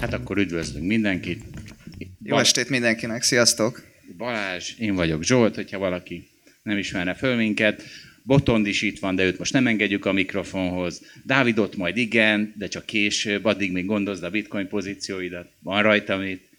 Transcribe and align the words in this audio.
Hát 0.00 0.12
akkor 0.12 0.38
üdvözlünk 0.38 0.86
mindenkit. 0.86 1.44
Jó 2.22 2.38
estét 2.38 2.68
mindenkinek, 2.68 3.22
sziasztok! 3.22 3.82
Balázs, 4.16 4.74
én 4.78 4.94
vagyok 4.94 5.22
Zsolt, 5.22 5.54
hogyha 5.54 5.78
valaki 5.78 6.28
nem 6.62 6.78
ismerne 6.78 7.14
föl 7.14 7.36
minket. 7.36 7.82
Botond 8.22 8.66
is 8.66 8.82
itt 8.82 8.98
van, 8.98 9.14
de 9.14 9.24
őt 9.24 9.38
most 9.38 9.52
nem 9.52 9.66
engedjük 9.66 10.04
a 10.04 10.12
mikrofonhoz. 10.12 11.02
Dávidot 11.24 11.76
majd 11.76 11.96
igen, 11.96 12.54
de 12.56 12.68
csak 12.68 12.86
később, 12.86 13.44
addig 13.44 13.72
még 13.72 13.84
gondozd 13.84 14.22
a 14.22 14.30
bitcoin 14.30 14.68
pozícióidat. 14.68 15.48
Van 15.62 15.82
rajta 15.82 16.16
mit. 16.16 16.50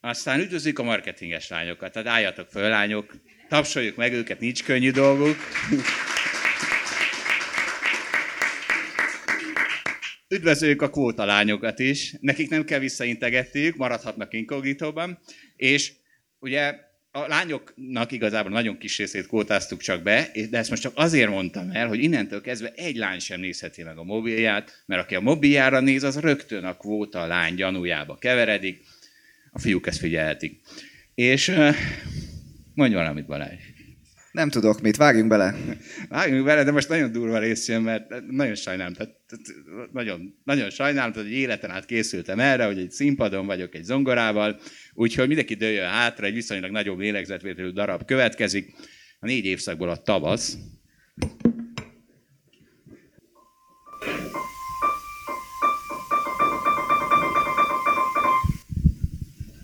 Aztán 0.00 0.40
üdvözlük 0.40 0.78
a 0.78 0.82
marketinges 0.82 1.48
lányokat, 1.48 1.92
tehát 1.92 2.08
álljatok 2.08 2.48
föl, 2.50 2.68
lányok, 2.68 3.14
tapsoljuk 3.48 3.96
meg 3.96 4.12
őket, 4.12 4.40
nincs 4.40 4.62
könnyű 4.62 4.90
dolguk. 4.90 5.36
Üdvözöljük 10.34 10.82
a 10.82 10.90
kvóta 10.90 11.24
lányokat 11.24 11.78
is, 11.78 12.14
nekik 12.20 12.50
nem 12.50 12.64
kell 12.64 12.78
visszaintegetniük, 12.78 13.76
maradhatnak 13.76 14.34
inkognitóban, 14.34 15.18
és 15.56 15.92
ugye 16.38 16.74
a 17.10 17.26
lányoknak 17.26 18.12
igazából 18.12 18.50
nagyon 18.50 18.78
kis 18.78 18.98
részét 18.98 19.26
kvótáztuk 19.26 19.80
csak 19.80 20.02
be, 20.02 20.30
de 20.50 20.58
ezt 20.58 20.70
most 20.70 20.82
csak 20.82 20.92
azért 20.94 21.30
mondtam 21.30 21.70
el, 21.70 21.88
hogy 21.88 22.02
innentől 22.02 22.40
kezdve 22.40 22.72
egy 22.76 22.96
lány 22.96 23.18
sem 23.18 23.40
nézheti 23.40 23.82
meg 23.82 23.98
a 23.98 24.02
mobilját, 24.02 24.82
mert 24.86 25.02
aki 25.02 25.14
a 25.14 25.20
mobiljára 25.20 25.80
néz, 25.80 26.02
az 26.02 26.20
rögtön 26.20 26.64
a 26.64 26.76
kvóta 26.76 27.26
lány 27.26 27.54
gyanújába 27.54 28.16
keveredik, 28.16 28.84
a 29.52 29.58
fiúk 29.58 29.86
ezt 29.86 29.98
figyelhetik. 29.98 30.60
És 31.14 31.52
mondj 32.74 32.94
valamit, 32.94 33.26
Balázs. 33.26 33.73
Nem 34.34 34.48
tudok 34.48 34.80
mit, 34.80 34.96
vágjunk 34.96 35.28
bele. 35.28 35.54
Vágjunk 36.08 36.44
bele, 36.44 36.64
de 36.64 36.70
most 36.70 36.88
nagyon 36.88 37.12
durva 37.12 37.38
rész 37.38 37.68
jön, 37.68 37.82
mert 37.82 38.26
nagyon 38.30 38.54
sajnálom, 38.54 38.92
tehát, 38.92 39.14
nagyon, 39.92 40.34
nagyon 40.44 40.70
sajnálom, 40.70 41.12
hogy 41.12 41.26
egy 41.26 41.32
életen 41.32 41.70
át 41.70 41.84
készültem 41.84 42.40
erre, 42.40 42.64
hogy 42.64 42.78
egy 42.78 42.90
színpadon 42.90 43.46
vagyok 43.46 43.74
egy 43.74 43.84
zongorával, 43.84 44.60
úgyhogy 44.94 45.26
mindenki 45.26 45.54
dőljön 45.54 45.88
hátra, 45.88 46.26
egy 46.26 46.34
viszonylag 46.34 46.70
nagyobb 46.70 46.98
lélegzetvételű 46.98 47.70
darab 47.70 48.04
következik. 48.04 48.74
A 49.20 49.26
négy 49.26 49.44
évszakból 49.44 49.88
a 49.88 49.96
tavasz. 49.96 50.56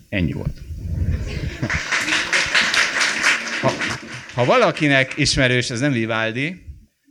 Ennyi 0.09 0.31
volt. 0.31 0.70
Ha 4.41 4.47
valakinek 4.47 5.17
ismerős, 5.17 5.69
ez 5.69 5.79
nem 5.79 5.91
Vivaldi, 5.91 6.61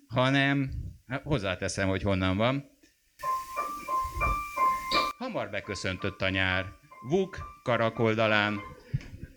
hanem 0.06 0.70
hát 1.06 1.22
hozzáteszem, 1.22 1.88
hogy 1.88 2.02
honnan 2.02 2.36
van. 2.36 2.70
Hamar 5.18 5.50
beköszöntött 5.50 6.20
a 6.20 6.28
nyár. 6.28 6.64
Vuk 7.08 7.38
karakoldalán, 7.62 8.60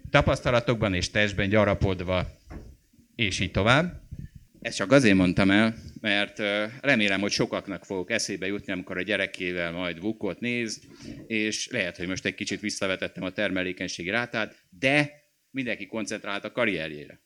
tapasztalatokban 0.09 0.93
és 0.93 1.09
testben 1.09 1.49
gyarapodva, 1.49 2.25
és 3.15 3.39
így 3.39 3.51
tovább. 3.51 4.01
Ezt 4.61 4.77
csak 4.77 4.91
azért 4.91 5.15
mondtam 5.15 5.51
el, 5.51 5.75
mert 6.01 6.41
remélem, 6.81 7.21
hogy 7.21 7.31
sokaknak 7.31 7.85
fogok 7.85 8.11
eszébe 8.11 8.47
jutni, 8.47 8.71
amikor 8.71 8.97
a 8.97 9.01
gyerekével 9.01 9.71
majd 9.71 9.99
Vukot 9.99 10.39
néz, 10.39 10.81
és 11.27 11.67
lehet, 11.71 11.97
hogy 11.97 12.07
most 12.07 12.25
egy 12.25 12.35
kicsit 12.35 12.59
visszavetettem 12.59 13.23
a 13.23 13.31
termelékenységi 13.31 14.09
rátát, 14.09 14.55
de 14.69 15.21
mindenki 15.53 15.85
koncentrált 15.85 16.43
a 16.43 16.51
karrierjére. 16.51 17.19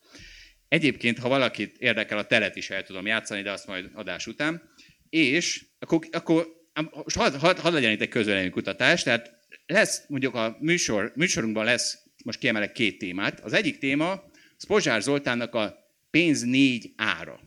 Egyébként, 0.68 1.20
ha 1.20 1.30
valakit 1.30 1.78
érdekel, 1.78 2.18
a 2.18 2.26
telet 2.26 2.56
is 2.56 2.70
el 2.70 2.84
tudom 2.84 3.06
játszani, 3.06 3.42
de 3.42 3.52
azt 3.52 3.68
majd 3.68 3.90
adás 3.94 4.28
után. 4.28 4.62
És 5.10 5.66
akkor, 5.80 6.08
akkor 6.12 6.48
most 6.92 7.16
hadd 7.16 7.34
had, 7.34 7.60
had 7.60 7.74
legyen 7.74 7.92
itt 7.92 8.02
egy 8.02 8.10
közvélemény 8.10 8.52
kutatás, 8.52 9.04
tehát 9.04 9.32
lesz, 9.66 10.04
mondjuk 10.08 10.36
a 10.36 10.58
műsor, 10.60 11.12
műsorunkban 11.16 11.66
lesz, 11.66 11.98
most 12.24 12.40
kiemelek 12.40 12.72
két 12.72 12.98
témát. 12.98 13.40
Az 13.40 13.54
egyik 13.54 13.78
téma, 13.78 14.24
Spozsár 14.58 15.02
Zoltánnak 15.02 15.56
a 15.56 15.76
pénz 16.10 16.42
négy 16.42 16.94
ára. 16.96 17.40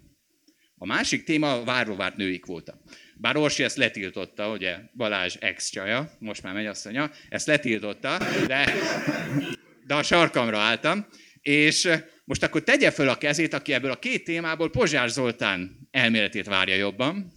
A 0.77 0.87
másik 0.87 1.25
téma 1.25 1.53
a 1.53 1.65
várva 1.65 1.97
várt 1.97 2.17
női 2.17 2.39
kvóta. 2.39 2.81
Bár 3.17 3.37
Orsi 3.37 3.63
ezt 3.63 3.77
letiltotta, 3.77 4.51
ugye 4.51 4.79
Balázs 4.97 5.37
ex-csaja, 5.41 6.11
most 6.19 6.43
már 6.43 6.67
asszonya, 6.67 7.11
ezt 7.29 7.47
letiltotta, 7.47 8.19
de, 8.47 8.73
de 9.87 9.95
a 9.95 10.03
sarkamra 10.03 10.59
álltam. 10.59 11.07
És 11.41 11.89
most 12.31 12.43
akkor 12.43 12.63
tegye 12.63 12.91
föl 12.91 13.09
a 13.09 13.17
kezét, 13.17 13.55
aki 13.55 13.73
ebből 13.73 13.91
a 13.91 13.99
két 13.99 14.25
témából 14.25 14.71
Pozsár 14.71 15.09
Zoltán 15.09 15.89
elméletét 15.91 16.47
várja 16.47 16.75
jobban. 16.75 17.33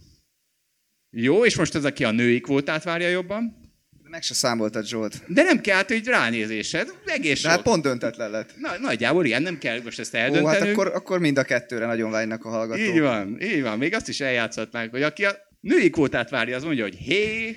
Jó, 1.10 1.44
és 1.44 1.56
most 1.56 1.74
az, 1.74 1.84
aki 1.84 2.04
a 2.04 2.10
női 2.10 2.40
kvótát 2.40 2.84
várja 2.84 3.08
jobban. 3.08 3.72
Meg 4.02 4.22
se 4.22 4.34
számoltad, 4.34 4.86
Zsolt. 4.86 5.22
De 5.26 5.42
nem 5.42 5.60
kell, 5.60 5.76
hát, 5.76 5.88
hogy 5.88 6.06
ránézésed. 6.06 6.88
Egész 7.04 7.42
De 7.42 7.48
hát 7.48 7.62
pont 7.62 7.82
döntetlen 7.82 8.30
lett. 8.30 8.54
Na, 8.56 8.78
nagyjából 8.78 9.24
ilyen, 9.24 9.42
nem 9.42 9.58
kell 9.58 9.80
most 9.84 9.98
ezt 9.98 10.14
eldöntenünk. 10.14 10.48
Ó, 10.54 10.58
hát 10.58 10.68
akkor, 10.68 10.86
akkor 10.86 11.18
mind 11.18 11.38
a 11.38 11.42
kettőre 11.42 11.86
nagyon 11.86 12.10
vágynak 12.10 12.44
a 12.44 12.48
hallgatók. 12.48 12.86
Így 12.86 13.00
van, 13.00 13.40
így 13.40 13.62
van. 13.62 13.78
Még 13.78 13.94
azt 13.94 14.08
is 14.08 14.20
eljátszhatnánk, 14.20 14.90
hogy 14.90 15.02
aki 15.02 15.24
a 15.24 15.36
női 15.60 15.90
kvótát 15.90 16.30
várja, 16.30 16.56
az 16.56 16.64
mondja, 16.64 16.82
hogy 16.82 16.96
hé, 16.96 17.56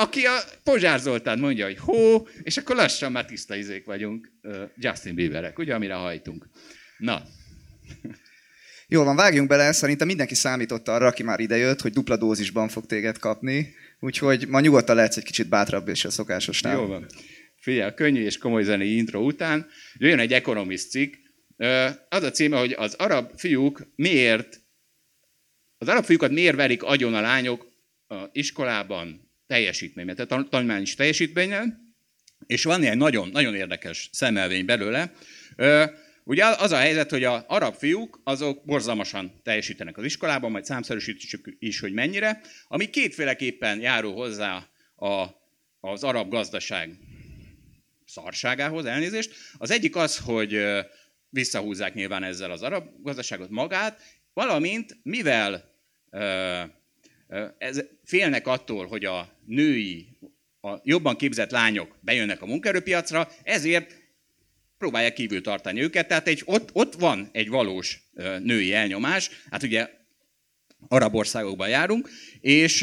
aki 0.00 0.26
a 0.26 0.38
Pozsár 0.64 0.98
Zoltán 0.98 1.38
mondja, 1.38 1.64
hogy 1.64 1.78
hó, 1.78 2.28
és 2.42 2.56
akkor 2.56 2.76
lassan 2.76 3.12
már 3.12 3.24
tiszta 3.24 3.54
izék 3.54 3.84
vagyunk, 3.84 4.32
Justin 4.76 5.14
Bieberek, 5.14 5.58
ugye, 5.58 5.74
amire 5.74 5.94
hajtunk. 5.94 6.48
Na. 6.98 7.22
Jól 8.88 9.04
van, 9.04 9.16
vágjunk 9.16 9.48
bele, 9.48 9.72
szerintem 9.72 10.06
mindenki 10.06 10.34
számított 10.34 10.88
arra, 10.88 11.06
aki 11.06 11.22
már 11.22 11.40
idejött, 11.40 11.80
hogy 11.80 11.92
dupla 11.92 12.16
dózisban 12.16 12.68
fog 12.68 12.86
téged 12.86 13.18
kapni, 13.18 13.74
úgyhogy 14.00 14.48
ma 14.48 14.60
nyugodtan 14.60 14.96
lehetsz 14.96 15.16
egy 15.16 15.24
kicsit 15.24 15.48
bátrabb 15.48 15.88
és 15.88 16.04
a 16.04 16.10
szokásosnál. 16.10 16.76
Jó 16.76 16.86
van. 16.86 17.06
Figyelj, 17.56 17.94
könnyű 17.94 18.24
és 18.24 18.38
komoly 18.38 18.62
zenei 18.62 18.96
intro 18.96 19.20
után 19.20 19.66
jöjjön 19.98 20.18
egy 20.18 20.32
Economist 20.32 20.90
cikk. 20.90 21.14
Az 22.08 22.22
a 22.22 22.30
címe, 22.30 22.58
hogy 22.58 22.72
az 22.72 22.94
arab 22.94 23.30
fiúk 23.36 23.92
miért, 23.96 24.60
az 25.78 25.88
arab 25.88 26.04
fiúkat 26.04 26.30
miért 26.30 26.56
verik 26.56 26.82
agyon 26.82 27.14
a 27.14 27.20
lányok 27.20 27.66
a 28.06 28.28
iskolában, 28.32 29.29
teljesítményben, 29.50 30.16
tehát 30.16 30.48
tanulmányos 30.50 30.94
teljesítményen, 30.94 31.94
és 32.46 32.64
van 32.64 32.82
egy 32.82 32.96
nagyon, 32.96 33.28
nagyon 33.28 33.54
érdekes 33.54 34.08
szemelvény 34.12 34.64
belőle. 34.64 35.12
Ugye 36.24 36.44
az 36.44 36.72
a 36.72 36.76
helyzet, 36.76 37.10
hogy 37.10 37.24
az 37.24 37.42
arab 37.46 37.74
fiúk 37.74 38.20
azok 38.24 38.64
borzalmasan 38.64 39.40
teljesítenek 39.42 39.96
az 39.96 40.04
iskolában, 40.04 40.50
majd 40.50 40.64
számszerűsítjük 40.64 41.56
is, 41.58 41.80
hogy 41.80 41.92
mennyire, 41.92 42.40
ami 42.68 42.90
kétféleképpen 42.90 43.80
járul 43.80 44.12
hozzá 44.12 44.68
a, 44.96 45.26
az 45.80 46.04
arab 46.04 46.30
gazdaság 46.30 46.98
szarságához, 48.04 48.84
elnézést. 48.84 49.34
Az 49.58 49.70
egyik 49.70 49.96
az, 49.96 50.18
hogy 50.18 50.62
visszahúzzák 51.28 51.94
nyilván 51.94 52.22
ezzel 52.22 52.50
az 52.50 52.62
arab 52.62 52.88
gazdaságot 53.02 53.50
magát, 53.50 54.00
valamint 54.32 54.96
mivel 55.02 55.70
ez, 57.58 57.84
félnek 58.04 58.46
attól, 58.46 58.86
hogy 58.86 59.04
a 59.04 59.39
női, 59.50 60.08
a 60.60 60.80
jobban 60.82 61.16
képzett 61.16 61.50
lányok 61.50 61.98
bejönnek 62.00 62.42
a 62.42 62.46
munkaerőpiacra, 62.46 63.28
ezért 63.42 63.96
próbálják 64.78 65.12
kívül 65.12 65.40
tartani 65.40 65.82
őket. 65.82 66.08
Tehát 66.08 66.28
egy, 66.28 66.42
ott, 66.44 66.70
ott 66.72 66.94
van 66.94 67.28
egy 67.32 67.48
valós 67.48 68.02
női 68.42 68.72
elnyomás, 68.72 69.30
hát 69.50 69.62
ugye 69.62 69.90
arab 70.88 71.14
országokban 71.14 71.68
járunk, 71.68 72.10
és 72.40 72.82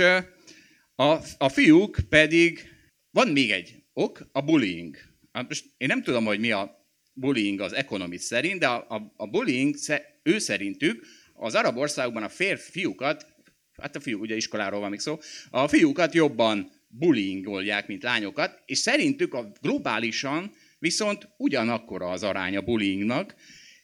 a, 0.96 1.12
a 1.38 1.50
fiúk 1.50 2.00
pedig, 2.10 2.69
van 3.12 3.28
még 3.28 3.52
egy 3.52 3.84
ok, 3.94 4.30
a 4.31 4.42
bullying. 4.42 4.98
Hát 5.31 5.48
most 5.48 5.66
én 5.78 5.88
nem 5.88 6.04
tudom, 6.04 6.25
hogy 6.25 6.40
mi 6.40 6.52
a 6.52 6.88
bullying 7.14 7.60
az 7.60 7.74
ekonomist 7.74 8.24
szerint, 8.24 8.60
de 8.60 8.68
a, 8.68 8.86
a, 8.90 9.14
a 9.16 9.28
bullying 9.28 9.75
ő 10.24 10.38
szerintük 10.38 11.06
az 11.34 11.56
arab 11.56 11.78
országokban 11.78 12.24
a 12.24 12.30
férfiúkat 12.30 13.37
hát 13.81 13.95
a 13.95 14.00
fiúk, 14.00 14.21
ugye 14.21 14.35
iskoláról 14.35 14.79
van 14.79 14.89
még 14.89 15.00
szó, 15.00 15.19
a 15.50 15.68
fiúkat 15.68 16.13
jobban 16.13 16.71
bullyingolják, 16.88 17.88
mint 17.88 18.03
lányokat, 18.03 18.62
és 18.65 18.77
szerintük 18.77 19.33
a 19.33 19.51
globálisan 19.62 20.51
viszont 20.79 21.27
ugyanakkora 21.38 22.09
az 22.09 22.24
aránya 22.24 22.62
bullyingnak. 22.62 23.35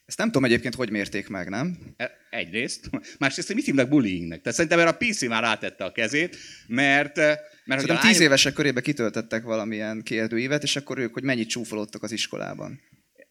Ezt 0.05 0.17
nem 0.17 0.27
tudom 0.27 0.45
egyébként, 0.45 0.75
hogy 0.75 0.89
mérték 0.89 1.27
meg, 1.27 1.49
nem? 1.49 1.77
E, 1.97 2.11
egyrészt. 2.29 2.89
Másrészt, 3.19 3.47
hogy 3.47 3.55
mit 3.55 3.65
hívnak 3.65 3.89
bullyingnek? 3.89 4.41
Tehát 4.41 4.57
szerintem 4.57 4.79
erre 4.79 4.89
a 4.89 4.97
PC 4.97 5.27
már 5.27 5.43
rátette 5.43 5.83
a 5.83 5.91
kezét, 5.91 6.37
mert... 6.67 7.15
mert 7.15 7.41
Szerintem 7.65 7.95
tíz 7.95 8.03
lányok... 8.03 8.21
évesek 8.21 8.53
körébe 8.53 8.81
kitöltöttek 8.81 9.43
valamilyen 9.43 10.01
kérdőívet, 10.03 10.63
és 10.63 10.75
akkor 10.75 10.97
ők, 10.97 11.13
hogy 11.13 11.23
mennyit 11.23 11.49
csúfolódtak 11.49 12.03
az 12.03 12.11
iskolában. 12.11 12.79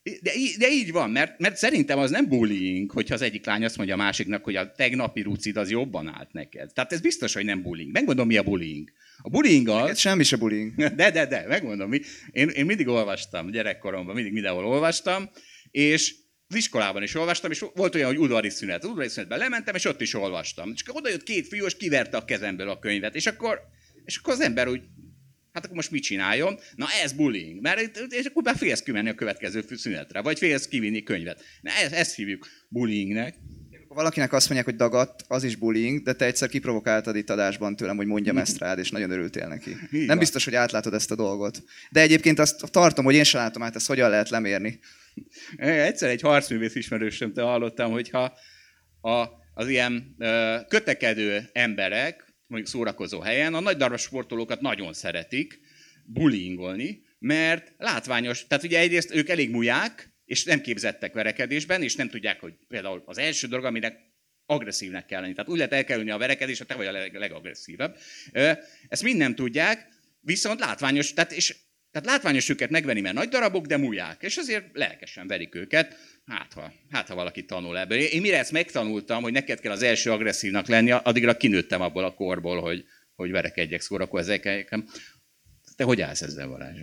De, 0.02 0.32
de 0.58 0.70
így 0.70 0.92
van, 0.92 1.10
mert, 1.10 1.38
mert 1.38 1.56
szerintem 1.56 1.98
az 1.98 2.10
nem 2.10 2.28
bullying, 2.28 2.90
hogyha 2.90 3.14
az 3.14 3.22
egyik 3.22 3.46
lány 3.46 3.64
azt 3.64 3.76
mondja 3.76 3.94
a 3.94 3.98
másiknak, 3.98 4.44
hogy 4.44 4.56
a 4.56 4.72
tegnapi 4.72 5.20
rucid 5.20 5.56
az 5.56 5.70
jobban 5.70 6.08
állt 6.08 6.32
neked. 6.32 6.72
Tehát 6.72 6.92
ez 6.92 7.00
biztos, 7.00 7.34
hogy 7.34 7.44
nem 7.44 7.62
bullying. 7.62 7.92
Megmondom, 7.92 8.26
mi 8.26 8.36
a 8.36 8.42
bullying. 8.42 8.92
A 9.18 9.28
bullying 9.28 9.68
az... 9.68 9.80
Neked 9.80 9.96
semmi 9.96 10.22
se 10.22 10.36
bullying. 10.36 10.74
De, 10.94 11.10
de, 11.10 11.26
de, 11.26 11.44
megmondom. 11.48 11.88
Mi. 11.88 12.00
Én, 12.30 12.48
én 12.48 12.66
mindig 12.66 12.88
olvastam, 12.88 13.50
gyerekkoromban 13.50 14.14
mindig 14.14 14.32
mindenhol 14.32 14.66
olvastam, 14.66 15.30
és 15.70 16.14
az 16.48 16.56
iskolában 16.56 17.02
is 17.02 17.14
olvastam, 17.14 17.50
és 17.50 17.64
volt 17.74 17.94
olyan, 17.94 18.06
hogy 18.06 18.18
udvari 18.18 18.50
szünet. 18.50 18.82
Az 18.82 18.88
udvari 18.88 19.08
szünetben 19.08 19.38
lementem, 19.38 19.74
és 19.74 19.84
ott 19.84 20.00
is 20.00 20.14
olvastam. 20.14 20.72
És 20.74 20.82
oda 20.86 21.08
jött 21.08 21.22
két 21.22 21.46
fiú, 21.46 21.64
és 21.64 21.76
kiverte 21.76 22.16
a 22.16 22.24
kezemből 22.24 22.68
a 22.68 22.78
könyvet. 22.78 23.14
És 23.14 23.26
akkor, 23.26 23.60
és 24.04 24.16
akkor 24.16 24.32
az 24.32 24.40
ember 24.40 24.68
úgy 24.68 24.82
Hát 25.52 25.64
akkor 25.64 25.76
most 25.76 25.90
mit 25.90 26.02
csináljon? 26.02 26.58
Na 26.74 26.86
ez 27.02 27.12
bullying, 27.12 27.60
mert 27.60 27.98
és 28.08 28.24
akkor 28.24 28.42
már 28.42 28.56
félsz 28.56 28.82
kimenni 28.82 29.08
a 29.08 29.14
következő 29.14 29.64
szünetre, 29.76 30.20
vagy 30.20 30.38
félsz 30.38 30.68
kivinni 30.68 31.02
könyvet. 31.02 31.44
Na 31.60 31.70
ezt, 31.70 31.92
ezt 31.92 32.14
hívjuk 32.14 32.46
bullyingnek. 32.68 33.34
Ha 33.88 33.94
valakinek 33.94 34.32
azt 34.32 34.44
mondják, 34.44 34.68
hogy 34.68 34.76
dagadt, 34.76 35.24
az 35.28 35.44
is 35.44 35.56
bullying, 35.56 36.02
de 36.02 36.12
te 36.12 36.24
egyszer 36.24 36.48
kiprovokáltad 36.48 37.16
itt 37.16 37.30
adásban 37.30 37.76
tőlem, 37.76 37.96
hogy 37.96 38.06
mondjam 38.06 38.38
ezt 38.38 38.58
rád, 38.58 38.78
és 38.78 38.90
nagyon 38.90 39.10
örültél 39.10 39.48
neki. 39.48 39.76
Igen. 39.90 40.06
Nem 40.06 40.18
biztos, 40.18 40.44
hogy 40.44 40.54
átlátod 40.54 40.94
ezt 40.94 41.10
a 41.10 41.14
dolgot. 41.14 41.62
De 41.90 42.00
egyébként 42.00 42.38
azt 42.38 42.70
tartom, 42.70 43.04
hogy 43.04 43.14
én 43.14 43.24
sem 43.24 43.40
látom 43.40 43.62
át, 43.62 43.74
ezt 43.74 43.86
hogyan 43.86 44.10
lehet 44.10 44.28
lemérni. 44.28 44.78
Egyszer 45.56 46.10
egy 46.10 46.20
harcművész 46.20 46.74
ismerősömtől 46.74 47.44
hallottam, 47.44 47.90
hogyha 47.90 48.38
a, 49.00 49.26
az 49.54 49.68
ilyen 49.68 50.14
ö, 50.18 50.56
kötekedő 50.68 51.48
emberek 51.52 52.31
mondjuk 52.52 52.72
szórakozó 52.72 53.20
helyen, 53.20 53.54
a 53.54 53.60
nagy 53.60 53.76
darab 53.76 53.98
sportolókat 53.98 54.60
nagyon 54.60 54.92
szeretik 54.92 55.60
bullyingolni, 56.04 57.02
mert 57.18 57.74
látványos, 57.78 58.46
tehát 58.46 58.64
ugye 58.64 58.78
egyrészt 58.78 59.14
ők 59.14 59.28
elég 59.28 59.50
múják, 59.50 60.14
és 60.24 60.44
nem 60.44 60.60
képzettek 60.60 61.12
verekedésben, 61.12 61.82
és 61.82 61.94
nem 61.94 62.08
tudják, 62.08 62.40
hogy 62.40 62.54
például 62.68 63.02
az 63.06 63.18
első 63.18 63.46
dolog, 63.46 63.64
aminek 63.64 63.98
agresszívnek 64.46 65.06
kell 65.06 65.20
lenni. 65.20 65.32
Tehát 65.32 65.50
úgy 65.50 65.56
lehet 65.56 65.72
elkerülni 65.72 66.10
a 66.10 66.18
verekedést, 66.18 66.58
hogy 66.58 66.66
te 66.66 66.74
vagy 66.74 66.86
a 66.86 66.92
leg, 66.92 67.14
legagresszívebb. 67.14 67.98
Ezt 68.88 69.02
mind 69.02 69.16
nem 69.16 69.34
tudják, 69.34 69.88
viszont 70.20 70.60
látványos, 70.60 71.12
tehát, 71.12 71.32
és, 71.32 71.56
tehát 71.92 72.08
látványos 72.08 72.48
őket 72.48 72.70
megvenni, 72.70 73.00
mert 73.00 73.14
nagy 73.14 73.28
darabok, 73.28 73.66
de 73.66 73.76
múják, 73.76 74.22
és 74.22 74.36
azért 74.36 74.64
lelkesen 74.72 75.26
verik 75.26 75.54
őket. 75.54 75.96
Hát 76.26 76.52
ha, 76.52 76.72
hát, 76.90 77.08
ha 77.08 77.14
valaki 77.14 77.44
tanul 77.44 77.78
ebből. 77.78 77.98
Én 77.98 78.20
mire 78.20 78.38
ezt 78.38 78.52
megtanultam, 78.52 79.22
hogy 79.22 79.32
neked 79.32 79.60
kell 79.60 79.72
az 79.72 79.82
első 79.82 80.10
agresszívnak 80.10 80.66
lenni, 80.66 80.90
addigra 80.90 81.36
kinőttem 81.36 81.80
abból 81.80 82.04
a 82.04 82.14
korból, 82.14 82.60
hogy, 82.60 82.84
hogy 83.14 83.30
verekedjek 83.30 83.80
szórakozzékem. 83.80 84.88
Te 85.76 85.84
hogy 85.84 86.00
állsz 86.00 86.22
ezzel, 86.22 86.48
Balázs? 86.48 86.78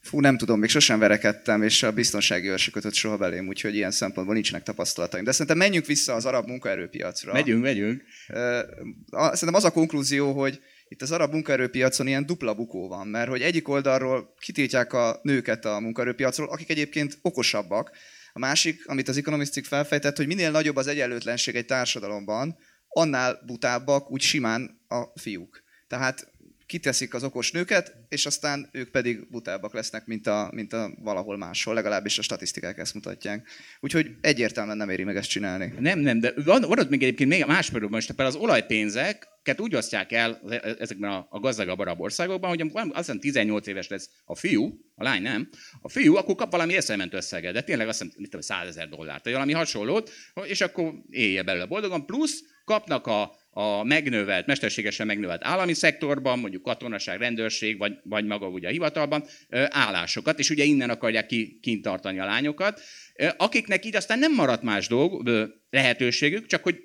Fú, 0.00 0.20
nem 0.20 0.36
tudom, 0.36 0.60
még 0.60 0.70
sosem 0.70 0.98
verekedtem, 0.98 1.62
és 1.62 1.82
a 1.82 1.92
biztonsági 1.92 2.48
őr 2.48 2.70
kötött 2.72 2.94
soha 2.94 3.16
belém, 3.16 3.48
úgyhogy 3.48 3.74
ilyen 3.74 3.90
szempontból 3.90 4.34
nincsenek 4.34 4.62
tapasztalataim. 4.62 5.24
De 5.24 5.32
szerintem 5.32 5.56
menjünk 5.56 5.86
vissza 5.86 6.14
az 6.14 6.24
arab 6.24 6.46
munkaerőpiacra. 6.48 7.32
Megyünk, 7.32 7.62
megyünk. 7.62 8.02
Szerintem 9.12 9.54
az 9.54 9.64
a 9.64 9.70
konklúzió, 9.72 10.32
hogy 10.32 10.60
itt 10.88 11.02
az 11.02 11.12
arab 11.12 11.32
munkaerőpiacon 11.32 12.06
ilyen 12.06 12.26
dupla 12.26 12.54
bukó 12.54 12.88
van, 12.88 13.08
mert 13.08 13.28
hogy 13.28 13.42
egyik 13.42 13.68
oldalról 13.68 14.34
kitiltják 14.38 14.92
a 14.92 15.18
nőket 15.22 15.64
a 15.64 15.80
munkaerőpiacról, 15.80 16.48
akik 16.48 16.70
egyébként 16.70 17.18
okosabbak, 17.22 17.90
a 18.32 18.38
másik, 18.38 18.88
amit 18.88 19.08
az 19.08 19.16
ekonomisztik 19.16 19.64
felfejtett, 19.64 20.16
hogy 20.16 20.26
minél 20.26 20.50
nagyobb 20.50 20.76
az 20.76 20.86
egyenlőtlenség 20.86 21.54
egy 21.54 21.66
társadalomban, 21.66 22.58
annál 22.88 23.42
butábbak 23.46 24.10
úgy 24.10 24.20
simán 24.20 24.80
a 24.88 25.20
fiúk. 25.20 25.62
Tehát 25.88 26.32
kiteszik 26.66 27.14
az 27.14 27.24
okos 27.24 27.50
nőket, 27.50 27.94
és 28.08 28.26
aztán 28.26 28.68
ők 28.72 28.90
pedig 28.90 29.30
butábbak 29.30 29.74
lesznek, 29.74 30.06
mint 30.06 30.26
a, 30.26 30.50
mint 30.52 30.72
a 30.72 30.90
valahol 30.98 31.36
máshol, 31.36 31.74
legalábbis 31.74 32.18
a 32.18 32.22
statisztikák 32.22 32.78
ezt 32.78 32.94
mutatják. 32.94 33.48
Úgyhogy 33.80 34.10
egyértelműen 34.20 34.76
nem 34.76 34.90
éri 34.90 35.04
meg 35.04 35.16
ezt 35.16 35.28
csinálni. 35.28 35.72
Nem, 35.78 35.98
nem, 35.98 36.20
de 36.20 36.32
van, 36.44 36.60
van 36.60 36.78
ott 36.78 36.88
még 36.88 37.02
egyébként 37.02 37.30
még 37.30 37.44
más 37.44 37.70
például 37.70 37.90
most 37.90 38.06
például 38.06 38.28
az 38.28 38.42
olajpénzeket 38.42 39.60
úgy 39.60 39.74
osztják 39.74 40.12
el 40.12 40.40
ezekben 40.78 41.10
a, 41.10 41.26
a 41.30 41.40
gazdagabb 41.40 41.78
arab 41.78 42.00
országokban, 42.00 42.50
hogy 42.50 42.70
azt 42.72 42.94
hiszem 42.94 43.20
18 43.20 43.66
éves 43.66 43.88
lesz 43.88 44.10
a 44.24 44.36
fiú, 44.36 44.78
a 44.94 45.02
lány 45.02 45.22
nem, 45.22 45.48
a 45.80 45.88
fiú 45.88 46.16
akkor 46.16 46.34
kap 46.34 46.50
valami 46.50 46.76
eszement 46.76 47.14
összeget, 47.14 47.52
de 47.52 47.62
tényleg 47.62 47.88
azt 47.88 47.98
hiszem, 47.98 48.14
mit 48.16 48.30
tudom, 48.30 48.40
100 48.40 48.66
ezer 48.66 48.88
dollárt, 48.88 49.24
vagy 49.24 49.32
valami 49.32 49.52
hasonlót, 49.52 50.12
és 50.44 50.60
akkor 50.60 50.92
élje 51.10 51.42
belőle 51.42 51.66
boldogan, 51.66 52.06
plusz 52.06 52.42
kapnak 52.66 53.06
a, 53.06 53.34
a 53.50 53.84
megnövelt, 53.84 54.46
mesterségesen 54.46 55.06
megnövelt 55.06 55.44
állami 55.44 55.72
szektorban, 55.72 56.38
mondjuk 56.38 56.62
katonaság, 56.62 57.18
rendőrség, 57.18 57.78
vagy, 57.78 57.92
vagy 58.02 58.24
maga 58.24 58.48
ugye 58.48 58.68
a 58.68 58.70
hivatalban 58.70 59.24
állásokat, 59.68 60.38
és 60.38 60.50
ugye 60.50 60.64
innen 60.64 60.90
akarják 60.90 61.26
ki, 61.26 61.58
kint 61.62 61.82
tartani 61.82 62.18
a 62.18 62.24
lányokat, 62.24 62.80
akiknek 63.36 63.84
így 63.84 63.96
aztán 63.96 64.18
nem 64.18 64.34
maradt 64.34 64.62
más 64.62 64.88
dolg, 64.88 65.30
lehetőségük, 65.70 66.46
csak 66.46 66.62
hogy 66.62 66.76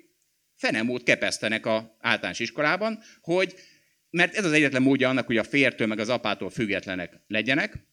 fenemót 0.56 1.02
kepesztenek 1.02 1.66
a 1.66 1.96
általános 2.00 2.38
iskolában, 2.38 2.98
hogy 3.20 3.54
mert 4.10 4.34
ez 4.34 4.44
az 4.44 4.52
egyetlen 4.52 4.82
módja 4.82 5.08
annak, 5.08 5.26
hogy 5.26 5.36
a 5.36 5.44
fértől 5.44 5.86
meg 5.86 5.98
az 5.98 6.08
apától 6.08 6.50
függetlenek 6.50 7.20
legyenek, 7.26 7.86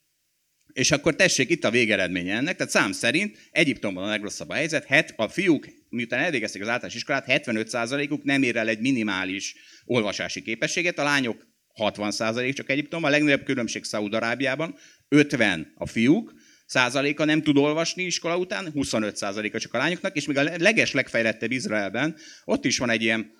és 0.74 0.92
akkor 0.92 1.16
tessék, 1.16 1.50
itt 1.50 1.64
a 1.64 1.72
végeredménye 1.72 2.36
ennek, 2.36 2.56
tehát 2.56 2.72
szám 2.72 2.92
szerint 2.92 3.38
Egyiptomban 3.52 4.04
a 4.04 4.08
legrosszabb 4.08 4.50
a 4.50 4.54
helyzet, 4.54 4.86
het, 4.86 5.14
a 5.16 5.28
fiúk, 5.28 5.68
miután 5.90 6.20
elvégezték 6.20 6.62
az 6.62 6.68
általános 6.68 6.96
iskolát, 6.96 7.26
75%-uk 7.28 8.24
nem 8.24 8.44
ér 8.44 8.56
el 8.56 8.68
egy 8.68 8.80
minimális 8.80 9.56
olvasási 9.86 10.42
képességet, 10.42 11.00
a 11.00 11.04
lányok 11.04 11.48
60% 11.80 12.54
csak 12.54 12.70
Egyiptomban, 12.70 13.10
a 13.10 13.14
legnagyobb 13.14 13.44
különbség 13.44 13.84
Szaúd-Arábiában, 13.84 14.76
50 15.08 15.74
a 15.76 15.88
fiúk, 15.88 16.34
százaléka 16.66 17.26
nem 17.26 17.42
tud 17.42 17.58
olvasni 17.58 18.04
iskola 18.04 18.38
után, 18.38 18.72
25 18.72 19.16
százaléka 19.16 19.60
csak 19.60 19.74
a 19.74 19.78
lányoknak, 19.78 20.16
és 20.16 20.26
még 20.26 20.38
a 20.38 20.44
leges 20.44 20.92
legfejlettebb 20.92 21.52
Izraelben, 21.52 22.16
ott 22.46 22.66
is 22.66 22.78
van 22.78 22.90
egy 22.90 23.02
ilyen 23.02 23.32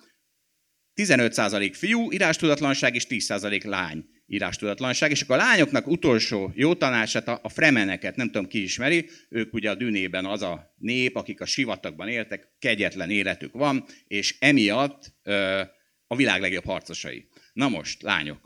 15 0.94 1.32
százalék 1.32 1.74
fiú, 1.74 2.12
írástudatlanság 2.12 2.94
és 2.94 3.06
10 3.06 3.24
százalék 3.24 3.64
lány 3.64 4.04
írástudatlanság, 4.30 5.10
és 5.10 5.22
akkor 5.22 5.36
a 5.36 5.38
lányoknak 5.38 5.86
utolsó 5.86 6.52
jó 6.54 6.74
tanácsát 6.74 7.28
a, 7.28 7.48
fremeneket, 7.48 8.16
nem 8.16 8.26
tudom 8.26 8.48
ki 8.48 8.62
ismeri, 8.62 9.08
ők 9.28 9.54
ugye 9.54 9.70
a 9.70 9.74
dünében 9.74 10.24
az 10.24 10.42
a 10.42 10.74
nép, 10.78 11.16
akik 11.16 11.40
a 11.40 11.46
sivatagban 11.46 12.08
éltek, 12.08 12.48
kegyetlen 12.58 13.10
életük 13.10 13.52
van, 13.52 13.84
és 14.06 14.36
emiatt 14.38 15.12
ö, 15.22 15.60
a 16.06 16.16
világ 16.16 16.40
legjobb 16.40 16.64
harcosai. 16.64 17.28
Na 17.52 17.68
most, 17.68 18.02
lányok. 18.02 18.40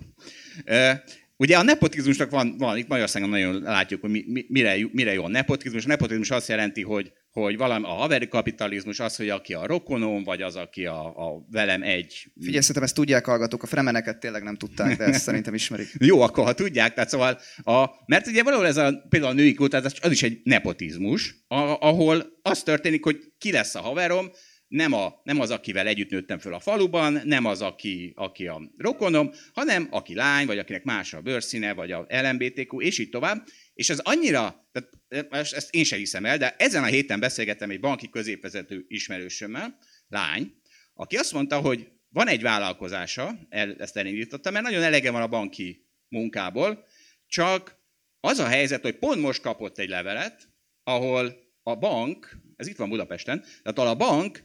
Ö, 0.64 0.90
Ugye 1.36 1.56
a 1.56 1.62
nepotizmusnak 1.62 2.30
van, 2.30 2.56
van 2.58 2.76
itt 2.76 2.88
Magyarországon 2.88 3.28
nagyon 3.28 3.62
látjuk, 3.62 4.00
hogy 4.00 4.10
mi, 4.10 4.44
mire, 4.48 4.76
mire 4.92 5.12
jó 5.12 5.24
a 5.24 5.28
nepotizmus. 5.28 5.84
A 5.84 5.88
nepotizmus 5.88 6.30
azt 6.30 6.48
jelenti, 6.48 6.82
hogy 6.82 7.12
hogy 7.40 7.56
valami 7.56 7.84
a 7.84 7.88
haveri 7.88 8.28
kapitalizmus 8.28 9.00
az, 9.00 9.16
hogy 9.16 9.28
aki 9.28 9.54
a 9.54 9.66
rokonom, 9.66 10.24
vagy 10.24 10.42
az, 10.42 10.56
aki 10.56 10.86
a, 10.86 11.06
a 11.06 11.46
velem 11.50 11.82
egy... 11.82 12.32
Figyelj, 12.40 12.60
szerintem 12.60 12.82
ezt 12.82 12.94
tudják 12.94 13.24
hallgatók, 13.24 13.62
a 13.62 13.66
fremeneket 13.66 14.18
tényleg 14.18 14.42
nem 14.42 14.56
tudták, 14.56 14.96
de 14.96 15.04
ezt 15.04 15.22
szerintem 15.22 15.54
ismerik. 15.54 15.88
Jó, 16.10 16.20
akkor 16.20 16.44
ha 16.44 16.52
tudják, 16.52 16.94
tehát 16.94 17.10
szóval, 17.10 17.38
a, 17.62 17.86
mert 18.06 18.26
ugye 18.26 18.42
valahol 18.42 18.66
ez 18.66 18.76
a, 18.76 19.06
például 19.08 19.32
a 19.32 19.34
női 19.34 19.54
kultúrázás, 19.54 20.00
az 20.00 20.10
is 20.10 20.22
egy 20.22 20.40
nepotizmus, 20.42 21.34
a, 21.46 21.56
ahol 21.80 22.26
az 22.42 22.62
történik, 22.62 23.04
hogy 23.04 23.18
ki 23.38 23.52
lesz 23.52 23.74
a 23.74 23.80
haverom, 23.80 24.30
nem, 24.68 24.92
a, 24.92 25.20
nem 25.22 25.40
az, 25.40 25.50
akivel 25.50 25.86
együtt 25.86 26.10
nőttem 26.10 26.38
föl 26.38 26.54
a 26.54 26.60
faluban, 26.60 27.20
nem 27.24 27.44
az, 27.44 27.62
aki, 27.62 28.12
aki 28.16 28.46
a 28.46 28.62
rokonom, 28.78 29.30
hanem 29.52 29.88
aki 29.90 30.14
lány, 30.14 30.46
vagy 30.46 30.58
akinek 30.58 30.84
más 30.84 31.14
a 31.14 31.20
bőrszíne, 31.20 31.72
vagy 31.72 31.92
a 31.92 32.06
LMBTQ, 32.08 32.80
és 32.80 32.98
így 32.98 33.08
tovább. 33.08 33.46
És 33.74 33.90
ez 33.90 33.98
annyira, 33.98 34.68
tehát 34.72 35.52
ezt 35.52 35.74
én 35.74 35.84
sem 35.84 35.98
hiszem 35.98 36.24
el, 36.24 36.38
de 36.38 36.56
ezen 36.58 36.82
a 36.82 36.86
héten 36.86 37.20
beszélgettem 37.20 37.70
egy 37.70 37.80
banki 37.80 38.08
középvezető 38.08 38.84
ismerősömmel, 38.88 39.78
lány, 40.08 40.54
aki 40.94 41.16
azt 41.16 41.32
mondta, 41.32 41.60
hogy 41.60 41.88
van 42.08 42.28
egy 42.28 42.42
vállalkozása, 42.42 43.38
ezt 43.78 43.96
elindította, 43.96 44.50
mert 44.50 44.64
nagyon 44.64 44.82
elege 44.82 45.10
van 45.10 45.22
a 45.22 45.28
banki 45.28 45.86
munkából, 46.08 46.86
csak 47.26 47.76
az 48.20 48.38
a 48.38 48.46
helyzet, 48.46 48.82
hogy 48.82 48.98
pont 48.98 49.20
most 49.20 49.40
kapott 49.42 49.78
egy 49.78 49.88
levelet, 49.88 50.48
ahol 50.82 51.52
a 51.62 51.76
bank, 51.76 52.36
ez 52.56 52.66
itt 52.66 52.76
van 52.76 52.88
Budapesten, 52.88 53.44
tehát 53.62 53.90
a 53.90 53.94
bank 53.94 54.44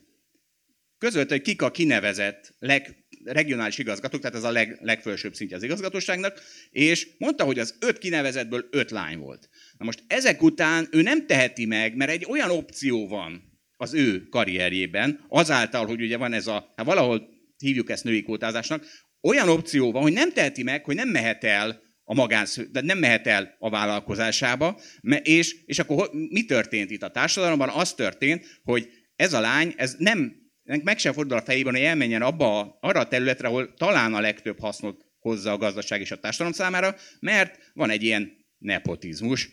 közölte, 0.98 1.34
hogy 1.34 1.44
kik 1.44 1.62
a 1.62 1.72
kinevezett 1.72 2.56
leg, 2.60 3.06
regionális 3.32 3.78
igazgatók, 3.78 4.22
tehát 4.22 4.36
ez 4.36 4.44
a 4.44 4.52
leg, 4.52 4.78
legfelsőbb 4.82 5.34
szintje 5.34 5.58
az 5.58 5.64
igazgatóságnak, 5.64 6.42
és 6.72 7.08
mondta, 7.18 7.44
hogy 7.44 7.60
az 7.60 7.76
öt 7.80 7.98
kinevezetből 7.98 8.68
öt 8.72 8.92
lány 8.92 9.18
volt. 9.18 9.50
Na 9.78 9.86
most 9.86 10.04
ezek 10.08 10.42
után 10.42 10.88
ő 10.92 11.02
nem 11.02 11.26
teheti 11.26 11.66
meg, 11.66 11.96
mert 11.96 12.12
egy 12.12 12.26
olyan 12.30 12.50
opció 12.50 13.08
van 13.08 13.50
az 13.78 13.94
ő 13.94 14.28
karrierjében, 14.30 15.26
azáltal, 15.28 15.86
hogy 15.86 16.02
ugye 16.02 16.18
van 16.18 16.34
ez 16.34 16.48
a, 16.48 16.74
hát 16.76 16.86
valahol 16.86 17.30
hívjuk 17.58 17.90
ezt 17.90 18.04
női 18.04 18.24
kótázásnak, 18.24 18.86
olyan 19.22 19.50
opció 19.50 19.92
van, 19.92 20.02
hogy 20.02 20.14
nem 20.14 20.32
teheti 20.32 20.64
meg, 20.64 20.86
hogy 20.86 20.96
nem 20.96 21.10
mehet 21.10 21.44
el 21.44 21.82
a 22.04 22.14
magánsz, 22.14 22.60
de 22.72 22.82
nem 22.82 22.98
mehet 22.98 23.28
el 23.28 23.56
a 23.60 23.70
vállalkozásába, 23.70 24.80
és, 25.22 25.56
és 25.66 25.80
akkor 25.80 26.10
mi 26.30 26.46
történt 26.46 26.92
itt 26.92 27.04
a 27.04 27.12
társadalomban? 27.12 27.70
Az 27.70 27.94
történt, 27.94 28.60
hogy 28.64 28.90
ez 29.16 29.34
a 29.34 29.40
lány, 29.40 29.74
ez 29.78 29.96
nem, 29.98 30.39
meg 30.84 30.98
sem 30.98 31.14
fordul 31.14 31.38
a 31.38 31.42
fejében, 31.42 31.74
hogy 31.74 31.82
elmenjen 31.82 32.22
abba, 32.22 32.78
arra 32.82 33.00
a 33.00 33.08
területre, 33.08 33.48
ahol 33.48 33.74
talán 33.74 34.14
a 34.14 34.20
legtöbb 34.20 34.60
hasznot 34.60 35.06
hozza 35.20 35.52
a 35.52 35.58
gazdaság 35.58 36.02
és 36.02 36.12
a 36.12 36.20
társadalom 36.20 36.54
számára, 36.54 36.96
mert 37.20 37.72
van 37.74 37.90
egy 37.90 38.04
ilyen 38.04 38.32
nepotizmus. 38.58 39.50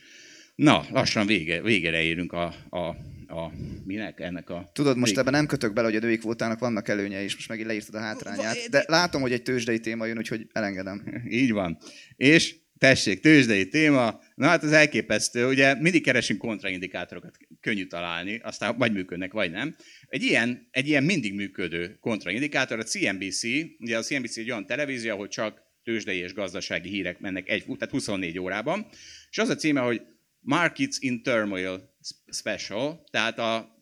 Na, 0.55 0.85
lassan 0.91 1.27
vége, 1.27 1.63
végére 1.63 2.03
érünk 2.03 2.33
a, 2.33 2.55
a 2.71 2.97
a, 3.29 3.53
minek 3.85 4.21
ennek 4.21 4.51
a... 4.51 4.71
Tudod, 4.73 4.97
most 4.97 5.19
ebben 5.19 5.33
nem 5.33 5.47
kötök 5.47 5.73
bele, 5.73 5.87
hogy 5.87 5.97
a 5.97 6.01
női 6.01 6.19
kvótának 6.19 6.59
vannak 6.59 6.89
előnyei, 6.89 7.25
és 7.25 7.35
most 7.35 7.49
megint 7.49 7.67
leírtad 7.67 7.95
a 7.95 7.99
hátrányát, 7.99 8.57
de 8.71 8.85
látom, 8.87 9.21
hogy 9.21 9.33
egy 9.33 9.43
tőzsdei 9.43 9.81
téma 9.81 10.07
jön, 10.07 10.19
úgyhogy 10.19 10.47
elengedem. 10.53 11.23
Így 11.29 11.53
van. 11.53 11.79
És 12.17 12.57
tessék, 12.79 13.21
tőzsdei 13.21 13.69
téma, 13.69 14.21
na 14.35 14.47
hát 14.47 14.63
az 14.63 14.73
elképesztő, 14.73 15.47
ugye 15.47 15.75
mindig 15.75 16.03
keresünk 16.03 16.39
kontraindikátorokat, 16.39 17.37
könnyű 17.61 17.87
találni, 17.87 18.39
aztán 18.43 18.79
vagy 18.79 18.93
működnek, 18.93 19.33
vagy 19.33 19.51
nem. 19.51 19.77
Egy 20.07 20.23
ilyen, 20.23 20.69
egy 20.71 20.89
ilyen 20.89 21.05
mindig 21.05 21.35
működő 21.35 21.97
kontraindikátor, 22.01 22.79
a 22.79 22.83
CNBC, 22.83 23.43
ugye 23.79 23.99
a 23.99 24.03
CNBC 24.03 24.37
egy 24.37 24.51
olyan 24.51 24.67
televízió, 24.67 25.13
ahol 25.13 25.29
csak 25.29 25.63
tőzsdei 25.83 26.19
és 26.19 26.35
gazdasági 26.35 26.89
hírek 26.89 27.19
mennek 27.19 27.49
egy, 27.49 27.65
tehát 27.65 27.91
24 27.91 28.39
órában, 28.39 28.87
és 29.31 29.39
az 29.39 29.49
a 29.49 29.55
címe, 29.55 29.81
hogy 29.81 30.01
Markets 30.41 30.97
in 30.99 31.23
Turmoil 31.23 31.95
Special, 32.33 33.05
tehát 33.11 33.39
a 33.39 33.79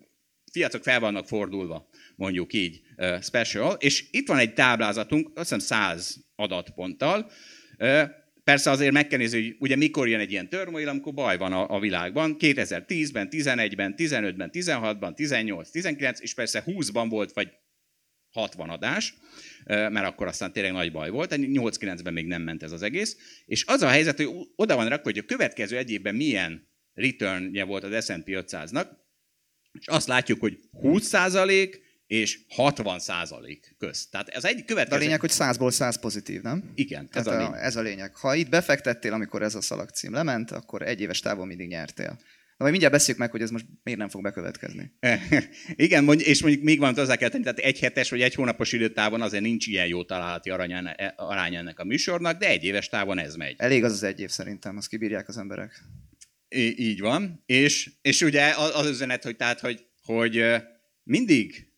piacok 0.52 0.82
fel 0.82 1.00
vannak 1.00 1.26
fordulva, 1.26 1.88
mondjuk 2.16 2.52
így 2.52 2.80
special, 3.20 3.76
és 3.78 4.04
itt 4.10 4.28
van 4.28 4.38
egy 4.38 4.54
táblázatunk, 4.54 5.30
azt 5.34 5.52
hiszem 5.52 5.58
100 5.58 6.16
adatponttal. 6.34 7.30
Persze 8.44 8.70
azért 8.70 8.92
meg 8.92 9.06
kell 9.06 9.18
nézni, 9.18 9.42
hogy 9.42 9.56
ugye 9.58 9.76
mikor 9.76 10.08
jön 10.08 10.20
egy 10.20 10.30
ilyen 10.30 10.48
turmoil, 10.48 10.88
amikor 10.88 11.14
baj 11.14 11.36
van 11.36 11.52
a, 11.52 11.74
a 11.74 11.80
világban. 11.80 12.36
2010-ben, 12.38 13.28
11-ben, 13.30 13.94
15-ben, 13.96 14.50
16-ban, 14.52 15.14
18, 15.14 15.70
19, 15.70 16.20
és 16.20 16.34
persze 16.34 16.64
20-ban 16.66 17.06
volt, 17.08 17.32
vagy 17.32 17.48
60 18.30 18.70
adás, 18.70 19.14
mert 19.64 20.06
akkor 20.06 20.26
aztán 20.26 20.52
tényleg 20.52 20.72
nagy 20.72 20.92
baj 20.92 21.10
volt, 21.10 21.34
8-9-ben 21.36 22.12
még 22.12 22.26
nem 22.26 22.42
ment 22.42 22.62
ez 22.62 22.72
az 22.72 22.82
egész, 22.82 23.16
és 23.46 23.64
az 23.66 23.82
a 23.82 23.88
helyzet, 23.88 24.16
hogy 24.16 24.28
oda 24.56 24.76
van 24.76 24.88
rakva, 24.88 25.10
hogy 25.10 25.18
a 25.18 25.24
következő 25.24 25.76
egy 25.76 25.90
évben 25.90 26.14
milyen 26.14 26.68
returnje 26.92 27.64
volt 27.64 27.84
az 27.84 28.04
S&P 28.04 28.26
500-nak, 28.26 28.86
és 29.72 29.86
azt 29.86 30.08
látjuk, 30.08 30.40
hogy 30.40 30.58
20% 30.82 31.83
és 32.06 32.38
60% 32.56 33.58
közt. 33.78 34.11
Tehát 34.11 34.28
ez 34.28 34.44
egy 34.44 34.64
következő... 34.64 34.99
De 34.99 35.04
a 35.04 35.06
lényeg, 35.06 35.20
hogy 35.20 35.30
100-ból 35.32 35.70
100 35.70 36.00
pozitív, 36.00 36.42
nem? 36.42 36.73
Igen, 36.75 37.08
ez 37.12 37.26
a, 37.26 37.37
lényeg. 37.37 37.61
ez 37.62 37.76
a 37.76 37.80
lényeg. 37.80 38.16
Ha 38.16 38.34
itt 38.34 38.49
befektettél, 38.49 39.12
amikor 39.12 39.42
ez 39.42 39.54
a 39.54 39.61
szalagcím 39.61 40.12
lement, 40.12 40.50
akkor 40.50 40.82
egy 40.82 41.00
éves 41.00 41.20
távon 41.20 41.46
mindig 41.46 41.68
nyertél. 41.68 42.18
Na, 42.56 42.64
majd 42.64 42.70
mindjárt 42.70 42.94
beszéljük 42.94 43.23
meg, 43.23 43.30
hogy 43.30 43.42
ez 43.42 43.50
most 43.50 43.66
miért 43.82 43.99
nem 43.99 44.08
fog 44.08 44.23
bekövetkezni. 44.23 44.92
Igen, 45.87 46.18
és 46.18 46.42
mondjuk 46.42 46.62
még 46.64 46.78
van 46.78 46.94
hozzá 46.94 47.16
kell 47.16 47.28
tenni, 47.28 47.42
tehát 47.42 47.58
egy 47.58 47.78
hetes 47.78 48.11
vagy 48.11 48.20
egy 48.20 48.34
hónapos 48.34 48.73
időtávon 48.73 49.23
azért 49.23 49.42
nincs 49.42 49.66
ilyen 49.66 49.87
jó 49.87 50.04
találati 50.04 50.50
arány 51.16 51.54
ennek 51.54 51.78
a 51.78 51.84
műsornak, 51.84 52.38
de 52.38 52.49
egy 52.49 52.64
éves 52.64 52.88
távon 52.88 53.18
ez 53.18 53.34
megy. 53.34 53.54
Elég 53.58 53.84
az 53.84 53.92
az 53.92 54.02
egy 54.02 54.20
év 54.20 54.30
szerintem, 54.30 54.76
azt 54.76 54.88
kibírják 54.88 55.28
az 55.28 55.38
emberek. 55.38 55.82
I- 56.49 56.80
így 56.88 57.00
van. 57.00 57.42
És, 57.46 57.90
és 58.02 58.20
ugye 58.20 58.54
az 58.75 58.88
üzenet, 58.88 59.25
hogy 59.25 59.37
tehát, 59.37 59.61
hogy, 59.61 59.87
hogy 60.02 60.44
mindig, 61.02 61.73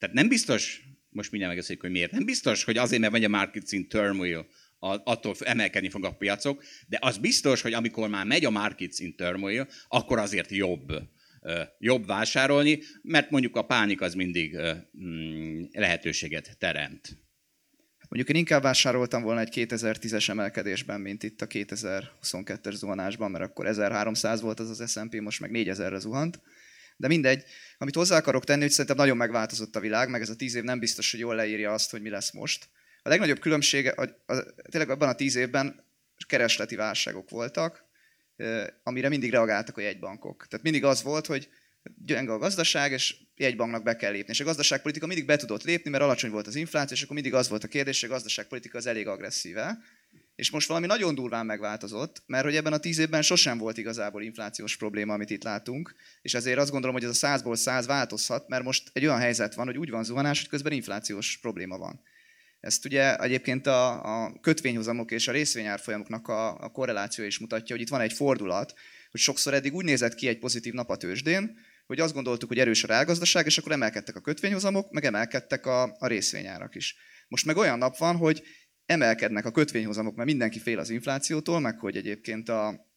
tehát 0.00 0.14
nem 0.14 0.28
biztos, 0.28 0.82
most 1.08 1.30
mindjárt 1.30 1.54
megbeszéljük, 1.54 1.84
hogy 1.84 1.94
miért, 1.94 2.12
nem 2.12 2.24
biztos, 2.24 2.64
hogy 2.64 2.76
azért, 2.76 3.00
mert 3.00 3.12
megy 3.12 3.24
a 3.24 3.28
market 3.28 3.72
in 3.72 3.88
turmoil, 3.88 4.46
attól 4.80 5.34
emelkedni 5.38 5.88
fog 5.88 6.04
a 6.04 6.14
piacok, 6.14 6.64
de 6.88 6.98
az 7.00 7.18
biztos, 7.18 7.60
hogy 7.60 7.72
amikor 7.72 8.08
már 8.08 8.26
megy 8.26 8.44
a 8.44 8.50
market 8.50 8.98
in 8.98 9.16
turmoil, 9.16 9.68
akkor 9.88 10.18
azért 10.18 10.50
jobb 10.50 10.92
jobb 11.78 12.06
vásárolni, 12.06 12.78
mert 13.02 13.30
mondjuk 13.30 13.56
a 13.56 13.64
pánik 13.64 14.00
az 14.00 14.14
mindig 14.14 14.56
mm, 15.04 15.62
lehetőséget 15.72 16.56
teremt. 16.58 17.18
Mondjuk 18.08 18.28
én 18.36 18.40
inkább 18.40 18.62
vásároltam 18.62 19.22
volna 19.22 19.40
egy 19.40 19.52
2010-es 19.54 20.28
emelkedésben, 20.28 21.00
mint 21.00 21.22
itt 21.22 21.40
a 21.40 21.46
2022-es 21.46 22.74
zuhanásban, 22.74 23.30
mert 23.30 23.44
akkor 23.44 23.66
1300 23.66 24.40
volt 24.40 24.60
az 24.60 24.80
az 24.80 24.90
S&P, 24.90 25.20
most 25.20 25.40
meg 25.40 25.50
4000-re 25.54 25.98
zuhant. 25.98 26.40
De 27.00 27.08
mindegy, 27.08 27.44
amit 27.78 27.94
hozzá 27.94 28.16
akarok 28.16 28.44
tenni, 28.44 28.60
hogy 28.60 28.70
szerintem 28.70 28.96
nagyon 28.96 29.16
megváltozott 29.16 29.76
a 29.76 29.80
világ, 29.80 30.08
meg 30.08 30.20
ez 30.20 30.28
a 30.28 30.36
tíz 30.36 30.54
év 30.54 30.62
nem 30.62 30.78
biztos, 30.78 31.10
hogy 31.10 31.20
jól 31.20 31.34
leírja 31.34 31.72
azt, 31.72 31.90
hogy 31.90 32.02
mi 32.02 32.08
lesz 32.08 32.32
most. 32.32 32.68
A 33.02 33.08
legnagyobb 33.08 33.38
különbség, 33.38 33.92
a, 33.96 34.02
a, 34.26 34.42
tényleg 34.70 34.90
abban 34.90 35.08
a 35.08 35.14
tíz 35.14 35.34
évben 35.34 35.84
keresleti 36.26 36.76
válságok 36.76 37.30
voltak, 37.30 37.84
amire 38.82 39.08
mindig 39.08 39.30
reagáltak 39.30 39.76
a 39.76 39.80
jegybankok. 39.80 40.46
Tehát 40.48 40.64
mindig 40.64 40.84
az 40.84 41.02
volt, 41.02 41.26
hogy 41.26 41.48
gyenge 42.04 42.32
a 42.32 42.38
gazdaság, 42.38 42.92
és 42.92 43.16
egy 43.36 43.56
banknak 43.56 43.82
be 43.82 43.96
kell 43.96 44.12
lépni. 44.12 44.32
És 44.32 44.40
a 44.40 44.44
gazdaságpolitika 44.44 45.06
mindig 45.06 45.26
be 45.26 45.36
tudott 45.36 45.62
lépni, 45.62 45.90
mert 45.90 46.02
alacsony 46.02 46.30
volt 46.30 46.46
az 46.46 46.54
infláció, 46.54 46.96
és 46.96 47.02
akkor 47.02 47.14
mindig 47.14 47.34
az 47.34 47.48
volt 47.48 47.64
a 47.64 47.68
kérdés, 47.68 48.00
hogy 48.00 48.10
a 48.10 48.12
gazdaságpolitika 48.12 48.78
az 48.78 48.86
elég 48.86 49.06
agresszíve. 49.06 49.78
És 50.40 50.50
most 50.50 50.68
valami 50.68 50.86
nagyon 50.86 51.14
durván 51.14 51.46
megváltozott, 51.46 52.22
mert 52.26 52.44
hogy 52.44 52.56
ebben 52.56 52.72
a 52.72 52.78
tíz 52.78 52.98
évben 52.98 53.22
sosem 53.22 53.58
volt 53.58 53.78
igazából 53.78 54.22
inflációs 54.22 54.76
probléma, 54.76 55.12
amit 55.12 55.30
itt 55.30 55.42
látunk, 55.42 55.94
és 56.22 56.34
ezért 56.34 56.58
azt 56.58 56.70
gondolom, 56.70 56.94
hogy 56.94 57.04
ez 57.04 57.10
a 57.10 57.14
százból 57.14 57.56
száz 57.56 57.86
változhat, 57.86 58.48
mert 58.48 58.62
most 58.62 58.90
egy 58.92 59.04
olyan 59.04 59.18
helyzet 59.18 59.54
van, 59.54 59.66
hogy 59.66 59.78
úgy 59.78 59.90
van 59.90 60.04
zuhanás, 60.04 60.38
hogy 60.38 60.48
közben 60.48 60.72
inflációs 60.72 61.38
probléma 61.40 61.78
van. 61.78 62.00
Ezt 62.60 62.84
ugye 62.84 63.16
egyébként 63.16 63.66
a, 63.66 64.24
a 64.24 64.40
kötvényhozamok 64.40 65.10
és 65.10 65.28
a 65.28 65.32
részvényárfolyamoknak 65.32 66.28
a, 66.28 66.60
a 66.60 66.68
korreláció 66.68 67.24
is 67.24 67.38
mutatja, 67.38 67.74
hogy 67.74 67.84
itt 67.84 67.90
van 67.90 68.00
egy 68.00 68.12
fordulat, 68.12 68.74
hogy 69.10 69.20
sokszor 69.20 69.54
eddig 69.54 69.74
úgy 69.74 69.84
nézett 69.84 70.14
ki 70.14 70.28
egy 70.28 70.38
pozitív 70.38 70.72
nap 70.72 70.90
a 70.90 70.96
tőzsdén, 70.96 71.58
hogy 71.86 72.00
azt 72.00 72.14
gondoltuk, 72.14 72.48
hogy 72.48 72.58
erős 72.58 72.84
a 72.84 72.86
reálgazdaság, 72.86 73.46
és 73.46 73.58
akkor 73.58 73.72
emelkedtek 73.72 74.16
a 74.16 74.20
kötvényhozamok, 74.20 74.90
meg 74.90 75.04
emelkedtek 75.04 75.66
a, 75.66 75.96
a 75.98 76.06
részvényárak 76.06 76.74
is. 76.74 76.96
Most 77.28 77.44
meg 77.44 77.56
olyan 77.56 77.78
nap 77.78 77.96
van, 77.96 78.16
hogy 78.16 78.42
emelkednek 78.90 79.46
a 79.46 79.50
kötvényhozamok, 79.50 80.14
mert 80.14 80.28
mindenki 80.28 80.58
fél 80.58 80.78
az 80.78 80.90
inflációtól, 80.90 81.60
meg 81.60 81.78
hogy 81.78 81.96
egyébként 81.96 82.48
a 82.48 82.88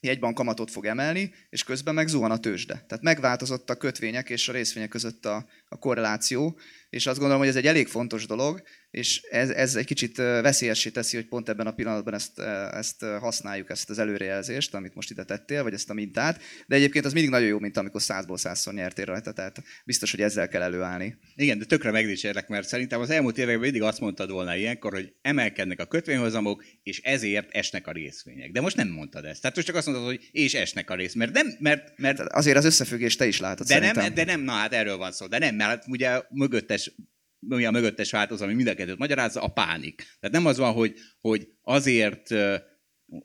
jegybank 0.00 0.34
kamatot 0.34 0.70
fog 0.70 0.84
emelni, 0.84 1.34
és 1.50 1.64
közben 1.64 1.94
meg 1.94 2.08
zuhan 2.08 2.30
a 2.30 2.38
tőzsde. 2.38 2.84
Tehát 2.86 3.04
megváltozott 3.04 3.70
a 3.70 3.76
kötvények 3.76 4.30
és 4.30 4.48
a 4.48 4.52
részvények 4.52 4.88
között 4.88 5.24
a, 5.26 5.46
a 5.68 5.78
korreláció, 5.78 6.58
és 6.90 7.06
azt 7.06 7.16
gondolom, 7.16 7.40
hogy 7.40 7.50
ez 7.50 7.56
egy 7.56 7.66
elég 7.66 7.86
fontos 7.86 8.26
dolog, 8.26 8.62
és 8.90 9.20
ez, 9.30 9.50
ez 9.50 9.76
egy 9.76 9.84
kicsit 9.84 10.16
veszélyessé 10.16 10.90
teszi, 10.90 11.16
hogy 11.16 11.26
pont 11.26 11.48
ebben 11.48 11.66
a 11.66 11.72
pillanatban 11.72 12.14
ezt, 12.14 12.38
ezt 12.72 13.04
használjuk, 13.04 13.70
ezt 13.70 13.90
az 13.90 13.98
előrejelzést, 13.98 14.74
amit 14.74 14.94
most 14.94 15.10
ide 15.10 15.24
tettél, 15.24 15.62
vagy 15.62 15.72
ezt 15.72 15.90
a 15.90 15.94
mintát. 15.94 16.40
De 16.66 16.76
egyébként 16.76 17.04
az 17.04 17.12
mindig 17.12 17.30
nagyon 17.30 17.48
jó, 17.48 17.58
mint 17.58 17.76
amikor 17.76 18.02
százból 18.02 18.38
százszor 18.38 18.74
nyertél 18.74 19.04
rajta, 19.04 19.32
tehát 19.32 19.62
biztos, 19.84 20.10
hogy 20.10 20.20
ezzel 20.20 20.48
kell 20.48 20.62
előállni. 20.62 21.18
Igen, 21.34 21.58
de 21.58 21.64
tökre 21.64 21.90
megdicsérlek, 21.90 22.48
mert 22.48 22.68
szerintem 22.68 23.00
az 23.00 23.10
elmúlt 23.10 23.38
években 23.38 23.60
mindig 23.60 23.82
azt 23.82 24.00
mondtad 24.00 24.30
volna 24.30 24.56
ilyenkor, 24.56 24.92
hogy 24.92 25.12
emelkednek 25.22 25.80
a 25.80 25.86
kötvényhozamok, 25.86 26.64
és 26.82 27.00
ezért 27.00 27.50
esnek 27.50 27.86
a 27.86 27.92
részvények. 27.92 28.50
De 28.50 28.60
most 28.60 28.76
nem 28.76 28.88
mondtad 28.88 29.24
ezt. 29.24 29.40
Tehát 29.40 29.56
most 29.56 29.68
csak 29.68 29.76
azt 29.76 29.86
mondtad, 29.86 30.06
hogy 30.06 30.28
és 30.32 30.54
esnek 30.54 30.90
a 30.90 30.94
rész. 30.94 31.14
Mert 31.14 31.32
nem, 31.32 31.46
mert, 31.58 31.98
mert... 31.98 32.16
Tehát 32.16 32.32
azért 32.32 32.56
az 32.56 32.64
összefüggést 32.64 33.18
te 33.18 33.26
is 33.26 33.40
látod 33.40 33.66
de 33.66 33.74
szerintem. 33.74 34.02
nem, 34.02 34.14
de 34.14 34.24
nem, 34.24 34.40
na 34.40 34.52
hát 34.52 34.72
erről 34.72 34.96
van 34.96 35.12
szó. 35.12 35.26
De 35.26 35.38
nem, 35.38 35.54
mert 35.54 35.84
ugye 35.86 36.22
mögöttes 36.30 36.92
mi 37.38 37.64
a 37.64 37.70
mögöttes 37.70 38.10
változó, 38.10 38.44
ami 38.44 38.54
mind 38.54 38.68
a 38.68 38.74
kettőt 38.74 38.98
magyarázza, 38.98 39.42
a 39.42 39.48
pánik. 39.48 39.96
Tehát 40.20 40.36
nem 40.36 40.46
az 40.46 40.58
van, 40.58 40.72
hogy, 40.72 40.94
hogy 41.20 41.48
azért 41.62 42.34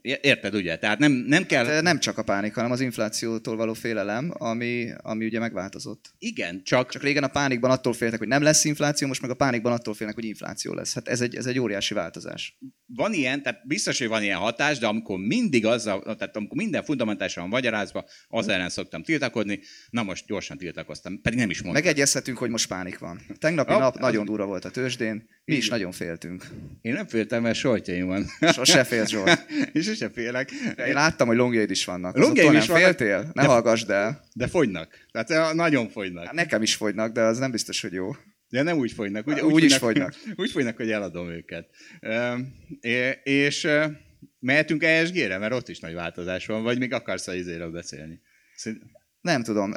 Érted, 0.01 0.55
ugye? 0.55 0.77
Tehát 0.77 0.99
nem, 0.99 1.11
nem 1.11 1.45
kell... 1.45 1.65
Hát, 1.65 1.81
nem 1.81 1.99
csak 1.99 2.17
a 2.17 2.23
pánik, 2.23 2.53
hanem 2.53 2.71
az 2.71 2.81
inflációtól 2.81 3.55
való 3.55 3.73
félelem, 3.73 4.31
ami, 4.37 4.89
ami 4.97 5.25
ugye 5.25 5.39
megváltozott. 5.39 6.13
Igen, 6.19 6.63
csak... 6.63 6.91
Csak 6.91 7.03
régen 7.03 7.23
a 7.23 7.27
pánikban 7.27 7.71
attól 7.71 7.93
féltek, 7.93 8.19
hogy 8.19 8.27
nem 8.27 8.41
lesz 8.41 8.65
infláció, 8.65 9.07
most 9.07 9.21
meg 9.21 9.29
a 9.29 9.33
pánikban 9.33 9.71
attól 9.71 9.93
félnek, 9.93 10.15
hogy 10.15 10.25
infláció 10.25 10.73
lesz. 10.73 10.93
Hát 10.93 11.07
ez 11.07 11.21
egy, 11.21 11.35
ez 11.35 11.45
egy 11.45 11.59
óriási 11.59 11.93
változás. 11.93 12.57
Van 12.85 13.13
ilyen, 13.13 13.43
tehát 13.43 13.67
biztos, 13.67 13.99
hogy 13.99 14.07
van 14.07 14.23
ilyen 14.23 14.37
hatás, 14.37 14.77
de 14.77 14.87
amikor 14.87 15.19
mindig 15.19 15.65
azzal, 15.65 16.01
tehát 16.03 16.35
amikor 16.35 16.57
minden 16.57 16.83
fundamentálisan 16.83 17.41
van 17.43 17.51
magyarázva, 17.51 18.05
az 18.27 18.47
ellen 18.47 18.69
szoktam 18.69 19.03
tiltakodni, 19.03 19.59
na 19.89 20.03
most 20.03 20.25
gyorsan 20.27 20.57
tiltakoztam, 20.57 21.21
pedig 21.21 21.39
nem 21.39 21.49
is 21.49 21.61
mondtam. 21.61 21.83
Megegyezhetünk, 21.83 22.37
hogy 22.37 22.49
most 22.49 22.67
pánik 22.67 22.99
van. 22.99 23.21
Tegnapi 23.39 23.73
oh, 23.73 23.79
nap 23.79 23.93
az... 23.93 24.01
nagyon 24.01 24.25
durva 24.25 24.45
volt 24.45 24.65
a 24.65 24.69
tőzsdén, 24.69 25.27
mi 25.45 25.55
is 25.55 25.69
nagyon 25.69 25.91
féltünk. 25.91 26.47
Én 26.81 26.93
nem 26.93 27.07
féltem, 27.07 27.41
mert 27.41 27.57
soltjaim 27.57 28.05
van. 28.07 28.25
Sose 28.53 28.83
fél 28.83 29.05
Zsolt. 29.05 29.45
Én 29.73 29.81
sose 29.81 30.09
félek. 30.09 30.51
Én 30.87 30.93
láttam, 30.93 31.27
hogy 31.27 31.37
longjaid 31.37 31.71
is 31.71 31.85
vannak. 31.85 32.17
Longjaid 32.17 32.53
is 32.53 32.67
vannak. 32.67 32.83
Féltél? 32.83 33.31
Ne 33.33 33.41
de, 33.41 33.47
hallgassd 33.47 33.89
el. 33.89 34.25
De 34.33 34.47
fogynak. 34.47 35.07
Tehát 35.11 35.29
eh, 35.29 35.53
nagyon 35.53 35.89
fogynak. 35.89 36.25
Hát 36.25 36.33
nekem 36.33 36.61
is 36.61 36.75
fogynak, 36.75 37.11
de 37.11 37.21
az 37.21 37.37
nem 37.37 37.51
biztos, 37.51 37.81
hogy 37.81 37.93
jó. 37.93 38.15
De 38.49 38.61
nem 38.61 38.77
úgy 38.77 38.91
fogynak. 38.91 39.27
Úgy, 39.27 39.39
úgy, 39.39 39.53
úgy 39.53 39.63
is 39.63 39.75
fogynak. 39.75 40.15
Úgy 40.35 40.51
fogynak, 40.51 40.77
hogy 40.77 40.91
eladom 40.91 41.29
őket. 41.29 41.69
És 43.23 43.67
mehetünk 44.39 44.83
ESG-re, 44.83 45.37
mert 45.37 45.53
ott 45.53 45.69
is 45.69 45.79
nagy 45.79 45.93
változás 45.93 46.45
van, 46.45 46.63
vagy 46.63 46.79
még 46.79 46.93
akarsz 46.93 47.27
a 47.27 47.33
izéről 47.33 47.71
beszélni? 47.71 48.21
Nem 49.23 49.43
tudom. 49.43 49.73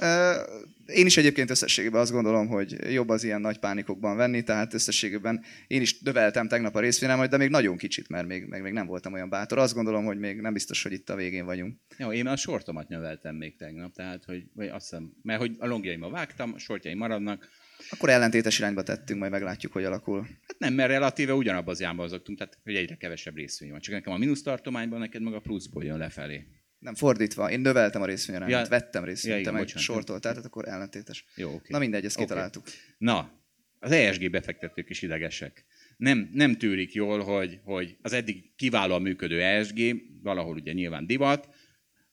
Én 0.87 1.07
is 1.07 1.17
egyébként 1.17 1.51
összességében 1.51 2.01
azt 2.01 2.13
gondolom, 2.13 2.47
hogy 2.47 2.93
jobb 2.93 3.09
az 3.09 3.25
ilyen 3.25 3.41
nagy 3.41 3.59
pánikokban 3.59 4.17
venni, 4.17 4.43
tehát 4.43 4.75
összességében 4.75 5.45
én 5.67 5.81
is 5.81 6.01
növeltem 6.01 6.49
tegnap 6.49 6.75
a 6.75 6.81
részvényemet, 6.81 7.31
de 7.31 7.37
még 7.37 7.51
nagyon 7.51 7.77
kicsit, 7.77 8.09
mert 8.09 8.27
még, 8.27 8.45
meg 8.47 8.63
még 8.63 8.73
nem 8.73 8.87
voltam 8.87 9.13
olyan 9.13 9.29
bátor. 9.29 9.59
Azt 9.59 9.75
gondolom, 9.75 10.05
hogy 10.05 10.19
még 10.19 10.41
nem 10.41 10.53
biztos, 10.53 10.83
hogy 10.83 10.93
itt 10.93 11.11
a 11.11 11.15
végén 11.15 11.45
vagyunk. 11.45 11.79
Jó, 11.97 12.13
én 12.13 12.27
a 12.27 12.37
sortomat 12.37 12.89
növeltem 12.89 13.35
még 13.35 13.57
tegnap, 13.57 13.95
tehát 13.95 14.25
hogy 14.25 14.45
vagy 14.55 14.69
azt 14.69 14.89
hiszem, 14.89 15.13
mert 15.23 15.41
hogy 15.41 15.57
a 15.59 15.67
longjaimmal 15.67 16.11
vágtam, 16.11 16.53
a 16.55 16.59
sortjaim 16.59 16.99
maradnak. 16.99 17.49
Akkor 17.91 18.09
ellentétes 18.09 18.59
irányba 18.59 18.83
tettünk, 18.83 19.19
majd 19.21 19.33
meglátjuk, 19.33 19.73
hogy 19.73 19.85
alakul. 19.85 20.21
Hát 20.21 20.59
nem, 20.59 20.75
mert 20.75 20.91
relatíve 20.91 21.35
ugyanabban 21.35 21.75
az 21.75 21.81
irányba 21.81 22.03
azoktunk, 22.03 22.39
tehát 22.39 22.59
hogy 22.65 22.75
egyre 22.75 22.97
kevesebb 22.97 23.37
részvény 23.37 23.71
van. 23.71 23.81
Csak 23.81 23.95
nekem 23.95 24.13
a 24.13 24.17
mínusz 24.17 24.43
tartományban, 24.43 24.99
neked 24.99 25.23
meg 25.23 25.35
a 25.35 25.41
pluszból 25.41 25.85
jön 25.85 25.99
lefelé. 25.99 26.47
Nem, 26.87 26.95
fordítva. 26.95 27.51
Én 27.51 27.61
növeltem 27.61 28.03
a 28.03 28.07
részvényarányt, 28.07 28.51
ja. 28.51 28.65
vettem 28.65 29.05
részvényt, 29.05 29.45
Ja, 29.45 29.53
meg 29.53 29.69
sortoltál, 29.69 30.33
tehát 30.33 30.47
akkor 30.47 30.69
ellentétes. 30.69 31.25
Jó, 31.35 31.55
oké. 31.55 31.67
Na 31.69 31.79
mindegy, 31.79 32.05
ezt 32.05 32.17
kitaláltuk. 32.17 32.65
Na, 32.99 33.41
az 33.79 33.91
ESG 33.91 34.31
befektetők 34.31 34.91
is 34.91 35.03
idegesek. 35.03 35.65
Nem, 35.97 36.31
nem 36.33 36.57
tűrik 36.57 36.93
jól, 36.93 37.23
hogy, 37.23 37.61
hogy 37.65 37.97
az 38.03 38.13
eddig 38.13 38.55
kiválóan 38.57 39.03
működő 39.03 39.43
ESG, 39.43 39.97
valahol 40.23 40.55
ugye 40.55 40.73
nyilván 40.73 41.07
divat, 41.07 41.49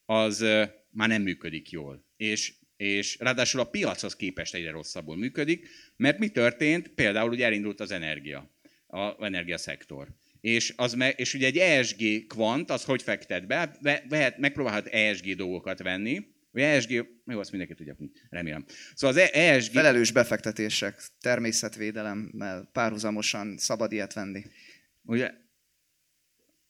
az 0.05 0.39
már 0.89 1.07
nem 1.07 1.21
működik 1.21 1.69
jól. 1.69 2.05
És, 2.15 2.53
és 2.77 3.17
ráadásul 3.19 3.59
a 3.59 3.69
piachoz 3.69 4.15
képest 4.15 4.55
egyre 4.55 4.71
rosszabbul 4.71 5.17
működik, 5.17 5.67
mert 5.95 6.19
mi 6.19 6.29
történt? 6.29 6.87
Például 6.87 7.31
ugye 7.31 7.45
elindult 7.45 7.79
az 7.79 7.91
energia, 7.91 8.51
az 8.87 9.13
energiaszektor. 9.19 10.07
És, 10.43 10.73
az 10.75 10.93
me, 10.93 11.11
és 11.11 11.33
ugye 11.33 11.45
egy 11.45 11.57
ESG 11.57 12.27
kvant, 12.27 12.69
az 12.69 12.83
hogy 12.83 13.01
fektet 13.01 13.47
be? 13.47 13.77
be 13.81 14.03
vehet, 14.09 14.37
megpróbálhat 14.37 14.87
ESG 14.87 15.35
dolgokat 15.35 15.81
venni, 15.81 16.25
vagy 16.51 16.61
ESG, 16.61 16.91
jó, 17.25 17.39
azt 17.39 17.51
mindenki 17.51 17.73
tudja, 17.73 17.97
remélem. 18.29 18.65
Szóval 18.95 19.17
az 19.17 19.29
ESG... 19.33 19.71
Felelős 19.71 20.11
befektetések, 20.11 21.01
természetvédelemmel 21.19 22.69
párhuzamosan 22.73 23.57
szabad 23.57 23.91
ilyet 23.91 24.13
venni. 24.13 24.43
Ugye? 25.03 25.31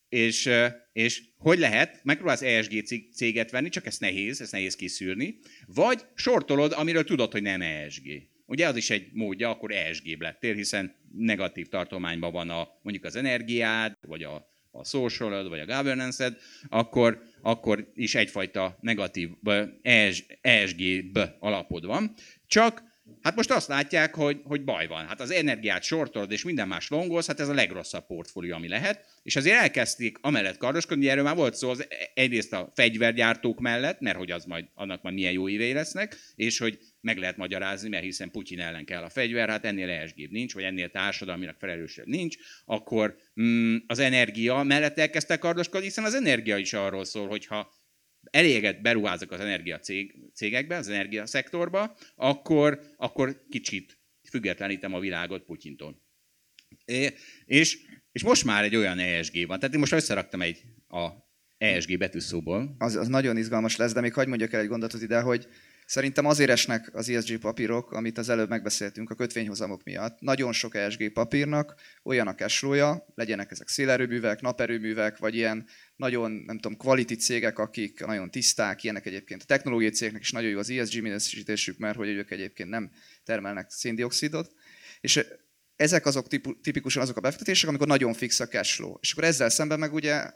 És, 0.10 0.50
és 0.92 1.24
hogy 1.38 1.60
lehet? 1.60 2.04
Megpróbálsz 2.04 2.42
ESG 2.42 2.86
cég- 2.86 3.14
céget 3.14 3.52
venni, 3.52 3.70
csak 3.70 3.86
ez 3.86 3.98
nehéz, 3.98 4.42
ez 4.42 4.52
nehéz 4.52 4.76
kiszűrni. 4.76 5.40
Vagy 5.66 6.02
sortolod, 6.16 6.72
amiről 6.72 7.04
tudod, 7.04 7.32
hogy 7.32 7.42
nem 7.42 7.62
ESG. 7.62 8.32
Ugye 8.54 8.68
az 8.68 8.76
is 8.76 8.90
egy 8.90 9.10
módja, 9.14 9.50
akkor 9.50 9.72
ESG 9.72 10.22
lettél, 10.22 10.54
hiszen 10.54 10.96
negatív 11.18 11.68
tartományban 11.68 12.32
van 12.32 12.50
a, 12.50 12.68
mondjuk 12.82 13.06
az 13.06 13.16
energiád, 13.16 13.98
vagy 14.08 14.24
a, 14.24 14.48
a 14.72 14.86
social 14.86 15.50
vagy 15.50 15.60
a 15.60 15.66
governance 15.66 16.38
akkor, 16.70 17.24
akkor 17.42 17.92
is 17.94 18.16
egyfajta 18.16 18.78
negatív 18.82 19.30
ESG-b 20.42 21.20
alapod 21.40 21.86
van. 21.86 22.14
Csak 22.48 22.84
Hát 23.22 23.36
most 23.36 23.52
azt 23.52 23.68
látják, 23.68 24.16
hogy, 24.16 24.42
hogy 24.44 24.64
baj 24.64 24.88
van. 24.88 25.08
Hát 25.08 25.22
az 25.22 25.32
energiát 25.32 25.84
sortolod 25.84 26.32
és 26.32 26.44
minden 26.44 26.68
más 26.68 26.90
longolsz, 26.90 27.28
hát 27.28 27.40
ez 27.40 27.48
a 27.48 27.54
legrosszabb 27.54 28.06
portfólió, 28.06 28.56
ami 28.56 28.68
lehet. 28.68 29.06
És 29.24 29.36
azért 29.36 29.56
elkezdték 29.56 30.18
amellett 30.22 30.58
kardoskodni, 30.58 31.10
erről 31.10 31.24
már 31.24 31.36
volt 31.36 31.56
szó 31.56 31.70
az 31.70 31.88
egyrészt 32.14 32.54
a 32.54 32.72
fegyvergyártók 32.76 33.60
mellett, 33.60 34.00
mert 34.00 34.18
hogy 34.18 34.32
az 34.32 34.46
majd, 34.46 34.66
annak 34.74 35.02
majd 35.02 35.16
milyen 35.16 35.32
jó 35.32 35.50
évei 35.50 35.74
lesznek, 35.74 36.18
és 36.36 36.58
hogy 36.58 36.80
meg 37.04 37.18
lehet 37.18 37.38
magyarázni, 37.38 37.90
mert 37.90 38.04
hiszen 38.04 38.32
Putyin 38.32 38.60
ellen 38.60 38.86
kell 38.86 39.04
a 39.04 39.10
fegyver, 39.10 39.50
hát 39.50 39.66
ennél 39.66 39.90
esg 39.90 40.30
nincs, 40.30 40.54
vagy 40.54 40.64
ennél 40.64 40.90
társadalminak 40.90 41.58
felelősebb 41.60 42.06
nincs, 42.06 42.36
akkor 42.66 43.18
mm, 43.42 43.76
az 43.88 44.00
energia 44.00 44.64
mellett 44.64 44.98
elkezdtek 44.98 45.40
kardoskodni, 45.40 45.86
hiszen 45.86 46.04
az 46.04 46.14
energia 46.14 46.58
is 46.58 46.74
arról 46.74 47.06
szól, 47.06 47.28
hogyha 47.28 47.74
eléget 48.32 48.82
beruházok 48.82 49.32
az 49.32 49.40
energia 49.40 49.80
cég, 49.80 50.16
cégekbe, 50.34 50.76
az 50.76 50.88
energia 50.88 51.26
szektorba, 51.26 51.96
akkor, 52.16 52.80
akkor 52.98 53.46
kicsit 53.50 54.00
függetlenítem 54.30 54.94
a 54.94 55.00
világot 55.00 55.44
Putyintól. 55.44 56.02
É, 56.86 57.14
és, 57.46 57.78
és 58.12 58.24
most 58.24 58.46
már 58.46 58.64
egy 58.64 58.76
olyan 58.76 59.00
ESG 59.00 59.48
van. 59.48 59.60
Tehát 59.60 59.74
én 59.74 59.80
most 59.80 59.92
összeraktam 59.92 60.42
egy 60.42 60.64
a 60.88 61.10
ESG 61.58 61.98
betűszóból. 61.98 62.76
Az, 62.78 62.96
az 62.96 63.08
nagyon 63.08 63.38
izgalmas 63.38 63.76
lesz, 63.76 63.94
de 63.94 64.02
még 64.02 64.14
hagyd 64.14 64.30
mondjak 64.30 64.54
el 64.54 64.60
egy 64.60 64.68
gondolatot 64.68 65.02
ide, 65.02 65.22
hogy 65.22 65.48
szerintem 65.86 66.26
azért 66.26 66.50
esnek 66.50 66.90
az 66.94 67.10
ESG 67.10 67.40
papírok, 67.40 67.92
amit 67.92 68.18
az 68.18 68.30
előbb 68.30 68.50
megbeszéltünk 68.50 69.10
a 69.10 69.16
kötvényhozamok 69.16 69.84
miatt. 69.84 70.20
Nagyon 70.20 70.54
sok 70.54 70.76
ESG 70.76 71.12
papírnak 71.12 71.76
olyan 72.04 72.28
a 72.28 72.36
cashflow-ja, 72.36 73.06
legyenek 73.16 73.52
ezek 73.52 73.68
szélerőművek, 73.68 74.42
naperőművek, 74.42 75.18
vagy 75.18 75.36
ilyen 75.36 75.68
nagyon, 75.96 76.32
nem 76.32 76.60
tudom, 76.60 76.78
quality 76.78 77.14
cégek, 77.14 77.60
akik 77.60 78.06
nagyon 78.06 78.32
tiszták, 78.32 78.84
ilyenek 78.84 79.06
egyébként 79.06 79.42
a 79.42 79.46
technológiai 79.46 79.92
cégeknek 79.92 80.22
is 80.22 80.32
nagyon 80.32 80.50
jó 80.50 80.60
az 80.60 80.70
ESG 80.70 81.02
minősítésük, 81.02 81.78
mert 81.78 81.96
hogy 81.96 82.08
ők 82.08 82.32
egyébként 82.32 82.70
nem 82.70 82.92
termelnek 83.24 83.70
széndiokszidot. 83.70 84.52
És 85.02 85.26
ezek 85.76 86.06
azok 86.06 86.28
tipikusan 86.62 87.02
azok 87.02 87.18
a 87.18 87.22
befektetések, 87.22 87.70
amikor 87.70 87.88
nagyon 87.88 88.14
fix 88.14 88.40
a 88.40 88.48
cash 88.48 88.76
flow. 88.76 88.96
És 89.02 89.12
akkor 89.12 89.24
ezzel 89.24 89.50
szemben 89.50 89.80
meg 89.80 89.94
ugye 89.94 90.32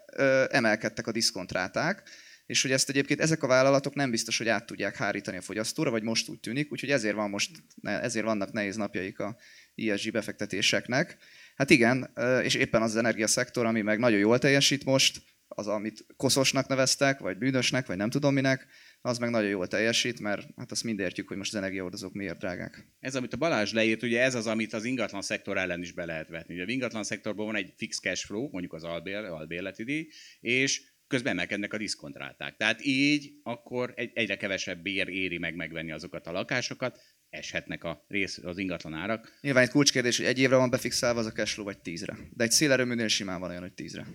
emelkedtek 0.50 1.08
a 1.08 1.12
diszkontráták, 1.12 2.10
és 2.48 2.62
hogy 2.62 2.72
ezt 2.72 2.90
egyébként 2.90 3.22
ezek 3.22 3.44
a 3.44 3.48
vállalatok 3.48 3.94
nem 3.94 4.12
biztos, 4.12 4.38
hogy 4.38 4.48
át 4.48 4.66
tudják 4.66 4.96
hárítani 4.96 5.38
a 5.38 5.42
fogyasztóra, 5.42 5.90
vagy 5.90 6.04
most 6.04 6.30
úgy 6.30 6.40
tűnik, 6.40 6.72
úgyhogy 6.72 6.90
ezért, 6.90 7.16
van 7.16 7.30
most, 7.30 7.52
ezért 7.82 8.26
vannak 8.26 8.52
nehéz 8.52 8.76
napjaik 8.76 9.20
a 9.20 9.38
ESG 9.76 10.12
befektetéseknek. 10.12 11.18
Hát 11.56 11.70
igen, 11.70 12.14
és 12.44 12.56
éppen 12.56 12.82
az, 12.82 12.90
az 12.90 12.98
energiaszektor, 12.98 13.66
ami 13.66 13.82
meg 13.82 14.00
nagyon 14.00 14.20
jól 14.20 14.40
teljesít 14.40 14.86
most, 14.86 15.22
az, 15.48 15.68
amit 15.68 16.06
koszosnak 16.18 16.68
neveztek, 16.68 17.20
vagy 17.20 17.38
bűnösnek, 17.38 17.86
vagy 17.86 17.98
nem 17.98 18.10
tudom 18.10 18.34
minek, 18.34 18.68
az 19.02 19.18
meg 19.18 19.30
nagyon 19.30 19.50
jól 19.50 19.68
teljesít, 19.68 20.20
mert 20.20 20.48
hát 20.58 20.72
azt 20.72 20.84
mind 20.84 21.00
értjük, 21.00 21.28
hogy 21.28 21.38
most 21.38 21.54
az 21.54 21.60
energiahordozók 21.60 22.14
miért 22.14 22.38
drágák. 22.38 22.88
Ez, 23.00 23.16
amit 23.16 23.34
a 23.34 23.38
Balázs 23.38 23.74
leírt, 23.74 24.04
ugye 24.04 24.22
ez 24.22 24.36
az, 24.36 24.48
amit 24.48 24.74
az 24.74 24.84
ingatlan 24.84 25.22
szektor 25.22 25.58
ellen 25.58 25.82
is 25.82 25.92
be 25.92 26.06
lehet 26.06 26.28
vetni. 26.28 26.54
Ugye 26.54 26.64
az 26.64 26.70
ingatlan 26.70 27.04
szektorban 27.04 27.46
van 27.46 27.56
egy 27.56 27.74
fix 27.78 28.00
cash 28.00 28.26
flow, 28.26 28.50
mondjuk 28.52 28.74
az 28.74 28.84
albér, 28.84 29.16
albérleti 29.16 29.84
díj, 29.84 30.08
és 30.40 30.82
közben 31.08 31.32
emelkednek 31.32 31.74
a 31.74 31.78
diszkontráták. 31.78 32.58
Tehát 32.58 32.86
így 32.86 33.34
akkor 33.44 33.94
egy, 33.96 34.12
egyre 34.14 34.38
kevesebb 34.38 34.82
bér 34.82 35.08
éri 35.08 35.38
meg 35.38 35.56
megvenni 35.56 35.92
azokat 35.92 36.28
a 36.28 36.32
lakásokat, 36.32 37.00
eshetnek 37.30 37.84
a 37.84 38.06
rész, 38.08 38.38
az 38.38 38.58
ingatlan 38.58 38.94
árak. 38.94 39.38
Nyilván 39.42 39.64
egy 39.64 39.70
kulcskérdés, 39.70 40.18
hogy 40.18 40.26
egy 40.26 40.40
évre 40.40 40.56
van 40.56 40.70
befixálva 40.70 41.20
az 41.20 41.26
a 41.26 41.32
cashflow, 41.32 41.66
vagy 41.66 41.78
tízre. 41.78 42.18
De 42.34 42.44
egy 42.44 42.52
szélerőműnél 42.52 43.08
simán 43.08 43.40
van 43.40 43.50
olyan, 43.50 43.62
hogy 43.62 43.74
tízre. 43.74 44.08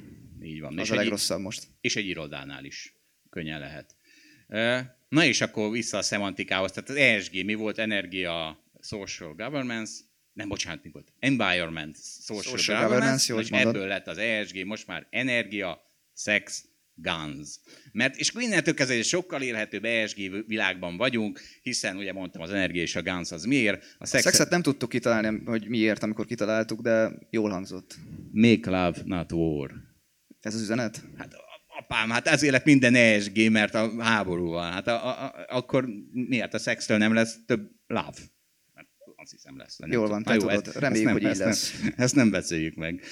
Így 0.42 0.61
van. 0.61 0.78
Az 0.78 0.85
és 0.85 0.90
a 0.90 0.92
egy, 0.92 0.98
legrosszabb 0.98 1.40
most. 1.40 1.66
és 1.81 1.96
egy 1.96 2.07
irodánál 2.07 2.64
is 2.64 2.94
könnyen 3.31 3.61
lehet. 3.61 3.96
Na 5.09 5.24
és 5.24 5.40
akkor 5.40 5.70
vissza 5.70 5.98
a 5.98 6.02
szemantikához. 6.02 6.72
Tehát 6.72 6.90
az 6.90 6.96
ESG 6.96 7.44
mi 7.44 7.55
volt? 7.55 7.78
Energia, 7.78 8.64
social 8.81 9.35
governance, 9.35 9.92
nem, 10.33 10.48
bocsánat, 10.48 10.85
mi 10.85 10.90
volt? 10.90 11.12
Environment, 11.18 11.96
social, 12.20 12.57
Social 12.57 12.83
governance, 12.83 13.33
governance, 13.33 13.57
és 13.57 13.64
ebből 13.64 13.87
lett 13.87 14.07
az 14.07 14.18
ESG, 14.18 14.64
most 14.64 14.87
már 14.87 15.07
energia, 15.11 15.83
szex, 16.12 16.64
guns. 16.94 17.61
Mert, 17.92 18.16
és 18.16 18.33
innentől 18.38 18.74
kezdve 18.74 18.94
egy 18.96 19.05
sokkal 19.05 19.42
élhetőbb 19.42 19.85
ESG 19.85 20.46
világban 20.46 20.96
vagyunk, 20.96 21.40
hiszen 21.62 21.96
ugye 21.96 22.12
mondtam, 22.12 22.42
az 22.42 22.50
energia 22.50 22.83
és 22.83 22.96
a 22.96 23.02
guns 23.02 23.31
az 23.33 23.44
miért? 23.44 23.83
A, 23.83 23.87
A 23.98 24.07
szex, 24.07 24.22
szexet 24.24 24.50
nem 24.50 24.62
tudtuk 24.62 24.88
kitalálni, 24.88 25.42
hogy 25.44 25.68
miért, 25.68 26.02
amikor 26.02 26.26
kitaláltuk, 26.26 26.81
de 26.81 27.11
jól 27.31 27.50
hangzott. 27.50 27.94
make 28.33 28.70
love, 28.70 28.98
not 29.05 29.33
war. 29.33 29.70
Ez 30.40 30.55
az 30.55 30.61
üzenet? 30.61 31.02
Hát 31.16 31.35
apám, 31.78 32.11
hát 32.11 32.26
ezért 32.26 32.52
lett 32.52 32.64
minden 32.64 32.94
ESG, 32.94 33.50
mert 33.50 33.74
a 33.74 34.02
háború 34.02 34.46
van. 34.50 34.72
Hát 34.72 34.87
a, 34.87 35.07
a, 35.07 35.24
a, 35.24 35.44
akkor 35.48 35.88
miért 36.12 36.55
a 36.55 36.59
szextől 36.59 36.96
nem 36.98 37.14
lesz 37.14 37.37
több 37.46 37.70
love? 37.87 38.18
Mert 38.74 38.88
azt 39.16 39.31
hiszem 39.31 39.57
lesz. 39.57 39.76
nem 39.76 39.90
Jól 39.90 40.09
van, 40.09 40.22
te 40.22 40.33
Na 40.33 40.38
tudod. 40.38 40.66
ezt- 40.66 40.76
Reméljük, 40.76 41.09
ezt 41.09 41.12
hogy 41.18 41.22
így 41.22 41.28
ezt 41.28 41.40
lesz. 41.40 41.81
Nem, 41.83 41.92
ezt 41.96 42.14
nem 42.14 42.31
beszéljük 42.31 42.74
meg. 42.74 43.02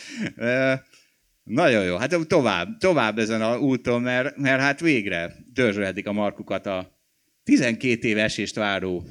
Nagyon 1.50 1.84
jó. 1.84 1.96
Hát 1.96 2.26
tovább, 2.26 2.76
tovább 2.78 3.18
ezen 3.18 3.42
a 3.42 3.58
úton, 3.58 4.02
mert, 4.02 4.36
mert 4.36 4.60
hát 4.60 4.80
végre 4.80 5.34
dörzsölhetik 5.52 6.06
a 6.06 6.12
markukat 6.12 6.66
a 6.66 6.98
12 7.42 8.08
év 8.08 8.18
esést 8.18 8.54
váró 8.54 9.04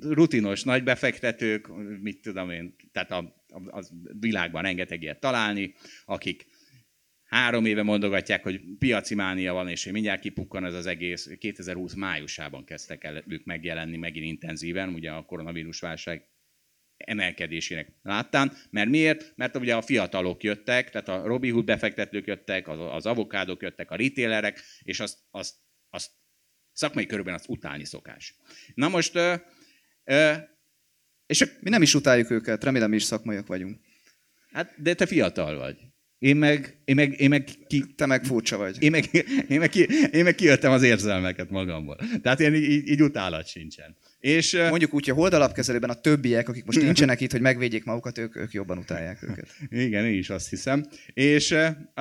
rutinos 0.00 0.62
nagybefektetők, 0.62 1.68
mit 2.00 2.20
tudom 2.20 2.50
én, 2.50 2.74
tehát 2.92 3.10
a, 3.10 3.44
a, 3.48 3.78
a 3.78 3.84
világban 4.20 4.62
rengeteg 4.62 5.02
ilyet 5.02 5.20
találni, 5.20 5.74
akik 6.04 6.46
három 7.24 7.64
éve 7.64 7.82
mondogatják, 7.82 8.42
hogy 8.42 8.60
piaci 8.78 9.14
mánia 9.14 9.52
van, 9.52 9.68
és 9.68 9.84
hogy 9.84 9.92
mindjárt 9.92 10.20
kipukkan 10.20 10.64
ez 10.64 10.74
az 10.74 10.86
egész. 10.86 11.30
2020 11.38 11.94
májusában 11.94 12.64
kezdtek 12.64 13.04
el 13.04 13.24
ők 13.26 13.44
megjelenni 13.44 13.96
megint 13.96 14.26
intenzíven, 14.26 14.88
ugye 14.88 15.10
a 15.10 15.24
koronavírus 15.24 15.80
válság 15.80 16.28
emelkedésének 16.98 17.92
láttán. 18.02 18.52
Mert 18.70 18.88
miért? 18.90 19.32
Mert 19.36 19.56
ugye 19.56 19.74
a 19.76 19.82
fiatalok 19.82 20.42
jöttek, 20.42 20.90
tehát 20.90 21.08
a 21.08 21.26
Robinhood 21.26 21.64
befektetők 21.64 22.26
jöttek, 22.26 22.68
az, 22.68 22.78
az 22.80 23.06
avokádok 23.06 23.62
jöttek, 23.62 23.90
a 23.90 23.96
retailerek, 23.96 24.60
és 24.82 25.00
azt, 25.00 25.18
azt, 25.30 25.54
azt 25.90 26.10
szakmai 26.72 27.06
körben 27.06 27.34
azt 27.34 27.48
utálni 27.48 27.84
szokás. 27.84 28.34
Na 28.74 28.88
most, 28.88 29.14
ö, 29.14 29.34
ö, 30.04 30.32
és 31.26 31.40
a, 31.40 31.46
Mi 31.60 31.70
nem 31.70 31.82
is 31.82 31.94
utáljuk 31.94 32.30
őket, 32.30 32.64
remélem 32.64 32.90
mi 32.90 32.96
is 32.96 33.02
szakmaiak 33.02 33.46
vagyunk. 33.46 33.80
hát, 34.52 34.82
de 34.82 34.94
te 34.94 35.06
fiatal 35.06 35.56
vagy. 35.58 35.76
Én 36.18 36.36
meg, 36.36 36.80
én 36.84 36.94
meg, 36.94 37.20
én 37.20 37.28
meg 37.28 37.48
ki, 37.66 37.84
Te 37.94 38.06
meg 38.06 38.24
furcsa 38.24 38.56
vagy. 38.56 38.82
én 38.82 38.90
meg, 38.90 39.04
én 39.48 39.58
meg, 39.58 39.68
ki, 39.68 39.82
én 40.12 40.24
meg 40.24 40.34
kiöltem 40.34 40.72
az 40.72 40.82
érzelmeket 40.82 41.50
magamból. 41.50 41.98
Tehát 42.22 42.40
én 42.40 42.54
így, 42.54 42.88
így 42.88 43.02
utálat 43.02 43.46
sincsen. 43.46 43.96
És 44.18 44.52
Mondjuk 44.52 44.94
úgy, 44.94 45.04
hogy 45.04 45.14
a 45.16 45.20
holdalapkezelőben 45.20 45.90
a 45.90 46.00
többiek, 46.00 46.48
akik 46.48 46.64
most 46.64 46.80
nincsenek 46.82 47.20
itt, 47.20 47.30
hogy 47.30 47.40
megvédjék 47.40 47.84
magukat, 47.84 48.18
ők, 48.18 48.36
ők 48.36 48.52
jobban 48.52 48.78
utálják 48.78 49.22
őket. 49.22 49.48
Igen, 49.68 50.04
én 50.04 50.18
is 50.18 50.30
azt 50.30 50.48
hiszem. 50.48 50.84
És, 51.12 51.54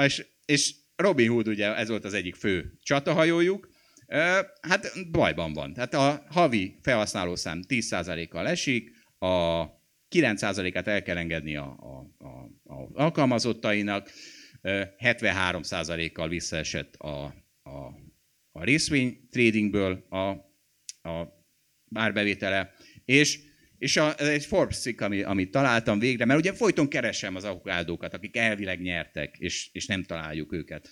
és, 0.03 0.25
és 0.45 0.73
Robin 0.95 1.29
Hood 1.29 1.47
ugye 1.47 1.75
ez 1.75 1.89
volt 1.89 2.05
az 2.05 2.13
egyik 2.13 2.35
fő 2.35 2.77
csatahajójuk, 2.81 3.69
hát 4.61 4.91
bajban 5.11 5.53
van. 5.53 5.73
Tehát 5.73 5.93
a 5.93 6.25
havi 6.29 6.79
felhasználószám 6.81 7.61
10%-kal 7.67 8.47
esik, 8.47 8.91
a 9.19 9.65
9%-át 10.15 10.87
el 10.87 11.01
kell 11.01 11.17
engedni 11.17 11.55
a, 11.55 11.75
a, 11.79 12.25
a, 12.25 12.73
a 12.73 12.89
alkalmazottainak, 12.93 14.11
ö, 14.61 14.81
73%-kal 14.99 16.27
visszaesett 16.27 16.95
a, 16.95 17.23
a, 17.63 17.93
a 18.51 18.63
részvény 18.63 19.27
tradingből 19.31 20.05
a, 20.09 20.29
a 21.09 21.36
bárbevétele, 21.89 22.73
és, 23.05 23.39
és 23.77 23.97
a, 23.97 24.19
ez 24.19 24.27
egy 24.27 24.45
Forbes 24.45 24.77
cikk, 24.79 25.01
ami, 25.01 25.21
amit 25.21 25.51
találtam 25.51 25.99
végre, 25.99 26.25
mert 26.25 26.39
ugye 26.39 26.53
folyton 26.53 26.87
keresem 26.87 27.35
az 27.35 27.43
avokádókat, 27.43 28.13
akik 28.13 28.37
elvileg 28.37 28.81
nyertek, 28.81 29.35
és, 29.37 29.69
és 29.71 29.85
nem 29.85 30.03
találjuk 30.03 30.53
őket. 30.53 30.89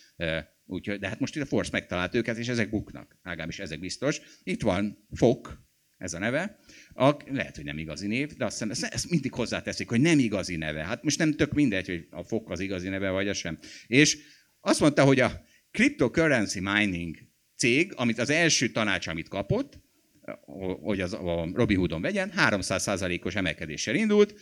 Úgyhogy, 0.66 1.00
de 1.00 1.08
hát 1.08 1.20
most 1.20 1.36
itt 1.36 1.42
a 1.42 1.46
Force 1.46 1.70
megtalált 1.72 2.16
őket, 2.16 2.38
és 2.38 2.48
ezek 2.48 2.70
buknak. 2.70 3.18
Legalábbis 3.24 3.60
ezek 3.60 3.80
biztos. 3.80 4.22
Itt 4.44 4.62
van 4.62 5.08
Fok, 5.12 5.64
ez 5.98 6.14
a 6.14 6.20
neve. 6.20 6.60
A, 6.94 7.16
lehet, 7.26 7.56
hogy 7.56 7.66
nem 7.66 7.78
igazi 7.78 8.08
név, 8.08 8.34
de 8.34 8.46
azt 8.46 8.64
hiszem, 8.64 8.90
ezt 8.92 9.10
mindig 9.10 9.34
hozzáteszik, 9.34 9.90
hogy 9.90 10.02
nem 10.02 10.20
igazi 10.20 10.56
neve. 10.56 10.84
Hát 10.84 11.04
most 11.04 11.18
nem 11.18 11.36
tök 11.36 11.54
mindegy, 11.54 11.88
hogy 11.88 12.08
a 12.10 12.24
Fok 12.24 12.50
az 12.50 12.60
igazi 12.60 12.90
neve, 12.90 13.10
vagy 13.10 13.28
az 13.28 13.38
sem. 13.38 13.60
És 13.88 14.18
azt 14.60 14.80
mondta, 14.80 15.04
hogy 15.04 15.20
a 15.20 15.46
cryptocurrency 15.72 16.60
mining 16.60 17.18
cég, 17.56 17.94
amit 17.96 18.20
az 18.20 18.30
első 18.30 18.70
tanács, 18.70 19.08
amit 19.08 19.28
kapott, 19.28 19.80
hogy 20.82 21.02
az 21.02 21.14
a 21.14 21.50
Robin 21.54 21.78
Hoodon 21.78 22.02
vegyen, 22.02 22.32
300%-os 22.38 23.36
emelkedéssel 23.36 23.96
indult, 23.96 24.36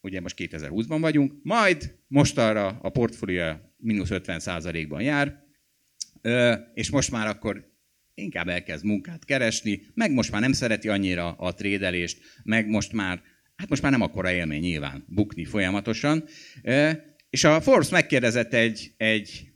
ugye 0.00 0.20
most 0.20 0.36
2020-ban 0.38 0.98
vagyunk, 1.00 1.32
majd 1.42 1.94
most 2.06 2.38
arra 2.38 2.78
a 2.82 2.88
portfólió 2.88 3.52
mínusz 3.76 4.08
50%-ban 4.12 5.02
jár, 5.02 5.44
és 6.74 6.90
most 6.90 7.10
már 7.10 7.26
akkor 7.26 7.68
inkább 8.14 8.48
elkezd 8.48 8.84
munkát 8.84 9.24
keresni, 9.24 9.82
meg 9.94 10.12
most 10.12 10.30
már 10.30 10.40
nem 10.40 10.52
szereti 10.52 10.88
annyira 10.88 11.32
a 11.32 11.54
trédelést, 11.54 12.18
meg 12.42 12.68
most 12.68 12.92
már, 12.92 13.22
hát 13.56 13.68
most 13.68 13.82
már 13.82 13.90
nem 13.90 14.00
akkora 14.00 14.30
élmény 14.30 14.60
nyilván 14.60 15.04
bukni 15.08 15.44
folyamatosan. 15.44 16.24
És 17.30 17.44
a 17.44 17.60
Forbes 17.60 17.88
megkérdezett 17.88 18.52
egy, 18.52 18.94
egy 18.96 19.49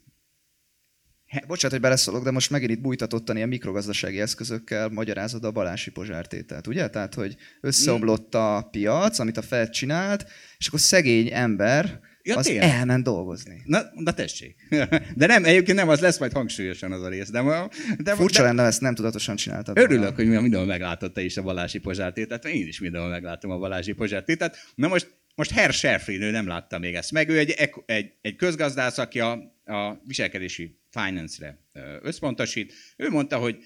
Bocsánat, 1.46 1.70
hogy 1.70 1.80
beleszólok, 1.80 2.24
de 2.24 2.30
most 2.30 2.50
megint 2.50 2.70
itt 2.70 2.80
bújtatottani 2.80 3.42
a 3.42 3.46
mikrogazdasági 3.46 4.20
eszközökkel 4.20 4.88
magyarázod 4.88 5.44
a 5.44 5.50
balási 5.50 5.90
pozsártételt, 5.90 6.66
ugye? 6.66 6.88
Tehát, 6.88 7.14
hogy 7.14 7.36
összeomlott 7.60 8.34
a 8.34 8.68
piac, 8.70 9.18
amit 9.18 9.36
a 9.36 9.42
Fed 9.42 9.70
csinált, 9.70 10.26
és 10.58 10.66
akkor 10.66 10.80
szegény 10.80 11.30
ember 11.32 12.00
Ja, 12.26 12.36
az 12.36 12.46
tényleg? 12.46 12.68
elment 12.68 13.04
dolgozni. 13.04 13.62
Na, 13.64 13.82
na 13.94 14.12
tessék. 14.12 14.56
De 15.16 15.26
nem, 15.26 15.44
egyébként 15.44 15.78
nem, 15.78 15.88
az 15.88 16.00
lesz 16.00 16.18
majd 16.18 16.32
hangsúlyosan 16.32 16.92
az 16.92 17.02
a 17.02 17.08
rész. 17.08 17.30
De, 17.30 17.40
ma- 17.40 17.68
de, 17.98 18.14
Furcsa 18.14 18.40
de 18.40 18.46
lenne, 18.46 18.62
ezt 18.62 18.80
nem 18.80 18.94
tudatosan 18.94 19.36
csináltad. 19.36 19.78
örülök, 19.78 19.98
volna. 20.16 20.32
hogy 20.32 20.42
mindenhol 20.42 20.68
meglátott 20.68 21.14
te 21.14 21.24
is 21.24 21.36
a 21.36 21.42
Balási 21.42 21.78
pozsártétet, 21.78 22.42
mert 22.44 22.56
én 22.56 22.66
is 22.66 22.80
mindenhol 22.80 23.10
meglátom 23.10 23.50
a 23.50 23.58
Balási 23.58 23.92
pozsártétet. 23.92 24.56
Na 24.74 24.88
most, 24.88 25.16
most 25.34 25.50
Herr 25.50 25.70
Scherfrin, 25.70 26.22
ő 26.22 26.30
nem 26.30 26.46
látta 26.46 26.78
még 26.78 26.94
ezt 26.94 27.12
meg. 27.12 27.28
Ő 27.28 27.38
egy, 27.38 27.50
egy, 27.86 28.12
egy 28.20 28.36
közgazdász, 28.36 28.98
aki 28.98 29.20
a, 29.20 29.32
a 29.64 30.00
viselkedési 30.06 30.78
finance-re 31.00 31.58
összpontosít. 32.02 32.72
Ő 32.96 33.10
mondta, 33.10 33.38
hogy 33.38 33.58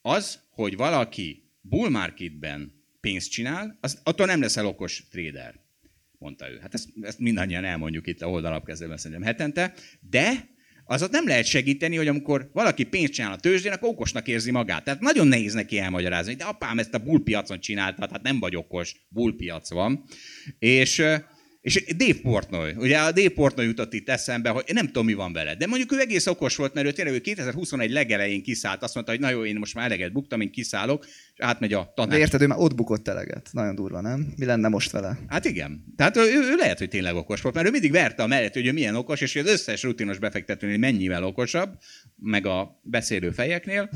az, 0.00 0.40
hogy 0.50 0.76
valaki 0.76 1.52
bull 1.60 1.88
marketben 1.88 2.84
pénzt 3.00 3.30
csinál, 3.30 3.78
az, 3.80 4.00
attól 4.02 4.26
nem 4.26 4.40
leszel 4.40 4.66
okos 4.66 5.04
trader, 5.10 5.60
mondta 6.18 6.50
ő. 6.50 6.58
Hát 6.58 6.74
ezt, 6.74 6.88
ezt 7.00 7.18
mindannyian 7.18 7.64
elmondjuk 7.64 8.06
itt 8.06 8.22
a 8.22 8.30
oldalapkezelőben 8.30 8.98
szerintem 8.98 9.26
hetente, 9.26 9.74
de 10.00 10.54
az 10.84 11.02
ott 11.02 11.10
nem 11.10 11.26
lehet 11.26 11.44
segíteni, 11.44 11.96
hogy 11.96 12.08
amikor 12.08 12.50
valaki 12.52 12.84
pénzt 12.84 13.12
csinál 13.12 13.32
a 13.32 13.36
tőzsdén, 13.36 13.72
akkor 13.72 13.88
okosnak 13.88 14.28
érzi 14.28 14.50
magát. 14.50 14.84
Tehát 14.84 15.00
nagyon 15.00 15.26
nehéz 15.26 15.54
neki 15.54 15.78
elmagyarázni, 15.78 16.34
de 16.34 16.44
apám 16.44 16.78
ezt 16.78 16.94
a 16.94 16.98
bullpiacon 16.98 17.60
csinálta, 17.60 18.08
hát 18.10 18.22
nem 18.22 18.38
vagy 18.38 18.56
okos, 18.56 19.06
bullpiac 19.08 19.70
van. 19.70 20.04
És, 20.58 21.02
és 21.66 21.84
Dave 21.96 22.20
Portnoy, 22.22 22.72
ugye 22.76 22.98
a 22.98 23.12
Dave 23.12 23.28
Portnoy 23.28 23.66
jutott 23.66 23.92
itt 23.92 24.08
eszembe, 24.08 24.48
hogy 24.48 24.64
nem 24.72 24.86
tudom, 24.86 25.04
mi 25.06 25.14
van 25.14 25.32
vele. 25.32 25.54
De 25.54 25.66
mondjuk 25.66 25.92
ő 25.92 26.00
egész 26.00 26.26
okos 26.26 26.56
volt, 26.56 26.74
mert 26.74 26.86
ő 26.86 26.92
tényleg 26.92 27.14
ő 27.14 27.20
2021 27.20 27.90
legelején 27.90 28.42
kiszállt, 28.42 28.82
azt 28.82 28.94
mondta, 28.94 29.12
hogy 29.12 29.20
na 29.20 29.30
jó, 29.30 29.44
én 29.44 29.56
most 29.58 29.74
már 29.74 29.84
eleget 29.84 30.12
buktam, 30.12 30.40
én 30.40 30.50
kiszállok, 30.50 31.04
és 31.04 31.38
átmegy 31.38 31.72
a 31.72 31.78
De 31.80 31.92
tanács. 31.94 32.18
érted, 32.18 32.42
ő 32.42 32.46
már 32.46 32.58
ott 32.58 32.74
bukott 32.74 33.08
eleget. 33.08 33.48
Nagyon 33.52 33.74
durva, 33.74 34.00
nem? 34.00 34.32
Mi 34.36 34.44
lenne 34.44 34.68
most 34.68 34.90
vele? 34.90 35.18
Hát 35.28 35.44
igen. 35.44 35.84
Tehát 35.96 36.16
ő, 36.16 36.20
ő, 36.20 36.54
lehet, 36.56 36.78
hogy 36.78 36.88
tényleg 36.88 37.14
okos 37.14 37.40
volt, 37.40 37.54
mert 37.54 37.66
ő 37.66 37.70
mindig 37.70 37.90
verte 37.92 38.22
a 38.22 38.26
mellett, 38.26 38.52
hogy 38.54 38.66
ő 38.66 38.72
milyen 38.72 38.94
okos, 38.94 39.20
és 39.20 39.32
hogy 39.32 39.42
az 39.42 39.52
összes 39.52 39.82
rutinos 39.82 40.18
befektetőnél 40.18 40.78
mennyivel 40.78 41.24
okosabb, 41.24 41.78
meg 42.16 42.46
a 42.46 42.80
beszélő 42.82 43.30
fejeknél. 43.30 43.90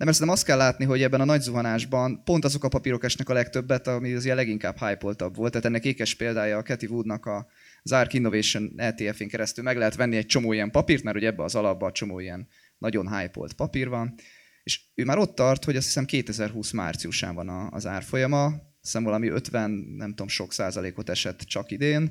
De 0.00 0.06
mert 0.06 0.16
szerintem 0.16 0.40
azt 0.40 0.48
kell 0.48 0.56
látni, 0.56 0.84
hogy 0.84 1.02
ebben 1.02 1.20
a 1.20 1.24
nagy 1.24 1.40
zuhanásban 1.40 2.24
pont 2.24 2.44
azok 2.44 2.64
a 2.64 2.68
papírok 2.68 3.04
esnek 3.04 3.28
a 3.28 3.32
legtöbbet, 3.32 3.86
ami 3.86 4.12
az 4.12 4.24
ilyen 4.24 4.36
leginkább 4.36 4.78
hype 4.78 4.98
volt. 5.00 5.50
Tehát 5.50 5.64
ennek 5.64 5.84
ékes 5.84 6.14
példája 6.14 6.58
a 6.58 6.62
Cathy 6.62 6.86
Woodnak 6.86 7.26
a 7.26 7.46
az 7.82 8.06
Innovation 8.10 8.72
ETF-én 8.76 9.28
keresztül 9.28 9.64
meg 9.64 9.76
lehet 9.76 9.96
venni 9.96 10.16
egy 10.16 10.26
csomó 10.26 10.52
ilyen 10.52 10.70
papírt, 10.70 11.02
mert 11.02 11.16
ugye 11.16 11.26
ebbe 11.26 11.42
az 11.42 11.54
alapban 11.54 11.92
csomó 11.92 12.18
ilyen 12.18 12.48
nagyon 12.78 13.16
hype 13.16 13.40
papír 13.56 13.88
van. 13.88 14.14
És 14.62 14.80
ő 14.94 15.04
már 15.04 15.18
ott 15.18 15.34
tart, 15.34 15.64
hogy 15.64 15.76
azt 15.76 15.86
hiszem 15.86 16.04
2020 16.04 16.70
márciusán 16.70 17.34
van 17.34 17.48
az 17.70 17.86
árfolyama, 17.86 18.44
azt 18.44 18.56
hiszem 18.80 19.02
valami 19.02 19.28
50, 19.28 19.70
nem 19.96 20.08
tudom, 20.08 20.28
sok 20.28 20.52
százalékot 20.52 21.08
esett 21.08 21.40
csak 21.40 21.70
idén. 21.70 22.02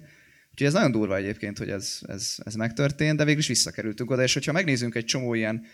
Úgyhogy 0.52 0.67
ez 0.67 0.73
nagyon 0.73 0.91
durva 0.91 1.15
egyébként, 1.15 1.58
hogy 1.58 1.69
ez, 1.69 1.99
ez, 2.08 2.36
ez 2.45 2.56
megtörtént, 2.56 3.17
de 3.17 3.23
végül 3.23 3.39
is 3.39 3.47
visszakerültünk 3.47 4.12
oda, 4.12 4.23
és 4.23 4.34
hogyha 4.34 4.52
megnézzünk 4.52 4.95
egy 4.95 5.06
csomó 5.06 5.34
ilyen, 5.34 5.65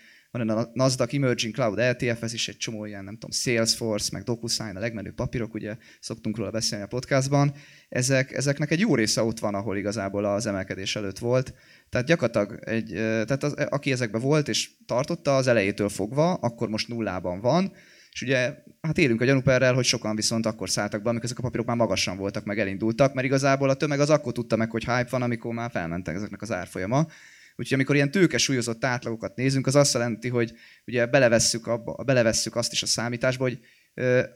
van 0.44 0.50
a 0.58 0.70
Nasdaq 0.74 1.16
Emerging 1.16 1.54
Cloud 1.54 1.80
ETF, 1.80 2.22
ez 2.22 2.34
is 2.34 2.48
egy 2.48 2.58
csomó 2.58 2.86
ilyen, 2.86 3.04
nem 3.04 3.14
tudom, 3.14 3.32
Salesforce, 3.32 4.10
meg 4.12 4.24
DocuSign, 4.24 4.76
a 4.76 4.80
legmenőbb 4.80 5.16
papírok, 5.16 5.54
ugye 5.54 5.78
szoktunk 6.00 6.38
róla 6.38 6.52
beszélni 6.52 6.84
a 6.84 6.88
podcastban, 6.88 7.54
ezek, 7.90 8.32
ezeknek 8.32 8.72
egy 8.72 8.80
jó 8.80 8.96
része 8.96 9.24
ott 9.24 9.40
van, 9.40 9.56
ahol 9.56 9.78
igazából 9.78 10.26
az 10.26 10.46
emelkedés 10.46 10.96
előtt 10.96 11.18
volt. 11.18 11.54
Tehát 11.90 12.08
gyakorlatilag, 12.08 12.60
egy, 12.64 12.92
tehát 12.94 13.44
az, 13.44 13.54
aki 13.54 13.92
ezekben 13.92 14.22
volt 14.22 14.48
és 14.48 14.70
tartotta 14.86 15.36
az 15.36 15.48
elejétől 15.48 15.90
fogva, 15.90 16.34
akkor 16.34 16.70
most 16.70 16.88
nullában 16.88 17.40
van, 17.40 17.72
és 18.12 18.22
ugye 18.22 18.56
hát 18.82 18.98
élünk 18.98 19.22
a 19.22 19.26
gyanúperrel, 19.26 19.74
hogy 19.74 19.86
sokan 19.86 20.16
viszont 20.16 20.46
akkor 20.46 20.70
szálltak 20.70 21.02
be, 21.02 21.10
amikor 21.10 21.26
ezek 21.26 21.40
a 21.40 21.42
papírok 21.42 21.66
már 21.66 21.76
magasan 21.76 22.18
voltak, 22.18 22.46
meg 22.46 22.60
elindultak, 22.60 23.14
mert 23.14 23.28
igazából 23.28 23.70
a 23.70 23.74
tömeg 23.74 24.00
az 24.00 24.10
akkor 24.10 24.32
tudta 24.34 24.56
meg, 24.56 24.72
hogy 24.72 24.84
hype 24.84 25.08
van, 25.10 25.22
amikor 25.22 25.54
már 25.54 25.72
felmentek 25.72 26.16
ezeknek 26.16 26.42
az 26.42 26.52
árfolyama. 26.52 27.06
Úgyhogy 27.56 27.74
amikor 27.74 27.96
ilyen 27.96 28.12
tőke 28.12 28.38
súlyozott 28.38 28.86
átlagokat 28.86 29.36
nézünk, 29.36 29.68
az 29.68 29.76
azt 29.76 29.94
jelenti, 29.94 30.30
hogy 30.30 30.54
ugye 30.86 31.06
belevesszük, 31.06 31.68
abba, 31.68 32.04
belevesszük 32.04 32.56
azt 32.56 32.72
is 32.72 32.84
a 32.84 32.86
számításba, 32.86 33.44
hogy 33.44 33.60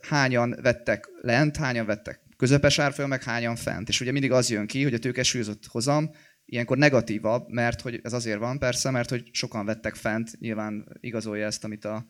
hányan 0.08 0.58
vettek 0.62 1.08
lent, 1.20 1.56
hányan 1.56 1.86
vettek 1.86 2.20
közepes 2.36 2.78
árfolyam, 2.78 3.10
meg 3.10 3.22
hányan 3.22 3.56
fent. 3.56 3.88
És 3.88 4.00
ugye 4.00 4.12
mindig 4.12 4.32
az 4.32 4.50
jön 4.50 4.66
ki, 4.66 4.82
hogy 4.82 4.94
a 4.94 4.98
tőke 4.98 5.22
súlyozott 5.22 5.66
hozam 5.66 6.10
ilyenkor 6.44 6.76
negatívabb, 6.76 7.48
mert 7.48 7.80
hogy 7.80 8.00
ez 8.02 8.12
azért 8.12 8.38
van 8.38 8.58
persze, 8.58 8.90
mert 8.90 9.10
hogy 9.10 9.28
sokan 9.32 9.64
vettek 9.66 9.94
fent, 9.94 10.30
nyilván 10.38 10.98
igazolja 11.00 11.46
ezt, 11.46 11.64
amit 11.64 11.84
a, 11.84 12.06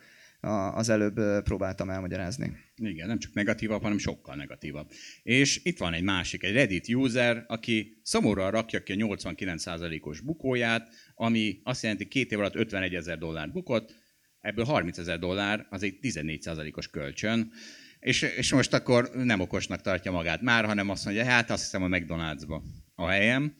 az 0.74 0.88
előbb 0.88 1.42
próbáltam 1.42 1.90
elmagyarázni. 1.90 2.53
Igen, 2.76 3.07
nem 3.07 3.18
csak 3.18 3.33
negatívabb, 3.33 3.83
hanem 3.83 3.98
sokkal 3.98 4.35
negatívabb. 4.35 4.90
És 5.22 5.61
itt 5.64 5.79
van 5.79 5.92
egy 5.92 6.03
másik, 6.03 6.42
egy 6.42 6.53
Reddit 6.53 6.88
user, 6.88 7.44
aki 7.46 8.00
szomorúan 8.03 8.50
rakja 8.50 8.83
ki 8.83 8.92
a 8.92 8.96
89%-os 8.96 10.20
bukóját, 10.20 10.88
ami 11.14 11.61
azt 11.62 11.83
jelenti, 11.83 12.09
két 12.09 12.33
év 12.33 12.38
alatt 12.38 12.55
51 12.55 12.94
ezer 12.94 13.18
dollár 13.18 13.53
bukott, 13.53 13.94
ebből 14.40 14.64
30 14.64 14.98
ezer 14.98 15.18
dollár 15.18 15.66
az 15.70 15.83
egy 15.83 15.98
14%-os 16.03 16.88
kölcsön, 16.88 17.53
és, 18.00 18.22
és 18.22 18.53
most 18.53 18.72
akkor 18.72 19.11
nem 19.14 19.40
okosnak 19.40 19.81
tartja 19.81 20.12
magát 20.12 20.40
már, 20.40 20.64
hanem 20.64 20.88
azt 20.88 21.05
mondja, 21.05 21.24
hát 21.24 21.50
azt 21.50 21.62
hiszem 21.62 21.83
a 21.83 21.88
McDonald'sba 21.88 22.62
a 22.94 23.09
helyem. 23.09 23.55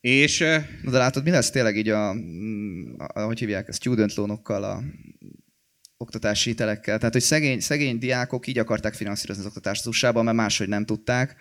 És 0.00 0.38
Na 0.82 0.90
de 0.90 0.98
látod, 0.98 1.24
mi 1.24 1.30
lesz 1.30 1.50
tényleg 1.50 1.76
így 1.76 1.88
a, 1.88 2.12
mm, 2.12 2.94
a 2.96 3.20
hogy 3.20 3.38
hívják, 3.38 3.68
a 3.68 3.72
student 3.72 4.14
loanokkal, 4.14 4.64
a 4.64 4.82
oktatási 6.04 6.50
hitelekkel. 6.50 6.98
Tehát, 6.98 7.12
hogy 7.12 7.22
szegény, 7.22 7.60
szegény 7.60 7.98
diákok 7.98 8.46
így 8.46 8.58
akarták 8.58 8.94
finanszírozni 8.94 9.42
az 9.42 9.48
oktatást 9.48 9.80
az 9.80 9.86
usa 9.86 10.22
mert 10.22 10.36
máshogy 10.36 10.68
nem 10.68 10.84
tudták. 10.84 11.36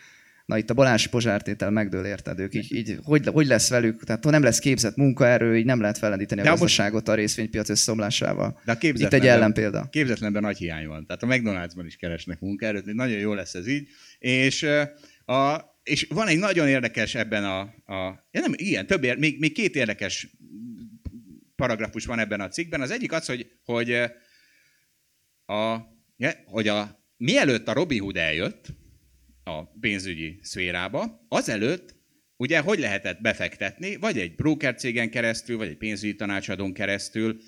Na 0.45 0.57
itt 0.57 0.69
a 0.69 0.73
Balási 0.73 1.09
pozsártétel 1.09 1.69
megdől 1.69 2.05
érted 2.05 2.39
ők. 2.39 2.53
Így, 2.53 2.75
így 2.75 2.97
hogy, 3.03 3.27
hogy, 3.27 3.45
lesz 3.45 3.69
velük? 3.69 4.03
Tehát 4.03 4.23
nem 4.23 4.43
lesz 4.43 4.59
képzett 4.59 4.95
munkaerő, 4.95 5.57
így 5.57 5.65
nem 5.65 5.81
lehet 5.81 5.97
fellendíteni 5.97 6.41
a 6.41 6.43
De 6.43 6.49
most- 6.49 6.61
gazdaságot 6.61 7.07
a 7.07 7.13
részvénypiac 7.13 7.69
összeomlásával. 7.69 8.59
De 8.65 8.71
a 8.71 8.77
Itt 8.81 9.13
egy 9.13 9.27
ellenpélda. 9.27 9.87
Képzetlenben 9.91 10.41
nagy 10.41 10.57
hiány 10.57 10.87
van. 10.87 11.05
Tehát 11.05 11.23
a 11.23 11.27
McDonald'sban 11.27 11.83
is 11.85 11.95
keresnek 11.95 12.39
munkaerőt, 12.39 12.85
nagyon 12.85 13.19
jó 13.19 13.33
lesz 13.33 13.53
ez 13.53 13.67
így. 13.67 13.87
És 14.19 14.63
a, 15.25 15.57
és 15.83 16.07
van 16.09 16.27
egy 16.27 16.37
nagyon 16.37 16.67
érdekes 16.67 17.15
ebben 17.15 17.43
a... 17.43 17.59
a 17.93 18.27
ja 18.31 18.39
nem, 18.39 18.53
ilyen, 18.55 18.87
több, 18.87 19.17
még, 19.17 19.39
még 19.39 19.53
két 19.53 19.75
érdekes 19.75 20.27
paragrafus 21.55 22.05
van 22.05 22.19
ebben 22.19 22.41
a 22.41 22.47
cikkben. 22.47 22.81
Az 22.81 22.91
egyik 22.91 23.11
az, 23.11 23.25
hogy, 23.25 23.51
hogy, 23.65 23.95
a, 25.45 25.77
hogy 26.45 26.67
a, 26.67 27.05
mielőtt 27.17 27.67
a 27.67 27.73
Robin 27.73 28.01
Hood 28.01 28.17
eljött 28.17 28.67
a 29.43 29.65
pénzügyi 29.65 30.39
szférába, 30.41 31.25
azelőtt 31.27 31.95
ugye 32.37 32.59
hogy 32.59 32.79
lehetett 32.79 33.21
befektetni, 33.21 33.95
vagy 33.95 34.19
egy 34.19 34.35
broker 34.35 34.75
cégen 34.75 35.09
keresztül, 35.09 35.57
vagy 35.57 35.67
egy 35.67 35.77
pénzügyi 35.77 36.15
tanácsadón 36.15 36.73
keresztül, 36.73 37.39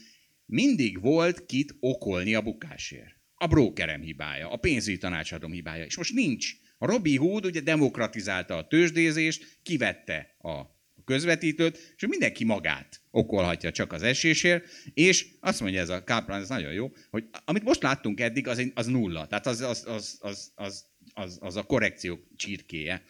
mindig 0.46 1.02
volt 1.02 1.46
kit 1.46 1.76
okolni 1.80 2.36
a 2.36 2.42
bukásért. 2.42 3.16
A 3.36 3.48
brokerem 3.48 4.02
hibája, 4.02 4.50
a 4.50 4.58
pénzügyi 4.58 4.98
tanácsadóm 4.98 5.52
hibája. 5.52 5.86
És 5.86 5.98
most 5.98 6.14
nincs. 6.14 6.54
A 6.78 6.86
Robin 6.86 7.20
Hood 7.20 7.46
ugye 7.46 7.60
demokratizálta 7.60 8.58
a 8.58 8.68
tőzsdézést, 8.68 9.60
kivette 9.64 10.36
a 10.38 10.62
közvetítőt, 11.06 11.94
és 11.96 12.08
mindenki 12.08 12.44
magát 12.44 13.02
okolhatja 13.16 13.72
csak 13.72 13.94
az 13.94 14.04
esésért, 14.04 14.66
és 14.94 15.28
azt 15.40 15.62
mondja 15.62 15.82
ez 15.82 15.90
a 15.90 16.04
Kaplan, 16.04 16.42
ez 16.42 16.50
nagyon 16.50 16.74
jó, 16.74 16.92
hogy 17.10 17.24
amit 17.46 17.64
most 17.64 17.82
láttunk 17.82 18.20
eddig, 18.20 18.48
az, 18.48 18.72
az 18.74 18.86
nulla, 18.86 19.28
tehát 19.28 19.48
az, 19.48 19.62
az, 19.62 19.84
az, 19.88 20.18
az, 20.20 20.52
az, 20.56 20.86
az, 21.14 21.38
az 21.42 21.56
a 21.56 21.64
korrekció 21.64 22.20
csirkéje. 22.36 23.04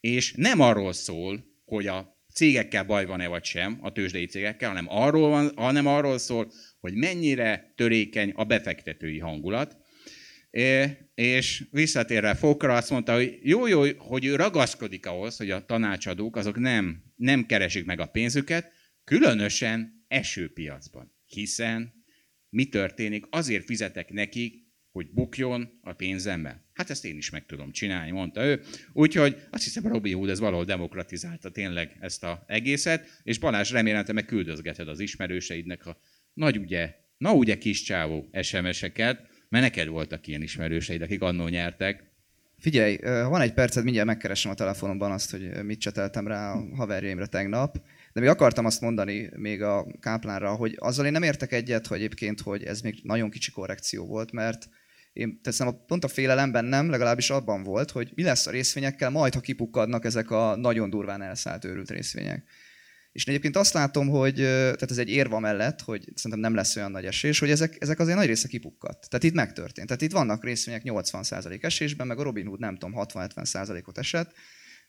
És 0.00 0.32
nem 0.36 0.60
arról 0.60 0.92
szól, 0.92 1.44
hogy 1.64 1.86
a 1.86 2.18
cégekkel 2.34 2.84
baj 2.84 3.06
van-e 3.06 3.26
vagy 3.26 3.44
sem, 3.44 3.78
a 3.80 3.92
tőzsdei 3.92 4.26
cégekkel, 4.26 4.68
hanem 4.68 4.86
arról, 4.88 5.28
van, 5.28 5.52
hanem 5.56 5.86
arról 5.86 6.18
szól, 6.18 6.52
hogy 6.80 6.94
mennyire 6.94 7.72
törékeny 7.76 8.32
a 8.34 8.44
befektetői 8.44 9.18
hangulat. 9.18 9.76
És 11.14 11.64
visszatérve 11.70 12.34
Fokra 12.34 12.74
azt 12.74 12.90
mondta, 12.90 13.14
hogy 13.14 13.38
jó, 13.42 13.66
jó, 13.66 13.82
hogy 13.98 14.24
ő 14.24 14.36
ragaszkodik 14.36 15.06
ahhoz, 15.06 15.36
hogy 15.36 15.50
a 15.50 15.64
tanácsadók 15.64 16.36
azok 16.36 16.58
nem, 16.58 17.02
nem 17.16 17.46
keresik 17.46 17.84
meg 17.84 18.00
a 18.00 18.06
pénzüket, 18.06 18.78
különösen 19.04 20.04
esőpiacban. 20.08 21.14
Hiszen 21.26 21.92
mi 22.48 22.64
történik? 22.64 23.26
Azért 23.30 23.64
fizetek 23.64 24.10
nekik, 24.10 24.68
hogy 24.90 25.10
bukjon 25.10 25.78
a 25.82 25.92
pénzemmel. 25.92 26.64
Hát 26.72 26.90
ezt 26.90 27.04
én 27.04 27.16
is 27.16 27.30
meg 27.30 27.46
tudom 27.46 27.72
csinálni, 27.72 28.10
mondta 28.10 28.44
ő. 28.44 28.62
Úgyhogy 28.92 29.36
azt 29.50 29.64
hiszem, 29.64 29.86
Robi 29.86 30.12
Hood 30.12 30.28
ez 30.28 30.38
valahol 30.38 30.64
demokratizálta 30.64 31.50
tényleg 31.50 31.96
ezt 32.00 32.24
a 32.24 32.44
egészet, 32.46 33.20
és 33.22 33.38
Balázs 33.38 33.70
remélem, 33.70 34.04
te 34.04 34.12
meg 34.12 34.24
küldözgeted 34.24 34.88
az 34.88 35.00
ismerőseidnek 35.00 35.86
a 35.86 36.00
nagy 36.32 36.58
ugye, 36.58 36.94
na 37.18 37.34
ugye 37.34 37.58
kis 37.58 37.82
csávó 37.82 38.30
SMS-eket, 38.42 39.28
mert 39.48 39.64
neked 39.64 39.86
voltak 39.86 40.26
ilyen 40.26 40.42
ismerőseid, 40.42 41.02
akik 41.02 41.22
annó 41.22 41.48
nyertek. 41.48 42.10
Figyelj, 42.58 42.96
van 43.02 43.40
egy 43.40 43.52
percet, 43.52 43.82
mindjárt 43.84 44.06
megkeresem 44.06 44.50
a 44.50 44.54
telefonomban 44.54 45.12
azt, 45.12 45.30
hogy 45.30 45.64
mit 45.64 45.80
cseteltem 45.80 46.26
rá 46.26 46.52
a 46.52 46.74
haverjaimra 46.74 47.26
tegnap. 47.26 47.86
De 48.12 48.20
még 48.20 48.28
akartam 48.28 48.64
azt 48.64 48.80
mondani 48.80 49.30
még 49.36 49.62
a 49.62 49.86
Káplánra, 50.00 50.54
hogy 50.54 50.76
azzal 50.78 51.06
én 51.06 51.12
nem 51.12 51.22
értek 51.22 51.52
egyet, 51.52 51.86
hogy 51.86 51.98
egyébként, 51.98 52.40
hogy 52.40 52.64
ez 52.64 52.80
még 52.80 53.00
nagyon 53.02 53.30
kicsi 53.30 53.50
korrekció 53.50 54.06
volt, 54.06 54.32
mert 54.32 54.68
én 55.12 55.40
teszem, 55.42 55.84
pont 55.86 56.04
a 56.04 56.08
félelemben 56.08 56.64
nem, 56.64 56.90
legalábbis 56.90 57.30
abban 57.30 57.62
volt, 57.62 57.90
hogy 57.90 58.12
mi 58.14 58.22
lesz 58.22 58.46
a 58.46 58.50
részvényekkel, 58.50 59.10
majd 59.10 59.34
ha 59.34 59.40
kipukkadnak 59.40 60.04
ezek 60.04 60.30
a 60.30 60.56
nagyon 60.56 60.90
durván 60.90 61.22
elszállt 61.22 61.64
őrült 61.64 61.90
részvények. 61.90 62.44
És 63.12 63.26
egyébként 63.26 63.56
azt 63.56 63.72
látom, 63.72 64.08
hogy 64.08 64.34
tehát 64.34 64.90
ez 64.90 64.98
egy 64.98 65.08
érva 65.08 65.38
mellett, 65.38 65.80
hogy 65.80 66.04
szerintem 66.14 66.40
nem 66.40 66.54
lesz 66.54 66.76
olyan 66.76 66.90
nagy 66.90 67.04
esés, 67.04 67.38
hogy 67.38 67.50
ezek, 67.50 67.76
ezek 67.78 67.98
azért 67.98 68.16
nagy 68.16 68.26
része 68.26 68.48
kipukkadt. 68.48 69.08
Tehát 69.08 69.24
itt 69.24 69.34
megtörtént. 69.34 69.86
Tehát 69.86 70.02
itt 70.02 70.12
vannak 70.12 70.44
részvények 70.44 70.82
80% 70.84 71.64
esésben, 71.64 72.06
meg 72.06 72.18
a 72.18 72.22
Robin 72.22 72.46
Hood 72.46 72.60
nem 72.60 72.76
tudom, 72.76 72.94
60-70%-ot 72.96 73.98
esett, 73.98 74.32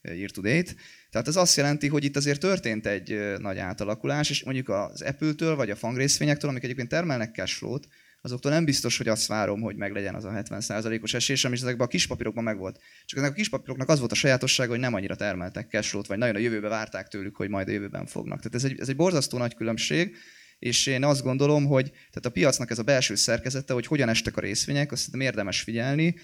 year 0.01 0.29
to 0.29 0.41
date. 0.41 0.73
Tehát 1.09 1.27
ez 1.27 1.35
azt 1.35 1.55
jelenti, 1.55 1.87
hogy 1.87 2.03
itt 2.03 2.15
azért 2.15 2.39
történt 2.39 2.85
egy 2.85 3.37
nagy 3.37 3.57
átalakulás, 3.57 4.29
és 4.29 4.43
mondjuk 4.43 4.69
az 4.69 5.01
Apple-től 5.01 5.55
vagy 5.55 5.69
a 5.69 5.75
fang 5.75 5.97
részvényektől, 5.97 6.49
amik 6.49 6.63
egyébként 6.63 6.89
termelnek 6.89 7.35
cashflow-t, 7.35 7.87
azoktól 8.21 8.51
nem 8.51 8.65
biztos, 8.65 8.97
hogy 8.97 9.07
azt 9.07 9.27
várom, 9.27 9.61
hogy 9.61 9.75
meglegyen 9.75 10.15
az 10.15 10.25
a 10.25 10.31
70%-os 10.31 11.13
esés, 11.13 11.45
ami 11.45 11.55
ezekben 11.55 11.85
a 11.87 11.89
kis 11.89 12.07
papírokban 12.07 12.43
megvolt. 12.43 12.79
Csak 13.05 13.19
ezek 13.19 13.31
a 13.31 13.33
kis 13.33 13.49
papíroknak 13.49 13.89
az 13.89 13.99
volt 13.99 14.11
a 14.11 14.15
sajátossága, 14.15 14.69
hogy 14.69 14.79
nem 14.79 14.93
annyira 14.93 15.15
termeltek 15.15 15.69
cashflow 15.69 16.01
vagy 16.07 16.17
nagyon 16.17 16.35
a 16.35 16.39
jövőbe 16.39 16.67
várták 16.67 17.07
tőlük, 17.07 17.35
hogy 17.35 17.49
majd 17.49 17.67
a 17.67 17.71
jövőben 17.71 18.05
fognak. 18.05 18.37
Tehát 18.37 18.55
ez 18.55 18.63
egy, 18.63 18.79
ez 18.79 18.89
egy 18.89 18.95
borzasztó 18.95 19.37
nagy 19.37 19.55
különbség, 19.55 20.15
és 20.59 20.85
én 20.85 21.03
azt 21.03 21.23
gondolom, 21.23 21.65
hogy 21.65 21.89
tehát 21.91 22.25
a 22.25 22.29
piacnak 22.29 22.69
ez 22.69 22.79
a 22.79 22.83
belső 22.83 23.15
szerkezete, 23.15 23.73
hogy 23.73 23.87
hogyan 23.87 24.09
estek 24.09 24.37
a 24.37 24.41
részvények, 24.41 24.91
azt 24.91 25.15
érdemes 25.15 25.61
figyelni, 25.61 26.15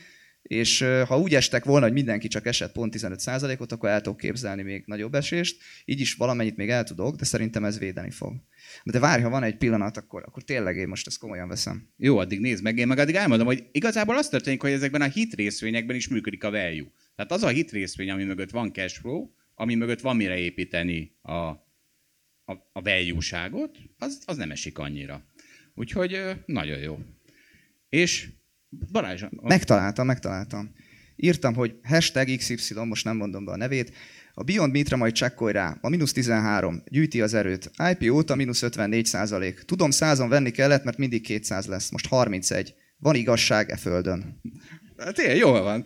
és 0.47 0.85
ha 1.07 1.19
úgy 1.19 1.35
estek 1.35 1.65
volna, 1.65 1.85
hogy 1.85 1.93
mindenki 1.93 2.27
csak 2.27 2.45
esett 2.45 2.71
pont 2.71 2.95
15%-ot, 2.97 3.71
akkor 3.71 3.89
el 3.89 4.01
tudok 4.01 4.17
képzelni 4.17 4.61
még 4.61 4.83
nagyobb 4.85 5.15
esést. 5.15 5.61
Így 5.85 5.99
is 5.99 6.13
valamennyit 6.13 6.55
még 6.55 6.69
el 6.69 6.83
tudok, 6.83 7.15
de 7.15 7.25
szerintem 7.25 7.65
ez 7.65 7.79
védeni 7.79 8.11
fog. 8.11 8.35
De 8.83 8.99
várj, 8.99 9.21
ha 9.21 9.29
van 9.29 9.43
egy 9.43 9.57
pillanat, 9.57 9.97
akkor, 9.97 10.23
akkor 10.25 10.43
tényleg 10.43 10.77
én 10.77 10.87
most 10.87 11.07
ezt 11.07 11.17
komolyan 11.17 11.47
veszem. 11.47 11.89
Jó, 11.97 12.17
addig 12.17 12.39
nézd 12.39 12.63
meg, 12.63 12.77
én 12.77 12.87
meg 12.87 12.97
addig 12.97 13.15
elmondom, 13.15 13.47
hogy 13.47 13.63
igazából 13.71 14.17
az 14.17 14.29
történik, 14.29 14.61
hogy 14.61 14.71
ezekben 14.71 15.01
a 15.01 15.07
hit 15.07 15.33
részvényekben 15.33 15.95
is 15.95 16.07
működik 16.07 16.43
a 16.43 16.51
value. 16.51 16.91
Tehát 17.15 17.31
az 17.31 17.43
a 17.43 17.47
hit 17.47 17.71
részvény, 17.71 18.09
ami 18.09 18.23
mögött 18.23 18.49
van 18.49 18.73
cash 18.73 18.99
flow, 18.99 19.29
ami 19.55 19.75
mögött 19.75 20.01
van 20.01 20.15
mire 20.15 20.37
építeni 20.37 21.15
a, 21.21 21.33
a, 21.33 22.53
a 22.73 22.81
value-ságot, 22.81 23.77
az, 23.97 24.21
az 24.25 24.37
nem 24.37 24.51
esik 24.51 24.77
annyira. 24.77 25.25
Úgyhogy 25.75 26.21
nagyon 26.45 26.79
jó. 26.79 26.99
És 27.89 28.29
Balázs. 28.91 29.23
Megtaláltam, 29.41 30.05
megtaláltam. 30.05 30.71
Írtam, 31.15 31.53
hogy 31.53 31.79
hashtag 31.83 32.35
XY, 32.37 32.73
most 32.83 33.05
nem 33.05 33.17
mondom 33.17 33.45
be 33.45 33.51
a 33.51 33.57
nevét, 33.57 33.93
a 34.33 34.43
Beyond 34.43 34.71
Meat-re 34.71 34.95
majd 34.95 35.13
csekkolj 35.13 35.51
rá. 35.51 35.77
A 35.81 35.89
mínusz 35.89 36.11
13. 36.11 36.83
Gyűjti 36.89 37.21
az 37.21 37.33
erőt. 37.33 37.71
IP 37.91 38.11
óta 38.11 38.35
mínusz 38.35 38.61
54 38.61 39.05
százalék. 39.05 39.59
Tudom, 39.59 39.91
százon 39.91 40.29
venni 40.29 40.51
kellett, 40.51 40.83
mert 40.83 40.97
mindig 40.97 41.21
200 41.21 41.65
lesz. 41.65 41.89
Most 41.89 42.07
31. 42.07 42.73
Van 42.97 43.15
igazság 43.15 43.69
e 43.69 43.75
földön. 43.75 44.41
Tényleg, 45.13 45.37
jól 45.37 45.61
van. 45.61 45.85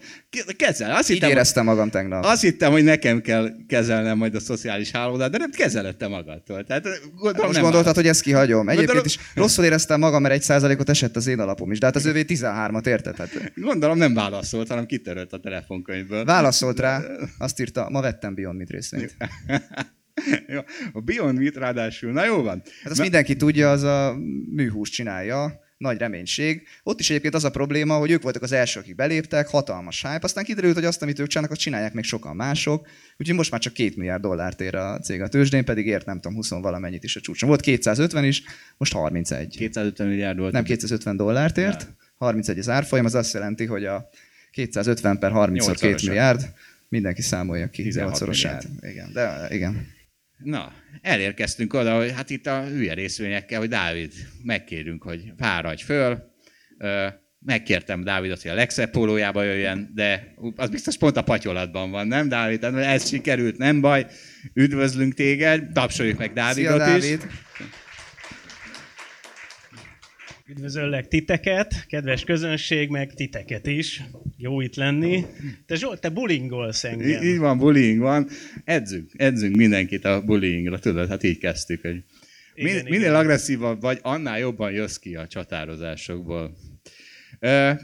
Kezel. 0.58 0.96
Azt 0.96 1.10
Így 1.10 1.16
hittem, 1.16 1.30
éreztem 1.30 1.66
magam 1.66 1.90
tegnap. 1.90 2.24
Azt 2.24 2.42
hittem, 2.42 2.72
hogy 2.72 2.84
nekem 2.84 3.22
kell 3.22 3.50
kezelnem 3.68 4.18
majd 4.18 4.36
a 4.36 4.40
szociális 4.40 4.92
hálózat, 4.92 5.32
de 5.32 5.38
nem 5.38 5.50
kezelette 5.52 6.08
magadtól. 6.08 6.64
Tehát, 6.64 6.84
gondolom, 7.16 7.46
Most 7.46 7.54
nem 7.54 7.62
gondoltad, 7.62 7.88
áll. 7.88 7.94
hogy 7.94 8.08
ezt 8.08 8.22
kihagyom. 8.22 8.70
Egyébként 8.70 8.86
gondolom... 8.86 9.06
is 9.06 9.18
rosszul 9.36 9.66
éreztem 9.66 10.00
magam, 10.00 10.22
mert 10.22 10.34
egy 10.34 10.42
százalékot 10.42 10.90
esett 10.90 11.16
az 11.16 11.28
én 11.28 11.40
alapom 11.40 11.72
is, 11.72 11.80
de 11.80 11.86
hát 11.86 11.96
az 11.96 12.06
övé 12.06 12.26
13-at 12.28 12.88
érted? 12.88 13.16
Hát... 13.16 13.52
Gondolom 13.56 13.98
nem 13.98 14.14
válaszolt, 14.14 14.68
hanem 14.68 14.86
kitörött 14.86 15.34
a 15.34 15.40
telefonkönyvből. 15.40 16.26
Válaszolt 16.26 16.80
rá, 16.80 17.02
azt 17.38 17.60
írta, 17.60 17.90
ma 17.90 18.02
vettem 18.02 18.36
Beyond 18.36 18.58
Meat 18.58 18.70
részvényt. 18.70 19.16
a 20.94 21.02
Beyond 21.02 21.40
Meat 21.40 21.56
ráadásul, 21.56 22.12
na 22.12 22.26
jó 22.26 22.42
van. 22.42 22.62
Hát 22.66 22.92
azt 22.92 22.98
Na... 22.98 23.04
mindenki 23.04 23.36
tudja, 23.36 23.72
az 23.72 23.84
a 23.84 24.16
műhús 24.52 24.90
csinálja, 24.90 25.60
nagy 25.82 25.98
reménység. 25.98 26.68
Ott 26.84 27.00
is 27.00 27.10
egyébként 27.10 27.34
az 27.34 27.44
a 27.44 27.50
probléma, 27.50 27.98
hogy 27.98 28.12
ők 28.12 28.22
voltak 28.22 28.42
az 28.42 28.52
elsők, 28.52 28.84
akik 28.84 28.96
beléptek, 28.96 29.48
hatalmas 29.48 30.02
hype, 30.02 30.20
aztán 30.22 30.44
kiderült, 30.44 30.74
hogy 30.74 30.86
azt, 30.86 31.02
amit 31.02 31.20
ők 31.20 31.28
csinálnak, 31.28 31.52
azt 31.52 31.62
csinálják 31.62 31.94
még 31.94 32.04
sokan 32.04 32.36
mások, 32.36 32.88
úgyhogy 33.18 33.36
most 33.36 33.52
már 33.52 33.60
csak 33.60 33.74
két 33.74 33.96
milliárd 33.96 34.22
dollárt 34.22 34.62
ér 34.62 34.76
a 34.76 35.00
cég 35.00 35.22
a 35.22 35.28
tőzsdén, 35.28 35.66
pedig 35.66 35.88
ért 35.88 36.06
nem 36.06 36.20
tudom, 36.20 36.34
20 36.34 36.50
valamennyit 36.50 37.04
is 37.04 37.16
a 37.16 37.20
csúcson. 37.20 37.50
Volt 37.50 37.62
250 37.62 38.24
is, 38.24 38.44
most 38.78 38.94
31. 38.94 39.56
250 39.58 40.08
milliárd 40.08 40.38
volt. 40.38 40.52
Nem 40.52 40.64
250 40.64 41.18
dollárt 41.18 41.58
ért, 41.58 41.82
ja. 41.82 41.96
31 42.18 42.60
az 42.60 42.70
árfolyam, 42.70 43.06
az 43.06 43.16
azt 43.16 43.34
jelenti, 43.34 43.66
hogy 43.66 43.86
a 43.86 44.10
250 44.52 45.20
per 45.20 45.32
30 45.32 45.66
2 45.66 45.96
milliárd, 46.06 46.54
mindenki 46.90 47.22
számolja 47.22 47.70
ki 47.70 47.92
8-szorosát. 47.96 48.64
Igen, 48.82 49.10
de 49.14 49.48
igen. 49.50 50.00
Na, 50.44 50.74
elérkeztünk 51.02 51.74
oda, 51.74 51.98
hogy 51.98 52.12
hát 52.12 52.30
itt 52.30 52.48
a 52.48 52.64
hülye 52.66 52.94
részvényekkel, 52.94 53.60
hogy 53.60 53.70
Dávid, 53.70 54.14
megkérünk, 54.44 55.04
hogy 55.04 55.34
fáradj 55.38 55.84
föl. 55.84 56.30
Megkértem 57.40 58.04
Dávidot, 58.04 58.42
hogy 58.42 58.52
a 58.52 58.56
legszebb 58.56 58.90
pólójába 58.90 59.44
jöjjen, 59.44 59.92
de 59.94 60.34
az 60.56 60.70
biztos 60.70 60.98
pont 60.98 61.18
a 61.18 61.22
patyolatban 61.22 61.92
van, 61.92 62.08
nem 62.08 62.30
Dávid? 62.30 62.64
Ez 62.64 63.08
sikerült, 63.08 63.58
nem 63.58 63.82
baj. 63.82 64.06
Üdvözlünk 64.54 65.14
téged, 65.14 65.72
tapsoljuk 65.72 66.18
meg 66.18 66.34
Dávidot 66.34 66.74
Szia, 66.74 66.86
Dávid. 66.86 67.04
is. 67.04 67.20
Üdvözöllek 70.52 71.08
titeket, 71.08 71.86
kedves 71.88 72.24
közönség, 72.24 72.90
meg 72.90 73.14
titeket 73.14 73.68
is. 73.68 74.04
Jó 74.38 74.62
itt 74.62 74.76
lenni. 74.76 75.26
Te 75.66 75.76
Zsolt, 75.76 76.02
te 76.02 76.10
bullyingolsz 76.10 76.84
engem. 76.84 77.24
Így 77.24 77.38
van, 77.38 77.58
bullying 77.58 78.00
van. 78.00 78.28
Edzünk, 78.64 79.12
edzünk 79.16 79.56
mindenkit 79.56 80.06
a 80.06 80.22
bullyingra, 80.22 80.80
tudod, 80.80 81.10
hát 81.10 81.24
így 81.24 81.38
kezdtük. 81.38 81.82
Hogy 81.82 82.04
igen, 82.56 82.74
min, 82.74 82.84
minél 82.84 83.00
igen. 83.00 83.16
agresszívabb 83.16 83.82
vagy, 83.82 84.00
annál 84.02 84.40
jobban 84.40 84.72
jössz 84.72 84.98
ki 84.98 85.16
a 85.16 85.28
csatározásokból. 85.28 86.58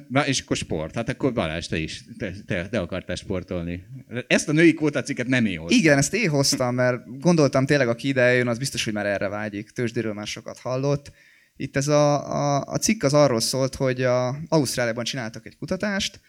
Na, 0.07 0.25
és 0.25 0.41
akkor 0.41 0.57
sport. 0.57 0.95
Hát 0.95 1.09
akkor 1.09 1.33
Balázs, 1.33 1.67
te 1.67 1.77
is, 1.77 2.03
te, 2.17 2.31
te, 2.45 2.67
te 2.69 2.79
akartál 2.79 3.15
sportolni. 3.15 3.83
Ezt 4.27 4.49
a 4.49 4.51
női 4.51 4.73
kvótacikket 4.73 5.27
nem 5.27 5.45
én 5.45 5.57
hoztam. 5.57 5.79
Igen, 5.79 5.97
ezt 5.97 6.13
én 6.13 6.29
hoztam, 6.29 6.75
mert 6.75 7.19
gondoltam 7.19 7.65
tényleg, 7.65 7.87
aki 7.87 8.07
ide 8.07 8.33
jön, 8.33 8.47
az 8.47 8.57
biztos, 8.57 8.83
hogy 8.83 8.93
már 8.93 9.05
erre 9.05 9.27
vágyik. 9.27 9.69
Tőzsdéről 9.69 10.13
már 10.13 10.27
sokat 10.27 10.57
hallott. 10.57 11.11
Itt 11.57 11.75
ez 11.75 11.87
a, 11.87 12.31
a, 12.31 12.63
a 12.65 12.77
cikk 12.77 13.03
az 13.03 13.13
arról 13.13 13.39
szólt, 13.39 13.75
hogy 13.75 14.01
a 14.01 14.37
Ausztráliában 14.47 15.03
csináltak 15.03 15.45
egy 15.45 15.57
kutatást, 15.57 16.19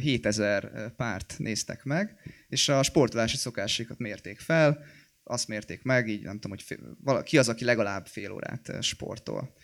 7000 0.00 0.92
párt 0.96 1.34
néztek 1.38 1.84
meg, 1.84 2.16
és 2.48 2.68
a 2.68 2.82
sportolási 2.82 3.36
szokásékat 3.36 3.98
mérték 3.98 4.40
fel, 4.40 4.84
azt 5.24 5.48
mérték 5.48 5.82
meg, 5.82 6.08
így 6.08 6.22
nem 6.22 6.38
tudom, 6.38 6.50
hogy 6.50 6.62
fél, 6.62 7.22
ki 7.22 7.38
az, 7.38 7.48
aki 7.48 7.64
legalább 7.64 8.06
fél 8.06 8.32
órát 8.32 8.76
sportol. 8.80 9.54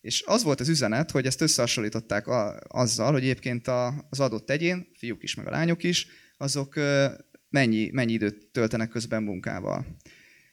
És 0.00 0.22
az 0.26 0.42
volt 0.42 0.60
az 0.60 0.68
üzenet, 0.68 1.10
hogy 1.10 1.26
ezt 1.26 1.40
összehasonlították 1.40 2.26
a, 2.26 2.60
azzal, 2.68 3.12
hogy 3.12 3.22
egyébként 3.22 3.68
a, 3.68 4.06
az 4.10 4.20
adott 4.20 4.50
egyén, 4.50 4.88
fiúk 4.98 5.22
is, 5.22 5.34
meg 5.34 5.46
a 5.46 5.50
lányok 5.50 5.82
is, 5.82 6.06
azok 6.36 6.74
mennyi, 7.48 7.90
mennyi 7.92 8.12
időt 8.12 8.46
töltenek 8.46 8.88
közben 8.88 9.22
munkával. 9.22 9.86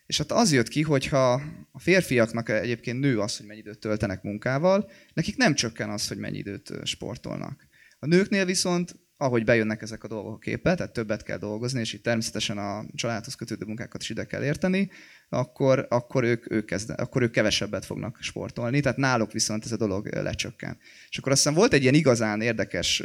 És 0.06 0.18
hát 0.18 0.32
az 0.32 0.52
jött 0.52 0.68
ki, 0.68 0.82
hogy 0.82 1.08
ha 1.08 1.34
a 1.72 1.80
férfiaknak 1.80 2.50
egyébként 2.50 3.00
nő 3.00 3.20
az, 3.20 3.38
hogy 3.38 3.46
mennyi 3.46 3.60
időt 3.60 3.80
töltenek 3.80 4.24
munkával, 4.24 4.90
nekik 5.14 5.38
nem 5.38 5.54
csökken 5.54 5.90
az, 5.90 6.08
hogy 6.08 6.18
mennyi 6.18 6.38
időt 6.38 6.74
sportolnak. 6.84 7.68
A 8.00 8.06
nőknél 8.06 8.46
viszont 8.46 8.96
ahogy 9.18 9.44
bejönnek 9.44 9.82
ezek 9.82 10.04
a 10.04 10.08
dolgok 10.08 10.34
a 10.34 10.38
képbe, 10.38 10.76
tehát 10.76 10.94
többet 10.94 11.24
kell 11.24 11.38
dolgozni, 11.38 11.80
és 11.80 11.94
itt 11.94 12.04
természetesen 12.04 12.58
a 12.58 12.86
családhoz 12.96 13.36
kötődő 13.36 13.66
munkákat 13.66 14.02
is 14.02 14.10
ide 14.10 14.26
kell 14.26 14.44
érteni, 14.44 14.90
akkor, 15.30 15.86
akkor, 15.90 16.24
ők, 16.24 16.52
ők 16.52 16.66
kezd, 16.66 16.94
akkor 16.98 17.22
ők 17.22 17.32
kevesebbet 17.32 17.86
fognak 17.86 18.18
sportolni, 18.22 18.80
tehát 18.80 18.98
náluk 18.98 19.32
viszont 19.32 19.66
ez 19.66 19.72
a 19.72 19.78
dolog 19.78 20.08
lecsökken. 20.08 20.78
És 21.10 21.18
akkor 21.18 21.32
aztán 21.32 21.54
volt 21.54 21.74
egy 21.74 21.82
ilyen 21.82 21.94
igazán 21.94 22.42
érdekes, 22.42 23.04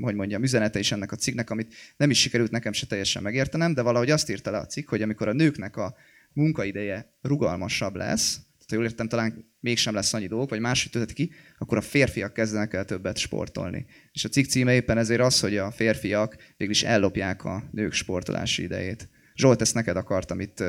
hogy 0.00 0.14
mondjam, 0.14 0.42
üzenete 0.42 0.78
is 0.78 0.92
ennek 0.92 1.12
a 1.12 1.16
cikknek, 1.16 1.50
amit 1.50 1.74
nem 1.96 2.10
is 2.10 2.20
sikerült 2.20 2.50
nekem 2.50 2.72
se 2.72 2.86
teljesen 2.86 3.22
megértenem, 3.22 3.74
de 3.74 3.82
valahogy 3.82 4.10
azt 4.10 4.30
írta 4.30 4.50
le 4.50 4.58
a 4.58 4.66
cikk, 4.66 4.88
hogy 4.88 5.02
amikor 5.02 5.28
a 5.28 5.32
nőknek 5.32 5.76
a 5.76 5.94
munkaideje 6.32 7.12
rugalmasabb 7.22 7.96
lesz, 7.96 8.38
ha 8.70 8.76
jól 8.76 8.84
értem, 8.84 9.08
talán 9.08 9.44
mégsem 9.60 9.94
lesz 9.94 10.12
annyi 10.12 10.26
dolgok, 10.26 10.50
vagy 10.50 10.60
máshogy 10.60 10.92
tölteti 10.92 11.14
ki, 11.14 11.32
akkor 11.58 11.78
a 11.78 11.80
férfiak 11.80 12.32
kezdenek 12.32 12.74
el 12.74 12.84
többet 12.84 13.16
sportolni. 13.16 13.86
És 14.12 14.24
a 14.24 14.28
cikk 14.28 14.46
címe 14.46 14.74
éppen 14.74 14.98
ezért 14.98 15.20
az, 15.20 15.40
hogy 15.40 15.56
a 15.56 15.70
férfiak 15.70 16.36
végül 16.56 16.74
is 16.74 16.82
ellopják 16.82 17.44
a 17.44 17.68
nők 17.70 17.92
sportolási 17.92 18.62
idejét. 18.62 19.08
Zsolt, 19.34 19.60
ezt 19.60 19.74
neked 19.74 19.96
akartam 19.96 20.40
itt. 20.40 20.64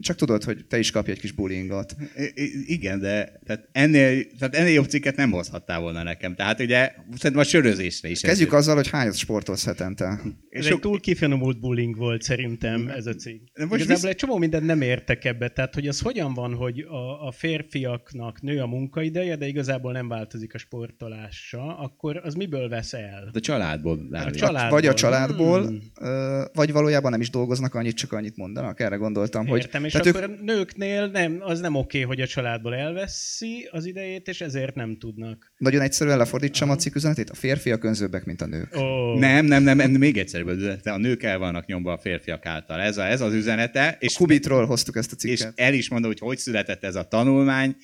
Csak 0.00 0.16
tudod, 0.16 0.44
hogy 0.44 0.66
te 0.68 0.78
is 0.78 0.90
kapj 0.90 1.10
egy 1.10 1.20
kis 1.20 1.32
bullyingot. 1.32 1.96
I- 2.34 2.72
igen, 2.72 3.00
de 3.00 3.40
tehát 3.46 3.68
ennél, 3.72 4.24
tehát 4.38 4.54
ennél 4.54 4.72
jobb 4.72 4.88
cikket 4.88 5.16
nem 5.16 5.30
hozhattál 5.30 5.80
volna 5.80 6.02
nekem. 6.02 6.34
Tehát 6.34 6.60
ugye 6.60 6.92
szerintem 7.16 7.38
a 7.38 7.44
sörözésre 7.44 8.08
is. 8.08 8.20
Kezdjük 8.20 8.48
ez. 8.48 8.54
azzal, 8.54 8.74
hogy 8.74 8.90
hányat 8.90 9.16
sportolsz 9.16 9.64
hetente. 9.64 10.20
Ez 10.48 10.64
sok... 10.64 10.72
egy 10.72 10.80
túl 10.80 11.00
kifinomult 11.00 11.60
bullying 11.60 11.96
volt 11.96 12.22
szerintem 12.22 12.88
ez 12.88 13.06
a 13.06 13.14
cikk. 13.14 13.40
Most 13.58 13.72
Igazából 13.72 13.94
visz... 13.94 14.04
egy 14.04 14.16
csomó 14.16 14.36
mindent 14.36 14.66
nem 14.66 14.80
értek 14.80 15.24
ebbe. 15.24 15.48
Tehát, 15.48 15.74
hogy 15.74 15.88
az 15.88 16.00
hogyan 16.00 16.34
van, 16.34 16.54
hogy 16.54 16.80
a, 16.80 17.26
a 17.26 17.32
férfiaknak 17.32 18.42
nő 18.42 18.60
a 18.60 18.66
munkaideje, 18.66 19.36
de 19.36 19.46
igazából 19.46 19.92
nem 19.92 20.08
változik 20.08 20.54
a 20.54 20.58
sportolása, 20.58 21.78
akkor 21.78 22.20
az 22.24 22.34
miből 22.34 22.68
vesz 22.68 22.92
el? 22.92 23.30
A 23.32 23.40
családból. 23.40 23.98
A 24.10 24.30
családból. 24.30 24.70
Vagy 24.70 24.86
a 24.86 24.94
családból, 24.94 25.66
hmm. 25.66 26.44
vagy 26.52 26.72
valójában 26.72 27.10
nem 27.10 27.20
is 27.20 27.30
dolgoznak 27.30 27.74
annyit, 27.74 27.96
csak 27.96 28.12
annyit 28.12 28.36
mondanak. 28.36 28.80
Erre 28.80 28.96
gondoltam, 28.96 29.46
hogy... 29.46 29.65
Értem, 29.66 29.84
és 29.84 29.94
akkor 29.94 30.22
ők... 30.22 30.28
a 30.28 30.42
nőknél 30.42 31.06
nem, 31.06 31.38
az 31.40 31.60
nem 31.60 31.74
oké, 31.74 32.00
hogy 32.00 32.20
a 32.20 32.26
családból 32.26 32.74
elveszi 32.74 33.68
az 33.70 33.86
idejét, 33.86 34.28
és 34.28 34.40
ezért 34.40 34.74
nem 34.74 34.98
tudnak. 34.98 35.52
Nagyon 35.56 35.80
egyszerűen 35.80 36.18
lefordítsam 36.18 36.68
uh-huh. 36.68 36.80
a 36.80 36.84
cikk 36.84 36.94
üzenetét. 36.94 37.30
A 37.30 37.34
férfiak 37.34 37.84
önzőbbek, 37.84 38.24
mint 38.24 38.40
a 38.40 38.46
nők. 38.46 38.76
Oh. 38.76 39.18
Nem, 39.18 39.44
nem, 39.44 39.62
nem, 39.62 39.76
nem, 39.76 39.90
még 39.90 40.16
egyszerűbb 40.16 40.46
az 40.46 40.56
üzenete. 40.56 40.92
A 40.92 40.98
nők 40.98 41.22
el 41.22 41.38
vannak 41.38 41.66
nyomva 41.66 41.92
a 41.92 41.98
férfiak 41.98 42.46
által. 42.46 42.80
Ez, 42.80 42.98
a, 42.98 43.06
ez 43.06 43.20
az 43.20 43.32
üzenete. 43.32 43.96
És 44.00 44.14
a 44.14 44.18
Kubitról 44.18 44.66
hoztuk 44.66 44.96
ezt 44.96 45.12
a 45.12 45.16
cikket. 45.16 45.38
És 45.38 45.64
el 45.64 45.74
is 45.74 45.88
mondom, 45.88 46.10
hogy 46.10 46.20
hogy 46.20 46.38
született 46.38 46.84
ez 46.84 46.94
a 46.94 47.08
tanulmány, 47.08 47.76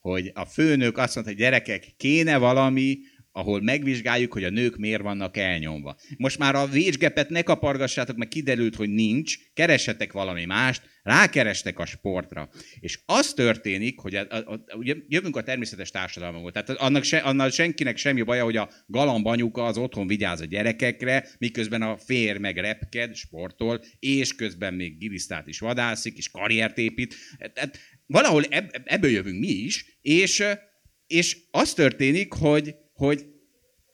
hogy 0.00 0.30
a 0.34 0.44
főnök 0.44 0.98
azt 0.98 1.14
mondta, 1.14 1.32
hogy 1.32 1.42
gyerekek, 1.42 1.84
kéne 1.96 2.36
valami, 2.36 2.98
ahol 3.36 3.60
megvizsgáljuk, 3.60 4.32
hogy 4.32 4.44
a 4.44 4.50
nők 4.50 4.76
miért 4.76 5.02
vannak 5.02 5.36
elnyomva. 5.36 5.96
Most 6.16 6.38
már 6.38 6.54
a 6.54 6.66
vécsgepet 6.66 7.28
ne 7.28 7.42
kapargassátok, 7.42 8.16
mert 8.16 8.30
kiderült, 8.30 8.74
hogy 8.74 8.88
nincs, 8.88 9.36
keresetek 9.54 10.12
valami 10.12 10.44
mást, 10.44 10.82
rákerestek 11.02 11.78
a 11.78 11.86
sportra. 11.86 12.48
És 12.80 12.98
az 13.06 13.32
történik, 13.34 13.98
hogy 13.98 14.14
a, 14.14 14.26
a, 14.28 14.36
a, 14.36 14.76
ugye 14.76 14.94
jövünk 15.08 15.36
a 15.36 15.42
természetes 15.42 15.90
társadalomból, 15.90 16.52
tehát 16.52 16.70
annak, 16.70 17.02
se, 17.02 17.18
annak 17.18 17.52
senkinek 17.52 17.96
semmi 17.96 18.22
baja, 18.22 18.44
hogy 18.44 18.56
a 18.56 18.70
galambanyuka 18.86 19.64
az 19.64 19.78
otthon 19.78 20.06
vigyáz 20.06 20.40
a 20.40 20.44
gyerekekre, 20.44 21.28
miközben 21.38 21.82
a 21.82 21.96
fér 21.96 22.38
meg 22.38 22.56
repked, 22.56 23.14
sportol, 23.14 23.80
és 23.98 24.34
közben 24.34 24.74
még 24.74 24.98
gilisztát 24.98 25.46
is 25.46 25.58
vadászik, 25.58 26.16
és 26.16 26.30
karriert 26.30 26.78
épít. 26.78 27.14
Tehát 27.52 27.78
valahol 28.06 28.44
ebb, 28.48 28.70
ebből 28.84 29.10
jövünk 29.10 29.40
mi 29.40 29.52
is, 29.52 29.98
és, 30.02 30.44
és 31.06 31.36
az 31.50 31.72
történik, 31.72 32.32
hogy 32.32 32.74
hogy 32.96 33.26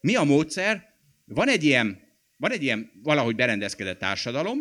mi 0.01 0.15
a 0.15 0.25
módszer? 0.25 0.83
Van 1.25 1.49
egy 1.49 1.65
ilyen, 1.65 1.99
van 2.37 2.51
egy 2.51 2.63
ilyen 2.63 2.91
valahogy 3.03 3.35
berendezkedett 3.35 3.99
társadalom, 3.99 4.59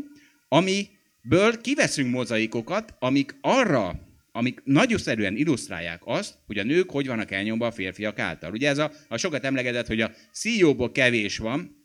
amiből 0.47 1.61
kiveszünk 1.61 2.11
mozaikokat, 2.11 2.95
amik 2.99 3.35
arra, 3.41 4.09
amik 4.31 4.61
nagyoszerűen 4.63 5.35
illusztrálják 5.35 6.01
azt, 6.03 6.37
hogy 6.45 6.57
a 6.57 6.63
nők 6.63 6.89
hogy 6.89 7.07
vannak 7.07 7.31
elnyomva 7.31 7.65
a 7.65 7.71
férfiak 7.71 8.19
által. 8.19 8.51
Ugye 8.51 8.69
ez 8.69 8.77
a, 8.77 8.91
a 9.07 9.17
sokat 9.17 9.43
emlegetett, 9.43 9.87
hogy 9.87 10.01
a 10.01 10.11
CEO-ból 10.33 10.91
kevés 10.91 11.37
van, 11.37 11.79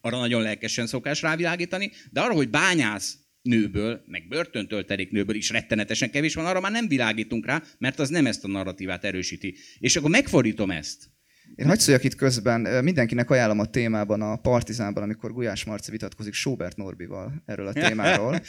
arra 0.00 0.18
nagyon 0.18 0.42
lelkesen 0.42 0.86
szokás 0.86 1.22
rávilágítani, 1.22 1.90
de 2.10 2.20
arra, 2.20 2.34
hogy 2.34 2.50
bányász 2.50 3.18
nőből, 3.42 4.02
meg 4.06 4.28
börtöntöltelék 4.28 5.10
nőből 5.10 5.36
is 5.36 5.50
rettenetesen 5.50 6.10
kevés 6.10 6.34
van, 6.34 6.46
arra 6.46 6.60
már 6.60 6.72
nem 6.72 6.88
világítunk 6.88 7.46
rá, 7.46 7.62
mert 7.78 7.98
az 7.98 8.08
nem 8.08 8.26
ezt 8.26 8.44
a 8.44 8.48
narratívát 8.48 9.04
erősíti. 9.04 9.56
És 9.78 9.96
akkor 9.96 10.10
megfordítom 10.10 10.70
ezt. 10.70 11.10
Én 11.56 11.66
hagyd 11.66 11.80
szóljak 11.80 12.04
itt 12.04 12.14
közben, 12.14 12.84
mindenkinek 12.84 13.30
ajánlom 13.30 13.58
a 13.58 13.64
témában, 13.64 14.22
a 14.22 14.36
Partizánban, 14.36 15.02
amikor 15.02 15.32
Gulyás 15.32 15.64
Marci 15.64 15.90
vitatkozik 15.90 16.32
Sobert 16.32 16.76
Norbival 16.76 17.42
erről 17.46 17.66
a 17.66 17.72
témáról. 17.72 18.40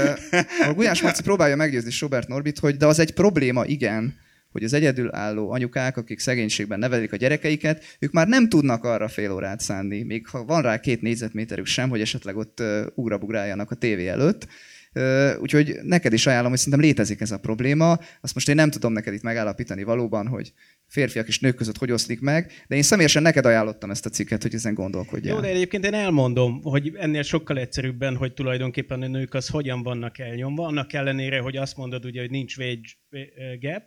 a 0.68 0.72
Gulyás 0.74 1.02
Marci 1.02 1.22
próbálja 1.22 1.56
meggyőzni 1.56 1.90
Sobert 1.90 2.28
Norbit, 2.28 2.58
hogy 2.58 2.76
de 2.76 2.86
az 2.86 2.98
egy 2.98 3.12
probléma, 3.12 3.64
igen, 3.64 4.14
hogy 4.52 4.64
az 4.64 4.72
egyedülálló 4.72 5.50
anyukák, 5.50 5.96
akik 5.96 6.18
szegénységben 6.18 6.78
nevelik 6.78 7.12
a 7.12 7.16
gyerekeiket, 7.16 7.84
ők 7.98 8.12
már 8.12 8.28
nem 8.28 8.48
tudnak 8.48 8.84
arra 8.84 9.08
fél 9.08 9.32
órát 9.32 9.60
szánni, 9.60 10.02
még 10.02 10.26
ha 10.26 10.44
van 10.44 10.62
rá 10.62 10.80
két 10.80 11.02
négyzetméterük 11.02 11.66
sem, 11.66 11.88
hogy 11.88 12.00
esetleg 12.00 12.36
ott 12.36 12.62
ugrabugráljanak 12.94 13.70
a 13.70 13.74
tévé 13.74 14.08
előtt. 14.08 14.46
Úgyhogy 15.40 15.74
neked 15.82 16.12
is 16.12 16.26
ajánlom, 16.26 16.50
hogy 16.50 16.58
szerintem 16.58 16.88
létezik 16.88 17.20
ez 17.20 17.30
a 17.30 17.38
probléma. 17.38 17.98
Azt 18.20 18.34
most 18.34 18.48
én 18.48 18.54
nem 18.54 18.70
tudom 18.70 18.92
neked 18.92 19.14
itt 19.14 19.22
megállapítani 19.22 19.82
valóban, 19.82 20.26
hogy 20.26 20.52
férfiak 20.86 21.28
és 21.28 21.40
nők 21.40 21.54
között 21.54 21.76
hogy 21.76 21.90
oszlik 21.90 22.20
meg, 22.20 22.52
de 22.68 22.76
én 22.76 22.82
személyesen 22.82 23.22
neked 23.22 23.46
ajánlottam 23.46 23.90
ezt 23.90 24.06
a 24.06 24.10
cikket, 24.10 24.42
hogy 24.42 24.54
ezen 24.54 24.74
gondolkodjál. 24.74 25.34
Jó, 25.34 25.40
de 25.40 25.48
egyébként 25.48 25.84
én 25.84 25.94
elmondom, 25.94 26.62
hogy 26.62 26.92
ennél 26.94 27.22
sokkal 27.22 27.58
egyszerűbben, 27.58 28.16
hogy 28.16 28.34
tulajdonképpen 28.34 29.02
a 29.02 29.06
nők 29.06 29.34
az 29.34 29.48
hogyan 29.48 29.82
vannak 29.82 30.18
elnyomva, 30.18 30.66
annak 30.66 30.92
ellenére, 30.92 31.40
hogy 31.40 31.56
azt 31.56 31.76
mondod 31.76 32.04
ugye, 32.04 32.20
hogy 32.20 32.30
nincs 32.30 32.56
wage 32.56 32.88
gap, 33.60 33.82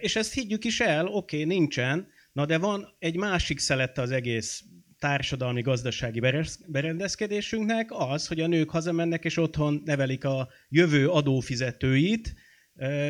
és 0.00 0.16
ezt 0.16 0.34
higgyük 0.34 0.64
is 0.64 0.80
el, 0.80 1.06
oké, 1.06 1.42
okay, 1.42 1.56
nincsen, 1.56 2.08
na 2.32 2.46
de 2.46 2.58
van 2.58 2.96
egy 2.98 3.16
másik 3.16 3.58
szelette 3.58 4.02
az 4.02 4.10
egész 4.10 4.62
társadalmi, 5.00 5.60
gazdasági 5.60 6.20
berendezkedésünknek 6.66 7.88
az, 7.90 8.26
hogy 8.26 8.40
a 8.40 8.46
nők 8.46 8.70
hazamennek 8.70 9.24
és 9.24 9.36
otthon 9.36 9.82
nevelik 9.84 10.24
a 10.24 10.48
jövő 10.68 11.08
adófizetőit 11.08 12.34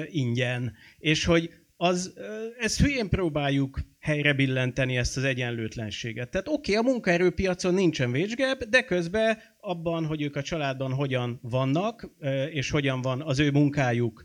ingyen. 0.06 0.72
És 0.98 1.24
hogy 1.24 1.50
az, 1.76 2.14
ezt 2.58 2.80
hülyén 2.80 3.08
próbáljuk 3.08 3.80
helyre 3.98 4.32
billenteni 4.32 4.96
ezt 4.96 5.16
az 5.16 5.24
egyenlőtlenséget. 5.24 6.30
Tehát 6.30 6.48
oké, 6.48 6.76
okay, 6.76 6.86
a 6.86 6.90
munkaerőpiacon 6.92 7.74
nincsen 7.74 8.10
wage 8.10 8.56
de 8.68 8.82
közben 8.82 9.38
abban, 9.60 10.06
hogy 10.06 10.22
ők 10.22 10.36
a 10.36 10.42
családban 10.42 10.92
hogyan 10.92 11.38
vannak, 11.42 12.10
és 12.50 12.70
hogyan 12.70 13.00
van 13.02 13.22
az 13.22 13.38
ő 13.38 13.50
munkájuk 13.50 14.24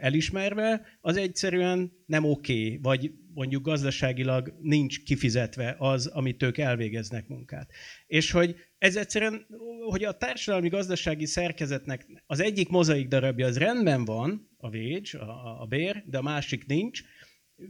elismerve, 0.00 0.86
az 1.00 1.16
egyszerűen 1.16 1.92
nem 2.06 2.24
oké, 2.24 2.64
okay, 2.64 2.78
vagy 2.82 3.12
mondjuk 3.34 3.62
gazdaságilag 3.62 4.54
nincs 4.60 5.02
kifizetve 5.02 5.76
az, 5.78 6.06
amit 6.06 6.42
ők 6.42 6.58
elvégeznek 6.58 7.28
munkát. 7.28 7.70
És 8.06 8.30
hogy 8.30 8.56
ez 8.78 8.96
egyszerűen, 8.96 9.46
hogy 9.88 10.04
a 10.04 10.16
társadalmi 10.16 10.68
gazdasági 10.68 11.26
szerkezetnek 11.26 12.06
az 12.26 12.40
egyik 12.40 12.68
mozaik 12.68 13.08
darabja 13.08 13.46
az 13.46 13.58
rendben 13.58 14.04
van, 14.04 14.50
a 14.56 14.68
wage, 14.68 15.18
a, 15.18 15.60
a 15.62 15.66
bér, 15.66 16.02
de 16.06 16.18
a 16.18 16.22
másik 16.22 16.66
nincs, 16.66 17.02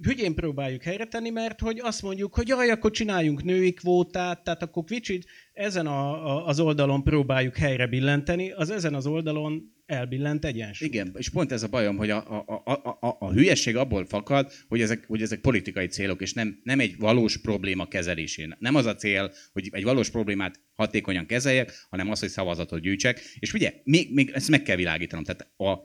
hügyén 0.03 0.35
próbáljuk 0.35 0.83
helyre 0.83 1.31
mert 1.33 1.61
hogy 1.61 1.79
azt 1.83 2.03
mondjuk, 2.03 2.35
hogy 2.35 2.48
jaj, 2.48 2.70
akkor 2.70 2.90
csináljunk 2.90 3.42
női 3.42 3.72
kvótát, 3.72 4.44
tehát 4.44 4.62
akkor 4.62 4.85
kicsit 4.85 5.27
ezen 5.53 5.87
a, 5.87 6.27
a, 6.27 6.46
az 6.46 6.61
oldalon 6.61 7.03
próbáljuk 7.03 7.57
helyre 7.57 7.87
billenteni, 7.87 8.51
az 8.51 8.70
ezen 8.70 8.94
az 8.94 9.07
oldalon 9.07 9.72
elbillent 9.87 10.45
egyensúly. 10.45 10.89
Igen, 10.89 11.14
és 11.18 11.28
pont 11.28 11.53
ez 11.53 11.62
a 11.62 11.68
bajom, 11.68 11.97
hogy 11.97 12.11
a, 12.11 12.45
a, 12.47 12.62
a, 12.64 12.72
a, 13.01 13.16
a 13.18 13.33
hülyesség 13.33 13.76
abból 13.76 14.07
fakad, 14.07 14.53
hogy 14.68 14.80
ezek, 14.80 15.05
hogy 15.07 15.22
ezek 15.22 15.41
politikai 15.41 15.87
célok, 15.87 16.20
és 16.20 16.33
nem, 16.33 16.61
nem 16.62 16.80
egy 16.80 16.97
valós 16.97 17.41
probléma 17.41 17.89
kezelésén. 17.89 18.57
Nem 18.59 18.74
az 18.74 18.87
a 18.87 18.95
cél, 18.95 19.33
hogy 19.53 19.68
egy 19.70 19.83
valós 19.83 20.11
problémát 20.11 20.61
hatékonyan 20.74 21.26
kezeljek, 21.26 21.87
hanem 21.91 22.11
az, 22.11 22.20
hogy 22.20 22.28
szavazatot 22.28 22.80
gyűjtsek. 22.80 23.20
És 23.39 23.53
ugye, 23.53 23.72
még, 23.85 24.14
még 24.14 24.30
ezt 24.30 24.49
meg 24.49 24.62
kell 24.62 24.76
világítanom. 24.76 25.24
Tehát 25.24 25.53
a, 25.57 25.78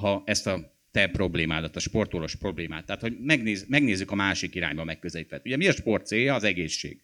ha 0.00 0.22
ezt 0.26 0.46
a 0.46 0.76
te 0.90 1.08
problémádat, 1.08 1.76
a 1.76 1.80
sportolós 1.80 2.36
problémát. 2.36 2.86
Tehát, 2.86 3.00
hogy 3.00 3.16
megnéz, 3.20 3.64
megnézzük 3.68 4.10
a 4.10 4.14
másik 4.14 4.54
irányba 4.54 4.84
megközelítve. 4.84 5.40
Ugye 5.44 5.56
mi 5.56 5.66
a 5.66 5.72
sport 5.72 6.06
célja? 6.06 6.34
Az 6.34 6.44
egészség. 6.44 7.00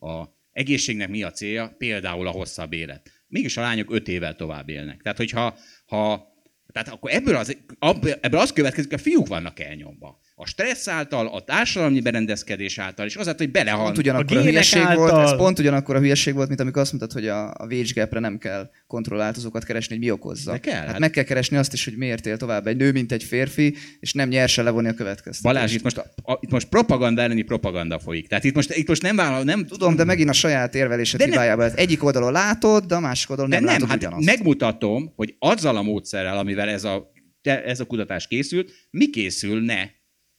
A 0.00 0.24
egészségnek 0.52 1.08
mi 1.08 1.22
a 1.22 1.30
célja? 1.30 1.74
Például 1.78 2.26
a 2.26 2.30
hosszabb 2.30 2.72
élet. 2.72 3.12
Mégis 3.26 3.56
a 3.56 3.60
lányok 3.60 3.92
öt 3.92 4.08
évvel 4.08 4.36
tovább 4.36 4.68
élnek. 4.68 5.02
Tehát, 5.02 5.18
hogyha 5.18 5.58
ha, 5.88 6.32
tehát 6.72 6.88
akkor 6.88 7.10
ebből 7.12 7.36
az, 7.36 7.56
ebből 8.20 8.40
az 8.40 8.52
következik, 8.52 8.90
hogy 8.90 8.98
a 9.00 9.02
fiúk 9.02 9.26
vannak 9.26 9.60
elnyomva 9.60 10.20
a 10.40 10.46
stressz 10.46 10.88
által, 10.88 11.26
a 11.26 11.40
társadalmi 11.40 12.00
berendezkedés 12.00 12.78
által, 12.78 13.06
és 13.06 13.14
azáltal, 13.14 13.46
hogy 13.46 13.54
belehalnak. 13.54 13.86
Pont 13.86 13.98
ugyanakkor 13.98 14.36
a, 14.36 14.40
a 14.40 14.42
hülyeség 14.42 14.82
által... 14.82 14.96
volt, 14.96 15.26
ez 15.26 15.36
pont 15.36 15.58
ugyanakkor 15.58 15.96
a 15.96 15.98
hülyeség 15.98 16.34
volt, 16.34 16.48
mint 16.48 16.60
amikor 16.60 16.82
azt 16.82 16.92
mondtad, 16.92 17.12
hogy 17.12 17.28
a, 17.28 17.48
a 17.48 17.66
wage 17.70 17.92
gap 17.94 18.18
nem 18.18 18.38
kell 18.38 18.70
kontrolláltozókat 18.86 19.64
keresni, 19.64 19.94
hogy 19.94 20.04
mi 20.04 20.10
okozza. 20.10 20.52
De 20.52 20.58
kell. 20.58 20.74
Hát, 20.74 20.86
hát, 20.86 20.98
meg 20.98 21.10
kell 21.10 21.24
keresni 21.24 21.56
azt 21.56 21.72
is, 21.72 21.84
hogy 21.84 21.96
miért 21.96 22.26
él 22.26 22.36
tovább 22.36 22.66
egy 22.66 22.76
nő, 22.76 22.92
mint 22.92 23.12
egy 23.12 23.22
férfi, 23.22 23.76
és 24.00 24.12
nem 24.12 24.28
nyerse 24.28 24.62
levonni 24.62 24.88
a 24.88 24.94
következtetést. 24.94 25.42
Balázs, 25.42 25.74
itt 25.74 25.82
most, 25.82 25.96
a, 25.98 26.38
itt 26.40 26.50
most 26.50 26.68
propaganda 26.68 27.22
elleni 27.22 27.42
propaganda 27.42 27.98
folyik. 27.98 28.28
Tehát 28.28 28.44
itt 28.44 28.54
most, 28.54 28.76
itt 28.76 28.88
most 28.88 29.02
nem 29.02 29.16
vállal, 29.16 29.42
nem... 29.42 29.66
Tudom, 29.66 29.96
de 29.96 30.04
megint 30.04 30.28
a 30.28 30.32
saját 30.32 30.74
érvelésed 30.74 31.22
hibájába. 31.22 31.66
Nem... 31.66 31.72
Egyik 31.76 32.04
oldalon 32.04 32.32
látod, 32.32 32.84
de 32.84 32.94
a 32.94 33.00
másik 33.00 33.30
oldalon 33.30 33.50
nem, 33.50 33.64
nem 33.64 33.72
látod 33.72 33.88
hát 33.88 33.96
ugyanazt. 33.96 34.26
megmutatom, 34.26 35.12
hogy 35.16 35.34
azzal 35.38 35.76
a 35.76 35.82
módszerrel, 35.82 36.38
amivel 36.38 36.68
ez 36.68 36.84
a, 36.84 37.12
ez 37.42 37.80
a 37.80 37.84
kutatás 37.84 38.26
készült, 38.26 38.70
mi 38.90 39.10
készülne 39.10 39.96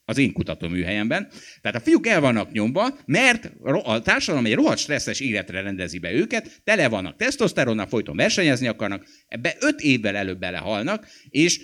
az 0.09 0.17
én 0.17 0.33
kutatóműhelyemben. 0.33 1.27
Tehát 1.61 1.77
a 1.77 1.83
fiúk 1.83 2.07
el 2.07 2.19
vannak 2.19 2.51
nyomva, 2.51 2.97
mert 3.05 3.51
a 3.83 4.01
társadalom 4.01 4.45
egy 4.45 4.53
rohadt 4.53 4.79
stresszes 4.79 5.19
életre 5.19 5.61
rendezi 5.61 5.99
be 5.99 6.11
őket, 6.13 6.61
tele 6.63 6.87
vannak 6.87 7.15
tesztoszteronnal, 7.15 7.87
folyton 7.87 8.15
versenyezni 8.15 8.67
akarnak, 8.67 9.05
ebbe 9.27 9.55
öt 9.59 9.81
évvel 9.81 10.15
előbb 10.15 10.39
belehalnak, 10.39 11.07
és 11.29 11.61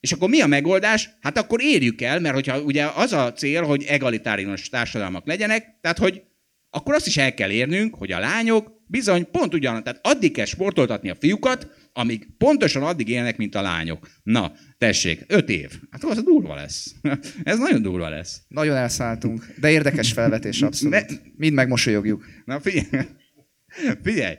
és 0.00 0.12
akkor 0.12 0.28
mi 0.28 0.40
a 0.40 0.46
megoldás? 0.46 1.10
Hát 1.20 1.38
akkor 1.38 1.62
érjük 1.62 2.00
el, 2.00 2.20
mert 2.20 2.34
hogyha 2.34 2.60
ugye 2.60 2.86
az 2.94 3.12
a 3.12 3.32
cél, 3.32 3.62
hogy 3.62 3.84
egalitárius 3.84 4.68
társadalmak 4.68 5.26
legyenek, 5.26 5.78
tehát 5.80 5.98
hogy 5.98 6.22
akkor 6.70 6.94
azt 6.94 7.06
is 7.06 7.16
el 7.16 7.34
kell 7.34 7.50
érnünk, 7.50 7.94
hogy 7.94 8.12
a 8.12 8.18
lányok 8.18 8.72
bizony 8.86 9.30
pont 9.30 9.54
ugyan, 9.54 9.82
tehát 9.82 10.00
addig 10.02 10.32
kell 10.32 10.44
sportoltatni 10.44 11.10
a 11.10 11.16
fiúkat, 11.20 11.68
amíg 11.92 12.28
pontosan 12.38 12.82
addig 12.82 13.08
élnek, 13.08 13.36
mint 13.36 13.54
a 13.54 13.62
lányok. 13.62 14.08
Na, 14.22 14.52
tessék, 14.78 15.24
öt 15.26 15.48
év. 15.48 15.80
Hát 15.90 16.04
az 16.04 16.22
durva 16.22 16.54
lesz. 16.54 16.94
Ez 17.42 17.58
nagyon 17.58 17.82
durva 17.82 18.08
lesz. 18.08 18.40
Nagyon 18.48 18.76
elszálltunk, 18.76 19.54
de 19.60 19.70
érdekes 19.70 20.12
felvetés 20.12 20.62
abszolút. 20.62 20.94
Ne... 20.94 21.16
Mind 21.36 21.54
megmosolyogjuk. 21.54 22.24
Na 22.44 22.60
figyelj, 22.60 23.06
figyelj, 24.02 24.36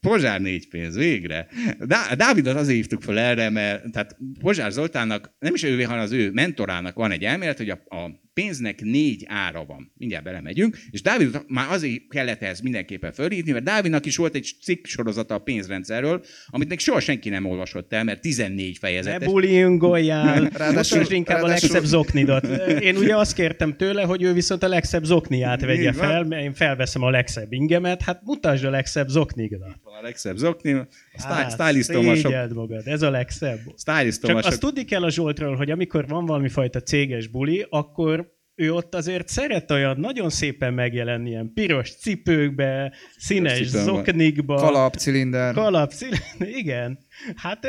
Pozsár 0.00 0.40
négy 0.40 0.68
pénz, 0.68 0.96
végre. 0.96 1.46
Dá- 1.78 2.16
Dávidot 2.16 2.56
azért 2.56 2.76
hívtuk 2.76 3.02
fel 3.02 3.18
erre, 3.18 3.50
mert 3.50 3.90
tehát 3.92 4.16
Pozsár 4.40 4.72
Zoltánnak, 4.72 5.34
nem 5.38 5.54
is 5.54 5.62
ővé, 5.62 5.82
hanem 5.82 6.02
az 6.02 6.12
ő 6.12 6.30
mentorának 6.30 6.94
van 6.94 7.10
egy 7.10 7.24
elmélet, 7.24 7.56
hogy 7.56 7.70
a, 7.70 7.74
a 7.74 8.22
pénznek 8.34 8.80
négy 8.80 9.24
ára 9.28 9.64
van. 9.64 9.92
Mindjárt 9.96 10.24
belemegyünk, 10.24 10.78
és 10.90 11.02
Dávid 11.02 11.42
már 11.46 11.70
azért 11.70 12.08
kellett 12.08 12.42
ehhez 12.42 12.60
mindenképpen 12.60 13.12
fölhívni, 13.12 13.52
mert 13.52 13.64
Dávidnak 13.64 14.06
is 14.06 14.16
volt 14.16 14.34
egy 14.34 14.54
cikk 14.62 14.86
sorozata 14.86 15.34
a 15.34 15.38
pénzrendszerről, 15.38 16.24
amit 16.46 16.68
még 16.68 16.78
soha 16.78 17.00
senki 17.00 17.28
nem 17.28 17.44
olvasott 17.44 17.92
el, 17.92 18.04
mert 18.04 18.20
14 18.20 18.78
fejezetes. 18.78 19.20
Ne 19.20 19.26
bullyingoljál, 19.26 20.48
ráadásul 20.56 21.04
inkább 21.08 21.36
ráadásul... 21.36 21.68
a 21.68 21.72
legszebb 21.72 21.90
zoknidat. 21.90 22.46
Én 22.80 22.96
ugye 22.96 23.16
azt 23.16 23.34
kértem 23.34 23.76
tőle, 23.76 24.02
hogy 24.02 24.22
ő 24.22 24.32
viszont 24.32 24.62
a 24.62 24.68
legszebb 24.68 25.04
zokniát 25.04 25.60
vegye 25.60 25.92
fel, 25.92 26.24
mert 26.24 26.42
én 26.42 26.54
felveszem 26.54 27.02
a 27.02 27.10
legszebb 27.10 27.52
ingemet, 27.52 28.02
hát 28.02 28.20
mutasd 28.24 28.64
a 28.64 28.70
legszebb 28.70 29.08
zoknidat. 29.08 29.80
A 29.82 30.02
legszebb 30.02 30.36
zokni, 30.36 30.72
a 30.72 30.86
hát, 31.12 31.52
stylistom 31.52 32.14
sok... 32.14 32.54
magad, 32.54 32.86
ez 32.86 33.02
a 33.02 33.10
legszebb. 33.10 33.58
Stylistom 33.76 34.30
Csak 34.30 34.44
azt 34.44 34.60
tudni 34.60 34.84
kell 34.84 35.02
a 35.02 35.10
Zsoltról, 35.10 35.56
hogy 35.56 35.70
amikor 35.70 36.06
van 36.06 36.26
valami 36.26 36.48
fajta 36.48 36.80
céges 36.80 37.26
buli, 37.26 37.66
akkor 37.70 38.23
ő 38.56 38.72
ott 38.72 38.94
azért 38.94 39.28
szeret 39.28 39.70
olyan 39.70 39.96
nagyon 40.00 40.30
szépen 40.30 40.74
megjelenni 40.74 41.28
ilyen 41.28 41.52
piros 41.54 41.96
cipőkbe, 41.96 42.92
színes 43.16 43.66
zoknikba. 43.66 44.54
Kalapcilinder. 44.54 45.54
Kalapcilinder, 45.54 46.48
igen. 46.62 46.98
Hát, 47.36 47.66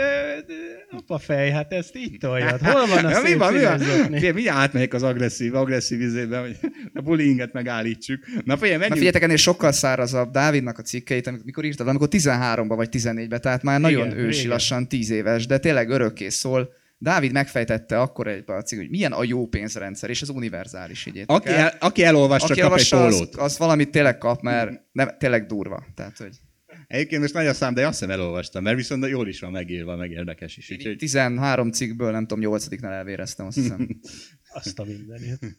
apa 0.91 1.17
fej, 1.17 1.49
hát 1.49 1.73
ezt 1.73 1.95
így 1.95 2.17
toljad. 2.19 2.59
Hol 2.59 2.87
van 2.87 3.05
a 3.05 3.09
ja, 3.09 3.15
szép 3.15 3.31
mi 3.31 3.37
van, 3.37 3.53
mi 3.53 3.63
van? 3.63 3.79
Figyelj, 3.79 4.31
mi 4.31 4.47
átmegyek 4.47 4.93
az 4.93 5.03
agresszív, 5.03 5.55
agresszív 5.55 6.01
izébe, 6.01 6.39
hogy 6.39 6.57
a 6.93 7.01
bullyinget 7.01 7.53
megállítsuk. 7.53 8.19
Na 8.43 8.57
figyelj, 8.57 8.77
menjünk. 8.77 8.89
Na 8.89 8.95
figyeljetek, 8.95 9.21
ennél 9.21 9.35
sokkal 9.35 9.71
szárazabb 9.71 10.31
Dávidnak 10.31 10.77
a 10.77 10.81
cikkeit, 10.81 11.27
amikor 11.27 11.65
írtad, 11.65 11.87
amikor 11.87 12.07
13-ba 12.11 12.73
vagy 12.75 12.89
14-be, 12.91 13.39
tehát 13.39 13.63
már 13.63 13.79
nagyon 13.79 14.07
igen, 14.07 14.17
ősi, 14.17 14.39
igen. 14.39 14.51
lassan 14.51 14.87
10 14.87 15.09
éves, 15.09 15.45
de 15.45 15.57
tényleg 15.57 15.89
örökké 15.89 16.29
szól 16.29 16.73
Dávid 16.97 17.31
megfejtette 17.31 17.99
akkor 17.99 18.27
egy 18.27 18.43
cég, 18.65 18.79
hogy 18.79 18.89
milyen 18.89 19.11
a 19.11 19.23
jó 19.23 19.47
pénzrendszer, 19.47 20.09
és 20.09 20.21
az 20.21 20.29
univerzális, 20.29 21.05
így 21.05 21.23
aki, 21.25 21.49
el, 21.49 21.73
aki 21.79 22.03
elolvasta, 22.03 22.51
aki 22.51 22.61
kap 22.61 22.77
egy 22.77 22.89
pólót. 22.89 23.35
Az, 23.35 23.43
az, 23.43 23.57
valamit 23.57 23.89
tényleg 23.89 24.17
kap, 24.17 24.41
mert 24.41 24.81
nem, 24.91 25.09
tényleg 25.17 25.45
durva. 25.45 25.83
Tehát, 25.95 26.17
hogy... 26.17 26.39
Egyébként 26.87 27.21
most 27.21 27.33
nagy 27.33 27.47
a 27.47 27.53
szám, 27.53 27.73
de 27.73 27.87
azt 27.87 27.99
sem 27.99 28.09
elolvastam, 28.09 28.63
mert 28.63 28.75
viszont 28.75 29.07
jól 29.07 29.27
is 29.27 29.39
van 29.39 29.51
megírva, 29.51 29.95
meg 29.95 30.11
érdekes 30.11 30.57
is. 30.57 30.71
Úgy, 30.71 30.95
13 30.97 31.71
cikkből, 31.71 32.11
nem 32.11 32.27
tudom, 32.27 32.53
8-nál 32.53 32.91
elvéreztem, 32.91 33.45
azt 33.45 33.55
hiszem. 33.55 33.87
Azt 34.55 34.79
a 34.79 34.83
mindenit. 34.83 35.55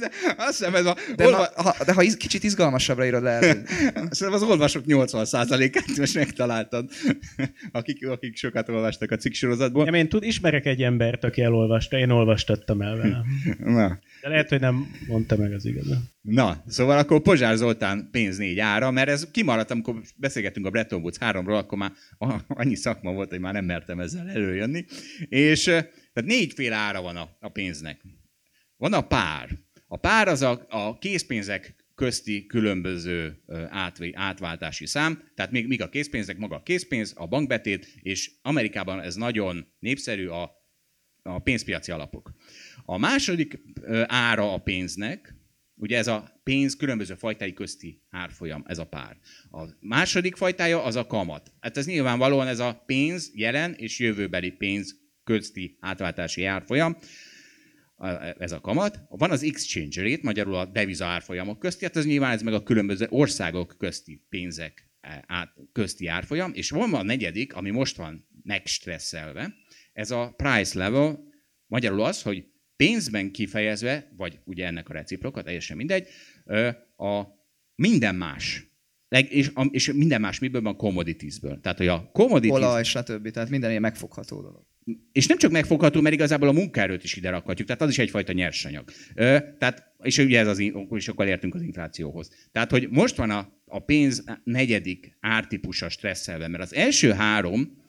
de 0.00 0.10
azt 0.36 0.58
hiszem 0.58 0.74
ez 0.74 0.86
a... 0.86 0.96
De, 1.16 1.24
olva... 1.26 1.48
ha, 1.56 1.74
de 1.84 1.92
ha 1.92 2.02
iz, 2.02 2.16
kicsit 2.16 2.44
izgalmasabbra 2.44 3.06
írod 3.06 3.22
lehet. 3.22 3.68
Szerintem 4.10 4.32
az 4.32 4.42
olvasók 4.42 4.84
80%-át 4.86 5.96
most 5.96 6.14
megtaláltad, 6.14 6.90
akik, 7.72 8.08
akik 8.08 8.36
sokat 8.36 8.68
olvastak 8.68 9.10
a 9.10 9.16
cikksorozatból. 9.16 9.86
Ja, 9.86 9.92
én 9.92 10.08
tud, 10.08 10.24
ismerek 10.24 10.66
egy 10.66 10.82
embert, 10.82 11.24
aki 11.24 11.42
elolvasta, 11.42 11.98
én 11.98 12.10
olvastattam 12.10 12.82
el 12.82 12.96
vele. 12.96 13.24
Na. 13.58 13.98
De 14.22 14.28
lehet, 14.28 14.48
hogy 14.48 14.60
nem 14.60 14.90
mondta 15.06 15.36
meg 15.36 15.52
az 15.52 15.64
igazat. 15.64 15.98
Na, 16.20 16.62
szóval 16.66 16.98
akkor 16.98 17.20
Pozsár 17.20 17.56
Zoltán 17.56 18.08
pénz 18.10 18.36
négy 18.36 18.58
ára, 18.58 18.90
mert 18.90 19.08
ez 19.08 19.30
kimaradt, 19.30 19.70
amikor 19.70 19.94
beszélgettünk 20.16 20.66
a 20.66 20.70
Bretton 20.70 21.00
Woods 21.00 21.16
3-ról, 21.20 21.58
akkor 21.58 21.78
már 21.78 21.92
annyi 22.48 22.74
szakma 22.74 23.12
volt, 23.12 23.30
hogy 23.30 23.40
már 23.40 23.52
nem 23.52 23.64
mertem 23.64 24.00
ezzel 24.00 24.28
előjönni. 24.28 24.84
És 25.28 25.70
tehát 26.14 26.30
négyféle 26.30 26.76
ára 26.76 27.02
van 27.02 27.16
a, 27.16 27.36
a 27.40 27.48
pénznek. 27.48 28.02
Van 28.76 28.92
a 28.92 29.06
pár. 29.06 29.48
A 29.86 29.96
pár 29.96 30.28
az 30.28 30.42
a, 30.42 30.66
a 30.68 30.98
készpénzek 30.98 31.84
közti 31.94 32.46
különböző 32.46 33.42
átv, 33.68 34.02
átváltási 34.12 34.86
szám, 34.86 35.30
tehát 35.34 35.50
még, 35.50 35.66
még 35.66 35.82
a 35.82 35.88
készpénzek, 35.88 36.38
maga 36.38 36.56
a 36.56 36.62
készpénz, 36.62 37.12
a 37.16 37.26
bankbetét, 37.26 37.86
és 38.02 38.30
Amerikában 38.42 39.00
ez 39.00 39.14
nagyon 39.14 39.66
népszerű 39.78 40.26
a, 40.26 40.50
a 41.22 41.38
pénzpiaci 41.38 41.90
alapok. 41.90 42.32
A 42.84 42.98
második 42.98 43.58
ára 44.06 44.52
a 44.52 44.58
pénznek, 44.58 45.34
ugye 45.74 45.98
ez 45.98 46.06
a 46.06 46.40
pénz 46.42 46.76
különböző 46.76 47.14
fajtái 47.14 47.52
közti 47.52 48.02
árfolyam, 48.10 48.64
ez 48.66 48.78
a 48.78 48.86
pár. 48.86 49.18
A 49.50 49.64
második 49.80 50.36
fajtája 50.36 50.82
az 50.82 50.96
a 50.96 51.06
kamat. 51.06 51.52
Hát 51.60 51.76
ez 51.76 51.86
nyilvánvalóan 51.86 52.46
ez 52.46 52.58
a 52.58 52.82
pénz 52.86 53.30
jelen 53.34 53.74
és 53.74 53.98
jövőbeli 53.98 54.50
pénz 54.50 55.03
közti 55.24 55.76
átváltási 55.80 56.44
árfolyam, 56.44 56.96
ez 58.38 58.52
a 58.52 58.60
kamat. 58.60 59.00
Van 59.08 59.30
az 59.30 59.42
exchange 59.42 60.02
rate, 60.02 60.20
magyarul 60.22 60.54
a 60.54 60.64
deviza 60.64 61.04
árfolyamok 61.04 61.58
közti, 61.58 61.84
hát 61.84 61.96
ez 61.96 62.06
nyilván 62.06 62.32
ez 62.32 62.42
meg 62.42 62.54
a 62.54 62.62
különböző 62.62 63.06
országok 63.08 63.74
közti 63.78 64.26
pénzek 64.28 64.90
e, 65.00 65.24
át, 65.26 65.54
közti 65.72 66.06
árfolyam, 66.06 66.52
és 66.54 66.70
van 66.70 66.94
a 66.94 67.02
negyedik, 67.02 67.54
ami 67.54 67.70
most 67.70 67.96
van 67.96 68.28
megstresszelve, 68.42 69.54
ez 69.92 70.10
a 70.10 70.34
price 70.36 70.78
level, 70.78 71.32
magyarul 71.66 72.02
az, 72.02 72.22
hogy 72.22 72.44
pénzben 72.76 73.30
kifejezve, 73.30 74.12
vagy 74.16 74.38
ugye 74.44 74.66
ennek 74.66 74.88
a 74.88 74.92
reciproka, 74.92 75.42
teljesen 75.42 75.76
mindegy, 75.76 76.08
a 76.96 77.22
minden 77.74 78.14
más 78.14 78.72
és, 79.08 79.52
és 79.70 79.92
minden 79.92 80.20
más 80.20 80.38
miből 80.38 80.62
van 80.62 80.76
commoditiesből. 80.76 81.60
Tehát, 81.60 81.78
hogy 81.78 81.88
a 81.88 82.10
commodities... 82.12 82.58
Olaj, 82.58 82.82
stb. 82.82 83.30
Tehát 83.30 83.48
minden 83.50 83.70
ilyen 83.70 83.82
megfogható 83.82 84.40
dolog. 84.40 84.66
És 85.12 85.26
nem 85.26 85.38
csak 85.38 85.50
megfogható, 85.50 86.00
mert 86.00 86.14
igazából 86.14 86.48
a 86.48 86.52
munkaerőt 86.52 87.04
is 87.04 87.16
ide 87.16 87.30
rakhatjuk, 87.30 87.66
tehát 87.66 87.82
az 87.82 87.90
is 87.90 87.98
egyfajta 87.98 88.32
nyersanyag. 88.32 88.90
Ö, 89.14 89.38
tehát, 89.58 89.94
és 90.02 90.18
ugye 90.18 90.38
ez 90.38 90.46
az, 90.46 90.58
és 90.90 91.08
akkor 91.08 91.26
értünk 91.26 91.54
az 91.54 91.62
inflációhoz. 91.62 92.30
Tehát, 92.52 92.70
hogy 92.70 92.88
most 92.90 93.16
van 93.16 93.30
a, 93.30 93.62
a 93.66 93.78
pénz 93.78 94.24
negyedik 94.44 95.16
ártípusa 95.20 95.88
stresszelve, 95.88 96.48
mert 96.48 96.62
az 96.62 96.74
első 96.74 97.12
három, 97.12 97.82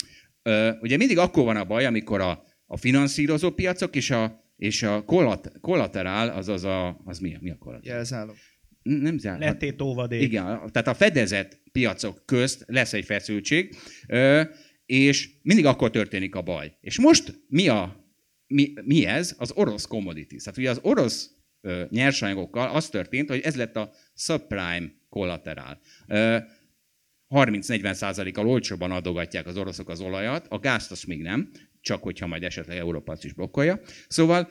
ö, 0.43 0.71
ugye 0.81 0.97
mindig 0.97 1.17
akkor 1.17 1.43
van 1.43 1.57
a 1.57 1.65
baj, 1.65 1.85
amikor 1.85 2.21
a, 2.21 2.43
a 2.65 2.77
finanszírozó 2.77 3.51
piacok 3.51 3.95
és 3.95 4.11
a, 4.11 4.43
és 4.57 4.83
a 4.83 5.05
kollaterál, 5.61 6.29
azaz 6.29 6.63
a, 6.63 7.01
az 7.05 7.19
mi, 7.19 7.37
mi 7.39 7.49
a 7.49 7.57
kollaterál? 7.57 7.95
Jelzálog 7.95 8.35
nem 8.85 9.17
zár, 9.17 9.39
Letét 9.39 9.81
óvadék. 9.81 10.21
Igen, 10.21 10.43
tehát 10.43 10.87
a 10.87 10.93
fedezett 10.93 11.61
piacok 11.71 12.21
közt 12.25 12.63
lesz 12.67 12.93
egy 12.93 13.05
feszültség, 13.05 13.75
és 14.85 15.29
mindig 15.41 15.65
akkor 15.65 15.89
történik 15.89 16.35
a 16.35 16.41
baj. 16.41 16.77
És 16.81 16.99
most 16.99 17.43
mi, 17.47 17.67
a, 17.67 18.05
mi, 18.47 18.73
mi 18.83 19.05
ez? 19.05 19.35
Az 19.37 19.51
orosz 19.51 19.85
commodities. 19.85 20.43
Tehát 20.43 20.59
ugye 20.59 20.69
az 20.69 20.79
orosz 20.81 21.29
nyersanyagokkal 21.89 22.69
az 22.69 22.89
történt, 22.89 23.29
hogy 23.29 23.39
ez 23.39 23.55
lett 23.55 23.75
a 23.75 23.91
subprime 24.15 24.91
collateral. 25.09 25.79
30-40 27.29 27.93
százalékkal 27.93 28.47
olcsóban 28.47 28.91
adogatják 28.91 29.47
az 29.47 29.57
oroszok 29.57 29.89
az 29.89 29.99
olajat, 30.01 30.45
a 30.49 30.59
gázt 30.59 30.91
azt 30.91 31.07
még 31.07 31.21
nem, 31.21 31.51
csak 31.81 32.03
hogyha 32.03 32.27
majd 32.27 32.43
esetleg 32.43 32.77
Európa 32.77 33.17
is 33.21 33.33
blokkolja. 33.33 33.79
Szóval 34.07 34.49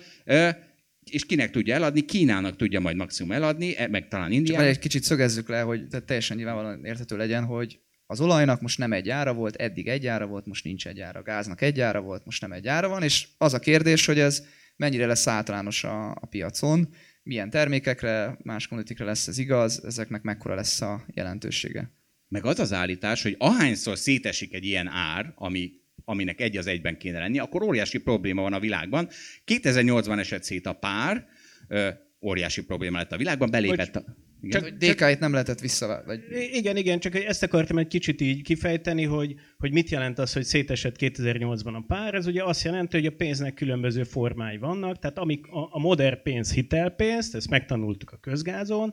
és 1.10 1.24
kinek 1.26 1.50
tudja 1.50 1.74
eladni? 1.74 2.04
Kínának 2.04 2.56
tudja 2.56 2.80
majd 2.80 2.96
maximum 2.96 3.32
eladni, 3.32 3.76
e- 3.76 3.88
meg 3.88 4.08
talán 4.08 4.28
Csak 4.28 4.36
Indiának. 4.36 4.66
egy 4.66 4.78
kicsit 4.78 5.02
szögezzük 5.02 5.48
le, 5.48 5.60
hogy 5.60 5.86
teljesen 6.06 6.36
nyilvánvalóan 6.36 6.84
érthető 6.84 7.16
legyen, 7.16 7.44
hogy 7.44 7.80
az 8.06 8.20
olajnak 8.20 8.60
most 8.60 8.78
nem 8.78 8.92
egy 8.92 9.08
ára 9.08 9.32
volt, 9.32 9.56
eddig 9.56 9.88
egy 9.88 10.06
ára 10.06 10.26
volt, 10.26 10.46
most 10.46 10.64
nincs 10.64 10.86
egy 10.86 11.00
ára. 11.00 11.18
A 11.20 11.22
gáznak 11.22 11.60
egy 11.60 11.80
ára 11.80 12.00
volt, 12.00 12.24
most 12.24 12.40
nem 12.40 12.52
egy 12.52 12.66
ára 12.66 12.88
van, 12.88 13.02
és 13.02 13.28
az 13.38 13.54
a 13.54 13.58
kérdés, 13.58 14.06
hogy 14.06 14.18
ez 14.18 14.44
mennyire 14.76 15.06
lesz 15.06 15.26
általános 15.26 15.84
a, 15.84 16.10
a 16.10 16.26
piacon, 16.30 16.88
milyen 17.22 17.50
termékekre, 17.50 18.38
más 18.42 18.66
kommoditikre 18.66 19.04
lesz 19.04 19.26
ez 19.26 19.38
igaz, 19.38 19.84
ezeknek 19.84 20.22
mekkora 20.22 20.54
lesz 20.54 20.80
a 20.80 21.04
jelentősége. 21.14 21.90
Meg 22.28 22.44
az 22.44 22.58
az 22.58 22.72
állítás, 22.72 23.22
hogy 23.22 23.34
ahányszor 23.38 23.98
szétesik 23.98 24.54
egy 24.54 24.64
ilyen 24.64 24.88
ár, 24.88 25.32
ami, 25.34 25.70
aminek 26.04 26.40
egy 26.40 26.56
az 26.56 26.66
egyben 26.66 26.98
kéne 26.98 27.18
lenni, 27.18 27.38
akkor 27.38 27.62
óriási 27.62 27.98
probléma 27.98 28.42
van 28.42 28.52
a 28.52 28.60
világban. 28.60 29.08
2008-ban 29.46 30.18
esett 30.18 30.42
szét 30.42 30.66
a 30.66 30.72
pár, 30.72 31.26
ö, 31.68 31.88
óriási 32.20 32.64
probléma 32.64 32.96
lett 32.98 33.12
a 33.12 33.16
világban, 33.16 33.50
belépett 33.50 33.96
a... 33.96 34.04
Igen? 34.44 34.62
Csak, 34.62 34.70
DK-it 34.70 35.18
nem 35.18 35.32
lehetett 35.32 35.60
vissza, 35.60 36.02
vagy 36.06 36.20
Igen, 36.52 36.76
igen, 36.76 36.98
csak 36.98 37.14
ezt 37.14 37.42
akartam 37.42 37.78
egy 37.78 37.86
kicsit 37.86 38.20
így 38.20 38.42
kifejteni, 38.42 39.04
hogy, 39.04 39.34
hogy 39.58 39.72
mit 39.72 39.90
jelent 39.90 40.18
az, 40.18 40.32
hogy 40.32 40.44
szétesett 40.44 40.96
2008-ban 40.98 41.74
a 41.74 41.84
pár. 41.86 42.14
Ez 42.14 42.26
ugye 42.26 42.44
azt 42.44 42.64
jelenti, 42.64 42.96
hogy 42.96 43.06
a 43.06 43.16
pénznek 43.16 43.54
különböző 43.54 44.02
formái 44.02 44.56
vannak, 44.56 44.98
tehát 44.98 45.18
amik 45.18 45.46
a, 45.46 45.68
a 45.70 45.78
modern 45.78 46.22
pénz 46.22 46.52
hitelpénzt, 46.52 47.34
ezt 47.34 47.50
megtanultuk 47.50 48.10
a 48.10 48.16
közgázon, 48.16 48.92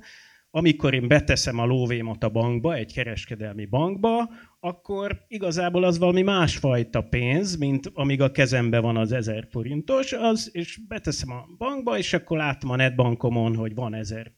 amikor 0.51 0.93
én 0.93 1.07
beteszem 1.07 1.59
a 1.59 1.65
lóvémat 1.65 2.23
a 2.23 2.29
bankba, 2.29 2.75
egy 2.75 2.93
kereskedelmi 2.93 3.65
bankba, 3.65 4.29
akkor 4.59 5.25
igazából 5.27 5.83
az 5.83 5.97
valami 5.97 6.21
másfajta 6.21 7.01
pénz, 7.01 7.57
mint 7.57 7.91
amíg 7.93 8.21
a 8.21 8.31
kezembe 8.31 8.79
van 8.79 8.97
az 8.97 9.11
1000 9.11 9.47
forintos, 9.51 10.13
az, 10.13 10.49
és 10.51 10.79
beteszem 10.87 11.31
a 11.31 11.45
bankba, 11.57 11.97
és 11.97 12.13
akkor 12.13 12.37
látom 12.37 12.69
a 12.69 12.75
netbankomon, 12.75 13.55
hogy 13.55 13.75
van 13.75 13.93
1000 13.93 14.31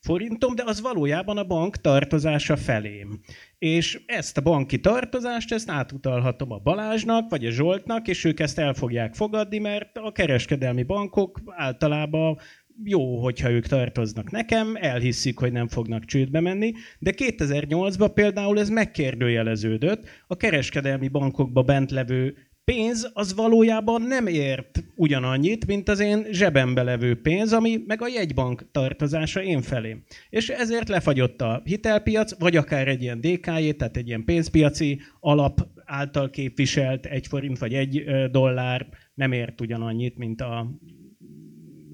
forintom, 0.00 0.54
de 0.54 0.62
az 0.66 0.80
valójában 0.80 1.38
a 1.38 1.44
bank 1.44 1.76
tartozása 1.76 2.56
felém. 2.56 3.20
És 3.58 4.00
ezt 4.06 4.36
a 4.36 4.40
banki 4.40 4.80
tartozást, 4.80 5.52
ezt 5.52 5.70
átutalhatom 5.70 6.52
a 6.52 6.58
Balázsnak, 6.58 7.30
vagy 7.30 7.46
a 7.46 7.50
Zsoltnak, 7.50 8.08
és 8.08 8.24
ők 8.24 8.40
ezt 8.40 8.58
el 8.58 8.74
fogják 8.74 9.14
fogadni, 9.14 9.58
mert 9.58 9.96
a 9.96 10.12
kereskedelmi 10.12 10.82
bankok 10.82 11.40
általában 11.46 12.38
jó, 12.84 13.22
hogyha 13.22 13.50
ők 13.50 13.66
tartoznak 13.66 14.30
nekem, 14.30 14.76
elhiszik, 14.80 15.38
hogy 15.38 15.52
nem 15.52 15.68
fognak 15.68 16.04
csődbe 16.04 16.40
menni, 16.40 16.72
de 16.98 17.12
2008-ban 17.16 18.10
például 18.14 18.58
ez 18.58 18.68
megkérdőjeleződött, 18.68 20.08
a 20.26 20.36
kereskedelmi 20.36 21.08
bankokba 21.08 21.62
bent 21.62 21.90
levő 21.90 22.36
pénz 22.74 23.10
az 23.12 23.34
valójában 23.34 24.02
nem 24.02 24.26
ért 24.26 24.84
ugyanannyit, 24.94 25.66
mint 25.66 25.88
az 25.88 26.00
én 26.00 26.26
zsebembe 26.30 26.82
levő 26.82 27.20
pénz, 27.20 27.52
ami 27.52 27.82
meg 27.86 28.02
a 28.02 28.08
jegybank 28.08 28.70
tartozása 28.70 29.42
én 29.42 29.62
felém. 29.62 30.04
És 30.30 30.48
ezért 30.48 30.88
lefagyott 30.88 31.40
a 31.40 31.62
hitelpiac, 31.64 32.38
vagy 32.38 32.56
akár 32.56 32.88
egy 32.88 33.02
ilyen 33.02 33.20
DKJ, 33.20 33.70
tehát 33.70 33.96
egy 33.96 34.06
ilyen 34.06 34.24
pénzpiaci 34.24 35.00
alap 35.20 35.68
által 35.84 36.30
képviselt 36.30 37.06
egy 37.06 37.26
forint 37.26 37.58
vagy 37.58 37.74
egy 37.74 38.04
dollár 38.30 38.88
nem 39.14 39.32
ért 39.32 39.60
ugyanannyit, 39.60 40.16
mint 40.16 40.40
a 40.40 40.80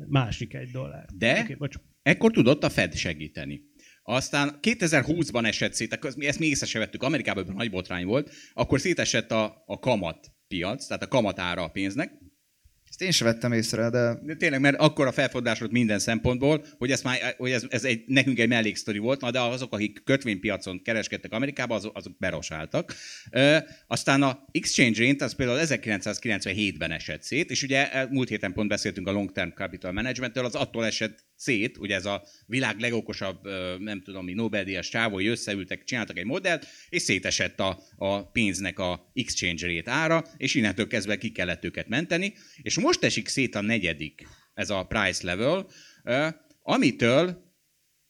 másik 0.08 0.54
egy 0.54 0.70
dollár. 0.70 1.06
De 1.18 1.54
bocs. 1.58 1.76
ekkor 2.02 2.30
tudott 2.30 2.64
a 2.64 2.68
Fed 2.68 2.94
segíteni. 2.94 3.62
Aztán 4.02 4.58
2020-ban 4.62 5.46
esett 5.46 5.72
szét, 5.72 5.98
ezt 6.18 6.38
mi- 6.38 6.46
észre 6.46 6.66
se 6.66 6.78
vettük, 6.78 7.02
Amerikában 7.02 7.52
nagy 7.54 7.70
botrány 7.70 8.06
volt, 8.06 8.30
akkor 8.54 8.80
szétesett 8.80 9.30
a, 9.30 9.62
a 9.66 9.78
kamat 9.78 10.33
piac, 10.48 10.86
tehát 10.86 11.02
a 11.02 11.08
kamatára 11.08 11.62
a 11.62 11.68
pénznek, 11.68 12.12
ezt 12.94 13.02
én 13.02 13.10
sem 13.10 13.26
vettem 13.26 13.52
észre, 13.52 13.90
de 13.90 14.18
De 14.22 14.34
tényleg, 14.34 14.60
mert 14.60 14.76
akkor 14.76 15.06
a 15.06 15.12
felfordulás 15.12 15.58
volt 15.58 15.72
minden 15.72 15.98
szempontból, 15.98 16.64
hogy, 16.78 16.90
ez, 16.90 17.02
már, 17.02 17.34
hogy 17.36 17.50
ez, 17.50 17.64
ez 17.68 17.84
egy, 17.84 18.02
nekünk 18.06 18.38
egy 18.38 18.48
melléksztori 18.48 18.98
volt, 18.98 19.20
na 19.20 19.30
de 19.30 19.40
azok, 19.40 19.72
akik 19.72 20.02
kötvénypiacon 20.04 20.82
kereskedtek 20.82 21.32
Amerikában, 21.32 21.76
azok, 21.76 21.96
azok 21.96 22.18
berosáltak. 22.18 22.94
Ö, 23.30 23.56
aztán 23.86 24.22
a 24.22 24.44
exchange 24.50 25.06
rate 25.06 25.24
az 25.24 25.34
például 25.34 25.58
1997-ben 25.62 26.90
esett 26.90 27.22
szét, 27.22 27.50
és 27.50 27.62
ugye 27.62 27.92
e, 27.92 28.06
múlt 28.10 28.28
héten 28.28 28.52
pont 28.52 28.68
beszéltünk 28.68 29.08
a 29.08 29.12
long 29.12 29.32
term 29.32 29.50
capital 29.50 29.92
managementtől, 29.92 30.44
az 30.44 30.54
attól 30.54 30.86
esett 30.86 31.24
szét, 31.36 31.78
ugye 31.78 31.94
ez 31.94 32.04
a 32.04 32.24
világ 32.46 32.78
legokosabb, 32.78 33.48
nem 33.78 34.02
tudom 34.02 34.24
mi, 34.24 34.32
Nobel-díjas 34.32 34.88
csávói 34.88 35.26
összeültek, 35.26 35.84
csináltak 35.84 36.18
egy 36.18 36.24
modellt, 36.24 36.66
és 36.88 37.02
szétesett 37.02 37.60
a, 37.60 37.82
a 37.96 38.30
pénznek 38.30 38.78
a 38.78 39.10
exchange 39.14 39.66
rate 39.66 39.90
ára, 39.90 40.24
és 40.36 40.54
innentől 40.54 40.86
kezdve 40.86 41.18
ki 41.18 41.30
kellett 41.30 41.64
őket 41.64 41.88
menteni, 41.88 42.34
és 42.62 42.78
most 42.78 43.04
esik 43.04 43.28
szét 43.28 43.54
a 43.54 43.60
negyedik, 43.60 44.26
ez 44.54 44.70
a 44.70 44.84
price 44.84 45.24
level, 45.24 45.66
amitől, 46.62 47.52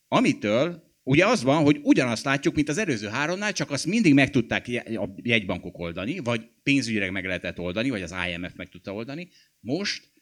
amitől 0.09 0.83
ugye 1.03 1.27
az 1.27 1.43
van, 1.43 1.62
hogy 1.62 1.81
ugyanazt 1.83 2.25
látjuk, 2.25 2.55
mint 2.55 2.68
az 2.68 2.79
előző 2.79 3.09
háromnál, 3.09 3.53
csak 3.53 3.70
azt 3.70 3.87
mindig 3.87 4.14
meg 4.14 4.31
tudták 4.31 4.66
a 4.85 5.14
jegybankok 5.22 5.79
oldani, 5.79 6.18
vagy 6.18 6.49
pénzügyileg 6.62 7.11
meg 7.11 7.25
lehetett 7.25 7.59
oldani, 7.59 7.91
vagy 7.91 8.03
az 8.03 8.14
IMF 8.29 8.53
meg 8.55 8.68
tudta 8.68 8.93
oldani. 8.93 9.29
Most 9.61 10.12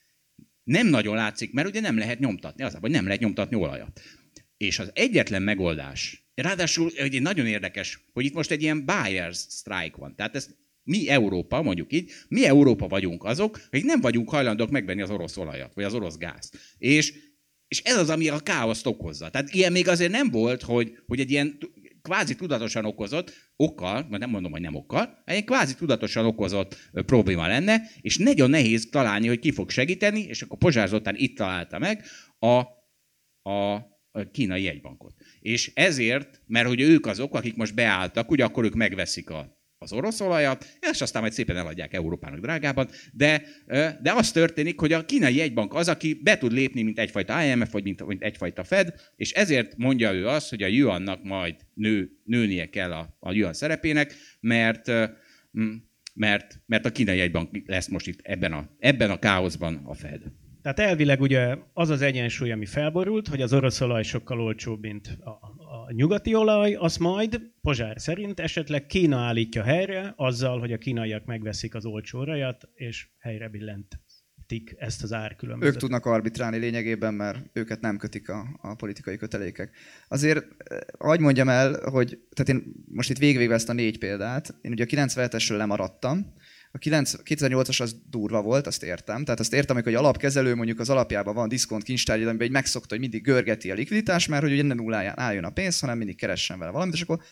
nem 0.64 0.86
nagyon 0.86 1.14
látszik, 1.14 1.52
mert 1.52 1.68
ugye 1.68 1.80
nem 1.80 1.98
lehet 1.98 2.18
nyomtatni, 2.18 2.62
az, 2.62 2.76
hogy 2.80 2.90
nem 2.90 3.04
lehet 3.04 3.20
nyomtatni 3.20 3.56
olajat. 3.56 4.00
És 4.56 4.78
az 4.78 4.90
egyetlen 4.94 5.42
megoldás, 5.42 6.22
ráadásul 6.34 6.90
egy 6.96 7.22
nagyon 7.22 7.46
érdekes, 7.46 8.04
hogy 8.12 8.24
itt 8.24 8.34
most 8.34 8.50
egy 8.50 8.62
ilyen 8.62 8.84
buyers 8.84 9.38
strike 9.38 9.96
van. 9.96 10.16
Tehát 10.16 10.36
ez 10.36 10.48
mi 10.82 11.08
Európa, 11.08 11.62
mondjuk 11.62 11.92
így, 11.92 12.12
mi 12.28 12.46
Európa 12.46 12.88
vagyunk 12.88 13.24
azok, 13.24 13.60
akik 13.66 13.84
nem 13.84 14.00
vagyunk 14.00 14.30
hajlandók 14.30 14.70
megvenni 14.70 15.02
az 15.02 15.10
orosz 15.10 15.36
olajat, 15.36 15.74
vagy 15.74 15.84
az 15.84 15.94
orosz 15.94 16.16
gázt. 16.16 16.58
És, 16.78 17.14
és 17.68 17.80
ez 17.84 17.96
az, 17.96 18.10
ami 18.10 18.28
a 18.28 18.38
káoszt 18.38 18.86
okozza. 18.86 19.30
Tehát 19.30 19.54
ilyen 19.54 19.72
még 19.72 19.88
azért 19.88 20.10
nem 20.12 20.30
volt, 20.30 20.62
hogy, 20.62 20.98
hogy 21.06 21.20
egy 21.20 21.30
ilyen 21.30 21.58
kvázi 22.02 22.34
tudatosan 22.34 22.84
okozott, 22.84 23.50
okkal, 23.56 24.06
mert 24.08 24.22
nem 24.22 24.30
mondom, 24.30 24.52
hogy 24.52 24.60
nem 24.60 24.74
okkal, 24.74 25.22
egy 25.24 25.44
kvázi 25.44 25.74
tudatosan 25.74 26.24
okozott 26.26 26.90
probléma 26.92 27.46
lenne, 27.46 27.80
és 28.00 28.16
nagyon 28.18 28.50
nehéz 28.50 28.88
találni, 28.90 29.26
hogy 29.26 29.38
ki 29.38 29.50
fog 29.50 29.70
segíteni, 29.70 30.20
és 30.20 30.42
akkor 30.42 30.58
Pozsár 30.58 30.88
Zoltán 30.88 31.16
itt 31.16 31.36
találta 31.36 31.78
meg 31.78 32.04
a, 32.38 32.56
a 33.50 33.90
kínai 34.32 34.62
jegybankot. 34.62 35.14
És 35.40 35.72
ezért, 35.74 36.42
mert 36.46 36.66
hogy 36.66 36.80
ők 36.80 37.06
azok, 37.06 37.34
akik 37.34 37.56
most 37.56 37.74
beálltak, 37.74 38.30
ugye 38.30 38.44
akkor 38.44 38.64
ők 38.64 38.74
megveszik 38.74 39.30
a, 39.30 39.61
az 39.82 39.92
orosz 39.92 40.20
olajat, 40.20 40.66
és 40.92 41.00
aztán 41.00 41.22
majd 41.22 41.34
szépen 41.34 41.56
eladják 41.56 41.94
Európának 41.94 42.40
drágában, 42.40 42.88
de, 43.12 43.42
de 44.02 44.12
az 44.12 44.32
történik, 44.32 44.80
hogy 44.80 44.92
a 44.92 45.04
kínai 45.04 45.36
jegybank 45.36 45.74
az, 45.74 45.88
aki 45.88 46.14
be 46.22 46.38
tud 46.38 46.52
lépni, 46.52 46.82
mint 46.82 46.98
egyfajta 46.98 47.42
IMF, 47.42 47.72
vagy 47.72 47.82
mint, 47.82 48.06
mint 48.06 48.22
egyfajta 48.22 48.64
Fed, 48.64 48.94
és 49.16 49.32
ezért 49.32 49.76
mondja 49.76 50.12
ő 50.12 50.26
azt, 50.26 50.50
hogy 50.50 50.62
a 50.62 50.66
yuannak 50.66 51.22
majd 51.22 51.54
nő, 51.74 52.10
nőnie 52.24 52.70
kell 52.70 52.92
a, 52.92 53.16
a 53.20 53.32
yuan 53.32 53.52
szerepének, 53.52 54.14
mert, 54.40 54.90
mert, 56.14 56.60
mert 56.66 56.84
a 56.86 56.92
kínai 56.92 57.16
jegybank 57.16 57.50
lesz 57.66 57.88
most 57.88 58.06
itt 58.06 58.20
ebben 58.22 58.52
a, 58.52 58.68
ebben 58.78 59.10
a 59.10 59.18
káoszban 59.18 59.80
a 59.84 59.94
Fed. 59.94 60.20
Tehát 60.62 60.78
elvileg 60.78 61.20
ugye 61.20 61.56
az 61.72 61.90
az 61.90 62.02
egyensúly, 62.02 62.52
ami 62.52 62.66
felborult, 62.66 63.28
hogy 63.28 63.40
az 63.42 63.52
orosz 63.52 63.80
olaj 63.80 64.02
sokkal 64.02 64.40
olcsóbb, 64.40 64.80
mint 64.80 65.18
a, 65.20 65.30
a 65.30 65.92
nyugati 65.92 66.34
olaj, 66.34 66.74
az 66.74 66.96
majd 66.96 67.40
Pozsár 67.60 68.00
szerint 68.00 68.40
esetleg 68.40 68.86
Kína 68.86 69.18
állítja 69.18 69.62
helyre 69.62 70.12
azzal, 70.16 70.60
hogy 70.60 70.72
a 70.72 70.78
kínaiak 70.78 71.24
megveszik 71.24 71.74
az 71.74 71.84
olcsó 71.84 72.18
olajat, 72.18 72.68
és 72.74 73.08
helyre 73.18 73.48
billentik 73.48 74.74
ezt 74.76 75.02
az 75.02 75.12
ők 75.12 75.18
árkülönbözetet. 75.18 75.80
tudnak 75.80 76.06
arbitrálni 76.06 76.58
lényegében, 76.58 77.14
mert 77.14 77.38
őket 77.52 77.80
nem 77.80 77.96
kötik 77.96 78.28
a, 78.28 78.58
a 78.60 78.74
politikai 78.74 79.16
kötelékek. 79.16 79.76
Azért, 80.08 80.46
eh, 80.58 80.78
hagyd 80.98 81.20
mondjam 81.20 81.48
el, 81.48 81.90
hogy 81.90 82.18
tehát 82.34 82.62
én 82.62 82.72
most 82.84 83.10
itt 83.10 83.18
végigvéve 83.18 83.54
ezt 83.54 83.68
a 83.68 83.72
négy 83.72 83.98
példát, 83.98 84.54
én 84.60 84.72
ugye 84.72 84.84
a 84.84 84.86
97-esről 84.86 85.56
lemaradtam, 85.56 86.34
a 86.74 86.78
9 86.78 87.14
2008-as 87.24 87.80
az 87.80 87.96
durva 88.10 88.42
volt, 88.42 88.66
azt 88.66 88.82
értem. 88.82 89.24
Tehát 89.24 89.40
azt 89.40 89.52
értem, 89.52 89.82
hogy 89.82 89.94
alapkezelő 89.94 90.54
mondjuk 90.54 90.78
az 90.78 90.90
alapjában 90.90 91.34
van 91.34 91.48
diszkont 91.48 91.82
kincstárgy, 91.82 92.22
amiben 92.22 92.46
egy 92.46 92.52
megszokta, 92.52 92.88
hogy 92.88 93.00
mindig 93.00 93.22
görgeti 93.22 93.70
a 93.70 93.74
likviditás, 93.74 94.26
mert 94.26 94.42
hogy 94.42 94.52
ugye 94.52 94.62
nem 94.62 94.76
nulláján 94.76 95.18
álljon 95.18 95.44
a 95.44 95.50
pénz, 95.50 95.80
hanem 95.80 95.98
mindig 95.98 96.16
keressen 96.16 96.58
vele 96.58 96.70
valamit, 96.70 96.94
és 96.94 97.00
akkor 97.00 97.22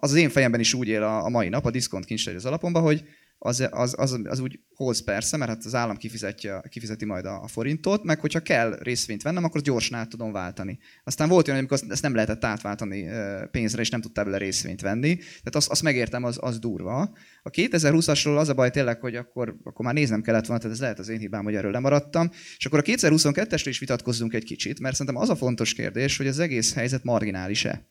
az 0.00 0.14
én 0.14 0.30
fejemben 0.30 0.60
is 0.60 0.74
úgy 0.74 0.88
él 0.88 1.02
a, 1.02 1.28
mai 1.28 1.48
nap, 1.48 1.64
a 1.64 1.70
diszkont 1.70 2.04
kincstárgy 2.04 2.36
az 2.36 2.44
alapomba, 2.44 2.80
hogy 2.80 3.04
az, 3.44 3.68
az, 3.70 3.94
az, 3.98 4.20
az, 4.24 4.40
úgy 4.40 4.60
hoz 4.74 5.04
persze, 5.04 5.36
mert 5.36 5.50
hát 5.50 5.64
az 5.64 5.74
állam 5.74 5.96
kifizetje, 5.96 6.62
kifizeti 6.68 7.04
majd 7.04 7.24
a, 7.24 7.46
forintot, 7.46 8.04
meg 8.04 8.20
hogyha 8.20 8.40
kell 8.40 8.78
részvényt 8.82 9.22
vennem, 9.22 9.44
akkor 9.44 9.60
gyorsan 9.60 9.98
át 9.98 10.08
tudom 10.08 10.32
váltani. 10.32 10.78
Aztán 11.04 11.28
volt 11.28 11.46
olyan, 11.46 11.58
amikor 11.58 11.78
ezt 11.88 12.02
nem 12.02 12.14
lehetett 12.14 12.44
átváltani 12.44 13.08
pénzre, 13.50 13.80
és 13.80 13.90
nem 13.90 14.00
tudtál 14.00 14.24
bele 14.24 14.36
részvényt 14.36 14.80
venni. 14.80 15.16
Tehát 15.16 15.54
azt, 15.54 15.70
azt 15.70 15.82
megértem, 15.82 16.24
az, 16.24 16.38
az 16.40 16.58
durva. 16.58 17.16
A 17.42 17.50
2020-asról 17.50 18.38
az 18.38 18.48
a 18.48 18.54
baj 18.54 18.70
tényleg, 18.70 19.00
hogy 19.00 19.16
akkor, 19.16 19.56
akkor 19.64 19.84
már 19.84 19.94
néznem 19.94 20.22
kellett 20.22 20.46
volna, 20.46 20.62
tehát 20.62 20.76
ez 20.76 20.82
lehet 20.82 20.98
az 20.98 21.08
én 21.08 21.18
hibám, 21.18 21.44
hogy 21.44 21.54
erről 21.54 21.72
lemaradtam. 21.72 22.30
És 22.56 22.66
akkor 22.66 22.78
a 22.78 22.82
2022-esről 22.82 23.62
is 23.64 23.78
vitatkozzunk 23.78 24.34
egy 24.34 24.44
kicsit, 24.44 24.80
mert 24.80 24.96
szerintem 24.96 25.22
az 25.22 25.28
a 25.28 25.36
fontos 25.36 25.74
kérdés, 25.74 26.16
hogy 26.16 26.26
az 26.26 26.38
egész 26.38 26.74
helyzet 26.74 27.04
marginális-e. 27.04 27.90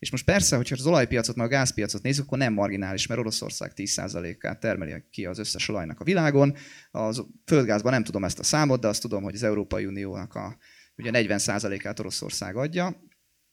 És 0.00 0.10
most 0.10 0.24
persze, 0.24 0.56
hogyha 0.56 0.76
az 0.78 0.86
olajpiacot, 0.86 1.36
meg 1.36 1.46
a 1.46 1.48
gázpiacot 1.48 2.02
nézzük, 2.02 2.24
akkor 2.24 2.38
nem 2.38 2.52
marginális, 2.52 3.06
mert 3.06 3.20
Oroszország 3.20 3.72
10%-át 3.76 4.60
termeli 4.60 5.04
ki 5.10 5.26
az 5.26 5.38
összes 5.38 5.68
olajnak 5.68 6.00
a 6.00 6.04
világon. 6.04 6.54
A 6.90 7.24
földgázban 7.44 7.92
nem 7.92 8.04
tudom 8.04 8.24
ezt 8.24 8.38
a 8.38 8.42
számot, 8.42 8.80
de 8.80 8.88
azt 8.88 9.00
tudom, 9.00 9.22
hogy 9.22 9.34
az 9.34 9.42
Európai 9.42 9.86
Uniónak 9.86 10.34
a 10.34 10.56
ugye 10.96 11.10
40%-át 11.12 11.98
Oroszország 11.98 12.56
adja. 12.56 12.82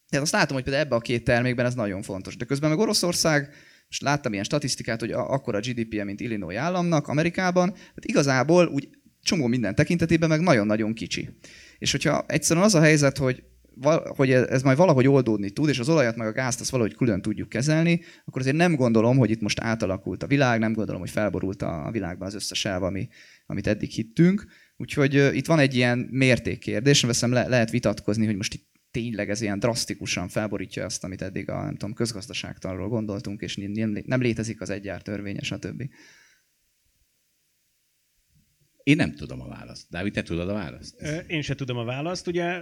Tehát 0.10 0.26
azt 0.26 0.34
látom, 0.34 0.56
hogy 0.56 0.64
például 0.64 0.86
ebbe 0.86 0.96
a 0.96 1.00
két 1.00 1.24
termékben 1.24 1.66
ez 1.66 1.74
nagyon 1.74 2.02
fontos. 2.02 2.38
De 2.38 2.46
közben 2.46 2.70
meg 2.70 2.80
Oroszország, 2.80 3.54
most 3.88 4.02
láttam 4.02 4.32
ilyen 4.32 4.44
statisztikát, 4.44 5.00
hogy 5.00 5.12
akkor 5.12 5.56
a 5.56 5.60
GDP-je, 5.60 6.04
mint 6.04 6.20
Illinois 6.20 6.58
államnak 6.58 7.08
Amerikában, 7.08 7.70
hát 7.70 8.06
igazából 8.06 8.68
úgy 8.68 8.90
csomó 9.22 9.48
minden 9.48 9.76
tekintetében 9.76 10.30
meg 10.30 10.40
nagyon-nagyon 10.40 10.94
kicsi. 10.94 11.30
És 11.78 11.92
hogyha 11.92 12.26
egyszerűen 12.28 12.66
az 12.66 12.76
a 12.76 12.82
helyzet, 12.82 13.18
hogy 13.18 13.44
hogy 14.16 14.32
ez 14.32 14.62
majd 14.62 14.78
valahogy 14.78 15.08
oldódni 15.08 15.50
tud, 15.50 15.70
és 15.70 15.80
az 15.80 15.90
olajat 15.90 16.16
meg 16.16 16.28
a 16.28 16.32
gázt 16.32 16.60
azt 16.60 16.70
valahogy 16.70 16.96
külön 16.96 17.22
tudjuk 17.22 17.50
kezelni, 17.50 18.02
akkor 18.26 18.42
azért 18.42 18.56
nem 18.56 18.76
gondolom, 18.76 19.18
hogy 19.18 19.30
itt 19.30 19.42
most 19.42 19.60
átalakult 19.60 20.24
a 20.24 20.28
világ, 20.28 20.60
nem 20.60 20.74
gondolom, 20.74 21.02
hogy 21.02 21.10
felborult 21.10 21.62
a 21.62 21.90
világban 21.92 22.28
az 22.28 22.34
összes 22.34 22.66
elv, 22.66 22.84
ami, 22.84 23.08
amit 23.46 23.68
eddig 23.68 23.90
hittünk. 23.90 24.46
Úgyhogy 24.78 25.14
itt 25.14 25.46
van 25.46 25.60
egy 25.60 25.76
ilyen 25.76 26.08
mértékkérdés, 26.12 27.02
veszem 27.02 27.32
le, 27.32 27.48
lehet 27.48 27.70
vitatkozni, 27.70 28.26
hogy 28.26 28.36
most 28.36 28.54
itt 28.54 28.68
tényleg 28.92 29.30
ez 29.30 29.42
ilyen 29.42 29.60
drasztikusan 29.60 30.28
felborítja 30.28 30.86
azt, 30.86 31.04
amit 31.04 31.22
eddig 31.22 31.50
a 31.50 31.64
nem 31.64 31.76
tudom, 31.76 31.94
közgazdaságtanról 31.94 32.88
gondoltunk, 32.88 33.42
és 33.42 33.56
nem, 33.56 33.98
nem 34.06 34.22
létezik 34.22 34.62
az 34.62 34.70
egyárt 34.70 35.04
törvénye, 35.04 35.42
stb. 35.42 35.84
Én 38.84 38.96
nem 38.96 39.16
tudom 39.16 39.42
a 39.42 39.48
választ. 39.48 39.90
Dávid, 39.90 40.14
te 40.14 40.22
tudod 40.22 40.50
a 40.50 40.54
választ? 40.54 41.02
Én 41.28 41.42
se 41.42 41.56
tudom 41.56 41.78
a 41.78 41.84
választ. 41.84 42.28
Ugye 42.28 42.60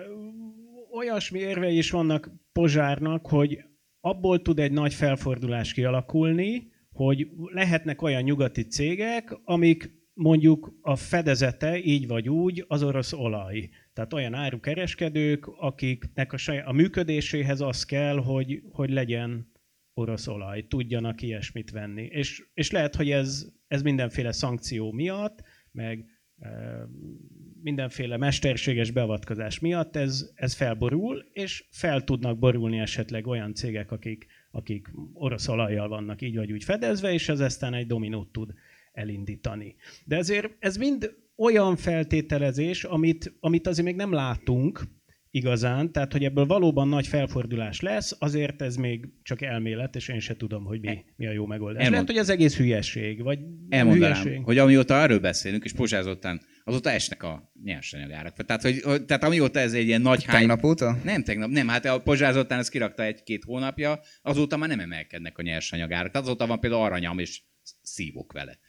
olyasmi 0.96 1.40
érvei 1.40 1.78
is 1.78 1.92
vannak 1.92 2.32
Pozsárnak, 2.52 3.28
hogy 3.28 3.64
abból 4.00 4.42
tud 4.42 4.60
egy 4.60 4.72
nagy 4.72 4.94
felfordulás 4.94 5.74
kialakulni, 5.74 6.72
hogy 6.92 7.28
lehetnek 7.36 8.02
olyan 8.02 8.22
nyugati 8.22 8.62
cégek, 8.62 9.40
amik 9.44 10.04
mondjuk 10.14 10.78
a 10.82 10.96
fedezete 10.96 11.78
így 11.84 12.08
vagy 12.08 12.30
úgy 12.30 12.66
az 12.68 12.84
orosz 12.84 13.14
olaj. 13.14 13.70
Tehát 13.94 14.14
olyan 14.14 14.34
árukereskedők, 14.34 15.48
akiknek 15.48 16.34
a, 16.34 16.38
saját, 16.38 16.68
a 16.68 16.72
működéséhez 16.72 17.62
az 17.62 17.84
kell, 17.84 18.18
hogy, 18.18 18.62
hogy 18.72 18.90
legyen 18.90 19.52
orosz 19.94 20.28
olaj, 20.28 20.68
tudjanak 20.68 21.22
ilyesmit 21.22 21.72
venni. 21.72 22.04
És, 22.04 22.44
és 22.54 22.72
lehet, 22.72 22.96
hogy 22.96 23.12
ez, 23.12 23.48
ez 23.68 23.82
mindenféle 23.82 24.32
szankció 24.32 24.92
miatt, 24.92 25.44
meg 25.72 26.06
mindenféle 27.66 28.18
mesterséges 28.18 28.92
beavatkozás 28.92 29.60
miatt 29.60 29.96
ez, 29.96 30.32
ez 30.36 30.54
felborul, 30.54 31.26
és 31.34 31.66
fel 31.70 32.04
tudnak 32.04 32.40
borulni 32.40 32.80
esetleg 32.80 33.28
olyan 33.28 33.54
cégek, 33.54 33.92
akik, 33.92 34.26
akik 34.52 34.88
orosz 35.14 35.48
olajjal 35.48 35.88
vannak 35.88 36.22
így 36.22 36.36
vagy 36.36 36.52
úgy 36.52 36.64
fedezve, 36.64 37.14
és 37.14 37.30
ez 37.30 37.40
aztán 37.40 37.74
egy 37.74 37.88
dominót 37.88 38.32
tud 38.32 38.54
elindítani. 38.94 39.76
De 40.06 40.16
ezért 40.16 40.56
ez 40.60 40.78
mind 40.78 41.16
olyan 41.36 41.76
feltételezés, 41.76 42.84
amit, 42.84 43.36
amit 43.40 43.68
azért 43.68 43.86
még 43.86 43.96
nem 43.96 44.14
látunk 44.14 44.82
igazán, 45.32 45.92
tehát 45.92 46.12
hogy 46.12 46.24
ebből 46.24 46.46
valóban 46.46 46.88
nagy 46.88 47.08
felfordulás 47.08 47.82
lesz, 47.82 48.16
azért 48.20 48.62
ez 48.62 48.76
még 48.76 49.08
csak 49.24 49.42
elmélet, 49.42 49.96
és 49.96 50.08
én 50.08 50.20
se 50.20 50.36
tudom, 50.36 50.64
hogy 50.64 50.80
mi, 50.80 51.04
mi 51.16 51.28
a 51.28 51.32
jó 51.32 51.46
megoldás. 51.46 51.84
Elmond... 51.84 51.92
Lehet, 51.92 52.08
hogy 52.08 52.18
az 52.18 52.30
egész 52.30 52.58
hülyeség, 52.58 53.24
vagy 53.24 53.40
Elmondanám, 53.70 54.22
hülyeség. 54.22 54.44
hogy 54.44 54.58
amióta 54.58 54.94
erről 54.94 55.20
beszélünk, 55.20 55.64
és 55.64 55.74
pozsázottan, 55.74 56.42
azóta 56.68 56.92
esnek 56.92 57.24
a 57.24 57.52
nyersanyagárak. 57.64 58.46
Tehát, 58.46 58.62
hogy, 58.62 59.06
tehát 59.06 59.24
amióta 59.24 59.60
ez 59.60 59.74
egy 59.74 59.86
ilyen 59.86 60.02
nagy 60.02 60.24
hány... 60.24 60.38
Tegnap 60.38 60.64
óta? 60.64 60.98
Nem 61.04 61.24
tegnap, 61.24 61.50
nem, 61.50 61.68
hát 61.68 61.86
a 61.86 62.02
pozsázottan 62.02 62.60
ezt 62.60 62.70
kirakta 62.70 63.04
egy-két 63.04 63.44
hónapja, 63.44 64.00
azóta 64.22 64.58
már 64.58 64.70
nem 64.70 64.80
emelkednek 64.80 65.38
a 65.38 65.42
nyersanyagárak. 65.42 66.12
Tehát 66.12 66.28
azóta 66.28 66.48
van 66.48 66.60
például 66.60 66.84
aranyam, 66.84 67.20
és 67.20 67.42
szívok 67.82 68.32
vele. 68.32 68.60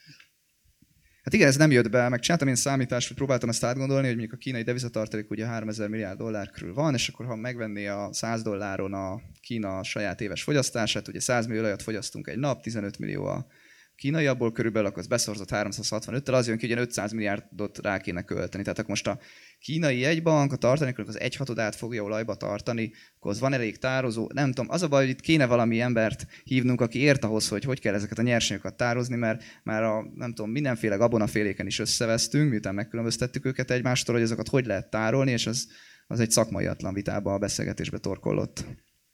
Hát 1.22 1.34
igen, 1.34 1.48
ez 1.48 1.56
nem 1.56 1.70
jött 1.70 1.90
be, 1.90 2.08
meg 2.08 2.20
csináltam 2.20 2.48
én 2.48 2.54
számítást, 2.54 3.06
hogy 3.08 3.16
próbáltam 3.16 3.48
ezt 3.48 3.64
átgondolni, 3.64 4.06
hogy 4.06 4.16
mondjuk 4.16 4.38
a 4.38 4.42
kínai 4.42 4.62
devizatartalék 4.62 5.30
ugye 5.30 5.46
3000 5.46 5.88
milliárd 5.88 6.18
dollár 6.18 6.50
körül 6.50 6.74
van, 6.74 6.94
és 6.94 7.08
akkor 7.08 7.26
ha 7.26 7.36
megvenné 7.36 7.86
a 7.86 8.08
100 8.12 8.42
dolláron 8.42 8.92
a 8.94 9.20
Kína 9.40 9.82
saját 9.82 10.20
éves 10.20 10.42
fogyasztását, 10.42 11.08
ugye 11.08 11.20
100 11.20 11.46
millió 11.46 11.60
olajat 11.60 11.82
fogyasztunk 11.82 12.28
egy 12.28 12.38
nap, 12.38 12.62
15 12.62 12.98
millió 12.98 13.24
a 13.24 13.46
kínai, 13.96 14.26
abból 14.26 14.52
körülbelül 14.52 14.88
akkor 14.88 14.98
az 14.98 15.06
beszorzott 15.06 15.48
365-tel, 15.50 16.32
az 16.32 16.46
jön 16.46 16.58
ki, 16.58 16.68
hogy 16.68 16.78
500 16.78 17.12
milliárdot 17.12 17.78
rá 17.78 17.98
kéne 17.98 18.22
költeni. 18.22 18.62
Tehát 18.62 18.78
akkor 18.78 18.90
most 18.90 19.06
a 19.06 19.18
kínai 19.58 20.04
egybank 20.04 20.52
a 20.52 20.56
tartaléknak 20.56 21.08
az 21.08 21.20
egy 21.20 21.36
hatodát 21.36 21.74
fogja 21.74 22.02
olajba 22.02 22.34
tartani, 22.34 22.92
akkor 23.16 23.30
az 23.30 23.40
van 23.40 23.52
elég 23.52 23.78
tározó, 23.78 24.30
nem 24.34 24.52
tudom, 24.52 24.70
az 24.70 24.82
a 24.82 24.88
baj, 24.88 25.00
hogy 25.00 25.10
itt 25.10 25.20
kéne 25.20 25.46
valami 25.46 25.80
embert 25.80 26.26
hívnunk, 26.44 26.80
aki 26.80 26.98
ért 26.98 27.24
ahhoz, 27.24 27.48
hogy 27.48 27.64
hogy 27.64 27.80
kell 27.80 27.94
ezeket 27.94 28.18
a 28.18 28.22
nyersanyagokat 28.22 28.76
tározni, 28.76 29.16
mert 29.16 29.42
már 29.62 29.82
a, 29.82 30.10
nem 30.14 30.34
tudom, 30.34 30.50
mindenféle 30.50 30.96
gabonaféléken 30.96 31.66
is 31.66 31.78
összevesztünk, 31.78 32.50
miután 32.50 32.74
megkülönböztettük 32.74 33.44
őket 33.44 33.70
egymástól, 33.70 34.14
hogy 34.14 34.24
azokat 34.24 34.48
hogy 34.48 34.66
lehet 34.66 34.90
tárolni, 34.90 35.30
és 35.30 35.46
az, 35.46 35.66
az 36.06 36.20
egy 36.20 36.30
szakmaiatlan 36.30 36.94
vitába 36.94 37.34
a 37.34 37.38
beszélgetésbe 37.38 37.98
torkollott. 37.98 38.64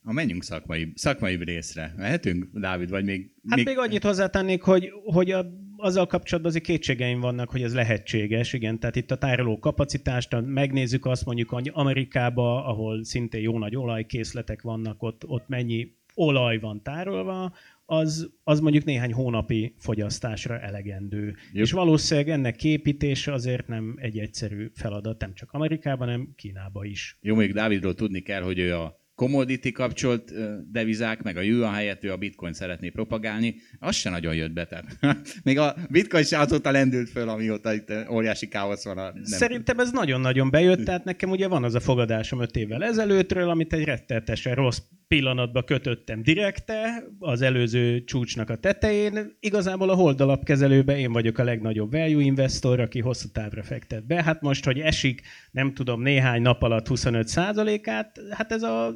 Ha 0.03 0.13
menjünk 0.13 0.43
szakmai, 0.43 0.93
szakmai 0.95 1.45
részre. 1.45 1.95
Mehetünk, 1.97 2.49
Dávid, 2.53 2.91
vagy 2.91 3.05
még... 3.05 3.31
Hát 3.49 3.57
még, 3.57 3.67
még 3.67 3.79
annyit 3.79 4.03
hozzátennék, 4.03 4.63
hogy, 4.63 4.91
hogy 5.05 5.31
a, 5.31 5.47
azzal 5.77 6.07
kapcsolatban 6.07 6.53
azért 6.53 6.67
kétségeim 6.67 7.21
vannak, 7.21 7.51
hogy 7.51 7.63
ez 7.63 7.75
lehetséges, 7.75 8.53
igen. 8.53 8.79
Tehát 8.79 8.97
itt 8.97 9.11
a 9.11 9.19
tároló 9.19 9.59
kapacitást, 9.59 10.37
megnézzük 10.45 11.07
azt 11.07 11.25
mondjuk 11.25 11.61
Amerikába, 11.73 12.65
ahol 12.65 13.05
szintén 13.05 13.41
jó 13.41 13.59
nagy 13.59 13.77
olajkészletek 13.77 14.63
vannak, 14.63 15.03
ott, 15.03 15.27
ott 15.27 15.49
mennyi 15.49 16.01
olaj 16.15 16.59
van 16.59 16.83
tárolva, 16.83 17.53
az, 17.85 18.31
az 18.45 18.61
mondjuk 18.61 18.85
néhány 18.85 19.13
hónapi 19.13 19.75
fogyasztásra 19.79 20.59
elegendő. 20.59 21.35
Jó. 21.53 21.63
És 21.63 21.73
valószínűleg 21.73 22.29
ennek 22.29 22.57
képítése 22.57 23.33
azért 23.33 23.67
nem 23.67 23.95
egy 24.01 24.19
egyszerű 24.19 24.71
feladat, 24.75 25.21
nem 25.21 25.35
csak 25.35 25.53
Amerikában, 25.53 26.07
hanem 26.07 26.33
Kínában 26.37 26.85
is. 26.85 27.19
Jó, 27.21 27.35
még 27.35 27.53
Dávidról 27.53 27.95
tudni 27.95 28.21
kell, 28.21 28.43
hogy 28.43 28.59
ő 28.59 28.77
a 28.77 29.02
commodity 29.23 29.73
kapcsolt 29.73 30.33
devizák, 30.71 31.23
meg 31.23 31.37
a 31.37 31.41
yuan 31.41 31.73
helyett 31.73 32.05
ő 32.05 32.13
a 32.13 32.17
bitcoin 32.17 32.53
szeretné 32.53 32.89
propagálni, 32.89 33.55
az 33.79 33.97
se 33.97 34.11
nagyon 34.11 34.35
jött 34.35 34.53
be. 34.53 34.67
Tehát. 34.67 34.87
Még 35.45 35.59
a 35.59 35.75
bitcoin 35.91 36.25
se 36.25 36.39
azóta 36.39 36.71
lendült 36.71 37.09
föl, 37.09 37.29
amióta 37.29 37.73
itt 37.73 37.93
óriási 38.11 38.49
káosz 38.49 38.85
van. 38.85 38.99
A, 38.99 39.13
nem. 39.13 39.25
Szerintem 39.25 39.79
ez 39.79 39.91
nagyon-nagyon 39.91 40.51
bejött, 40.51 40.85
tehát 40.85 41.05
nekem 41.05 41.31
ugye 41.31 41.49
van 41.49 41.65
az 41.65 41.75
a 41.75 41.81
fogadásom 41.81 42.41
öt 42.41 42.57
évvel 42.57 42.85
ezelőttről, 42.85 43.49
amit 43.49 43.73
egy 43.73 43.85
rettetesen 43.85 44.55
rossz 44.55 44.79
pillanatba 45.13 45.63
kötöttem 45.63 46.23
direkte 46.23 47.05
az 47.19 47.43
előző 47.43 48.05
csúcsnak 48.05 48.51
a 48.51 48.57
tetején. 48.57 49.37
Igazából 49.41 49.91
a 49.91 49.95
holdalapkezelőben 49.95 50.97
én 50.97 51.13
vagyok 51.13 51.39
a 51.39 51.45
legnagyobb 51.45 51.91
value 51.91 52.23
investor, 52.23 52.81
aki 52.81 53.01
hosszú 53.01 53.29
távra 53.33 53.63
fektet 53.63 54.07
be. 54.07 54.23
Hát 54.23 54.41
most, 54.41 54.65
hogy 54.65 54.79
esik, 54.79 55.23
nem 55.51 55.75
tudom, 55.75 56.03
néhány 56.03 56.43
nap 56.43 56.63
alatt 56.63 56.87
25%-át, 56.91 58.21
hát 58.31 58.53
ez 58.53 58.63
a 58.63 58.95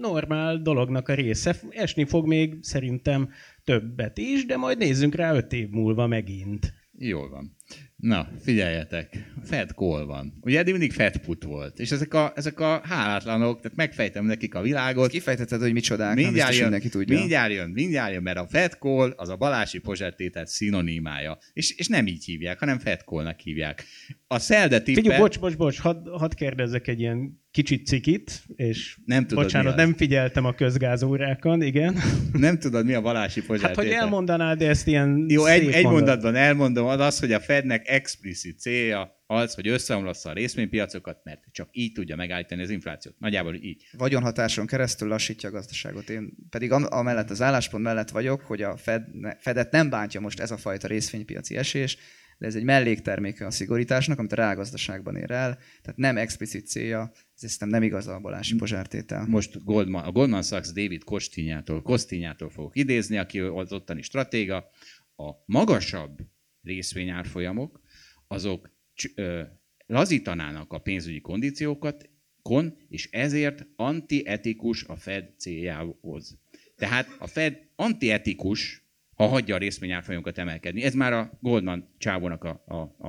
normál 0.00 0.62
dolognak 0.62 1.08
a 1.08 1.14
része. 1.14 1.56
Esni 1.70 2.04
fog 2.04 2.26
még 2.26 2.58
szerintem 2.60 3.28
többet 3.64 4.18
is, 4.18 4.46
de 4.46 4.56
majd 4.56 4.78
nézzünk 4.78 5.14
rá 5.14 5.34
öt 5.34 5.52
év 5.52 5.68
múlva 5.68 6.06
megint. 6.06 6.74
Jól 6.98 7.28
van. 7.28 7.56
Na, 8.00 8.28
figyeljetek, 8.42 9.32
Fed 9.44 9.70
call 9.70 10.04
van. 10.04 10.38
Ugye 10.40 10.58
eddig 10.58 10.72
mindig 10.72 10.92
Fed 10.92 11.16
put 11.16 11.44
volt, 11.44 11.78
és 11.78 11.90
ezek 11.90 12.14
a, 12.14 12.32
ezek 12.36 12.60
a 12.60 12.80
hálátlanok, 12.84 13.60
tehát 13.60 13.76
megfejtem 13.76 14.24
nekik 14.24 14.54
a 14.54 14.62
világot. 14.62 15.04
Ezt 15.04 15.12
kifejtetted, 15.12 15.60
hogy 15.60 15.72
micsodák, 15.72 16.14
mindjárt 16.14 16.52
jön, 16.52 16.62
mindenki 16.62 16.88
tudja. 16.88 17.18
Mindjárt 17.18 17.52
jön, 17.52 17.70
mindjárt 17.70 18.12
jön, 18.12 18.22
mert 18.22 18.38
a 18.38 18.46
Fed 18.50 18.72
call 18.72 19.12
az 19.16 19.28
a 19.28 19.36
balási 19.36 19.78
pozsertétet 19.78 20.46
szinonimája. 20.46 21.38
És, 21.52 21.70
és 21.76 21.86
nem 21.86 22.06
így 22.06 22.24
hívják, 22.24 22.58
hanem 22.58 22.78
Fed 22.78 23.00
call-nak 23.00 23.40
hívják. 23.40 23.84
A 24.26 24.38
szelde 24.38 24.80
tippet... 24.80 25.02
Figyelj, 25.02 25.20
bocs, 25.20 25.38
bocs, 25.38 25.56
bocs, 25.56 25.78
hadd 25.78 26.08
had 26.08 26.34
kérdezzek 26.34 26.88
egy 26.88 27.00
ilyen 27.00 27.40
kicsit 27.50 27.86
cikit, 27.86 28.42
és 28.56 28.96
nem 29.04 29.26
tudod, 29.26 29.44
bocsánat, 29.44 29.76
nem 29.76 29.94
figyeltem 29.94 30.44
a 30.44 30.52
közgázórákon, 30.52 31.62
igen. 31.62 31.96
Nem 32.32 32.58
tudod, 32.58 32.86
mi 32.86 32.92
a 32.92 33.00
balási 33.00 33.40
pozsártétel. 33.40 33.84
Hát, 33.84 33.92
hogy 33.92 34.02
elmondanád, 34.02 34.58
de 34.58 34.68
ezt 34.68 34.86
ilyen 34.86 35.26
Jó, 35.28 35.44
egy, 35.44 35.68
egy 35.68 35.84
mondatban 35.84 36.34
elmondom, 36.34 36.86
az 36.86 37.00
az, 37.00 37.18
hogy 37.18 37.32
a 37.32 37.40
Fednek 37.60 37.88
explicit 37.88 38.58
célja 38.58 39.22
az, 39.26 39.54
hogy 39.54 39.68
összeomlassza 39.68 40.30
a 40.30 40.32
részvénypiacokat, 40.32 41.24
mert 41.24 41.44
csak 41.52 41.68
így 41.72 41.92
tudja 41.92 42.16
megállítani 42.16 42.62
az 42.62 42.70
inflációt. 42.70 43.14
Nagyjából 43.18 43.54
így. 43.54 43.86
Vagyonhatáson 43.92 44.66
keresztül 44.66 45.08
lassítja 45.08 45.48
a 45.48 45.52
gazdaságot. 45.52 46.10
Én 46.10 46.32
pedig 46.50 46.72
amellett 46.72 47.30
az 47.30 47.42
álláspont 47.42 47.84
mellett 47.84 48.10
vagyok, 48.10 48.40
hogy 48.40 48.62
a 48.62 48.76
Fed, 48.76 49.04
Fedet 49.38 49.72
nem 49.72 49.90
bántja 49.90 50.20
most 50.20 50.40
ez 50.40 50.50
a 50.50 50.56
fajta 50.56 50.86
részvénypiaci 50.86 51.56
esés, 51.56 51.98
de 52.38 52.46
ez 52.46 52.54
egy 52.54 52.64
mellékterméke 52.64 53.46
a 53.46 53.50
szigorításnak, 53.50 54.18
amit 54.18 54.32
a 54.32 54.36
rágazdaságban 54.36 55.16
ér 55.16 55.30
el, 55.30 55.58
tehát 55.82 55.98
nem 55.98 56.16
explicit 56.16 56.66
célja, 56.66 57.12
ez 57.40 57.56
nem, 57.58 57.68
nem 57.68 57.82
igaz 57.82 58.06
a 58.06 58.18
balási 58.18 58.54
pozsártétel. 58.54 59.26
Most 59.26 59.64
Goldman, 59.64 60.04
a 60.04 60.12
Goldman 60.12 60.42
Sachs 60.42 60.72
David 60.72 61.04
Kostinyától, 61.04 61.82
Kostinyától 61.82 62.50
fogok 62.50 62.76
idézni, 62.76 63.18
aki 63.18 63.38
az 63.38 63.72
ottani 63.72 64.02
stratéga. 64.02 64.70
A 65.16 65.30
magasabb 65.46 66.18
részvényárfolyamok, 66.62 67.80
azok 68.28 68.70
ö, 69.14 69.42
lazítanának 69.86 70.72
a 70.72 70.78
pénzügyi 70.78 71.20
kondíciókat, 71.20 72.10
kon, 72.42 72.76
és 72.88 73.08
ezért 73.10 73.66
antietikus 73.76 74.84
a 74.84 74.96
Fed 74.96 75.24
céljához. 75.38 76.38
Tehát 76.76 77.16
a 77.18 77.26
Fed 77.26 77.58
antietikus, 77.76 78.88
ha 79.14 79.26
hagyja 79.26 79.54
a 79.54 79.58
részvényárfolyamokat 79.58 80.38
emelkedni. 80.38 80.82
Ez 80.82 80.94
már 80.94 81.12
a 81.12 81.38
Goldman 81.40 81.94
csávónak 81.98 82.44
a, 82.44 82.62
a, 82.66 82.76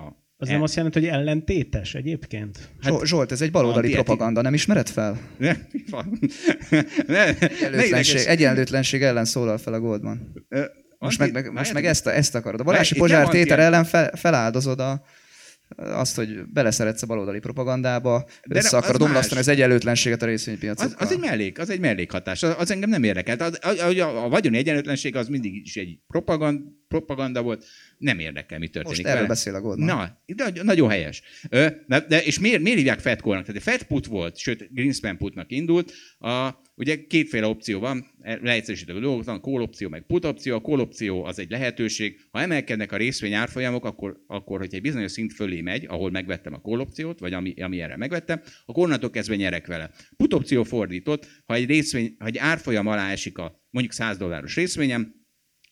a 0.00 0.24
Az 0.36 0.48
nem 0.48 0.62
azt 0.62 0.76
jelenti, 0.76 0.98
hogy 0.98 1.08
ellentétes 1.08 1.94
egyébként? 1.94 2.70
Hát, 2.80 3.06
Zsolt, 3.06 3.32
ez 3.32 3.40
egy 3.42 3.50
baloldali 3.50 3.84
anti-eti- 3.86 4.04
propaganda, 4.04 4.40
nem 4.40 4.54
ismered 4.54 4.88
fel? 4.88 5.20
Ne, 5.38 5.52
ne, 6.70 6.82
ne 7.06 7.36
Egyenlőtlenség, 7.38 8.14
ideges- 8.14 8.26
egyenlőtlenség 8.26 9.02
ellen 9.02 9.24
szólal 9.24 9.58
fel 9.58 9.72
a 9.72 9.80
Goldman. 9.80 10.32
Most 11.04 11.20
anti- 11.20 11.32
meg, 11.32 11.52
most 11.52 11.72
meg 11.72 11.84
ezt, 11.86 12.06
a, 12.06 12.14
ezt 12.14 12.34
akarod. 12.34 12.60
A 12.60 12.64
Balási 12.64 12.94
Pozsár 12.94 13.28
tétel 13.28 13.60
ellen 13.60 13.84
fel, 13.84 14.16
feláldozod 14.16 14.80
a, 14.80 15.02
azt, 15.76 16.16
hogy 16.16 16.46
beleszeretsz 16.46 17.02
a 17.02 17.06
baloldali 17.06 17.38
propagandába, 17.38 18.28
De 18.46 18.56
össze 18.56 18.76
akarod 18.76 19.02
omlasztani 19.02 19.40
az 19.40 19.48
egyenlőtlenséget 19.48 20.22
a 20.22 20.26
részvénypiacokkal. 20.26 20.94
Az, 20.98 21.06
az 21.06 21.12
egy 21.12 21.18
mellék, 21.18 21.58
az 21.58 21.70
egy 21.70 21.80
mellékhatás. 21.80 22.42
Az, 22.42 22.54
az 22.58 22.70
engem 22.70 22.88
nem 22.90 23.02
érdekelt. 23.02 23.40
Az, 23.40 23.58
a, 23.80 24.00
a, 24.00 24.24
a 24.24 24.28
vagyoni 24.28 24.56
egyenlőtlenség 24.56 25.16
az 25.16 25.28
mindig 25.28 25.54
is 25.54 25.76
egy 25.76 25.98
propagand, 26.06 26.60
propaganda 26.88 27.42
volt. 27.42 27.64
Nem 27.98 28.18
érdekel, 28.18 28.58
mi 28.58 28.68
történik 28.68 28.96
Most 28.96 29.08
erről 29.08 29.14
vele. 29.14 29.28
beszél 29.28 29.54
a 29.54 29.60
Goldman. 29.60 29.86
Na, 30.26 30.34
de, 30.50 30.62
nagyon 30.62 30.90
helyes. 30.90 31.22
De, 31.86 32.04
de, 32.08 32.22
és 32.22 32.38
miért, 32.38 32.62
miért 32.62 32.78
hívják 32.78 33.00
Fed 33.00 33.20
call-nak? 33.20 33.46
Tehát 33.46 33.62
Fed 33.62 33.82
put 33.82 34.06
volt, 34.06 34.36
sőt 34.36 34.68
Greenspan 34.74 35.16
putnak 35.16 35.50
indult. 35.50 35.92
A, 36.18 36.48
ugye 36.74 37.06
kétféle 37.06 37.46
opció 37.46 37.80
van, 37.80 38.06
leegyszerűsítve 38.20 38.94
a 38.94 39.00
dolgok, 39.00 39.24
van 39.24 39.40
call 39.40 39.60
opció, 39.60 39.88
meg 39.88 40.06
put 40.06 40.24
opció. 40.24 40.54
A 40.54 40.60
call 40.60 40.78
opció 40.78 41.24
az 41.24 41.38
egy 41.38 41.50
lehetőség. 41.50 42.20
Ha 42.30 42.40
emelkednek 42.40 42.92
a 42.92 42.96
részvény 42.96 43.32
árfolyamok, 43.32 43.84
akkor, 43.84 44.22
akkor 44.26 44.58
hogyha 44.58 44.76
egy 44.76 44.82
bizonyos 44.82 45.12
szint 45.12 45.32
fölé 45.32 45.60
megy, 45.60 45.86
ahol 45.88 46.10
megvettem 46.10 46.54
a 46.54 46.60
call 46.60 46.80
opciót, 46.80 47.18
vagy 47.18 47.32
ami, 47.32 47.54
ami 47.62 47.80
erre 47.80 47.96
megvettem, 47.96 48.40
akkor 48.66 48.84
onnantól 48.84 49.10
kezdve 49.10 49.36
nyerek 49.36 49.66
vele. 49.66 49.90
Put 50.16 50.32
opció 50.32 50.62
fordított, 50.62 51.42
ha 51.44 51.54
egy 51.54 51.66
részvény, 51.66 52.16
ha 52.18 52.26
egy 52.26 52.38
árfolyam 52.38 52.86
alá 52.86 53.10
esik 53.10 53.38
a 53.38 53.60
mondjuk 53.70 53.94
100 53.94 54.16
dolláros 54.16 54.54
részvényem, 54.54 55.20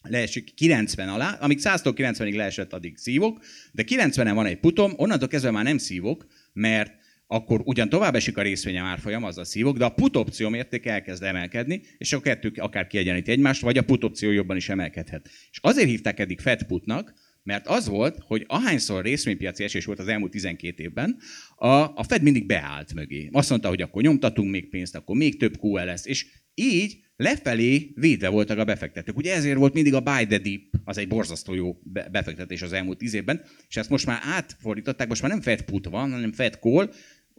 leesik 0.03 0.55
90 0.55 1.09
alá, 1.09 1.39
amíg 1.41 1.59
100-tól 1.63 1.93
90-ig 1.97 2.37
leesett, 2.37 2.73
addig 2.73 2.97
szívok, 2.97 3.39
de 3.73 3.85
90-en 3.87 4.33
van 4.35 4.47
egy 4.47 4.61
putom, 4.61 4.93
onnantól 4.97 5.29
kezdve 5.29 5.51
már 5.51 5.65
nem 5.65 5.79
szívok, 5.79 6.27
mert 6.53 7.00
akkor 7.33 7.61
ugyan 7.65 7.89
tovább 7.89 8.15
esik 8.15 8.37
a 8.37 8.43
részvényem 8.43 8.85
árfolyam, 8.85 9.25
azzal 9.25 9.45
szívok, 9.45 9.79
de 9.79 9.85
a 9.85 9.95
put 9.95 10.17
opció 10.17 10.49
mérték 10.49 10.87
elkezd 10.87 11.23
emelkedni, 11.23 11.83
és 11.99 12.13
a 12.13 12.21
kettő 12.21 12.53
akár 12.57 12.87
kiegyeníti 12.87 13.31
egymást, 13.31 13.61
vagy 13.61 13.79
a 13.79 13.83
put 13.83 14.05
opció 14.05 14.31
jobban 14.31 14.57
is 14.57 14.69
emelkedhet. 14.69 15.29
És 15.51 15.59
azért 15.63 15.89
hívták 15.89 16.19
eddig 16.19 16.41
Fed 16.41 16.63
putnak, 16.63 17.15
mert 17.43 17.67
az 17.67 17.89
volt, 17.89 18.19
hogy 18.27 18.45
ahányszor 18.47 19.05
részvénypiaci 19.05 19.65
esés 19.65 19.85
volt 19.85 19.99
az 19.99 20.09
elmúlt 20.09 20.31
12 20.31 20.83
évben, 20.83 21.17
a, 21.57 21.67
a 21.69 22.05
Fed 22.09 22.23
mindig 22.23 22.47
beállt 22.47 22.95
mögé. 22.95 23.29
Azt 23.33 23.51
mondta, 23.51 23.69
hogy 23.69 23.83
akkor 23.83 24.03
nyomtatunk 24.03 24.51
még 24.51 24.69
pénzt, 24.69 24.97
akkor 24.97 25.17
még 25.17 25.39
több 25.39 25.57
QE 25.61 25.85
lesz, 25.85 26.07
és 26.07 26.27
így 26.55 26.99
lefelé 27.17 27.93
védve 27.95 28.29
voltak 28.29 28.59
a 28.59 28.65
befektetők. 28.65 29.17
Ugye 29.17 29.35
ezért 29.35 29.59
volt 29.59 29.75
mindig 29.75 29.95
a 29.95 30.01
buy 30.01 30.27
the 30.27 30.39
dip, 30.39 30.75
az 30.85 30.99
egy 30.99 31.09
borzasztó 31.09 31.55
jó 31.55 31.77
be- 31.83 32.09
befektetés 32.09 32.63
az 32.63 32.73
elmúlt 32.73 32.99
tíz 32.99 33.15
évben, 33.15 33.43
és 33.69 33.77
ezt 33.77 33.91
most 33.91 34.07
már 34.07 34.21
átfordították, 34.23 35.09
most 35.09 35.23
már 35.23 35.31
nem 35.31 35.41
Fed 35.41 35.63
put 35.63 35.87
van, 35.87 36.11
hanem 36.11 36.33
Fed 36.33 36.55
call, 36.55 36.91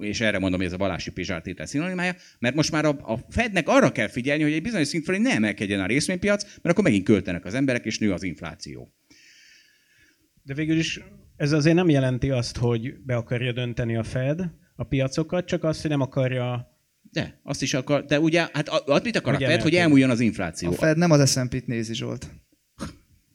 és 0.02 0.22
erre 0.22 0.40
mondom, 0.40 0.60
hogy 0.60 0.68
ez 0.68 0.74
a 0.74 0.78
Balási 0.78 1.12
Pizsár 1.12 1.42
tétel 1.42 1.66
szinonimája, 1.66 2.16
mert 2.40 2.56
most 2.56 2.72
már 2.72 2.86
a, 2.86 2.90
a 2.90 3.20
Fednek 3.30 3.68
arra 3.68 3.92
kell 3.92 4.08
figyelni, 4.08 4.44
hogy 4.44 4.54
egy 4.54 4.62
bizonyos 4.62 4.88
szint 4.88 5.04
felé 5.04 5.18
ne 5.18 5.32
emelkedjen 5.32 5.80
a 5.80 5.86
részvénypiac, 5.86 6.44
mert 6.44 6.70
akkor 6.70 6.84
megint 6.84 7.06
költenek 7.06 7.46
az 7.46 7.54
emberek, 7.54 7.86
és 7.86 7.98
nő 7.98 8.12
az 8.12 8.24
infláció. 8.24 8.94
De 10.44 10.54
végül 10.54 10.78
is 10.78 11.00
ez 11.36 11.52
azért 11.52 11.76
nem 11.76 11.90
jelenti 11.90 12.30
azt, 12.30 12.58
hogy 12.58 12.94
be 13.06 13.16
akarja 13.16 13.52
dönteni 13.52 13.96
a 13.96 14.04
Fed 14.04 14.50
a 14.76 14.84
piacokat, 14.84 15.46
csak 15.46 15.64
azt, 15.64 15.82
hogy 15.82 15.90
nem 15.90 16.02
akarja... 16.02 16.70
De, 17.12 17.40
azt 17.44 17.62
is 17.62 17.74
akar, 17.74 18.06
de 18.06 18.20
ugye, 18.20 18.48
hát 18.54 18.70
az 18.70 19.02
mit 19.04 19.16
akar 19.16 19.34
a 19.34 19.38
Hogy 19.38 19.46
Fed, 19.46 19.62
hogy 19.62 19.76
elmúljon 19.76 20.10
az 20.10 20.20
infláció. 20.20 20.70
A 20.70 20.74
Fed 20.74 20.98
nem 20.98 21.12
az 21.12 21.32
S&P-t 21.32 21.68
nézi, 21.68 21.94
Zsolt. 21.94 22.30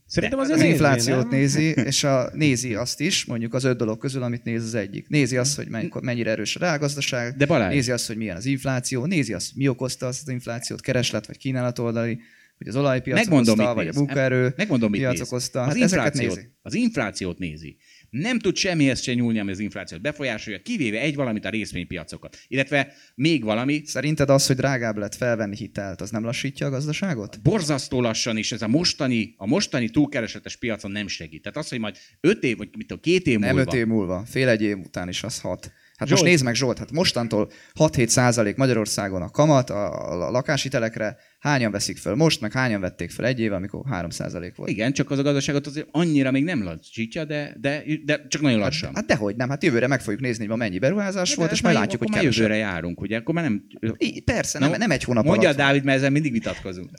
Szerintem 0.06 0.38
azért 0.38 0.54
Az 0.56 0.60
nézni, 0.62 0.74
inflációt 0.76 1.30
nem? 1.30 1.38
nézi, 1.38 1.62
és 1.62 2.04
a, 2.04 2.30
nézi 2.32 2.74
azt 2.74 3.00
is, 3.00 3.24
mondjuk 3.24 3.54
az 3.54 3.64
öt 3.64 3.76
dolog 3.76 3.98
közül, 3.98 4.22
amit 4.22 4.44
néz 4.44 4.64
az 4.64 4.74
egyik. 4.74 5.08
Nézi 5.08 5.36
azt, 5.36 5.56
hogy 5.56 5.68
menny- 5.68 6.00
mennyire 6.00 6.30
erős 6.30 6.56
a 6.56 6.58
reálgazdaság, 6.58 7.36
De 7.36 7.46
Balázs- 7.46 7.72
nézi 7.74 7.90
azt, 7.90 8.06
hogy 8.06 8.16
milyen 8.16 8.36
az 8.36 8.46
infláció, 8.46 9.04
nézi 9.04 9.32
azt, 9.32 9.54
mi 9.54 9.68
okozta 9.68 10.06
azt 10.06 10.20
az 10.22 10.28
inflációt, 10.28 10.80
kereslet 10.80 11.26
vagy 11.26 11.36
kínálat 11.38 11.78
oldali, 11.78 12.18
hogy 12.58 12.68
az 12.68 12.76
olajpiac 12.76 13.18
Megmondom, 13.18 13.52
okozta, 13.54 13.74
vagy 13.74 13.84
a 13.86 13.88
néz. 13.90 13.96
munkaerő 13.98 14.52
Megmondom, 14.56 14.90
mit 14.90 15.00
piac 15.00 15.12
néz. 15.18 15.26
okozta. 15.26 15.60
Az, 15.60 15.66
Hát 15.66 15.76
ezeket 15.82 16.04
inflációt, 16.14 16.34
nézi. 16.36 16.48
az 16.62 16.74
inflációt 16.74 17.38
nézi. 17.38 17.76
Nem 18.20 18.38
tud 18.38 18.56
semmihez 18.56 19.00
se 19.00 19.14
nyúlni, 19.14 19.38
ami 19.38 19.50
az 19.50 19.58
inflációt 19.58 20.00
befolyásolja, 20.00 20.62
kivéve 20.62 21.00
egy 21.00 21.14
valamit 21.14 21.44
a 21.44 21.48
részvénypiacokat. 21.48 22.38
Illetve 22.48 22.92
még 23.14 23.44
valami, 23.44 23.82
Szerinted 23.84 24.30
az, 24.30 24.46
hogy 24.46 24.56
drágább 24.56 24.96
lett 24.96 25.14
felvenni 25.14 25.56
hitelt, 25.56 26.00
az 26.00 26.10
nem 26.10 26.24
lassítja 26.24 26.66
a 26.66 26.70
gazdaságot? 26.70 27.42
borzasztó 27.42 28.00
lassan 28.00 28.36
is 28.36 28.52
ez 28.52 28.62
a 28.62 28.68
mostani, 28.68 29.34
a 29.36 29.46
mostani 29.46 29.90
túlkeresetes 29.90 30.56
piacon 30.56 30.90
nem 30.90 31.08
segít. 31.08 31.42
Tehát 31.42 31.58
az, 31.58 31.68
hogy 31.68 31.78
majd 31.78 31.96
öt 32.20 32.42
év, 32.42 32.56
vagy 32.56 32.68
mit 32.76 32.86
tudom, 32.86 33.02
két 33.02 33.26
év 33.26 33.38
Nem 33.38 33.54
múlva. 33.54 33.70
öt 33.70 33.78
év 33.78 33.86
múlva, 33.86 34.24
fél 34.26 34.48
egy 34.48 34.62
év 34.62 34.78
után 34.78 35.08
is 35.08 35.22
az 35.22 35.40
hat. 35.40 35.72
Hát 35.96 36.08
Zsolt. 36.08 36.10
most 36.20 36.32
nézd 36.32 36.44
meg 36.44 36.54
Zsolt, 36.54 36.78
hát 36.78 36.92
mostantól 36.92 37.50
6-7 37.78 38.06
százalék 38.06 38.56
Magyarországon 38.56 39.22
a 39.22 39.30
kamat 39.30 39.70
a, 39.70 40.12
a 40.26 40.30
lakáshitelekre, 40.30 41.16
hányan 41.46 41.70
veszik 41.70 41.96
föl 41.96 42.14
most, 42.14 42.40
meg 42.40 42.52
hányan 42.52 42.80
vették 42.80 43.10
föl 43.10 43.26
egy 43.26 43.40
éve, 43.40 43.54
amikor 43.54 43.82
3 43.88 44.10
százalék 44.10 44.56
volt. 44.56 44.70
Igen, 44.70 44.92
csak 44.92 45.10
az 45.10 45.18
a 45.18 45.22
gazdaságot 45.22 45.66
azért 45.66 45.88
annyira 45.90 46.30
még 46.30 46.44
nem 46.44 46.62
lassítja, 46.62 47.24
de, 47.24 47.56
de, 47.60 47.82
de 48.04 48.26
csak 48.28 48.42
nagyon 48.42 48.58
lassan. 48.58 48.94
Hát 48.94 49.06
dehogy 49.06 49.36
nem, 49.36 49.48
hát 49.48 49.62
jövőre 49.62 49.86
meg 49.86 50.00
fogjuk 50.00 50.20
nézni, 50.20 50.40
hogy 50.46 50.48
ma 50.48 50.64
mennyi 50.64 50.78
beruházás 50.78 51.30
De 51.30 51.36
volt, 51.36 51.50
és 51.50 51.56
ez 51.56 51.62
majd 51.64 51.76
látjuk, 51.76 52.00
hogy 52.00 52.10
kevesebb. 52.10 52.32
jövőre 52.32 52.56
járunk, 52.56 53.00
ugye? 53.00 53.16
Akkor 53.16 53.34
már 53.34 53.44
nem... 53.44 53.66
Í- 53.96 54.24
Persze, 54.24 54.58
Na, 54.58 54.68
nem, 54.68 54.78
nem 54.78 54.90
egy 54.90 55.04
hónap 55.04 55.24
Mondja 55.24 55.48
alatt. 55.48 55.60
Dávid, 55.60 55.84
mert 55.84 55.98
ezzel 55.98 56.10
mindig 56.10 56.32
vitatkozunk. 56.32 56.90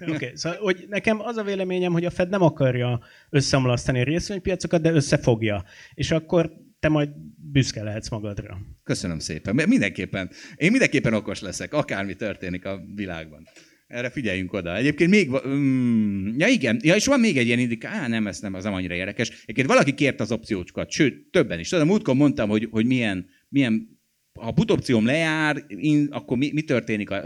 Oké, 0.00 0.12
okay, 0.14 0.30
szóval 0.34 0.58
hogy 0.58 0.84
nekem 0.88 1.20
az 1.20 1.36
a 1.36 1.42
véleményem, 1.42 1.92
hogy 1.92 2.04
a 2.04 2.10
Fed 2.10 2.28
nem 2.28 2.42
akarja 2.42 3.00
összeomlasztani 3.30 4.00
a 4.00 4.04
részvénypiacokat, 4.04 4.80
de 4.82 4.92
összefogja. 4.92 5.64
És 5.94 6.10
akkor 6.10 6.52
te 6.80 6.88
majd 6.88 7.10
büszke 7.52 7.82
lehetsz 7.82 8.08
magadra. 8.08 8.58
Köszönöm 8.82 9.18
szépen. 9.18 9.54
Mindenképpen, 9.68 10.30
én 10.56 10.70
mindenképpen 10.70 11.14
okos 11.14 11.40
leszek, 11.40 11.72
akármi 11.72 12.14
történik 12.14 12.64
a 12.64 12.80
világban. 12.94 13.48
Erre 13.86 14.10
figyeljünk 14.10 14.52
oda. 14.52 14.76
Egyébként 14.76 15.10
még, 15.10 15.30
mm, 15.48 16.38
ja 16.38 16.46
igen, 16.46 16.80
ja, 16.82 16.94
és 16.94 17.06
van 17.06 17.20
még 17.20 17.36
egy 17.36 17.46
ilyen 17.46 17.58
indika, 17.58 17.88
á, 17.88 18.08
nem, 18.08 18.26
ez 18.26 18.40
nem, 18.40 18.54
az 18.54 18.64
nem 18.64 18.72
annyira 18.72 18.94
érdekes. 18.94 19.30
Egyébként 19.42 19.66
valaki 19.66 19.94
kért 19.94 20.20
az 20.20 20.32
opciókat, 20.32 20.90
sőt, 20.90 21.26
többen 21.30 21.58
is. 21.58 21.68
Tudom, 21.68 21.86
múltkor 21.86 22.14
mondtam, 22.14 22.48
hogy, 22.48 22.68
hogy 22.70 22.86
milyen, 22.86 23.26
milyen 23.48 23.95
ha 24.36 24.46
a 24.46 24.52
put 24.52 24.70
opcióm 24.70 25.06
lejár, 25.06 25.64
én, 25.66 26.08
akkor 26.10 26.36
mi, 26.36 26.50
mi 26.54 26.62
történik? 26.62 27.10
A 27.10 27.22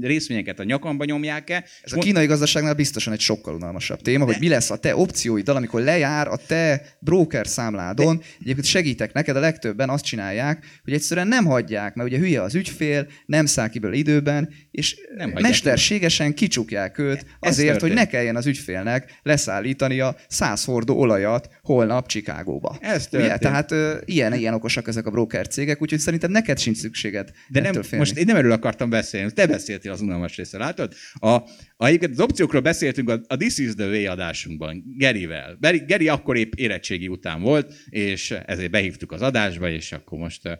részvényeket 0.00 0.58
a 0.58 0.64
nyakamba 0.64 1.04
nyomják-e? 1.04 1.64
Ez 1.82 1.92
a 1.92 1.98
kínai 1.98 2.26
gazdaságnál 2.26 2.74
biztosan 2.74 3.12
egy 3.12 3.20
sokkal 3.20 3.54
unalmasabb 3.54 4.00
téma, 4.00 4.24
hogy 4.24 4.36
mi 4.40 4.48
lesz 4.48 4.70
a 4.70 4.76
te 4.76 4.96
opcióiddal, 4.96 5.56
amikor 5.56 5.80
lejár 5.80 6.28
a 6.28 6.36
te 6.46 6.82
broker 7.00 7.46
számládon. 7.46 8.22
Egyébként 8.40 8.66
segítek 8.66 9.12
neked, 9.12 9.36
a 9.36 9.40
legtöbben 9.40 9.88
azt 9.88 10.04
csinálják, 10.04 10.80
hogy 10.84 10.92
egyszerűen 10.92 11.28
nem 11.28 11.44
hagyják, 11.44 11.94
mert 11.94 12.08
ugye 12.08 12.18
hülye 12.18 12.42
az 12.42 12.54
ügyfél, 12.54 13.06
nem 13.26 13.46
száll 13.46 13.68
ki 13.68 13.78
belőle 13.78 13.98
időben, 13.98 14.48
és 14.70 14.96
Nem 15.16 15.30
mesterségesen 15.40 16.34
kicsukják 16.34 16.98
őt 16.98 17.24
azért, 17.40 17.80
hogy 17.80 17.92
ne 17.92 18.06
kelljen 18.06 18.36
az 18.36 18.46
ügyfélnek 18.46 19.20
leszállítania 19.22 20.16
100 20.28 20.64
hordó 20.64 20.98
olajat 20.98 21.48
holnap 21.62 22.08
Csikágóba. 22.08 22.76
Ez 22.80 23.08
Ugye? 23.12 23.18
történt. 23.18 23.40
Tehát 23.40 23.72
ö, 23.72 23.96
ilyen, 24.04 24.34
ilyen 24.34 24.54
okosak 24.54 24.88
ezek 24.88 25.06
a 25.06 25.10
broker 25.10 25.48
cégek, 25.48 25.82
úgyhogy 25.82 25.98
szerintem 25.98 26.30
neked 26.30 26.49
sincs 26.58 26.76
szükséged 26.76 27.30
De 27.48 27.60
nem, 27.60 27.72
félni. 27.72 27.96
most 27.96 28.16
én 28.16 28.24
nem 28.26 28.36
erről 28.36 28.52
akartam 28.52 28.90
beszélni, 28.90 29.32
te 29.32 29.46
beszéltél 29.46 29.90
az 29.92 30.00
unalmas 30.00 30.36
részre, 30.36 30.58
látod? 30.58 30.94
A, 31.14 31.28
a, 31.28 31.44
az 31.76 32.20
opciókról 32.20 32.60
beszéltünk 32.60 33.08
a, 33.10 33.20
a 33.26 33.36
This 33.36 33.58
is 33.58 33.74
the 33.74 33.86
Way 33.86 34.06
adásunkban, 34.06 34.82
Gerivel. 34.98 35.56
Geri, 35.60 35.78
Geri 35.78 36.08
akkor 36.08 36.36
épp 36.36 36.52
érettségi 36.54 37.08
után 37.08 37.40
volt, 37.40 37.74
és 37.88 38.34
ezért 38.46 38.70
behívtuk 38.70 39.12
az 39.12 39.22
adásba, 39.22 39.70
és 39.70 39.92
akkor 39.92 40.18
most 40.18 40.42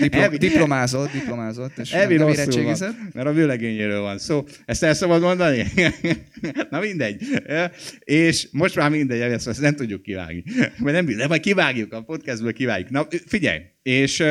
Diplo- 0.00 0.14
Elvi- 0.22 0.36
diplomázott, 0.38 1.12
diplomázott, 1.12 1.78
és 1.78 1.92
Elvi 1.92 2.16
nem 2.16 2.28
érettségizett. 2.28 2.96
van, 2.96 3.10
mert 3.14 3.26
a 3.26 3.32
vőlegényéről 3.32 4.00
van 4.00 4.18
szó. 4.18 4.44
Ezt 4.64 4.82
el 4.82 4.94
szabad 4.94 5.20
mondani? 5.22 5.64
Na 6.70 6.80
mindegy. 6.80 7.22
És 7.98 8.48
most 8.50 8.76
már 8.76 8.90
mindegy, 8.90 9.20
ezt, 9.20 9.60
nem 9.60 9.74
tudjuk 9.74 10.02
kivágni. 10.02 10.42
Mert 10.78 11.06
nem, 11.06 11.16
de 11.16 11.26
majd 11.26 11.40
kivágjuk, 11.40 11.92
a 11.92 12.02
podcastből 12.02 12.52
kivágjuk. 12.52 12.90
Na 12.90 13.06
figyelj, 13.26 13.60
és 13.82 14.22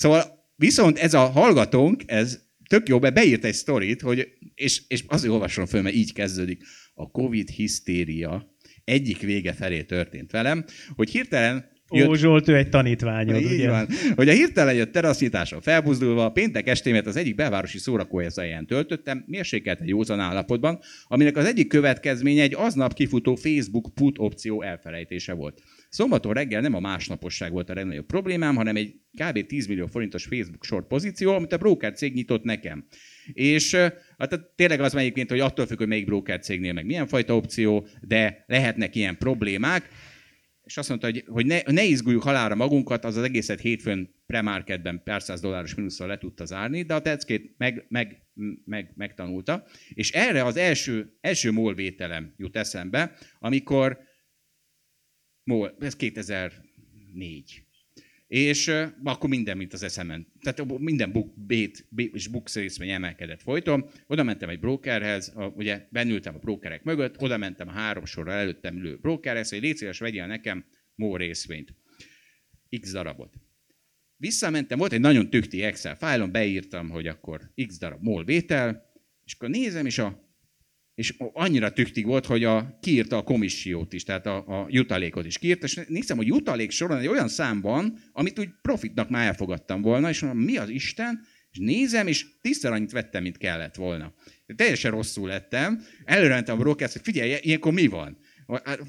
szóval 0.00 0.48
viszont 0.56 0.98
ez 0.98 1.14
a 1.14 1.18
hallgatónk, 1.18 2.02
ez 2.06 2.40
tök 2.68 2.88
jó, 2.88 3.00
mert 3.00 3.14
beírt 3.14 3.44
egy 3.44 3.54
sztorit, 3.54 4.00
hogy, 4.00 4.28
és, 4.54 4.82
és 4.88 5.04
azért 5.06 5.32
olvasom 5.32 5.66
föl, 5.66 5.82
mert 5.82 5.94
így 5.94 6.12
kezdődik. 6.12 6.62
A 6.94 7.10
Covid 7.10 7.48
hisztéria 7.48 8.54
egyik 8.84 9.20
vége 9.20 9.52
felé 9.52 9.82
történt 9.82 10.30
velem, 10.30 10.64
hogy 10.96 11.10
hirtelen 11.10 11.68
Ó, 11.92 12.14
Zsolt, 12.14 12.48
ő 12.48 12.56
egy 12.56 12.68
tanítványod, 12.68 13.40
így 13.40 13.52
ugye? 13.52 13.70
van. 13.70 13.88
Hogy 14.14 14.28
a 14.28 14.32
hirtelen 14.32 14.74
jött 14.74 14.92
terasznyításon 14.92 15.60
felbuzdulva, 15.60 16.30
péntek 16.30 16.68
estémet 16.68 17.06
az 17.06 17.16
egyik 17.16 17.34
belvárosi 17.34 17.78
szórakozóhelyen 17.78 18.66
töltöttem, 18.66 19.24
mérsékelte 19.26 19.84
józan 19.86 20.20
állapotban, 20.20 20.78
aminek 21.04 21.36
az 21.36 21.44
egyik 21.44 21.68
következménye 21.68 22.42
egy 22.42 22.54
aznap 22.54 22.94
kifutó 22.94 23.34
Facebook 23.34 23.94
put 23.94 24.18
opció 24.18 24.62
elfelejtése 24.62 25.32
volt. 25.32 25.62
Szombaton 25.90 26.32
reggel 26.32 26.60
nem 26.60 26.74
a 26.74 26.80
másnaposság 26.80 27.52
volt 27.52 27.70
a 27.70 27.74
legnagyobb 27.74 28.06
problémám, 28.06 28.56
hanem 28.56 28.76
egy 28.76 28.94
kb. 29.12 29.46
10 29.46 29.66
millió 29.66 29.86
forintos 29.86 30.24
Facebook 30.24 30.64
short 30.64 30.86
pozíció, 30.86 31.32
amit 31.32 31.52
a 31.52 31.56
broker 31.56 31.92
cég 31.92 32.14
nyitott 32.14 32.42
nekem. 32.42 32.86
És 33.32 33.74
hát 34.18 34.50
tényleg 34.56 34.80
az 34.80 34.94
egyébként, 34.94 35.30
hogy 35.30 35.40
attól 35.40 35.66
függ, 35.66 35.78
hogy 35.78 35.88
melyik 35.88 36.04
broker 36.04 36.40
cégnél 36.40 36.72
meg 36.72 36.86
milyen 36.86 37.06
fajta 37.06 37.36
opció, 37.36 37.86
de 38.00 38.44
lehetnek 38.46 38.94
ilyen 38.94 39.18
problémák. 39.18 39.88
És 40.64 40.76
azt 40.76 40.88
mondta, 40.88 41.06
hogy, 41.06 41.24
hogy 41.26 41.46
ne, 41.46 41.60
ne 41.66 41.84
izguljuk 41.84 42.22
halára 42.22 42.54
magunkat, 42.54 43.04
az 43.04 43.16
az 43.16 43.22
egészet 43.22 43.60
hétfőn 43.60 44.14
premarketben 44.26 45.02
pár 45.04 45.22
száz 45.22 45.40
dolláros 45.40 45.74
mínuszal 45.74 46.06
le 46.06 46.18
tudta 46.18 46.44
zárni, 46.44 46.82
de 46.82 46.94
a 46.94 47.00
teckét 47.00 47.54
meg, 47.56 47.86
meg, 47.88 48.22
meg, 48.64 48.92
megtanulta. 48.96 49.64
És 49.88 50.10
erre 50.10 50.44
az 50.44 50.56
első, 50.56 51.16
első 51.20 51.50
molvételem 51.50 52.34
jut 52.36 52.56
eszembe, 52.56 53.12
amikor 53.38 54.08
mol, 55.50 55.76
ez 55.80 55.96
2004 55.96 57.64
és 58.30 58.66
uh, 58.66 58.86
akkor 59.04 59.28
minden, 59.28 59.56
mint 59.56 59.72
az 59.72 59.82
eszemen. 59.82 60.26
Tehát 60.40 60.78
minden 60.78 61.12
book, 61.12 61.34
bét, 61.46 61.86
bét 61.88 62.14
és 62.14 62.26
book 62.26 62.52
részvény 62.54 62.90
emelkedett 62.90 63.42
folyton. 63.42 63.90
Oda 64.06 64.22
mentem 64.22 64.48
egy 64.48 64.60
brokerhez, 64.60 65.32
a, 65.34 65.44
ugye 65.44 65.86
bennültem 65.90 66.34
a 66.34 66.38
brokerek 66.38 66.82
mögött, 66.82 67.20
oda 67.20 67.36
mentem 67.36 67.68
a 67.68 67.72
három 67.72 68.04
sorra 68.04 68.32
előttem 68.32 68.76
ülő 68.76 68.96
brokerhez, 68.96 69.50
hogy 69.50 69.60
légy 69.60 69.96
vegyél 69.98 70.26
nekem 70.26 70.64
MOL 70.94 71.18
részvényt. 71.18 71.74
X 72.80 72.92
darabot. 72.92 73.34
Visszamentem, 74.16 74.78
volt 74.78 74.92
egy 74.92 75.00
nagyon 75.00 75.30
tükti 75.30 75.62
Excel 75.62 75.96
fájlon, 75.96 76.32
beírtam, 76.32 76.88
hogy 76.88 77.06
akkor 77.06 77.52
X 77.66 77.78
darab 77.78 78.02
MOL 78.02 78.24
vétel, 78.24 78.92
és 79.24 79.34
akkor 79.34 79.48
nézem, 79.48 79.86
és 79.86 79.98
a 79.98 80.29
és 81.00 81.14
annyira 81.32 81.72
tüktig 81.72 82.06
volt, 82.06 82.26
hogy 82.26 82.44
a, 82.44 82.78
kiírta 82.80 83.16
a 83.16 83.22
komissiót 83.22 83.92
is, 83.92 84.02
tehát 84.02 84.26
a, 84.26 84.36
a 84.36 84.66
jutalékot 84.68 85.26
is 85.26 85.38
kiírta, 85.38 85.66
és 85.66 85.80
nézem, 85.88 86.16
hogy 86.16 86.26
jutalék 86.26 86.70
soron 86.70 86.98
egy 86.98 87.06
olyan 87.06 87.28
számban, 87.28 87.98
amit 88.12 88.38
úgy 88.38 88.48
profitnak 88.62 89.08
már 89.08 89.26
elfogadtam 89.26 89.82
volna, 89.82 90.08
és 90.08 90.20
mondom, 90.20 90.42
mi 90.42 90.56
az 90.56 90.68
Isten, 90.68 91.20
és 91.50 91.58
nézem, 91.58 92.06
és 92.06 92.26
tízszer 92.40 92.72
annyit 92.72 92.92
vettem, 92.92 93.22
mint 93.22 93.38
kellett 93.38 93.74
volna. 93.74 94.14
Teljesen 94.56 94.90
rosszul 94.90 95.28
lettem, 95.28 95.82
előre 96.04 96.34
mentem 96.34 96.54
a 96.54 96.58
brokerhez, 96.58 96.92
hogy 96.92 97.02
figyelj, 97.02 97.38
ilyenkor 97.40 97.72
mi 97.72 97.86
van? 97.86 98.18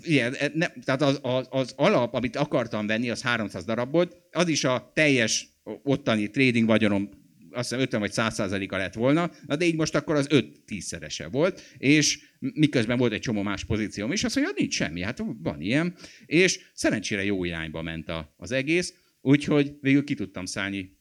Igen, 0.04 0.34
e, 0.34 0.52
ne, 0.54 0.68
tehát 0.68 1.02
az, 1.02 1.20
az, 1.22 1.48
az 1.50 1.74
alap, 1.76 2.14
amit 2.14 2.36
akartam 2.36 2.88
venni, 2.88 3.10
az 3.10 3.22
300 3.22 3.66
darab 3.66 3.92
volt, 3.92 4.16
az 4.32 4.48
is 4.48 4.64
a 4.64 4.92
teljes 4.94 5.48
ottani 5.84 6.30
trading 6.30 6.68
vagyonom 6.68 7.10
azt 7.52 7.70
hiszem 7.70 7.84
50 7.84 8.00
vagy 8.00 8.12
100 8.12 8.34
százaléka 8.34 8.78
lett 8.78 8.94
volna, 8.94 9.32
na 9.46 9.56
de 9.56 9.66
így 9.66 9.76
most 9.76 9.96
akkor 9.96 10.16
az 10.16 10.28
5-10 10.30 10.80
szerese 10.80 11.28
volt, 11.28 11.62
és 11.78 12.20
miközben 12.40 12.98
volt 12.98 13.14
egy 13.14 13.20
csomó 13.20 13.42
más 13.42 13.66
pozícióm 13.66 14.12
is, 14.12 14.24
azt 14.24 14.36
mondja, 14.36 14.54
nincs 14.58 14.74
semmi, 14.74 15.02
hát 15.02 15.24
van 15.42 15.62
ilyen, 15.62 15.96
és 16.26 16.60
szerencsére 16.74 17.24
jó 17.24 17.44
irányba 17.44 17.82
ment 17.82 18.10
a, 18.10 18.34
az 18.38 18.52
egész, 18.52 18.94
úgyhogy 19.22 19.78
végül 19.82 20.04
ki 20.04 20.14
tudtam 20.14 20.46
szállni 20.46 21.00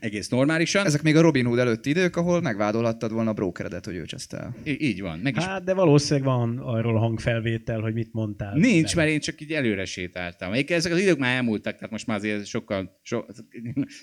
egész 0.00 0.28
normálisan. 0.28 0.86
Ezek 0.86 1.02
még 1.02 1.16
a 1.16 1.20
Robin 1.20 1.44
Hood 1.44 1.58
előtti 1.58 1.90
idők, 1.90 2.16
ahol 2.16 2.40
megvádolhattad 2.40 3.12
volna 3.12 3.30
a 3.30 3.32
brokeredet, 3.32 3.84
hogy 3.84 3.94
ő 3.94 4.04
el. 4.30 4.56
I- 4.62 4.86
így 4.86 5.00
van. 5.00 5.18
Meg 5.18 5.36
is... 5.36 5.44
Hát, 5.44 5.64
de 5.64 5.74
valószínűleg 5.74 6.28
van 6.28 6.58
arról 6.58 6.98
hangfelvétel, 6.98 7.80
hogy 7.80 7.94
mit 7.94 8.12
mondtál. 8.12 8.54
Nincs, 8.54 8.96
mert 8.96 9.08
én 9.08 9.20
csak 9.20 9.40
így 9.40 9.52
előre 9.52 9.84
sétáltam. 9.84 10.52
Egyébként 10.52 10.78
ezek 10.78 10.92
az 10.92 11.00
idők 11.00 11.18
már 11.18 11.36
elmúltak, 11.36 11.74
tehát 11.74 11.90
most 11.90 12.06
már 12.06 12.16
azért 12.16 12.46
sokkal, 12.46 12.98
so, 13.02 13.20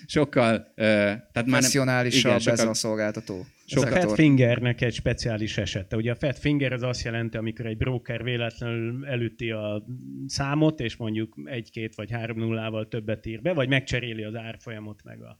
sokkal, 0.06 0.56
uh, 0.56 0.64
tehát 0.76 1.46
már 1.46 1.62
nem, 1.72 1.98
igen, 2.06 2.10
sokkal, 2.10 2.52
ez 2.52 2.64
a 2.64 2.74
szolgáltató. 2.74 3.46
Sok 3.66 3.84
a 3.84 3.86
Fat 3.86 4.12
Fingernek 4.12 4.80
egy 4.80 4.94
speciális 4.94 5.58
esete. 5.58 5.96
Ugye 5.96 6.10
a 6.10 6.14
Fat 6.14 6.38
Finger 6.38 6.72
az 6.72 6.82
azt 6.82 7.04
jelenti, 7.04 7.36
amikor 7.36 7.66
egy 7.66 7.76
broker 7.76 8.22
véletlenül 8.22 9.06
elütti 9.06 9.50
a 9.50 9.86
számot, 10.26 10.80
és 10.80 10.96
mondjuk 10.96 11.34
egy-két 11.44 11.94
vagy 11.94 12.10
három 12.10 12.38
nullával 12.38 12.88
többet 12.88 13.26
ír 13.26 13.42
be, 13.42 13.52
vagy 13.52 13.68
megcseréli 13.68 14.22
az 14.22 14.34
árfolyamot 14.34 15.00
meg 15.04 15.22
a 15.22 15.36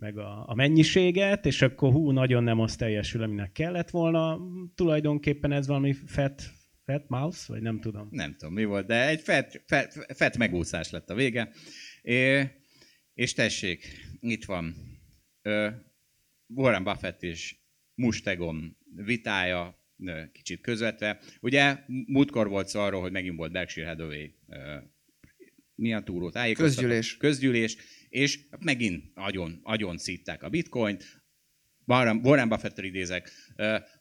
meg 0.00 0.18
a, 0.18 0.44
a 0.48 0.54
mennyiséget, 0.54 1.46
és 1.46 1.62
akkor 1.62 1.92
hú, 1.92 2.10
nagyon 2.10 2.42
nem 2.42 2.60
az 2.60 2.76
teljesül, 2.76 3.22
aminek 3.22 3.52
kellett 3.52 3.90
volna. 3.90 4.40
Tulajdonképpen 4.74 5.52
ez 5.52 5.66
valami 5.66 5.92
fat, 5.92 6.42
fat 6.84 7.08
mouse, 7.08 7.52
vagy 7.52 7.62
nem 7.62 7.80
tudom. 7.80 8.08
Nem 8.10 8.36
tudom, 8.36 8.54
mi 8.54 8.64
volt, 8.64 8.86
de 8.86 9.08
egy 9.08 9.20
fat, 9.20 9.62
fat, 9.66 10.06
fat 10.14 10.36
megúszás 10.36 10.90
lett 10.90 11.10
a 11.10 11.14
vége. 11.14 11.50
É, 12.02 12.48
és 13.14 13.32
tessék, 13.32 13.86
itt 14.20 14.44
van 14.44 14.74
ö, 15.42 15.68
Warren 16.46 16.84
Buffett 16.84 17.22
és 17.22 17.56
Mustegon 17.94 18.76
vitája, 18.94 19.78
kicsit 20.32 20.60
közvetve. 20.60 21.20
Ugye 21.40 21.78
múltkor 22.06 22.48
volt 22.48 22.68
szó 22.68 22.80
arról, 22.80 23.00
hogy 23.00 23.12
megint 23.12 23.36
volt 23.36 23.52
Berkshire 23.52 23.86
Hathaway 23.86 24.26
mi 25.80 25.94
a 25.94 26.02
túró 26.02 26.30
Közgyűlés. 26.54 27.16
Közgyűlés, 27.16 27.76
és 28.10 28.40
megint 28.58 29.10
agyon, 29.14 29.60
agyon 29.62 29.98
szítták 29.98 30.42
a 30.42 30.48
bitcoint. 30.48 31.04
Warren, 31.86 32.48
buffett 32.48 32.78
idézek. 32.78 33.30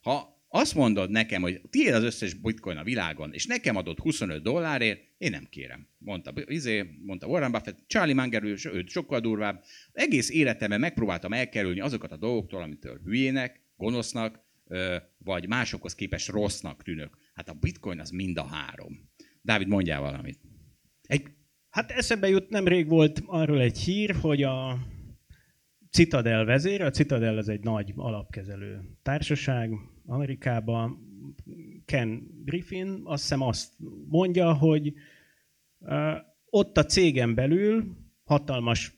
Ha 0.02 0.38
azt 0.52 0.76
mondod 0.76 1.10
nekem, 1.10 1.42
hogy 1.42 1.62
tiéd 1.70 1.94
az 1.94 2.04
összes 2.04 2.34
bitcoin 2.34 2.78
a 2.78 2.84
világon, 2.84 3.34
és 3.34 3.46
nekem 3.46 3.76
adod 3.76 4.00
25 4.00 4.42
dollárért, 4.44 5.02
én 5.18 5.32
nem 5.32 5.48
kérem. 5.50 5.88
Mondta, 5.98 6.34
izé, 6.46 6.98
mondta 7.06 7.28
Warren 7.28 7.52
Buffett, 7.52 7.88
Charlie 7.88 8.14
Munger, 8.14 8.44
őt 8.44 8.90
sokkal 8.90 9.20
durvább. 9.20 9.64
Egész 9.92 10.30
életemben 10.30 10.80
megpróbáltam 10.80 11.34
elkerülni 11.34 11.80
azokat 11.80 12.12
a 12.12 12.18
dolgoktól, 12.18 12.62
amitől 12.62 13.02
hülyének, 13.04 13.62
gonosznak, 13.78 14.40
vagy 15.18 15.48
másokhoz 15.48 15.96
képest 15.96 16.28
rossznak 16.28 16.84
tűnök. 16.84 17.18
Hát 17.34 17.50
a 17.50 17.54
bitcoin 17.54 18.00
az 18.00 18.10
mind 18.10 18.38
a 18.38 18.46
három. 18.46 19.10
Dávid, 19.42 19.68
mondjál 19.68 20.02
valamit. 20.02 20.40
Egy 21.04 21.28
Hát 21.70 21.92
eszembe 21.92 22.30
jut, 22.30 22.50
nemrég 22.50 22.88
volt 22.88 23.24
arról 23.26 23.62
egy 23.62 23.78
hír, 23.78 24.16
hogy 24.22 24.44
a 24.44 24.78
Citadel 25.92 26.46
vezér, 26.46 26.82
a 26.82 26.90
Citadel 26.90 27.38
ez 27.38 27.48
egy 27.48 27.64
nagy 27.64 27.94
alapkezelő 27.96 28.80
társaság 29.02 29.72
Amerikában, 30.06 31.08
Ken 31.86 32.28
Griffin 32.46 33.02
azt 33.04 33.22
hiszem 33.22 33.42
azt 33.42 33.74
mondja, 34.08 34.54
hogy 34.54 34.94
ott 36.46 36.78
a 36.78 36.86
cégen 36.86 37.36
belül 37.36 37.98
hatalmas 38.24 38.96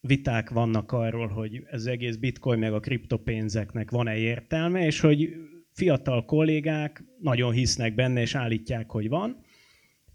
viták 0.00 0.50
vannak 0.50 0.92
arról, 0.92 1.28
hogy 1.28 1.62
ez 1.66 1.86
egész 1.86 2.16
bitcoin 2.16 2.58
meg 2.58 2.72
a 2.72 2.80
kriptopénzeknek 2.80 3.90
van-e 3.90 4.16
értelme, 4.16 4.86
és 4.86 5.00
hogy 5.00 5.28
fiatal 5.72 6.24
kollégák 6.24 7.04
nagyon 7.20 7.52
hisznek 7.52 7.94
benne, 7.94 8.20
és 8.20 8.34
állítják, 8.34 8.90
hogy 8.90 9.08
van 9.08 9.43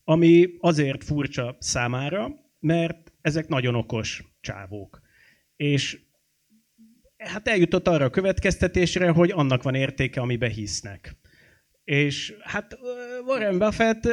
ami 0.10 0.50
azért 0.60 1.04
furcsa 1.04 1.58
számára, 1.60 2.30
mert 2.60 3.14
ezek 3.22 3.48
nagyon 3.48 3.76
okos 3.76 4.24
csávók. 4.42 5.02
És 5.56 6.00
hát 7.18 7.48
eljutott 7.48 7.88
arra 7.88 8.06
a 8.06 8.10
következtetésre, 8.10 9.10
hogy 9.10 9.32
annak 9.32 9.64
van 9.64 9.76
értéke, 9.76 10.22
amiben 10.22 10.50
hisznek. 10.50 11.16
És 11.90 12.34
hát 12.40 12.80
Warren 13.26 13.58
Buffett, 13.58 14.08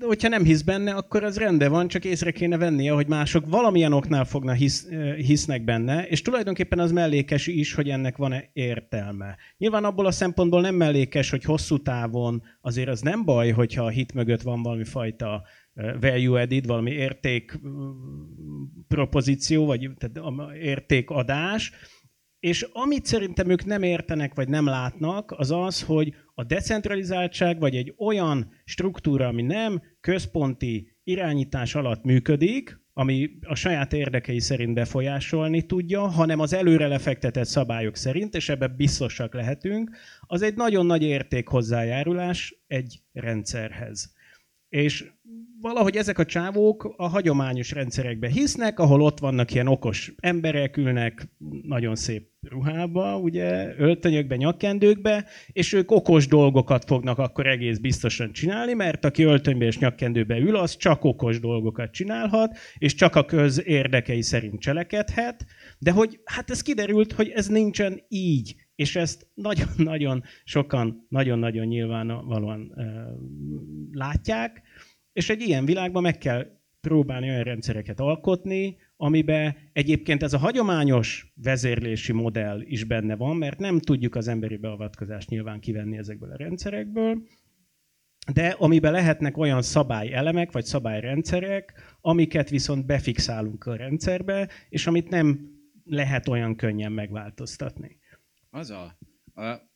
hogyha 0.00 0.28
nem 0.28 0.44
hisz 0.44 0.62
benne, 0.62 0.94
akkor 0.94 1.24
az 1.24 1.38
rendben 1.38 1.70
van, 1.70 1.88
csak 1.88 2.04
észre 2.04 2.30
kéne 2.30 2.56
vennie, 2.56 2.92
hogy 2.92 3.06
mások 3.06 3.46
valamilyen 3.46 3.92
oknál 3.92 4.24
fognak 4.24 4.56
hisz, 4.56 4.88
hisznek 5.16 5.64
benne, 5.64 6.06
és 6.06 6.22
tulajdonképpen 6.22 6.78
az 6.78 6.92
mellékes 6.92 7.46
is, 7.46 7.74
hogy 7.74 7.88
ennek 7.88 8.16
van-e 8.16 8.44
értelme. 8.52 9.36
Nyilván 9.58 9.84
abból 9.84 10.06
a 10.06 10.10
szempontból 10.10 10.60
nem 10.60 10.74
mellékes, 10.74 11.30
hogy 11.30 11.44
hosszú 11.44 11.82
távon 11.82 12.42
azért 12.60 12.88
az 12.88 13.00
nem 13.00 13.24
baj, 13.24 13.50
hogyha 13.50 13.84
a 13.84 13.88
hit 13.88 14.14
mögött 14.14 14.42
van 14.42 14.62
valami 14.62 14.84
fajta 14.84 15.42
value 16.00 16.40
added, 16.40 16.66
valami 16.66 16.90
érték 16.90 17.60
propozíció, 18.88 19.66
vagy 19.66 19.90
tehát 19.98 20.52
értékadás, 20.60 21.72
és 22.40 22.62
amit 22.72 23.06
szerintem 23.06 23.50
ők 23.50 23.64
nem 23.64 23.82
értenek, 23.82 24.34
vagy 24.34 24.48
nem 24.48 24.66
látnak, 24.66 25.34
az 25.36 25.50
az, 25.50 25.82
hogy 25.82 26.14
a 26.34 26.44
decentralizáltság, 26.44 27.58
vagy 27.58 27.76
egy 27.76 27.94
olyan 27.96 28.50
struktúra, 28.64 29.26
ami 29.26 29.42
nem 29.42 29.82
központi 30.00 30.96
irányítás 31.04 31.74
alatt 31.74 32.04
működik, 32.04 32.80
ami 32.92 33.30
a 33.40 33.54
saját 33.54 33.92
érdekei 33.92 34.40
szerint 34.40 34.74
befolyásolni 34.74 35.66
tudja, 35.66 36.00
hanem 36.00 36.40
az 36.40 36.52
előre 36.52 36.86
lefektetett 36.86 37.46
szabályok 37.46 37.96
szerint, 37.96 38.34
és 38.34 38.48
ebben 38.48 38.74
biztosak 38.76 39.34
lehetünk, 39.34 39.90
az 40.20 40.42
egy 40.42 40.54
nagyon 40.54 40.86
nagy 40.86 41.02
érték 41.02 41.48
hozzájárulás 41.48 42.62
egy 42.66 43.00
rendszerhez. 43.12 44.12
És 44.68 45.10
valahogy 45.60 45.96
ezek 45.96 46.18
a 46.18 46.24
csávók 46.24 46.94
a 46.96 47.08
hagyományos 47.08 47.70
rendszerekbe 47.70 48.28
hisznek, 48.28 48.78
ahol 48.78 49.00
ott 49.00 49.18
vannak 49.18 49.54
ilyen 49.54 49.66
okos 49.66 50.12
emberek, 50.16 50.76
ülnek 50.76 51.28
nagyon 51.62 51.96
szép 51.96 52.26
ruhába, 52.40 53.18
ugye, 53.18 53.74
öltönyökbe, 53.78 54.36
nyakkendőkbe, 54.36 55.24
és 55.52 55.72
ők 55.72 55.90
okos 55.90 56.26
dolgokat 56.26 56.84
fognak 56.84 57.18
akkor 57.18 57.46
egész 57.46 57.78
biztosan 57.78 58.32
csinálni, 58.32 58.72
mert 58.72 59.04
aki 59.04 59.22
öltönybe 59.22 59.64
és 59.64 59.78
nyakkendőbe 59.78 60.38
ül, 60.38 60.56
az 60.56 60.76
csak 60.76 61.04
okos 61.04 61.40
dolgokat 61.40 61.92
csinálhat, 61.92 62.58
és 62.78 62.94
csak 62.94 63.16
a 63.16 63.24
köz 63.24 63.66
érdekei 63.66 64.22
szerint 64.22 64.60
cselekedhet, 64.60 65.46
de 65.78 65.90
hogy 65.90 66.20
hát 66.24 66.50
ez 66.50 66.62
kiderült, 66.62 67.12
hogy 67.12 67.28
ez 67.28 67.46
nincsen 67.46 68.02
így, 68.08 68.54
és 68.74 68.96
ezt 68.96 69.26
nagyon-nagyon 69.34 70.22
sokan 70.44 71.06
nagyon-nagyon 71.08 71.66
nyilvánvalóan 71.66 72.72
uh, 72.76 72.84
látják, 73.92 74.62
és 75.18 75.28
egy 75.28 75.40
ilyen 75.40 75.64
világban 75.64 76.02
meg 76.02 76.18
kell 76.18 76.46
próbálni 76.80 77.28
olyan 77.28 77.42
rendszereket 77.42 78.00
alkotni, 78.00 78.76
amiben 78.96 79.56
egyébként 79.72 80.22
ez 80.22 80.32
a 80.32 80.38
hagyományos 80.38 81.32
vezérlési 81.34 82.12
modell 82.12 82.60
is 82.60 82.84
benne 82.84 83.16
van, 83.16 83.36
mert 83.36 83.58
nem 83.58 83.78
tudjuk 83.78 84.14
az 84.14 84.28
emberi 84.28 84.56
beavatkozást 84.56 85.28
nyilván 85.28 85.60
kivenni 85.60 85.96
ezekből 85.96 86.30
a 86.30 86.36
rendszerekből, 86.36 87.22
de 88.32 88.48
amiben 88.58 88.92
lehetnek 88.92 89.36
olyan 89.36 89.62
szabályelemek 89.62 90.52
vagy 90.52 90.64
szabályrendszerek, 90.64 91.96
amiket 92.00 92.50
viszont 92.50 92.86
befixálunk 92.86 93.64
a 93.66 93.76
rendszerbe, 93.76 94.48
és 94.68 94.86
amit 94.86 95.08
nem 95.08 95.40
lehet 95.84 96.28
olyan 96.28 96.56
könnyen 96.56 96.92
megváltoztatni. 96.92 97.98
Az 98.50 98.70
a, 98.70 98.98
a 99.42 99.68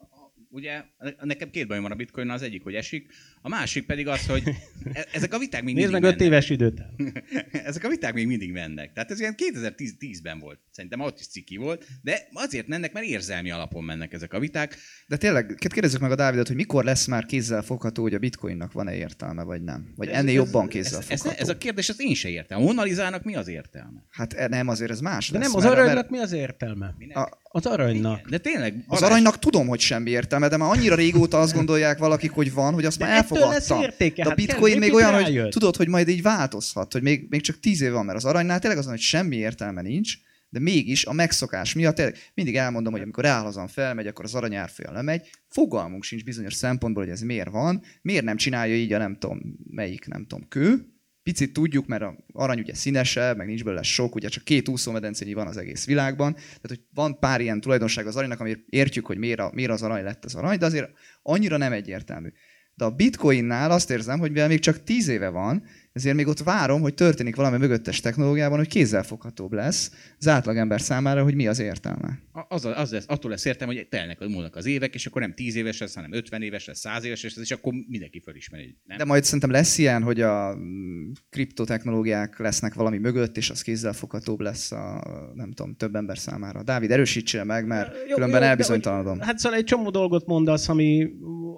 ugye 0.52 0.84
nekem 1.20 1.50
két 1.50 1.66
bajom 1.66 1.82
van 1.82 1.92
a 1.92 1.96
bitcoin, 1.96 2.30
az 2.30 2.42
egyik, 2.42 2.62
hogy 2.62 2.74
esik, 2.74 3.12
a 3.42 3.48
másik 3.48 3.86
pedig 3.86 4.08
az, 4.08 4.26
hogy 4.26 4.42
e- 4.92 5.06
ezek 5.12 5.34
a 5.34 5.38
viták 5.38 5.62
még 5.62 5.74
Nézd 5.74 5.86
mindig 5.90 6.02
meg 6.10 6.12
öt 6.14 6.20
éves 6.20 6.50
időt. 6.50 6.82
ezek 7.64 7.84
a 7.84 7.88
viták 7.88 8.14
még 8.14 8.26
mindig 8.26 8.52
mennek. 8.52 8.92
Tehát 8.92 9.10
ez 9.10 9.20
ilyen 9.20 9.34
2010-ben 9.52 10.38
volt. 10.38 10.58
Szerintem 10.70 11.00
ott 11.00 11.18
is 11.20 11.26
ciki 11.26 11.56
volt, 11.56 11.86
de 12.02 12.28
azért 12.32 12.66
mennek, 12.66 12.92
mert 12.92 13.06
érzelmi 13.06 13.50
alapon 13.50 13.84
mennek 13.84 14.12
ezek 14.12 14.32
a 14.32 14.38
viták. 14.38 14.76
De 15.06 15.16
tényleg, 15.16 15.54
kérdezzük 15.58 16.00
meg 16.00 16.10
a 16.10 16.14
Dávidot, 16.14 16.46
hogy 16.46 16.56
mikor 16.56 16.84
lesz 16.84 17.06
már 17.06 17.26
kézzel 17.26 17.62
fogható, 17.62 18.02
hogy 18.02 18.14
a 18.14 18.18
bitcoinnak 18.18 18.72
van-e 18.72 18.94
értelme, 18.94 19.42
vagy 19.42 19.62
nem? 19.62 19.92
Vagy 19.96 20.08
ez, 20.08 20.14
ennél 20.14 20.40
ez, 20.40 20.44
jobban 20.44 20.68
kézzel 20.68 20.98
ez, 20.98 21.04
fogható? 21.06 21.30
Ez, 21.30 21.40
ez, 21.40 21.48
a 21.48 21.58
kérdés, 21.58 21.88
az 21.88 22.00
én 22.00 22.14
se 22.14 22.28
értem. 22.28 22.58
A 22.58 22.62
Mona 22.64 22.82
Lisának 22.82 23.24
mi 23.24 23.34
az 23.36 23.48
értelme? 23.48 24.04
Hát 24.10 24.32
e- 24.32 24.46
nem, 24.48 24.68
azért 24.68 24.90
ez 24.90 25.00
más 25.00 25.30
De 25.30 25.38
lesz. 25.38 25.46
nem, 25.46 25.56
az 25.56 25.62
mert- 25.64 25.74
aranynak 25.76 25.94
mert 25.96 26.10
mi 26.10 26.18
az 26.18 26.32
értelme? 26.32 26.94
Minek? 26.98 27.16
A- 27.16 27.40
Az 27.54 27.66
aranynak. 27.66 28.28
De 28.28 28.38
tényleg, 28.38 28.84
Az 28.86 29.02
aranynak 29.02 29.38
tudom, 29.38 29.66
hogy 29.66 29.80
semmi 29.80 30.10
értelme, 30.10 30.48
de 30.48 30.56
már 30.56 30.70
annyira 30.70 30.94
régóta 30.94 31.40
azt 31.40 31.54
gondolják 31.54 31.98
valakik, 31.98 32.30
hogy 32.30 32.52
van, 32.52 32.74
hogy 32.74 32.84
azt 32.84 32.98
De 32.98 33.04
már 33.04 33.16
ettől 33.36 33.48
lesz 33.48 33.70
elfogadta. 33.70 33.90
értéke, 33.90 34.22
De 34.22 34.22
a 34.22 34.28
hát 34.28 34.36
bitcoin 34.36 34.72
kell, 34.72 34.80
még 34.80 34.92
olyan, 34.94 35.14
hogy 35.14 35.22
rájött. 35.22 35.50
tudod, 35.50 35.76
hogy 35.76 35.88
majd 35.88 36.08
így 36.08 36.22
változhat, 36.22 36.92
hogy 36.92 37.02
még, 37.02 37.26
még 37.28 37.40
csak 37.40 37.60
tíz 37.60 37.80
év 37.80 37.92
van, 37.92 38.04
mert 38.04 38.18
az 38.18 38.24
aranynál 38.24 38.58
tényleg 38.58 38.78
azon, 38.78 38.90
hogy 38.90 39.00
semmi 39.00 39.36
értelme 39.36 39.82
nincs, 39.82 40.14
de 40.52 40.60
mégis 40.60 41.04
a 41.04 41.12
megszokás 41.12 41.74
miatt 41.74 41.94
tényleg 41.94 42.16
mindig 42.34 42.56
elmondom, 42.56 42.92
hogy 42.92 43.02
amikor 43.02 43.24
reálhazan 43.24 43.68
felmegy, 43.68 44.06
akkor 44.06 44.24
az 44.24 44.34
arany 44.34 44.54
árfolyam 44.54 44.94
lemegy. 44.94 45.30
Fogalmunk 45.48 46.02
sincs 46.02 46.24
bizonyos 46.24 46.54
szempontból, 46.54 47.02
hogy 47.02 47.12
ez 47.12 47.20
miért 47.20 47.50
van, 47.50 47.82
miért 48.02 48.24
nem 48.24 48.36
csinálja 48.36 48.74
így 48.74 48.92
a 48.92 48.98
nem 48.98 49.16
tudom 49.18 49.40
melyik, 49.70 50.06
nem 50.06 50.26
tudom, 50.26 50.48
kő. 50.48 50.86
Picit 51.22 51.52
tudjuk, 51.52 51.86
mert 51.86 52.02
a 52.02 52.16
arany 52.32 52.58
ugye 52.58 52.74
színesebb, 52.74 53.36
meg 53.36 53.46
nincs 53.46 53.64
belőle 53.64 53.82
sok, 53.82 54.14
ugye 54.14 54.28
csak 54.28 54.44
két 54.44 54.68
úszómedencényi 54.68 55.34
van 55.34 55.46
az 55.46 55.56
egész 55.56 55.86
világban. 55.86 56.32
Tehát, 56.34 56.60
hogy 56.68 56.80
van 56.94 57.18
pár 57.18 57.40
ilyen 57.40 57.60
tulajdonság 57.60 58.06
az 58.06 58.16
aranynak, 58.16 58.40
amiért 58.40 58.60
értjük, 58.68 59.06
hogy 59.06 59.18
miért, 59.18 59.40
a, 59.40 59.50
miért 59.54 59.70
az 59.70 59.82
arany 59.82 60.02
lett 60.02 60.24
az 60.24 60.34
arany, 60.34 60.58
de 60.58 60.66
azért 60.66 60.90
annyira 61.22 61.56
nem 61.56 61.72
egyértelmű. 61.72 62.28
De 62.74 62.84
a 62.84 62.90
bitcoinnál 62.90 63.70
azt 63.70 63.90
érzem, 63.90 64.18
hogy 64.18 64.30
mivel 64.30 64.48
még 64.48 64.60
csak 64.60 64.84
10 64.84 65.08
éve 65.08 65.28
van, 65.28 65.64
ezért 65.92 66.16
még 66.16 66.26
ott 66.26 66.38
várom, 66.38 66.80
hogy 66.80 66.94
történik 66.94 67.36
valami 67.36 67.56
mögöttes 67.56 68.00
technológiában, 68.00 68.58
hogy 68.58 68.68
kézzelfoghatóbb 68.68 69.52
lesz 69.52 69.90
az 70.18 70.28
átlagember 70.28 70.80
számára, 70.80 71.22
hogy 71.22 71.34
mi 71.34 71.46
az 71.46 71.58
értelme. 71.58 72.18
A- 72.32 72.44
az, 72.48 72.64
az 72.64 72.92
lesz, 72.92 73.04
attól 73.08 73.30
lesz 73.30 73.44
értem, 73.44 73.66
hogy 73.66 73.86
telnek 73.90 74.18
hogy 74.18 74.28
múlnak 74.28 74.56
az 74.56 74.66
évek, 74.66 74.94
és 74.94 75.06
akkor 75.06 75.20
nem 75.22 75.34
10 75.34 75.54
éves 75.56 75.78
lesz, 75.78 75.94
hanem 75.94 76.12
50 76.12 76.42
éves 76.42 76.66
lesz, 76.66 76.78
100 76.78 77.04
éves 77.04 77.22
lesz, 77.22 77.36
és 77.36 77.50
akkor 77.50 77.72
mindenki 77.88 78.20
fölismeri. 78.24 78.76
Nem? 78.84 78.96
De 78.98 79.04
majd 79.04 79.24
szerintem 79.24 79.50
lesz 79.50 79.78
ilyen, 79.78 80.02
hogy 80.02 80.20
a 80.20 80.54
mm, 80.56 81.10
kriptotechnológiák 81.30 82.38
lesznek 82.38 82.74
valami 82.74 82.98
mögött, 82.98 83.36
és 83.36 83.50
az 83.50 83.62
kézzelfoghatóbb 83.62 84.40
lesz 84.40 84.72
a, 84.72 85.02
nem 85.34 85.52
tudom, 85.52 85.74
több 85.74 85.94
ember 85.94 86.18
számára. 86.18 86.62
Dávid, 86.62 86.90
erősítsél 86.90 87.44
meg, 87.44 87.66
mert 87.66 87.94
Jó, 88.08 88.14
különben 88.14 88.40
jó, 88.42 88.46
elbizonytalanodom. 88.46 89.16
hogy- 89.18 89.26
Hát 89.26 89.38
szóval 89.38 89.58
egy 89.58 89.64
csomó 89.64 89.90
dolgot 89.90 90.26
mondasz, 90.26 90.68
ami, 90.68 91.08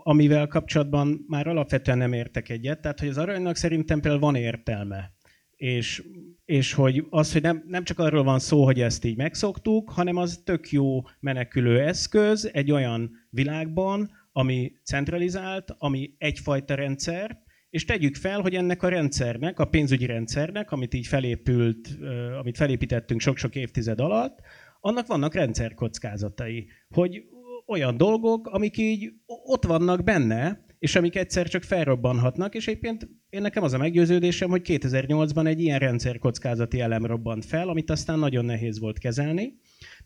amivel 0.03 0.47
kapcsolatban 0.47 1.25
már 1.29 1.47
alapvetően 1.47 1.99
nem 1.99 2.13
értek 2.13 2.49
egyet. 2.49 2.81
Tehát, 2.81 3.01
hogy 3.01 3.09
az 3.09 3.19
aranynak 3.19 3.57
szerintem 3.57 4.01
például 4.01 4.21
van 4.25 4.35
értelme. 4.35 5.13
És, 5.57 6.03
és 6.45 6.73
hogy 6.73 7.07
az, 7.11 7.33
hogy 7.33 7.43
nem, 7.43 7.65
nem 7.67 7.85
csak 7.85 7.99
arról 7.99 8.23
van 8.23 8.39
szó, 8.39 8.65
hogy 8.65 8.81
ezt 8.81 9.05
így 9.05 9.17
megszoktuk, 9.17 9.91
hanem 9.91 10.17
az 10.17 10.41
tök 10.45 10.71
jó 10.71 11.03
menekülő 11.21 11.81
eszköz 11.81 12.51
egy 12.53 12.71
olyan 12.71 13.11
világban, 13.31 14.11
ami 14.33 14.73
centralizált, 14.85 15.75
ami 15.79 16.15
egyfajta 16.19 16.75
rendszer, 16.75 17.43
és 17.71 17.85
tegyük 17.85 18.15
fel, 18.15 18.41
hogy 18.41 18.55
ennek 18.55 18.83
a 18.83 18.89
rendszernek, 18.89 19.59
a 19.59 19.65
pénzügyi 19.65 20.07
rendszernek, 20.07 20.73
amit 20.73 20.95
így 20.95 21.07
felépült, 21.07 21.99
amit 22.39 22.57
felépítettünk 22.57 23.21
sok-sok 23.21 23.55
évtized 23.55 24.01
alatt, 24.01 24.39
annak 24.81 25.07
vannak 25.07 25.35
rendszerkockázatai, 25.35 26.67
hogy 26.89 27.23
olyan 27.67 27.97
dolgok, 27.97 28.47
amik 28.47 28.77
így 28.77 29.13
ott 29.27 29.65
vannak 29.65 30.05
benne, 30.05 30.65
és 30.79 30.97
amik 30.97 31.17
egyszer 31.17 31.49
csak 31.49 31.63
felrobbanhatnak, 31.63 32.55
és 32.55 32.67
egyébként 32.69 33.09
én 33.35 33.41
nekem 33.41 33.63
az 33.63 33.73
a 33.73 33.79
meggyőződésem, 33.79 34.51
hogy 34.51 34.63
2008-ban 34.65 35.47
egy 35.47 35.61
ilyen 35.61 35.79
rendszerkockázati 35.79 36.81
elem 36.81 37.07
robbant 37.07 37.45
fel, 37.45 37.69
amit 37.69 37.91
aztán 37.91 38.19
nagyon 38.19 38.45
nehéz 38.45 38.79
volt 38.79 38.99
kezelni. 38.99 39.55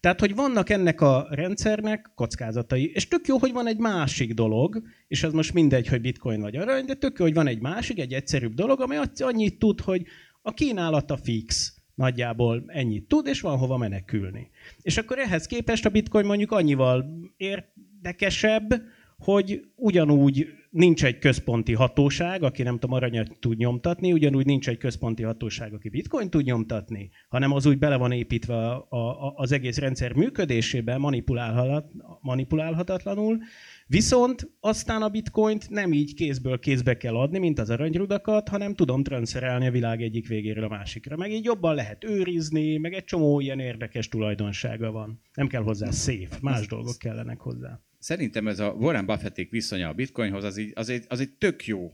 Tehát, 0.01 0.21
hogy 0.21 0.35
vannak 0.35 0.71
ennek 0.71 1.01
a 1.01 1.27
rendszernek 1.31 2.11
kockázatai, 2.15 2.91
és 2.95 3.09
tök 3.09 3.27
jó, 3.27 3.39
hogy 3.39 3.53
van 3.53 3.67
egy 3.67 3.79
másik 3.79 4.35
dolog, 4.35 4.83
és 5.09 5.23
az 5.23 5.33
most 5.33 5.53
mindegy, 5.53 5.89
hogy 5.89 6.01
bitcoin 6.01 6.41
vagy 6.41 6.57
arany, 6.57 6.85
de 6.85 6.95
tök 6.95 7.19
jó, 7.19 7.25
hogy 7.25 7.35
van 7.35 7.47
egy 7.47 7.61
másik, 7.61 7.99
egy 7.99 8.13
egyszerűbb 8.13 8.55
dolog, 8.55 8.81
ami 8.81 8.97
annyit 9.19 9.59
tud, 9.59 9.81
hogy 9.81 10.03
a 10.43 10.53
kínálata 10.53 11.17
fix, 11.17 11.77
nagyjából 11.95 12.65
ennyit 12.67 13.09
tud, 13.09 13.27
és 13.27 13.41
van 13.41 13.59
hova 13.59 13.77
menekülni. 13.77 14.51
És 14.83 14.97
akkor 14.97 15.19
ehhez 15.19 15.47
képest 15.47 15.87
a 15.87 15.91
bitcoin 15.91 16.27
mondjuk 16.27 16.53
annyival 16.53 17.05
érdekesebb, 17.37 18.83
hogy 19.19 19.61
ugyanúgy 19.75 20.47
nincs 20.71 21.05
egy 21.05 21.19
központi 21.19 21.75
hatóság, 21.75 22.43
aki 22.43 22.63
nem 22.63 22.79
tudom, 22.79 22.97
aranyat 22.97 23.37
tud 23.41 23.57
nyomtatni, 23.57 24.13
ugyanúgy 24.13 24.47
nincs 24.47 24.69
egy 24.69 24.79
központi 24.79 25.23
hatóság, 25.23 25.75
aki 25.75 25.89
bitcoin 25.89 26.31
tud 26.31 26.45
nyomtatni, 26.45 27.11
hanem 27.29 27.53
az 27.53 27.67
úgy 27.67 27.79
bele 27.79 27.97
van 27.97 28.13
építve 28.13 28.55
a, 28.55 28.87
a, 28.89 29.33
az 29.37 29.53
egész 29.53 29.79
rendszer 29.79 30.13
működésébe 30.13 30.97
manipulálhat, 30.99 31.91
manipulálhatatlanul, 32.21 33.39
viszont 33.87 34.51
aztán 34.61 35.03
a 35.03 35.09
bitcoint 35.09 35.71
nem 35.71 35.93
így 35.93 36.15
kézből 36.15 36.59
kézbe 36.59 36.97
kell 36.97 37.17
adni, 37.17 37.39
mint 37.39 37.59
az 37.59 37.71
aranyrudakat, 37.71 38.49
hanem 38.49 38.75
tudom 38.75 39.03
transferálni 39.03 39.67
a 39.67 39.71
világ 39.71 40.03
egyik 40.03 40.29
végéről 40.29 40.65
a 40.65 40.69
másikra. 40.69 41.17
Meg 41.17 41.33
így 41.33 41.45
jobban 41.45 41.75
lehet 41.75 42.05
őrizni, 42.05 42.77
meg 42.77 42.93
egy 42.93 43.05
csomó 43.05 43.41
ilyen 43.41 43.61
érdekes 43.61 44.09
tulajdonsága 44.09 44.91
van. 44.91 45.21
Nem 45.35 45.47
kell 45.47 45.63
hozzá 45.63 45.91
szép, 45.91 46.29
más 46.41 46.67
dolgok 46.67 46.99
kellenek 46.99 47.41
hozzá. 47.41 47.81
Szerintem 47.99 48.49
ez 48.49 48.59
a 48.59 48.71
Warren 48.71 49.07
Buffették 49.07 49.51
viszonya 49.51 49.89
a 49.89 49.93
bitcoinhoz, 49.93 50.45
az, 50.45 50.59
egy, 50.59 50.73
az, 50.75 50.89
egy, 50.89 51.05
az 51.09 51.21
egy 51.21 51.31
tök 51.31 51.67
jó 51.67 51.93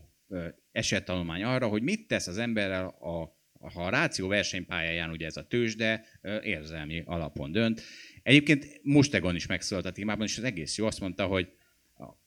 esettanulmány 0.71 1.43
arra, 1.43 1.67
hogy 1.67 1.81
mit 1.81 2.07
tesz 2.07 2.27
az 2.27 2.37
emberrel, 2.37 2.85
a, 2.85 3.35
ha 3.67 3.85
a 3.85 3.89
ráció 3.89 4.27
versenypályáján 4.27 5.09
ugye 5.09 5.25
ez 5.25 5.37
a 5.37 5.47
tőzsde 5.47 6.05
érzelmi 6.43 7.03
alapon 7.05 7.51
dönt. 7.51 7.81
Egyébként 8.23 8.79
Mustegon 8.83 9.35
is 9.35 9.45
megszólalt 9.45 9.87
a 9.87 9.91
témában, 9.91 10.25
és 10.25 10.37
az 10.37 10.43
egész 10.43 10.77
jó, 10.77 10.85
azt 10.85 10.99
mondta, 10.99 11.25
hogy 11.25 11.51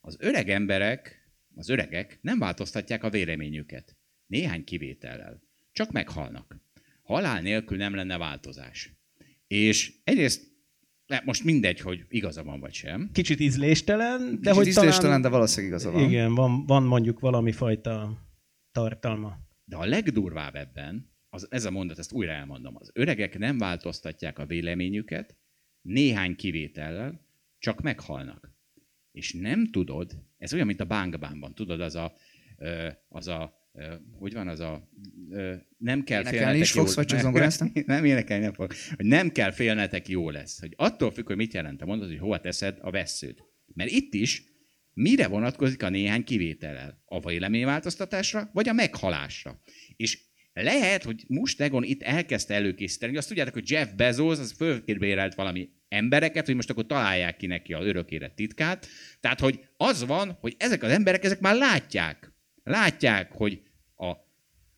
az 0.01 0.17
öreg 0.21 0.51
emberek, 0.51 1.29
az 1.55 1.69
öregek 1.69 2.19
nem 2.21 2.39
változtatják 2.39 3.05
a 3.05 3.11
véleményüket. 3.11 3.97
Néhány 4.27 4.65
kivétellel. 4.65 5.43
Csak 5.73 5.93
meghalnak. 5.93 6.57
Halál 7.03 7.41
nélkül 7.41 7.77
nem 7.77 7.95
lenne 7.95 8.19
változás. 8.19 8.93
És 9.47 9.93
egyrészt 10.05 10.48
ne, 11.09 11.21
most 11.25 11.45
mindegy, 11.45 11.81
hogy 11.81 12.05
igaza 12.09 12.43
van 12.43 12.61
vagy 12.61 12.73
sem. 12.73 13.11
Kicsit 13.13 13.41
ízléstelen, 13.41 14.29
de 14.31 14.51
De 14.51 14.53
hogy 14.53 14.75
hogy 14.75 14.97
talán... 14.97 15.21
de 15.21 15.29
valószínűleg 15.29 15.71
igaza 15.71 15.91
van. 15.91 16.09
Igen, 16.09 16.35
van, 16.35 16.67
van 16.67 16.83
mondjuk 16.83 17.21
valami 17.21 17.53
fajta 17.53 18.23
tartalma. 18.73 19.39
De 19.65 19.77
a 19.77 19.85
legdurvább 19.85 20.55
ebben, 20.55 21.11
az, 21.31 21.47
ez 21.51 21.65
a 21.65 21.71
mondat, 21.71 21.99
ezt 21.99 22.13
újra 22.13 22.33
elmondom, 22.33 22.77
az 22.77 22.91
öregek 22.95 23.39
nem 23.39 23.59
változtatják 23.59 24.39
a 24.39 24.47
véleményüket, 24.47 25.37
néhány 25.83 26.37
kivétellel, 26.37 27.27
csak 27.59 27.81
meghalnak. 27.81 28.53
És 29.13 29.33
nem 29.33 29.71
tudod, 29.71 30.23
ez 30.39 30.55
olyan, 30.55 30.67
mint 30.67 30.81
a 30.81 30.85
bánkbánban, 30.85 31.55
tudod, 31.55 31.81
az 31.81 31.95
a, 31.95 32.13
az 33.09 33.29
a 33.29 33.68
hogy 34.19 34.33
van 34.33 34.49
az 34.49 34.61
a, 34.61 34.89
nem 35.79 36.05
kell 36.05 36.21
Énekelni 36.21 36.37
félnetek 36.37 36.61
is 36.61 36.71
fogsz, 36.71 36.95
vagy 36.95 37.07
csak 37.07 37.21
zongorázni? 37.21 37.73
Nem 37.87 38.05
énekelni 38.05 38.45
nem 38.45 38.53
fog. 38.53 38.73
Hogy 38.97 39.07
nem 39.07 39.31
kell 39.31 39.51
félnetek, 39.51 40.09
jó 40.09 40.31
lesz. 40.31 40.61
Hogy 40.61 40.73
attól 40.77 41.11
függ, 41.11 41.27
hogy 41.27 41.37
mit 41.37 41.55
jelent 41.55 41.83
a 41.83 41.87
mondat, 41.87 42.09
hogy 42.09 42.19
hova 42.19 42.41
teszed 42.41 42.79
a 42.81 42.91
vesszőt. 42.91 43.45
Mert 43.75 43.91
itt 43.91 44.15
is 44.15 44.43
mire 44.93 45.27
vonatkozik 45.27 45.83
a 45.83 45.89
néhány 45.89 46.25
kivétellel? 46.25 47.03
A 47.05 47.29
véleményváltoztatásra, 47.29 48.51
vagy 48.53 48.69
a 48.69 48.73
meghalásra? 48.73 49.61
És 49.97 50.19
lehet, 50.53 51.03
hogy 51.03 51.25
Mustegon 51.29 51.83
itt 51.83 52.03
elkezdte 52.03 52.55
előkészíteni, 52.55 53.17
azt 53.17 53.29
tudjátok, 53.29 53.55
hogy 53.55 53.71
Jeff 53.71 53.89
Bezos 53.97 54.39
az 54.39 54.53
fölkérbérelt 54.53 55.35
valami 55.35 55.69
embereket, 55.89 56.47
hogy 56.47 56.55
most 56.55 56.71
akkor 56.71 56.87
találják 56.87 57.37
ki 57.37 57.47
neki 57.47 57.73
a 57.73 57.83
örökére 57.83 58.29
titkát. 58.29 58.89
Tehát, 59.21 59.41
hogy 59.41 59.61
az 59.77 60.07
van, 60.07 60.37
hogy 60.41 60.55
ezek 60.59 60.83
az 60.83 60.91
emberek, 60.91 61.25
ezek 61.25 61.41
már 61.41 61.57
látják. 61.57 62.33
Látják, 62.69 63.33
hogy 63.33 63.63
a, 63.95 64.07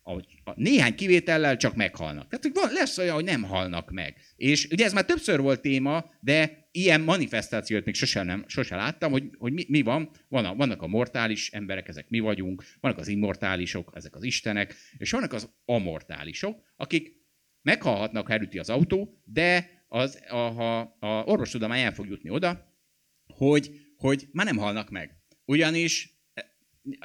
a, 0.03 0.15
a 0.43 0.53
néhány 0.55 0.95
kivétellel 0.95 1.57
csak 1.57 1.75
meghalnak. 1.75 2.27
Tehát, 2.27 2.43
hogy 2.43 2.53
van, 2.53 2.73
lesz 2.73 2.97
olyan, 2.97 3.13
hogy 3.13 3.23
nem 3.23 3.43
halnak 3.43 3.91
meg. 3.91 4.17
És 4.35 4.67
ugye 4.71 4.85
ez 4.85 4.93
már 4.93 5.05
többször 5.05 5.39
volt 5.39 5.61
téma, 5.61 6.05
de 6.19 6.67
ilyen 6.71 7.01
manifestációt 7.01 7.85
még 7.85 7.95
sosem, 7.95 8.25
nem, 8.25 8.43
sosem 8.47 8.77
láttam, 8.77 9.11
hogy, 9.11 9.29
hogy 9.37 9.53
mi, 9.53 9.65
mi 9.67 9.81
van. 9.81 10.09
van 10.27 10.45
a, 10.45 10.55
vannak 10.55 10.81
a 10.81 10.87
mortális 10.87 11.51
emberek, 11.51 11.87
ezek 11.87 12.09
mi 12.09 12.19
vagyunk, 12.19 12.63
vannak 12.79 12.97
az 12.97 13.07
immortálisok, 13.07 13.91
ezek 13.95 14.15
az 14.15 14.23
istenek, 14.23 14.75
és 14.97 15.11
vannak 15.11 15.33
az 15.33 15.49
amortálisok, 15.65 16.61
akik 16.75 17.19
meghalhatnak, 17.61 18.27
ha 18.27 18.33
elüti 18.33 18.59
az 18.59 18.69
autó, 18.69 19.21
de 19.23 19.69
az, 19.87 20.23
a, 20.29 20.35
ha 20.35 20.79
a 20.79 21.23
orvostudomány 21.23 21.79
el 21.79 21.93
fog 21.93 22.07
jutni 22.07 22.29
oda, 22.29 22.75
hogy, 23.27 23.71
hogy 23.97 24.27
már 24.31 24.45
nem 24.45 24.57
halnak 24.57 24.89
meg. 24.89 25.17
Ugyanis 25.45 26.20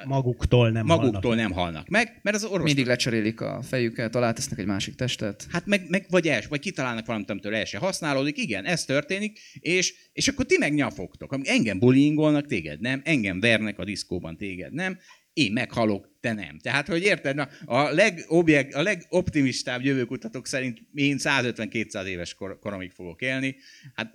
Maguktól 0.05 0.69
nem 0.69 0.85
maguktól 0.85 1.21
halnak. 1.21 1.47
nem 1.47 1.51
halnak 1.51 1.87
meg, 1.87 2.19
mert 2.23 2.35
az 2.35 2.43
orvos... 2.43 2.63
Mindig 2.63 2.85
lecserélik 2.85 3.41
a 3.41 3.61
fejüket, 3.61 4.15
alátesznek 4.15 4.59
egy 4.59 4.65
másik 4.65 4.95
testet. 4.95 5.47
Hát 5.49 5.65
meg, 5.65 5.89
meg 5.89 6.05
vagy, 6.09 6.27
els, 6.27 6.45
vagy 6.45 6.59
kitalálnak 6.59 7.05
valamit, 7.05 7.29
amitől 7.29 7.55
el 7.55 7.65
se 7.65 7.77
használódik. 7.77 8.37
Igen, 8.37 8.65
ez 8.65 8.85
történik, 8.85 9.39
és, 9.59 9.93
és 10.13 10.27
akkor 10.27 10.45
ti 10.45 10.57
meg 10.57 10.73
nyafogtok. 10.73 11.39
Engem 11.43 11.79
bullyingolnak, 11.79 12.45
téged 12.45 12.79
nem, 12.79 13.01
engem 13.03 13.39
vernek 13.39 13.79
a 13.79 13.83
diszkóban, 13.83 14.37
téged 14.37 14.73
nem, 14.73 14.97
én 15.33 15.51
meghalok, 15.51 16.09
te 16.19 16.33
nem. 16.33 16.59
Tehát, 16.59 16.87
hogy 16.87 17.03
érted, 17.03 17.35
na, 17.35 17.47
a, 17.65 17.89
legobjekt, 17.89 18.73
a 18.73 18.81
legoptimistább 18.81 19.83
jövőkutatók 19.83 20.47
szerint 20.47 20.81
én 20.93 21.17
150-200 21.19 22.05
éves 22.05 22.33
kor, 22.33 22.59
koromig 22.59 22.91
fogok 22.91 23.21
élni. 23.21 23.55
Hát, 23.93 24.13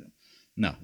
na, 0.55 0.79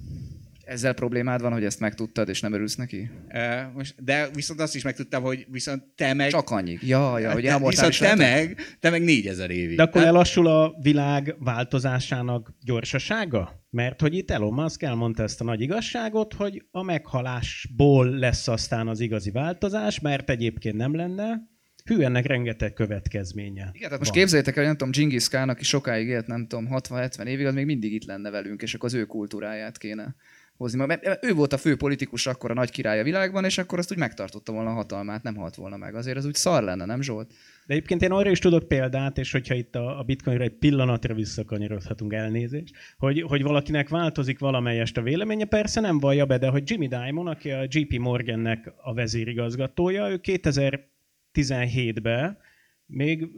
Ezzel 0.68 0.92
problémád 0.94 1.40
van, 1.40 1.52
hogy 1.52 1.64
ezt 1.64 1.80
megtudtad, 1.80 2.28
és 2.28 2.40
nem 2.40 2.52
örülsz 2.52 2.76
neki? 2.76 3.10
E, 3.28 3.70
most, 3.74 4.04
de 4.04 4.28
viszont 4.34 4.60
azt 4.60 4.74
is 4.74 4.82
megtudtam, 4.82 5.22
hogy 5.22 5.46
viszont 5.50 5.82
te 5.94 6.14
meg... 6.14 6.30
Csak 6.30 6.50
annyi. 6.50 6.78
Ja, 6.80 7.18
ja, 7.18 7.32
hogy 7.32 7.44
te, 7.44 7.58
viszont 7.58 7.92
is 7.92 7.98
te 7.98 8.14
meg, 8.14 8.60
te 8.80 8.90
meg 8.90 9.02
4000 9.02 9.50
évig. 9.50 9.76
De 9.76 9.82
akkor 9.82 9.94
Tehát- 9.94 10.12
lelassul 10.12 10.46
a 10.46 10.74
világ 10.82 11.34
változásának 11.38 12.54
gyorsasága? 12.64 13.66
Mert 13.70 14.00
hogy 14.00 14.14
itt 14.14 14.30
Elon 14.30 14.52
Musk 14.52 14.82
elmondta 14.82 15.22
ezt 15.22 15.40
a 15.40 15.44
nagy 15.44 15.60
igazságot, 15.60 16.34
hogy 16.34 16.64
a 16.70 16.82
meghalásból 16.82 18.08
lesz 18.10 18.48
aztán 18.48 18.88
az 18.88 19.00
igazi 19.00 19.30
változás, 19.30 20.00
mert 20.00 20.30
egyébként 20.30 20.76
nem 20.76 20.94
lenne. 20.94 21.56
Hű, 21.84 22.00
ennek 22.00 22.26
rengeteg 22.26 22.72
következménye. 22.72 23.70
Igen, 23.72 23.72
tehát 23.72 23.98
most 23.98 24.10
van. 24.10 24.18
képzeljétek 24.18 24.56
el, 24.56 24.64
hogy 24.64 24.68
nem 24.68 24.76
tudom, 24.76 24.92
Genghis 24.92 25.28
Khan, 25.28 25.48
aki 25.48 25.64
sokáig 25.64 26.08
élt, 26.08 26.26
nem 26.26 26.46
tudom, 26.46 26.68
60-70 26.70 27.24
évig, 27.24 27.46
az 27.46 27.54
még 27.54 27.64
mindig 27.64 27.92
itt 27.92 28.04
lenne 28.04 28.30
velünk, 28.30 28.62
és 28.62 28.74
akkor 28.74 28.88
az 28.88 28.94
ő 28.94 29.04
kultúráját 29.04 29.78
kéne 29.78 30.14
hozni. 30.58 30.86
Mert 30.86 31.24
ő 31.24 31.32
volt 31.32 31.52
a 31.52 31.56
fő 31.56 31.76
politikus 31.76 32.26
akkor 32.26 32.50
a 32.50 32.54
nagy 32.54 32.70
király 32.70 33.00
a 33.00 33.02
világban, 33.02 33.44
és 33.44 33.58
akkor 33.58 33.78
azt 33.78 33.92
úgy 33.92 33.98
megtartotta 33.98 34.52
volna 34.52 34.70
a 34.70 34.74
hatalmát, 34.74 35.22
nem 35.22 35.36
halt 35.36 35.54
volna 35.54 35.76
meg. 35.76 35.94
Azért 35.94 36.16
az 36.16 36.24
úgy 36.24 36.34
szar 36.34 36.62
lenne, 36.62 36.84
nem 36.84 37.02
Zsolt? 37.02 37.28
De 37.66 37.74
egyébként 37.74 38.02
én 38.02 38.10
arra 38.10 38.30
is 38.30 38.38
tudok 38.38 38.68
példát, 38.68 39.18
és 39.18 39.32
hogyha 39.32 39.54
itt 39.54 39.74
a, 39.74 39.98
a 39.98 40.02
bitcoinra 40.02 40.44
egy 40.44 40.58
pillanatra 40.58 41.14
visszakanyarodhatunk 41.14 42.12
elnézést, 42.12 42.74
hogy, 42.96 43.22
hogy 43.22 43.42
valakinek 43.42 43.88
változik 43.88 44.38
valamelyest 44.38 44.96
a 44.96 45.02
véleménye, 45.02 45.44
persze 45.44 45.80
nem 45.80 45.98
vallja 45.98 46.26
be, 46.26 46.38
de 46.38 46.48
hogy 46.48 46.70
Jimmy 46.70 46.86
Dimon, 46.86 47.26
aki 47.26 47.50
a 47.50 47.66
JP 47.68 47.98
Morgannek 47.98 48.72
a 48.76 48.94
vezérigazgatója, 48.94 50.10
ő 50.10 50.20
2017-ben 50.22 52.38
még, 52.86 53.28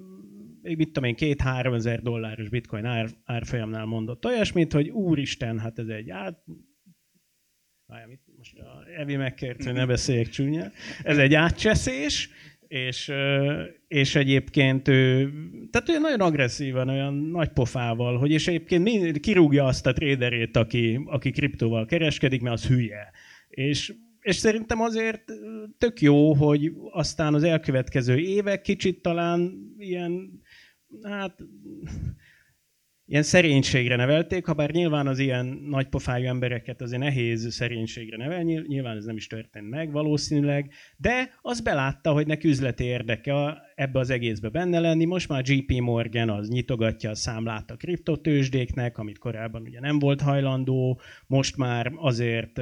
még 0.63 0.77
mit 0.77 0.87
tudom 0.87 1.09
én, 1.09 1.15
két-három 1.15 1.75
ezer 1.75 2.03
dolláros 2.03 2.49
bitcoin 2.49 2.85
ár, 2.85 3.09
árfolyamnál 3.25 3.85
mondott 3.85 4.25
olyasmit, 4.25 4.73
hogy 4.73 4.89
úristen, 4.89 5.59
hát 5.59 5.79
ez 5.79 5.87
egy 5.87 6.11
át, 6.11 6.45
Várjál, 7.91 8.09
mit 8.09 8.21
most 8.37 8.59
a 8.59 8.85
Evi 8.97 9.17
megkért, 9.17 9.65
hogy 9.65 9.73
ne 9.73 9.87
beszéljek 9.87 10.29
csúnya. 10.29 10.73
Ez 11.03 11.19
egy 11.19 11.35
átcseszés, 11.35 12.31
és, 12.69 13.09
ö, 13.09 13.63
és 13.89 14.15
egyébként 14.15 14.89
ő, 14.89 15.33
tehát 15.71 15.89
ő 15.89 15.99
nagyon 15.99 16.21
agresszívan, 16.21 16.89
olyan 16.89 17.15
nagy 17.15 17.49
pofával, 17.49 18.19
hogy 18.19 18.31
és 18.31 18.49
egyébként 18.49 18.83
mind, 18.83 19.21
kirúgja 19.21 19.65
azt 19.65 19.87
a 19.87 19.93
traderét, 19.93 20.57
aki, 20.57 21.01
aki 21.05 21.31
kriptóval 21.31 21.87
kereskedik, 21.87 22.41
mert 22.41 22.55
az 22.55 22.67
hülye. 22.67 23.11
És, 23.49 23.93
és 24.21 24.37
szerintem 24.37 24.81
azért 24.81 25.25
tök 25.79 26.01
jó, 26.01 26.35
hogy 26.35 26.73
aztán 26.91 27.35
az 27.35 27.43
elkövetkező 27.43 28.19
évek 28.19 28.61
kicsit 28.61 29.03
talán 29.03 29.53
ilyen, 29.79 30.43
hát 31.03 31.39
ilyen 33.11 33.23
szerénységre 33.23 33.97
nevelték, 33.97 34.47
ha 34.47 34.53
bár 34.53 34.71
nyilván 34.71 35.07
az 35.07 35.19
ilyen 35.19 35.47
nagypofájú 35.47 36.27
embereket 36.27 36.83
azért 36.83 37.03
nehéz 37.03 37.53
szerénységre 37.53 38.17
nevelni, 38.17 38.63
nyilván 38.67 38.97
ez 38.97 39.05
nem 39.05 39.17
is 39.17 39.27
történt 39.27 39.71
meg 39.71 39.93
valószínűleg, 39.93 40.73
de 40.97 41.31
az 41.43 41.61
belátta, 41.61 42.13
hogy 42.13 42.27
neki 42.27 42.49
üzleti 42.49 42.85
érdeke 42.85 43.63
ebbe 43.75 43.99
az 43.99 44.11
egészbe 44.11 44.49
benne 44.49 44.81
lenni. 44.81 45.05
Most 45.05 45.29
már 45.29 45.43
JP 45.47 45.73
Morgan 45.81 46.29
az 46.29 46.49
nyitogatja 46.49 47.11
a 47.11 47.15
számlát 47.15 47.71
a 47.71 47.77
kriptotősdéknek, 47.77 48.99
amit 48.99 49.19
korábban 49.19 49.63
ugye 49.63 49.81
nem 49.81 49.99
volt 49.99 50.21
hajlandó, 50.21 51.01
most 51.27 51.57
már 51.57 51.93
azért 51.97 52.61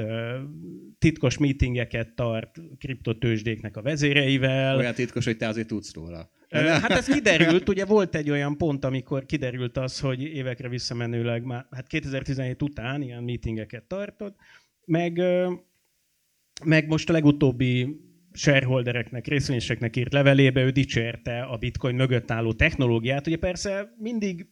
titkos 0.99 1.37
meetingeket 1.37 2.15
tart 2.15 2.61
kriptotősdéknek 2.79 3.77
a 3.77 3.81
vezéreivel. 3.81 4.77
Olyan 4.77 4.93
titkos, 4.93 5.25
hogy 5.25 5.37
te 5.37 5.47
azért 5.47 5.67
tudsz 5.67 5.93
róla. 5.93 6.29
Hát 6.49 6.91
ez 6.91 7.05
kiderült, 7.05 7.69
ugye 7.69 7.85
volt 7.85 8.15
egy 8.15 8.29
olyan 8.29 8.57
pont, 8.57 8.85
amikor 8.85 9.25
kiderült 9.25 9.77
az, 9.77 9.99
hogy 9.99 10.23
évekre 10.23 10.69
visszamenőleg 10.69 11.43
már, 11.43 11.65
hát 11.71 11.87
2017 11.87 12.61
után 12.61 13.01
ilyen 13.01 13.23
meetingeket 13.23 13.83
tartott, 13.83 14.35
meg, 14.85 15.21
meg 16.63 16.87
most 16.87 17.09
a 17.09 17.13
legutóbbi 17.13 17.99
shareholdereknek, 18.33 19.27
részvényeseknek 19.27 19.95
írt 19.95 20.13
levelébe 20.13 20.63
ő 20.63 20.69
dicsérte 20.69 21.41
a 21.41 21.57
bitcoin 21.57 21.95
mögött 21.95 22.31
álló 22.31 22.53
technológiát. 22.53 23.27
Ugye 23.27 23.37
persze 23.37 23.95
mindig 23.97 24.47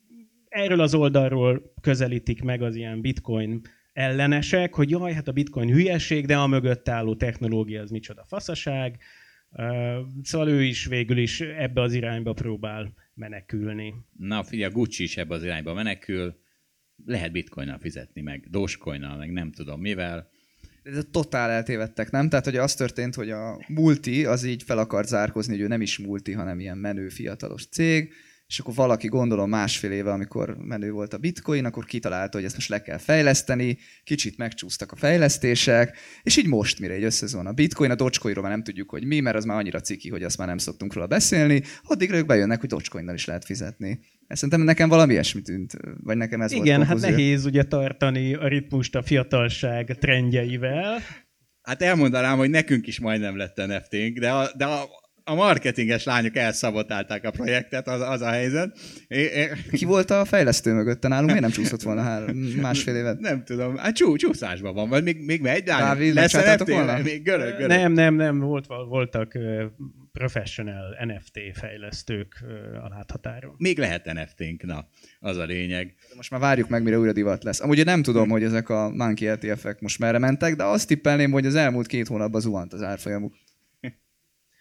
erről 0.50 0.80
az 0.80 0.94
oldalról 0.94 1.74
közelítik 1.82 2.42
meg 2.42 2.62
az 2.62 2.76
ilyen 2.76 3.02
bitcoin 3.02 3.62
ellenesek, 3.94 4.74
hogy 4.74 4.90
jaj, 4.90 5.14
hát 5.14 5.28
a 5.28 5.32
bitcoin 5.32 5.70
hülyeség, 5.70 6.26
de 6.26 6.38
a 6.38 6.48
mögött 6.48 6.90
álló 6.90 7.16
technológia 7.16 7.82
az 7.82 7.90
micsoda 7.90 8.24
faszaság. 8.28 8.98
Szóval 10.24 10.48
ő 10.48 10.64
is 10.64 10.86
végül 10.86 11.18
is 11.18 11.42
ebbe 11.42 11.82
az 11.82 11.94
irányba 11.94 12.34
próbál 12.34 12.94
menekülni. 13.14 13.94
Na 14.18 14.44
figyelj, 14.44 14.72
a 14.72 14.74
Gucci 14.74 15.04
is 15.04 15.18
ebbe 15.18 15.36
az 15.36 15.44
irányba 15.44 15.74
menekül. 15.74 16.36
Lehet 17.06 17.32
bitcoinnal 17.32 17.78
fizetni, 17.78 18.22
meg 18.22 18.48
dogecoinnal, 18.50 19.18
meg 19.18 19.32
nem 19.32 19.52
tudom 19.52 19.82
mivel. 19.82 20.30
De 20.84 21.02
totál 21.02 21.50
eltévedtek, 21.50 22.12
nem? 22.12 22.30
Tehát, 22.30 22.46
hogy 22.46 22.56
az 22.56 22.76
történt, 22.76 23.16
hogy 23.16 23.30
a 23.30 23.60
multi 23.68 24.26
az 24.26 24.44
így 24.44 24.64
fel 24.64 24.78
akart 24.78 25.08
zárkozni, 25.08 25.54
hogy 25.54 25.62
ő 25.62 25.68
nem 25.68 25.82
is 25.82 25.98
multi, 25.98 26.32
hanem 26.32 26.60
ilyen 26.60 26.78
menő 26.78 27.10
fiatalos 27.10 27.68
cég, 27.68 28.14
és 28.48 28.60
akkor 28.60 28.74
valaki 28.74 29.08
gondolom 29.08 29.50
másfél 29.50 29.92
éve, 29.92 30.12
amikor 30.12 30.58
menő 30.58 30.92
volt 30.92 31.14
a 31.14 31.18
bitcoin, 31.18 31.66
akkor 31.66 31.86
kitalálta, 31.86 32.38
hogy 32.38 32.46
ezt 32.46 32.56
most 32.56 32.70
le 32.70 32.82
kell 32.82 32.98
fejleszteni, 32.98 33.78
kicsit 34.04 34.38
megcsúsztak 34.38 34.92
a 34.92 34.96
fejlesztések, 34.96 35.98
és 36.24 36.38
így 36.38 36.48
most, 36.48 36.80
mire 36.80 36.94
egy 36.94 37.04
összezon 37.04 37.46
a 37.48 37.52
bitcoin, 37.52 37.92
a 37.92 37.96
dogecoinról 37.96 38.44
már 38.44 38.54
nem 38.54 38.64
tudjuk, 38.64 38.90
hogy 38.90 39.06
mi, 39.06 39.20
mert 39.20 39.36
az 39.36 39.46
már 39.46 39.58
annyira 39.58 39.80
ciki, 39.80 40.10
hogy 40.10 40.24
azt 40.24 40.38
már 40.38 40.48
nem 40.48 40.58
szoktunk 40.58 40.94
róla 40.94 41.08
beszélni, 41.08 41.64
addigra 41.84 42.18
ők 42.18 42.26
bejönnek, 42.26 42.60
hogy 42.60 42.70
dogecoinnal 42.70 43.16
is 43.16 43.26
lehet 43.26 43.46
fizetni. 43.46 44.00
Ez 44.28 44.38
szerintem 44.38 44.62
nekem 44.62 44.90
valami 44.90 45.12
ilyesmi 45.14 45.42
tűnt, 45.42 45.78
vagy 46.04 46.18
nekem 46.18 46.42
ez 46.42 46.52
Igen, 46.52 46.64
volt 46.66 46.78
hát 46.78 46.88
konklúzió. 46.88 47.16
nehéz 47.16 47.46
ugye 47.46 47.64
tartani 47.64 48.34
a 48.34 48.48
ritmust 48.48 48.96
a 48.96 49.02
fiatalság 49.02 49.98
trendjeivel. 50.00 51.00
Hát 51.62 51.82
elmondanám, 51.82 52.38
hogy 52.38 52.50
nekünk 52.50 52.88
is 52.88 53.00
majdnem 53.00 53.38
lett 53.38 53.58
NFT-nk, 53.58 54.20
de 54.20 54.32
a, 54.32 54.50
de 54.58 54.66
a, 54.66 54.86
a 55.30 55.36
marketinges 55.36 56.04
lányok 56.04 56.36
elszabotálták 56.36 57.24
a 57.26 57.32
projektet, 57.32 57.88
az, 57.88 58.02
az 58.02 58.22
a 58.22 58.30
helyzet. 58.30 58.78
É, 59.08 59.22
é, 59.22 59.50
Ki 59.72 59.86
volt 59.86 60.12
a 60.12 60.26
fejlesztő 60.26 60.74
mögötte 60.74 61.08
nálunk? 61.08 61.26
Miért 61.26 61.42
nem 61.42 61.52
csúszott 61.52 61.82
volna 61.82 62.02
három, 62.02 62.36
másfél 62.38 62.96
évet? 62.96 63.20
nem 63.20 63.44
tudom, 63.44 63.78
hát 63.78 63.96
csú, 63.96 64.16
csúszásban 64.16 64.74
van, 64.74 64.90
vagy 64.90 65.04
még, 65.04 65.26
még 65.26 65.42
megy, 65.42 65.64
Dávid? 65.64 65.86
Dávid, 65.86 66.14
Lesz 66.14 66.34
megcsináltátok 66.34 66.68
NFT? 66.68 66.78
volna? 66.78 67.02
Még 67.02 67.24
görög, 67.24 67.52
görög. 67.52 67.68
Nem, 67.68 67.92
nem, 67.92 68.16
nem, 68.16 68.40
volt, 68.40 68.66
voltak 68.88 69.34
professional 70.12 70.98
NFT 71.06 71.40
fejlesztők 71.54 72.44
a 72.84 72.88
láthatáron. 72.88 73.56
Még 73.58 73.78
lehet 73.78 74.14
NFT-nk, 74.14 74.64
na, 74.64 74.88
az 75.20 75.38
a 75.38 75.44
lényeg. 75.44 75.94
Most 76.16 76.32
már 76.32 76.40
várjuk 76.40 76.70
meg, 76.70 76.84
mire 76.84 77.00
újra 77.00 77.14
divat 77.14 77.44
lesz. 77.44 77.62
Amúgy 77.62 77.78
én 77.78 77.84
nem 77.86 78.02
tudom, 78.02 78.30
hogy 78.30 78.44
ezek 78.44 78.70
a 78.70 78.90
Monkey 78.90 79.28
ETF-ek 79.28 79.80
most 79.80 80.00
merre 80.00 80.18
mentek, 80.18 80.56
de 80.56 80.64
azt 80.64 80.88
tippelném, 80.88 81.32
hogy 81.32 81.46
az 81.46 81.56
elmúlt 81.56 81.88
két 81.88 82.08
hónapban 82.08 82.42
zuhant 82.42 82.74
az 82.74 82.84
árfolyamuk. 82.84 83.34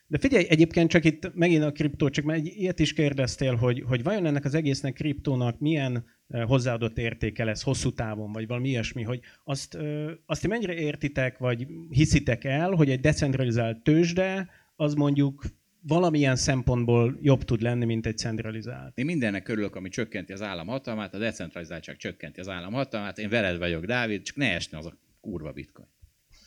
De 0.09 0.19
figyelj, 0.19 0.47
egyébként 0.49 0.91
csak 0.91 1.05
itt 1.05 1.35
megint 1.35 1.63
a 1.63 1.73
kriptó, 1.73 2.09
csak 2.09 2.25
már 2.25 2.37
egy 2.37 2.53
ilyet 2.57 2.79
is 2.79 2.93
kérdeztél, 2.93 3.55
hogy, 3.55 3.83
hogy 3.87 4.03
vajon 4.03 4.27
ennek 4.27 4.45
az 4.45 4.55
egésznek 4.55 4.93
kriptónak 4.93 5.59
milyen 5.59 6.05
eh, 6.29 6.45
hozzáadott 6.45 6.99
értéke 6.99 7.45
lesz 7.45 7.63
hosszú 7.63 7.93
távon, 7.93 8.33
vagy 8.33 8.47
valami 8.47 8.69
ilyesmi, 8.69 9.03
hogy 9.03 9.21
azt, 9.45 9.79
azt 10.27 10.41
ti 10.41 10.47
mennyire 10.47 10.75
értitek, 10.75 11.39
vagy 11.39 11.67
hiszitek 11.91 12.45
el, 12.45 12.71
hogy 12.71 12.91
egy 12.91 13.01
decentralizált 13.01 13.83
tőzsde, 13.83 14.49
az 14.77 14.95
mondjuk 14.95 15.45
valamilyen 15.87 16.37
szempontból 16.37 17.19
jobb 17.23 17.45
tud 17.45 17.61
lenni, 17.61 17.85
mint 17.85 18.07
egy 18.07 18.19
centralizált. 18.19 18.99
Én 18.99 19.05
mindennek 19.05 19.49
örülök, 19.49 19.77
ami 19.77 19.89
csökkenti 19.89 20.33
az 20.33 20.43
állam 20.43 20.67
hatalmát, 20.67 21.15
a 21.15 21.19
decentralizáltság 21.19 21.97
csökkenti 21.97 22.41
az 22.41 22.49
állam 22.49 22.73
hatalmát. 22.73 23.19
Én 23.19 23.29
veled 23.29 23.59
vagyok, 23.59 23.85
Dávid, 23.85 24.23
csak 24.23 24.37
ne 24.37 24.55
esne 24.55 24.79
az 24.79 24.87
a 24.87 24.99
kurva 25.21 25.53
bitcoin. 25.53 25.89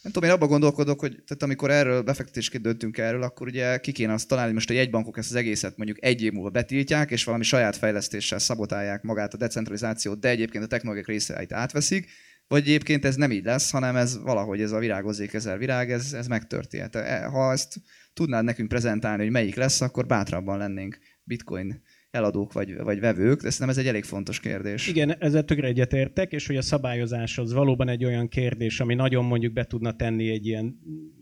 Nem 0.09 0.21
tudom, 0.21 0.35
én 0.35 0.41
abban 0.41 0.59
gondolkodok, 0.59 0.99
hogy 0.99 1.11
tehát 1.11 1.43
amikor 1.43 1.71
erről 1.71 2.01
befektetésként 2.01 2.63
döntünk 2.63 2.97
erről, 2.97 3.23
akkor 3.23 3.47
ugye 3.47 3.77
ki 3.77 3.91
kéne 3.91 4.13
azt 4.13 4.27
találni, 4.27 4.53
most 4.53 4.69
a 4.69 4.73
jegybankok 4.73 5.17
ezt 5.17 5.29
az 5.29 5.35
egészet 5.35 5.77
mondjuk 5.77 6.03
egy 6.03 6.21
év 6.21 6.31
múlva 6.31 6.49
betiltják, 6.49 7.11
és 7.11 7.23
valami 7.23 7.43
saját 7.43 7.75
fejlesztéssel 7.75 8.39
szabotálják 8.39 9.01
magát 9.01 9.33
a 9.33 9.37
decentralizációt, 9.37 10.19
de 10.19 10.29
egyébként 10.29 10.63
a 10.63 10.67
technológiák 10.67 11.07
részeit 11.07 11.53
átveszik, 11.53 12.09
vagy 12.47 12.61
egyébként 12.61 13.05
ez 13.05 13.15
nem 13.15 13.31
így 13.31 13.43
lesz, 13.43 13.71
hanem 13.71 13.95
ez 13.95 14.21
valahogy 14.21 14.61
ez 14.61 14.71
a 14.71 14.79
virágozzék 14.79 15.33
ezer 15.33 15.57
virág, 15.57 15.91
ez, 15.91 16.13
ez 16.13 16.27
megtörtént. 16.27 16.95
E, 16.95 17.25
ha 17.25 17.51
ezt 17.51 17.75
tudnád 18.13 18.43
nekünk 18.43 18.69
prezentálni, 18.69 19.21
hogy 19.23 19.31
melyik 19.31 19.55
lesz, 19.55 19.81
akkor 19.81 20.05
bátrabban 20.05 20.57
lennénk 20.57 20.99
bitcoin 21.23 21.81
eladók 22.11 22.53
vagy, 22.53 22.77
vagy 22.77 22.99
vevők, 22.99 23.41
de 23.41 23.49
szerintem 23.49 23.69
ez 23.69 23.77
egy 23.77 23.87
elég 23.87 24.03
fontos 24.03 24.39
kérdés. 24.39 24.87
Igen, 24.87 25.15
ezzel 25.19 25.43
tökre 25.43 25.67
egyetértek, 25.67 26.31
és 26.31 26.47
hogy 26.47 26.57
a 26.57 26.61
szabályozás 26.61 27.37
az 27.37 27.53
valóban 27.53 27.87
egy 27.87 28.05
olyan 28.05 28.27
kérdés, 28.27 28.79
ami 28.79 28.95
nagyon 28.95 29.25
mondjuk 29.25 29.53
be 29.53 29.65
tudna 29.65 29.95
tenni 29.95 30.29
egy 30.29 30.45
ilyen 30.45 30.79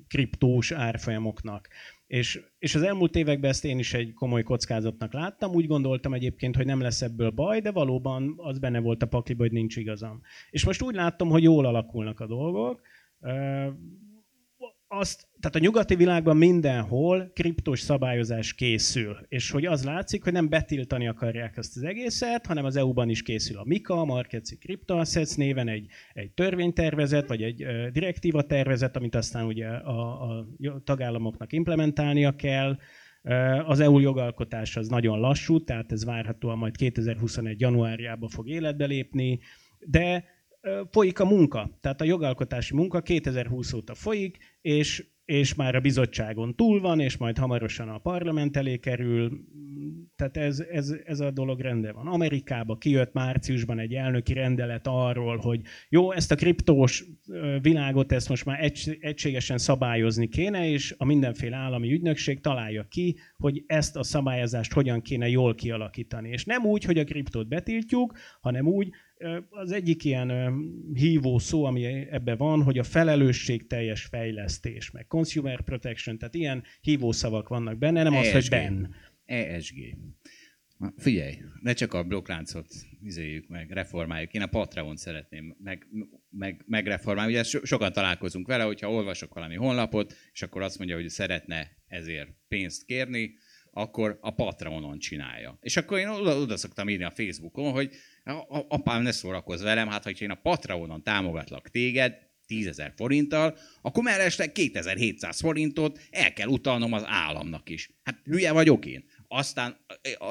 kriptós 0.07 0.71
árfolyamoknak. 0.71 1.67
És, 2.07 2.41
és 2.59 2.75
az 2.75 2.81
elmúlt 2.81 3.15
években 3.15 3.49
ezt 3.49 3.65
én 3.65 3.79
is 3.79 3.93
egy 3.93 4.13
komoly 4.13 4.43
kockázatnak 4.43 5.13
láttam. 5.13 5.53
Úgy 5.53 5.67
gondoltam 5.67 6.13
egyébként, 6.13 6.55
hogy 6.55 6.65
nem 6.65 6.81
lesz 6.81 7.01
ebből 7.01 7.29
baj, 7.29 7.59
de 7.59 7.71
valóban 7.71 8.33
az 8.37 8.59
benne 8.59 8.79
volt 8.79 9.03
a 9.03 9.07
pakliba, 9.07 9.43
hogy 9.43 9.51
nincs 9.51 9.75
igazam. 9.75 10.21
És 10.49 10.65
most 10.65 10.81
úgy 10.81 10.95
láttam, 10.95 11.29
hogy 11.29 11.43
jól 11.43 11.65
alakulnak 11.65 12.19
a 12.19 12.27
dolgok 12.27 12.81
azt, 14.87 15.27
tehát 15.39 15.55
a 15.55 15.59
nyugati 15.59 15.95
világban 15.95 16.37
mindenhol 16.37 17.31
kriptos 17.33 17.79
szabályozás 17.79 18.53
készül, 18.53 19.17
és 19.27 19.51
hogy 19.51 19.65
az 19.65 19.83
látszik, 19.83 20.23
hogy 20.23 20.33
nem 20.33 20.49
betiltani 20.49 21.07
akarják 21.07 21.57
ezt 21.57 21.75
az 21.75 21.83
egészet, 21.83 22.45
hanem 22.45 22.65
az 22.65 22.75
EU-ban 22.75 23.09
is 23.09 23.21
készül 23.21 23.57
a 23.57 23.63
MIKA, 23.65 23.99
a 23.99 24.05
Marketsi 24.05 24.57
Crypto 24.57 24.97
Assets 24.97 25.35
néven 25.35 25.67
egy, 25.67 25.87
egy 26.13 26.31
törvénytervezet, 26.31 27.27
vagy 27.27 27.41
egy 27.41 27.65
direktíva 27.91 28.41
tervezet, 28.41 28.95
amit 28.95 29.15
aztán 29.15 29.45
ugye 29.45 29.67
a, 29.67 30.21
a 30.21 30.45
tagállamoknak 30.83 31.53
implementálnia 31.53 32.35
kell. 32.35 32.77
Az 33.65 33.79
EU 33.79 33.99
jogalkotás 33.99 34.77
az 34.77 34.87
nagyon 34.87 35.19
lassú, 35.19 35.63
tehát 35.63 35.91
ez 35.91 36.05
várhatóan 36.05 36.57
majd 36.57 36.75
2021. 36.75 37.61
januárjában 37.61 38.29
fog 38.29 38.49
életbe 38.49 38.85
lépni, 38.85 39.39
de 39.79 40.35
folyik 40.91 41.19
a 41.19 41.25
munka, 41.25 41.77
tehát 41.81 42.01
a 42.01 42.05
jogalkotási 42.05 42.75
munka 42.75 43.01
2020 43.01 43.73
óta 43.73 43.93
folyik, 43.93 44.37
és, 44.67 45.05
és 45.25 45.55
már 45.55 45.75
a 45.75 45.79
bizottságon 45.79 46.55
túl 46.55 46.81
van, 46.81 46.99
és 46.99 47.17
majd 47.17 47.37
hamarosan 47.37 47.89
a 47.89 47.97
parlament 47.97 48.57
elé 48.57 48.77
kerül, 48.77 49.45
tehát 50.15 50.37
ez, 50.37 50.59
ez, 50.59 50.95
ez 51.05 51.19
a 51.19 51.31
dolog 51.31 51.59
rendben 51.59 51.93
van. 51.93 52.07
Amerikába 52.07 52.77
kijött 52.77 53.13
márciusban 53.13 53.79
egy 53.79 53.93
elnöki 53.93 54.33
rendelet 54.33 54.87
arról, 54.87 55.37
hogy 55.37 55.61
jó, 55.89 56.11
ezt 56.11 56.31
a 56.31 56.35
kriptós 56.35 57.05
világot, 57.61 58.11
ezt 58.11 58.29
most 58.29 58.45
már 58.45 58.63
egy, 58.63 58.97
egységesen 59.01 59.57
szabályozni 59.57 60.27
kéne, 60.27 60.69
és 60.69 60.95
a 60.97 61.05
mindenféle 61.05 61.55
állami 61.55 61.91
ügynökség 61.91 62.41
találja 62.41 62.87
ki, 62.89 63.17
hogy 63.37 63.63
ezt 63.67 63.95
a 63.95 64.03
szabályozást 64.03 64.73
hogyan 64.73 65.01
kéne 65.01 65.29
jól 65.29 65.55
kialakítani. 65.55 66.29
És 66.29 66.45
nem 66.45 66.65
úgy, 66.65 66.83
hogy 66.83 66.97
a 66.97 67.03
kriptót 67.03 67.47
betiltjuk, 67.47 68.17
hanem 68.41 68.67
úgy, 68.67 68.89
az 69.49 69.71
egyik 69.71 70.03
ilyen 70.03 70.53
hívó 70.93 71.37
szó, 71.37 71.63
ami 71.63 71.85
ebbe 72.09 72.35
van, 72.35 72.63
hogy 72.63 72.77
a 72.77 72.83
felelősségteljes 72.83 74.03
fejlesztés, 74.05 74.91
meg 74.91 75.07
consumer 75.07 75.61
protection, 75.61 76.17
tehát 76.17 76.33
ilyen 76.33 76.63
hívószavak 76.81 77.47
vannak 77.47 77.77
benne, 77.77 78.03
nem 78.03 78.13
ESG. 78.13 78.25
az, 78.25 78.31
hogy 78.31 78.49
ben. 78.49 78.95
ESG. 79.25 79.75
Na, 80.77 80.93
figyelj, 80.97 81.33
ne 81.61 81.73
csak 81.73 81.93
a 81.93 82.03
blokkláncot 82.03 82.67
izéljük 83.01 83.47
meg, 83.47 83.71
reformáljuk. 83.71 84.33
Én 84.33 84.41
a 84.41 84.47
Patreon 84.47 84.95
szeretném 84.95 85.55
meg, 85.63 85.87
meg, 86.29 86.63
megreformálni. 86.67 87.31
Ugye 87.31 87.43
so, 87.43 87.65
sokan 87.65 87.91
találkozunk 87.91 88.47
vele, 88.47 88.63
hogyha 88.63 88.91
olvasok 88.91 89.33
valami 89.33 89.55
honlapot, 89.55 90.15
és 90.33 90.41
akkor 90.41 90.61
azt 90.61 90.77
mondja, 90.77 90.95
hogy 90.95 91.09
szeretne 91.09 91.71
ezért 91.87 92.29
pénzt 92.47 92.85
kérni, 92.85 93.33
akkor 93.71 94.17
a 94.21 94.31
Patreonon 94.31 94.99
csinálja. 94.99 95.57
És 95.61 95.77
akkor 95.77 95.99
én 95.99 96.07
oda, 96.07 96.37
oda 96.37 96.57
szoktam 96.57 96.89
írni 96.89 97.03
a 97.03 97.11
Facebookon, 97.11 97.71
hogy 97.71 97.91
apám 98.67 99.01
ne 99.01 99.11
szórakozz 99.11 99.63
velem, 99.63 99.87
hát 99.87 100.03
ha 100.03 100.09
én 100.09 100.31
a 100.31 100.35
Patreonon 100.35 101.03
támogatlak 101.03 101.69
téged, 101.69 102.25
10 102.47 102.67
ezer 102.67 102.93
forinttal, 102.95 103.57
akkor 103.81 104.03
mellesleg 104.03 104.51
2700 104.51 105.39
forintot 105.39 105.99
el 106.09 106.33
kell 106.33 106.47
utalnom 106.47 106.93
az 106.93 107.03
államnak 107.05 107.69
is. 107.69 107.89
Hát 108.03 108.19
hülye 108.23 108.51
vagyok 108.51 108.85
én. 108.85 109.05
Aztán, 109.29 109.77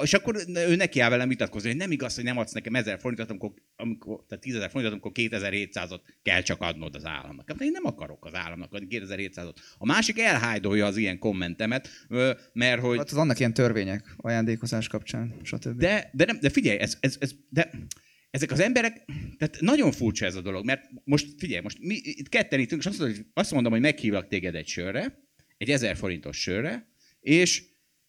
és 0.02 0.12
akkor 0.12 0.36
ő 0.54 0.76
neki 0.76 1.00
áll 1.00 1.10
velem 1.10 1.28
vitatkozni, 1.28 1.68
hogy 1.68 1.78
nem 1.78 1.90
igaz, 1.90 2.14
hogy 2.14 2.24
nem 2.24 2.38
adsz 2.38 2.52
nekem 2.52 2.74
1000 2.74 2.98
forintot, 3.00 3.30
amikor, 3.30 3.52
amikor 3.76 4.24
tehát 4.28 4.44
10 4.44 4.54
ezer 4.54 4.70
forintot, 4.70 4.92
amikor 4.92 5.12
2700-ot 5.14 6.00
kell 6.22 6.42
csak 6.42 6.60
adnod 6.60 6.94
az 6.94 7.04
államnak. 7.04 7.50
Hát 7.50 7.60
én 7.60 7.70
nem 7.70 7.84
akarok 7.84 8.24
az 8.24 8.34
államnak 8.34 8.72
adni 8.72 8.86
2700-ot. 8.90 9.54
A 9.78 9.86
másik 9.86 10.18
elhájdolja 10.18 10.86
az 10.86 10.96
ilyen 10.96 11.18
kommentemet, 11.18 11.88
mert 12.52 12.80
hogy... 12.80 12.96
Hát 12.96 13.10
vannak 13.10 13.38
ilyen 13.38 13.54
törvények 13.54 14.14
ajándékozás 14.16 14.88
kapcsán, 14.88 15.34
stb. 15.42 15.78
De, 15.78 16.10
de, 16.12 16.24
nem, 16.24 16.38
de 16.40 16.48
figyelj, 16.48 16.78
ez, 16.78 16.96
ez, 17.00 17.16
ez, 17.20 17.32
de 17.48 17.70
ezek 18.30 18.50
az 18.50 18.60
emberek, 18.60 19.04
tehát 19.38 19.60
nagyon 19.60 19.92
furcsa 19.92 20.26
ez 20.26 20.34
a 20.34 20.40
dolog, 20.40 20.64
mert 20.64 20.82
most 21.04 21.26
figyelj, 21.38 21.62
most 21.62 21.78
mi 21.80 21.94
itt 22.02 22.28
ketten 22.28 22.60
itt, 22.60 22.72
és 22.72 22.86
azt 22.86 22.98
mondom, 22.98 23.16
hogy, 23.16 23.26
azt 23.34 23.50
mondom, 23.50 23.72
hogy 23.72 23.80
meghívlak 23.80 24.28
téged 24.28 24.54
egy 24.54 24.66
sörre, 24.66 25.18
egy 25.56 25.70
1000 25.70 25.96
forintos 25.96 26.40
sörre, 26.40 26.88
és 27.20 27.62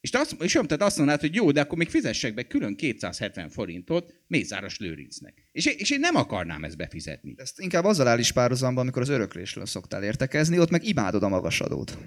és, 0.07 0.13
te 0.13 0.19
azt, 0.19 0.35
és 0.41 0.51
tehát 0.51 0.81
azt 0.81 0.97
mondanád, 0.97 1.21
hogy 1.21 1.35
jó, 1.35 1.51
de 1.51 1.61
akkor 1.61 1.77
még 1.77 1.89
fizessek 1.89 2.33
be 2.33 2.43
külön 2.43 2.75
270 2.75 3.49
forintot 3.49 4.13
Mészáros 4.27 4.77
Lőrincnek. 4.79 5.47
És, 5.51 5.65
és 5.65 5.89
én 5.89 5.99
nem 5.99 6.15
akarnám 6.15 6.63
ezt 6.63 6.77
befizetni. 6.77 7.33
Ezt 7.37 7.59
inkább 7.59 7.83
azzal 7.83 8.07
áll 8.07 8.19
is 8.19 8.31
párhuzamban, 8.31 8.83
amikor 8.83 9.01
az 9.01 9.09
öröklésről 9.09 9.65
szoktál 9.65 10.03
értekezni, 10.03 10.59
ott 10.59 10.69
meg 10.69 10.83
imádod 10.83 11.23
a 11.23 11.27
magasadót. 11.27 11.97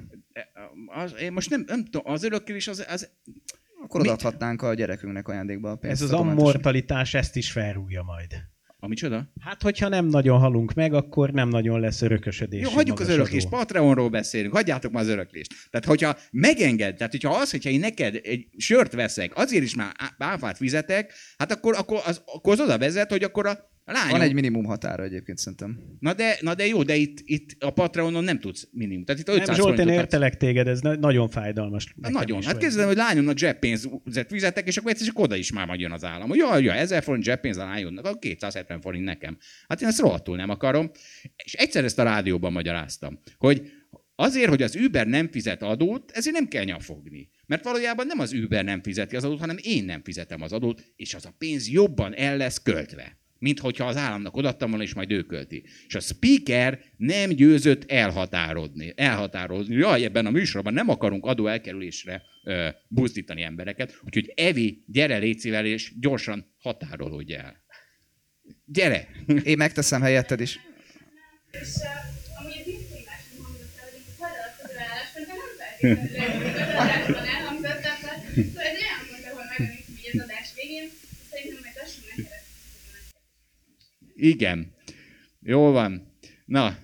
Az, 0.87 1.15
én 1.21 1.33
most 1.33 1.51
nem, 1.51 1.65
nem 1.67 1.85
tudom, 1.85 2.13
az 2.13 2.23
öröklés 2.23 2.69
az, 2.69 2.85
az 2.89 3.11
akkor 3.83 4.01
odaadhatnánk 4.01 4.63
a 4.63 4.75
gyerekünknek 4.75 5.29
ajándékba 5.29 5.71
a 5.71 5.77
pénzt. 5.77 6.03
Ez 6.03 6.11
az 6.11 6.19
ammortalitás 6.19 7.15
ezt 7.15 7.37
is 7.37 7.51
felrúgja 7.51 8.03
majd. 8.03 8.33
Ami 8.82 8.94
csoda? 8.94 9.32
Hát, 9.40 9.62
hogyha 9.62 9.89
nem 9.89 10.07
nagyon 10.07 10.39
halunk 10.39 10.73
meg, 10.73 10.94
akkor 10.94 11.31
nem 11.31 11.48
nagyon 11.48 11.81
lesz 11.81 12.02
örökösödés. 12.02 12.62
Jó, 12.62 12.70
hagyjuk 12.70 13.01
az 13.01 13.09
öröklést, 13.09 13.48
Patreonról 13.48 14.09
beszélünk, 14.09 14.55
hagyjátok 14.55 14.93
már 14.93 15.02
az 15.02 15.09
öröklést. 15.09 15.55
Tehát, 15.70 15.86
hogyha 15.86 16.16
megenged, 16.31 16.97
tehát, 16.97 17.12
hogyha 17.12 17.35
az, 17.35 17.51
hogyha 17.51 17.70
én 17.70 17.81
neked 17.81 18.20
egy 18.23 18.47
sört 18.57 18.93
veszek, 18.93 19.36
azért 19.36 19.65
is 19.65 19.74
már 19.74 19.93
áfát 20.19 20.57
fizetek, 20.57 21.12
hát 21.39 21.52
akkor, 21.52 21.74
akkor, 21.78 22.01
az, 22.07 22.23
akkor 22.24 22.52
az 22.52 22.61
oda 22.61 22.78
vezet, 22.78 23.11
hogy 23.11 23.23
akkor 23.23 23.47
a 23.47 23.70
Lányom. 23.93 24.11
Van 24.11 24.21
egy 24.21 24.33
minimum 24.33 24.65
határa 24.65 25.03
egyébként 25.03 25.39
szerintem. 25.39 25.79
Na 25.99 26.15
de, 26.15 26.37
na 26.41 26.55
de 26.55 26.67
jó, 26.67 26.83
de 26.83 26.95
itt, 26.95 27.19
itt 27.25 27.62
a 27.62 27.71
Patreonon 27.71 28.25
nem 28.25 28.39
tudsz 28.41 28.69
minimum. 28.73 29.05
Tehát 29.05 29.21
itt 29.21 29.29
500 29.29 29.47
nem, 29.47 29.57
Zsolt, 29.57 29.79
én 29.79 29.89
értelek 29.89 30.37
téged, 30.37 30.67
ez 30.67 30.81
nagyon 30.81 31.29
fájdalmas. 31.29 31.93
Na, 31.97 32.11
nagyon. 32.11 32.43
Hát 32.43 32.57
kezdem, 32.57 32.87
hogy 32.87 32.97
lányomnak 32.97 33.39
zseppénzet 33.39 34.27
fizetek, 34.29 34.67
és 34.67 34.77
akkor 34.77 34.91
egyszer 34.91 35.07
csak 35.07 35.19
oda 35.19 35.37
is 35.37 35.53
már 35.53 35.67
majd 35.67 35.81
jön 35.81 35.93
az 35.93 36.05
állam. 36.05 36.29
Hogy 36.29 36.39
jaj, 36.39 36.62
jaj, 36.62 36.79
1000 36.79 37.03
forint 37.03 37.25
zseppénz 37.25 37.57
a 37.57 37.65
lányomnak, 37.65 38.05
akkor 38.05 38.19
270 38.19 38.81
forint 38.81 39.05
nekem. 39.05 39.39
Hát 39.69 39.83
én 39.83 39.89
ezt 39.89 40.01
rohadtul 40.01 40.37
nem 40.37 40.51
akarom. 40.51 40.91
És 41.45 41.53
egyszer 41.53 41.85
ezt 41.85 41.99
a 41.99 42.03
rádióban 42.03 42.53
magyaráztam, 42.53 43.21
hogy 43.39 43.73
azért, 44.15 44.49
hogy 44.49 44.62
az 44.62 44.77
Uber 44.77 45.07
nem 45.07 45.29
fizet 45.31 45.62
adót, 45.62 46.11
ezért 46.11 46.35
nem 46.35 46.49
kell 46.49 46.65
nyafogni. 46.65 47.31
Mert 47.47 47.65
valójában 47.65 48.07
nem 48.07 48.19
az 48.19 48.33
Uber 48.33 48.65
nem 48.65 48.83
fizeti 48.83 49.17
az 49.17 49.25
adót, 49.25 49.41
hanem 49.41 49.57
én 49.62 49.85
nem 49.85 50.03
fizetem 50.03 50.43
az 50.43 50.53
adót, 50.53 50.85
és 50.97 51.15
az 51.15 51.27
a 51.27 51.35
pénz 51.39 51.69
jobban 51.69 52.15
el 52.15 52.37
lesz 52.37 52.62
költve 52.62 53.20
mint 53.41 53.59
hogyha 53.59 53.87
az 53.87 53.97
államnak 53.97 54.37
odattam 54.37 54.69
volna, 54.69 54.85
és 54.85 54.95
majd 54.95 55.11
ő 55.11 55.23
költi. 55.23 55.65
És 55.87 55.95
a 55.95 56.01
speaker 56.01 56.81
nem 56.97 57.31
győzött 57.31 57.91
elhatárodni. 57.91 58.93
Elhatározni. 58.97 59.75
Jaj, 59.75 60.05
ebben 60.05 60.27
a 60.27 60.31
műsorban 60.31 60.73
nem 60.73 60.89
akarunk 60.89 61.27
adó 61.27 61.47
elkerülésre 61.47 62.23
ö, 62.45 62.69
buzdítani 62.89 63.43
embereket, 63.43 64.01
úgyhogy 64.05 64.33
Evi, 64.37 64.85
gyere 64.87 65.17
lécivel, 65.17 65.67
és 65.67 65.93
gyorsan 66.01 66.55
határolódj 66.59 67.35
el. 67.35 67.57
Gyere! 68.65 69.09
Én 69.43 69.57
megteszem 69.57 70.01
helyetted 70.01 70.41
is. 70.41 70.59
És 71.51 71.75
uh, 71.77 72.41
amúgy 72.41 72.53
a 72.61 72.65
diszkriminásról 72.65 73.45
hangzott 73.45 73.77
el, 73.79 73.89
hogy 73.93 74.77
állásban, 74.79 75.23
de 75.25 75.33
nem 76.19 76.31
feltétlenül 76.87 77.29
elhangzott, 77.29 77.83
szóval 78.49 78.65
ez 78.71 78.77
olyan 78.85 79.01
pont, 79.11 79.25
ahol 79.31 79.45
megemlítem 79.51 79.95
így 79.99 80.11
az 80.12 80.23
adás 80.27 80.49
végén, 80.57 80.87
szerintem 81.31 81.59
majd 81.62 81.75
lassan 81.81 82.03
meg 82.09 82.29
igen. 84.29 84.75
Jó 85.41 85.71
van. 85.71 86.17
Na, 86.45 86.77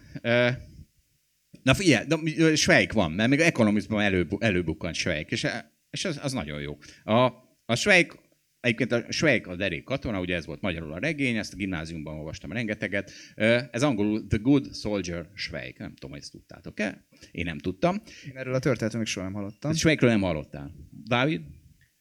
na 1.63 1.75
figyelj, 1.75 2.07
na, 2.09 2.55
Svejk 2.55 2.93
van, 2.93 3.13
mert 3.13 3.31
még 3.31 3.41
Economistban 3.41 4.01
elő, 4.01 4.27
előbukkant 4.39 4.95
Svejk, 4.95 5.31
és, 5.31 5.47
és 5.91 6.05
az, 6.05 6.19
az 6.23 6.33
nagyon 6.33 6.61
jó. 6.61 6.79
A, 7.05 7.33
a 7.67 7.75
Svejk 7.75 8.25
Egyébként 8.67 8.93
a 8.93 9.13
Schweik 9.13 9.47
a 9.47 9.57
derék 9.57 9.85
katona, 9.85 10.21
ugye 10.21 10.35
ez 10.35 10.47
volt 10.47 10.61
magyarul 10.61 10.93
a 10.93 10.99
regény, 10.99 11.37
ezt 11.37 11.53
a 11.53 11.57
gimnáziumban 11.57 12.17
olvastam 12.17 12.53
rengeteget. 12.53 13.13
Ez 13.71 13.83
angolul 13.83 14.27
The 14.27 14.39
Good 14.39 14.75
Soldier 14.75 15.31
Schweik. 15.35 15.79
Nem 15.79 15.95
tudom, 15.95 16.11
hogy 16.11 16.21
ezt 16.21 16.31
tudtátok-e? 16.31 17.07
Én 17.31 17.45
nem 17.45 17.59
tudtam. 17.59 18.03
Én 18.29 18.37
erről 18.37 18.55
a 18.55 18.59
történetről 18.59 19.01
még 19.01 19.11
soha 19.11 19.27
nem 19.27 19.35
hallottam. 19.35 19.73
Schweikről 19.73 20.11
nem 20.11 20.21
hallottál. 20.21 20.75
Dávid? 20.91 21.41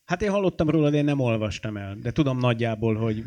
Hát 0.06 0.22
én 0.22 0.30
hallottam 0.30 0.69
róla, 0.69 0.90
de 0.90 0.98
én 0.98 1.03
nem 1.03 1.19
olvastam 1.19 1.77
el. 1.77 1.98
De 2.02 2.11
tudom 2.11 2.38
nagyjából, 2.38 2.95
hogy 2.95 3.23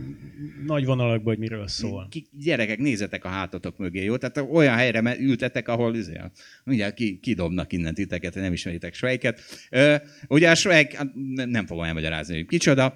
nagy 0.66 0.84
vonalakban, 0.84 1.24
hogy 1.24 1.38
miről 1.38 1.68
szól. 1.68 2.06
Ki, 2.10 2.28
gyerekek, 2.32 2.78
nézzetek 2.78 3.24
a 3.24 3.28
hátatok 3.28 3.78
mögé, 3.78 4.04
jó? 4.04 4.16
Tehát 4.16 4.50
olyan 4.50 4.74
helyre 4.74 5.18
ültetek, 5.18 5.68
ahol 5.68 5.94
izé, 5.94 6.20
ugye 6.66 6.92
ki, 6.92 7.18
kidobnak 7.18 7.72
innen 7.72 7.94
titeket, 7.94 8.34
nem 8.34 8.52
ismeritek 8.52 8.94
Svejket. 8.94 9.40
Ugye 10.28 10.50
a 10.50 10.54
Svejk, 10.54 10.92
hát 10.92 11.10
nem, 11.34 11.66
fogom 11.66 11.84
elmagyarázni, 11.84 12.34
hogy 12.34 12.46
kicsoda, 12.46 12.94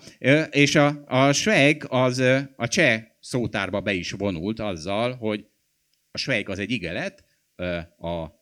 és 0.50 0.74
a, 0.74 1.04
a 1.06 1.32
Svejk 1.32 1.86
az 1.88 2.18
a 2.56 2.68
cseh 2.68 3.02
szótárba 3.20 3.80
be 3.80 3.92
is 3.92 4.10
vonult 4.10 4.60
azzal, 4.60 5.14
hogy 5.14 5.46
a 6.10 6.18
Svejk 6.18 6.48
az 6.48 6.58
egy 6.58 6.70
igelet, 6.70 7.24
a 7.98 8.41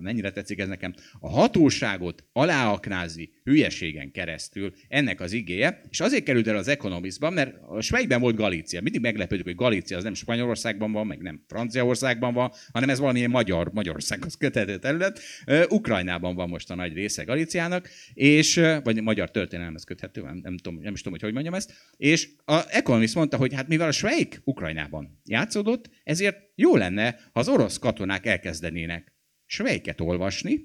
mennyire 0.00 0.30
tetszik 0.30 0.58
ez 0.58 0.68
nekem, 0.68 0.94
a 1.20 1.28
hatóságot 1.28 2.24
aláaknázni 2.32 3.30
hülyeségen 3.44 4.10
keresztül 4.10 4.72
ennek 4.88 5.20
az 5.20 5.32
igéje, 5.32 5.80
és 5.90 6.00
azért 6.00 6.24
került 6.24 6.46
el 6.46 6.56
az 6.56 6.68
Economistban, 6.68 7.32
mert 7.32 7.56
a 7.68 7.80
Svejben 7.80 8.20
volt 8.20 8.36
Galícia. 8.36 8.80
Mindig 8.80 9.00
meglepődünk, 9.00 9.46
hogy 9.46 9.56
Galícia 9.56 9.96
az 9.96 10.04
nem 10.04 10.14
Spanyolországban 10.14 10.92
van, 10.92 11.06
meg 11.06 11.22
nem 11.22 11.44
Franciaországban 11.48 12.34
van, 12.34 12.50
hanem 12.72 12.90
ez 12.90 12.98
valamilyen 12.98 13.30
magyar, 13.30 13.70
Magyarországhoz 13.72 14.36
köthető 14.36 14.78
terület. 14.78 15.20
Ukrajnában 15.68 16.34
van 16.34 16.48
most 16.48 16.70
a 16.70 16.74
nagy 16.74 16.92
része 16.92 17.22
Galíciának, 17.22 17.88
és, 18.14 18.60
vagy 18.82 19.02
magyar 19.02 19.30
történelmez 19.30 19.84
köthető, 19.84 20.22
nem, 20.22 20.40
nem, 20.42 20.56
tudom, 20.56 20.80
nem 20.80 20.92
is 20.92 20.98
tudom, 20.98 21.12
hogy 21.12 21.22
hogy 21.22 21.32
mondjam 21.32 21.54
ezt. 21.54 21.72
És 21.96 22.28
a 22.44 22.64
Economist 22.68 23.14
mondta, 23.14 23.36
hogy 23.36 23.54
hát 23.54 23.68
mivel 23.68 23.88
a 23.88 23.92
Svejk 23.92 24.40
Ukrajnában 24.44 25.20
játszódott, 25.24 25.90
ezért 26.04 26.36
jó 26.54 26.76
lenne, 26.76 27.18
ha 27.32 27.40
az 27.40 27.48
orosz 27.48 27.78
katonák 27.78 28.26
elkezdenének 28.26 29.16
svejket 29.50 30.00
olvasni, 30.00 30.60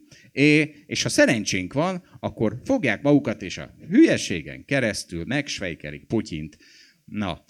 és 0.85 1.03
ha 1.03 1.09
szerencsénk 1.09 1.73
van, 1.73 2.03
akkor 2.19 2.61
fogják 2.65 3.01
magukat, 3.01 3.41
és 3.41 3.57
a 3.57 3.75
hülyeségen 3.89 4.65
keresztül 4.65 5.25
megsvejkelik 5.25 6.05
Putyint. 6.05 6.57
Na, 7.05 7.43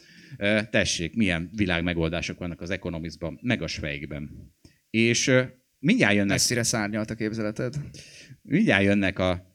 tessék, 0.70 1.16
milyen 1.16 1.50
világmegoldások 1.56 2.40
vannak 2.40 2.62
az 2.62 2.70
Economistban, 2.70 3.40
meg 3.42 3.62
a 3.62 3.68
Svejkben. 3.68 4.54
És 4.90 5.32
mindjárt 5.80 6.14
jönnek... 6.14 6.30
Messzire 6.30 6.64
szárnyalt 6.64 7.10
a 7.10 7.16
képzeleted. 7.16 7.76
Mindjárt 8.42 8.84
jönnek 8.84 9.20
a 9.20 9.52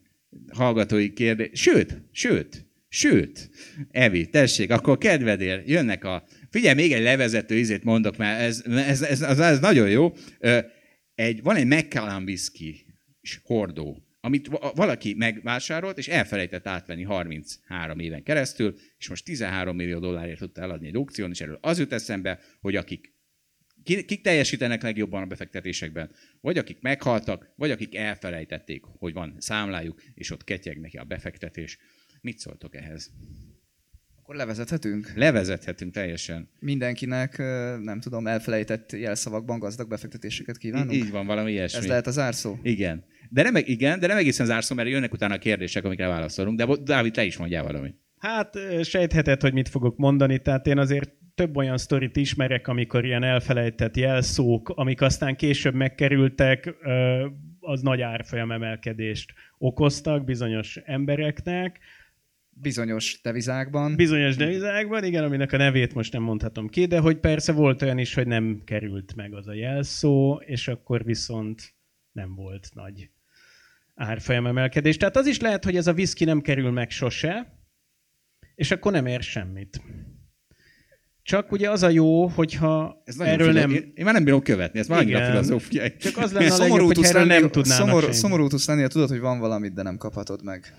hallgatói 0.53 1.13
kérdés. 1.13 1.49
Sőt, 1.53 2.01
sőt, 2.11 2.67
sőt, 2.89 3.49
Evi, 3.91 4.29
tessék, 4.29 4.71
akkor 4.71 4.97
kedvedél, 4.97 5.63
jönnek 5.65 6.03
a... 6.03 6.23
Figyelj, 6.49 6.75
még 6.75 6.91
egy 6.91 7.03
levezető 7.03 7.55
izét 7.55 7.83
mondok, 7.83 8.17
mert 8.17 8.41
ez, 8.41 8.63
ez, 8.65 9.01
ez, 9.01 9.21
ez, 9.21 9.39
ez 9.39 9.59
nagyon 9.59 9.89
jó 9.89 10.13
egy, 11.19 11.41
van 11.41 11.55
egy 11.55 11.67
Macallan 11.67 12.23
whisky 12.23 12.85
hordó, 13.43 14.03
amit 14.21 14.47
valaki 14.75 15.13
megvásárolt, 15.13 15.97
és 15.97 16.07
elfelejtett 16.07 16.67
átvenni 16.67 17.03
33 17.03 17.99
éven 17.99 18.23
keresztül, 18.23 18.75
és 18.97 19.09
most 19.09 19.25
13 19.25 19.75
millió 19.75 19.99
dollárért 19.99 20.39
tudta 20.39 20.61
eladni 20.61 20.87
egy 20.87 20.95
aukción, 20.95 21.31
és 21.31 21.41
erről 21.41 21.57
az 21.61 21.79
jut 21.79 21.93
eszembe, 21.93 22.39
hogy 22.61 22.75
akik 22.75 23.17
kik 23.83 24.21
teljesítenek 24.21 24.81
legjobban 24.81 25.21
a 25.21 25.25
befektetésekben, 25.25 26.11
vagy 26.41 26.57
akik 26.57 26.81
meghaltak, 26.81 27.53
vagy 27.55 27.71
akik 27.71 27.95
elfelejtették, 27.95 28.83
hogy 28.83 29.13
van 29.13 29.35
számlájuk, 29.37 30.01
és 30.13 30.31
ott 30.31 30.43
ketyeg 30.43 30.79
neki 30.79 30.97
a 30.97 31.03
befektetés. 31.03 31.77
Mit 32.21 32.39
szóltok 32.39 32.75
ehhez? 32.75 33.11
Akkor 34.29 34.41
levezethetünk? 34.41 35.11
Levezethetünk 35.15 35.93
teljesen. 35.93 36.49
Mindenkinek, 36.59 37.37
nem 37.83 37.99
tudom, 37.99 38.27
elfelejtett 38.27 38.91
jelszavakban 38.91 39.59
gazdag 39.59 39.89
befektetéseket 39.89 40.57
kívánunk? 40.57 40.93
Így 40.93 41.11
van, 41.11 41.25
valami 41.25 41.51
ilyesmi. 41.51 41.79
Ez 41.79 41.87
lehet 41.87 42.07
az 42.07 42.19
árszó? 42.19 42.57
Igen. 42.61 43.03
De 43.29 43.43
nem, 43.43 43.55
igen, 43.55 43.99
de 43.99 44.07
nem 44.07 44.17
egészen 44.17 44.45
az 44.45 44.51
árszó, 44.51 44.75
mert 44.75 44.89
jönnek 44.89 45.13
utána 45.13 45.33
a 45.33 45.37
kérdések, 45.37 45.83
amikre 45.83 46.07
válaszolunk. 46.07 46.57
De 46.57 46.65
Dávid, 46.83 47.13
te 47.13 47.23
is 47.23 47.37
mondjál 47.37 47.63
valamit. 47.63 47.95
Hát 48.17 48.57
sejtheted, 48.83 49.41
hogy 49.41 49.53
mit 49.53 49.69
fogok 49.69 49.97
mondani, 49.97 50.39
tehát 50.41 50.67
én 50.67 50.77
azért 50.77 51.11
több 51.35 51.57
olyan 51.57 51.77
sztorit 51.77 52.17
ismerek, 52.17 52.67
amikor 52.67 53.05
ilyen 53.05 53.23
elfelejtett 53.23 53.97
jelszók, 53.97 54.69
amik 54.69 55.01
aztán 55.01 55.35
később 55.35 55.73
megkerültek, 55.73 56.75
az 57.59 57.81
nagy 57.81 58.01
árfolyam 58.01 58.51
emelkedést 58.51 59.33
okoztak 59.57 60.23
bizonyos 60.23 60.79
embereknek, 60.85 61.79
bizonyos 62.61 63.19
devizákban. 63.23 63.95
Bizonyos 63.95 64.35
devizákban, 64.35 65.03
igen, 65.03 65.23
aminek 65.23 65.51
a 65.51 65.57
nevét 65.57 65.93
most 65.93 66.13
nem 66.13 66.21
mondhatom 66.21 66.67
ki, 66.67 66.85
de 66.85 66.99
hogy 66.99 67.17
persze 67.19 67.51
volt 67.51 67.81
olyan 67.81 67.97
is, 67.97 68.13
hogy 68.13 68.27
nem 68.27 68.61
került 68.65 69.15
meg 69.15 69.33
az 69.33 69.47
a 69.47 69.53
jelszó, 69.53 70.41
és 70.45 70.67
akkor 70.67 71.03
viszont 71.03 71.73
nem 72.11 72.35
volt 72.35 72.69
nagy 72.73 73.09
árfolyamemelkedés. 73.95 74.97
Tehát 74.97 75.17
az 75.17 75.27
is 75.27 75.39
lehet, 75.39 75.63
hogy 75.63 75.75
ez 75.75 75.87
a 75.87 75.93
viszki 75.93 76.25
nem 76.25 76.41
kerül 76.41 76.71
meg 76.71 76.89
sose, 76.89 77.57
és 78.55 78.71
akkor 78.71 78.91
nem 78.91 79.05
ér 79.05 79.21
semmit. 79.21 79.81
Csak 81.21 81.51
ugye 81.51 81.69
az 81.69 81.83
a 81.83 81.89
jó, 81.89 82.27
hogyha 82.27 83.01
ez 83.05 83.19
erről 83.19 83.47
filo- 83.47 83.61
nem... 83.61 83.71
Én, 83.71 83.91
én 83.95 84.05
már 84.05 84.13
nem 84.13 84.23
bírom 84.23 84.41
követni, 84.41 84.79
ez 84.79 84.87
már 84.87 84.99
annyira 84.99 85.25
filozófiai. 85.25 85.95
Csak 85.95 86.17
az 86.17 86.31
lenne 86.31 86.53
a 86.53 86.57
legjobb, 86.57 86.85
hogy 86.85 87.03
erről 87.03 87.25
lenni, 87.25 87.41
nem 87.41 87.51
tudnának 87.51 87.87
szomorú, 87.87 88.11
szomorú 88.11 88.47
tudsz 88.47 88.67
lenni, 88.67 88.87
tudod, 88.87 89.09
hogy 89.09 89.19
van 89.19 89.39
valamit, 89.39 89.73
de 89.73 89.81
nem 89.81 89.97
kaphatod 89.97 90.43
meg. 90.43 90.73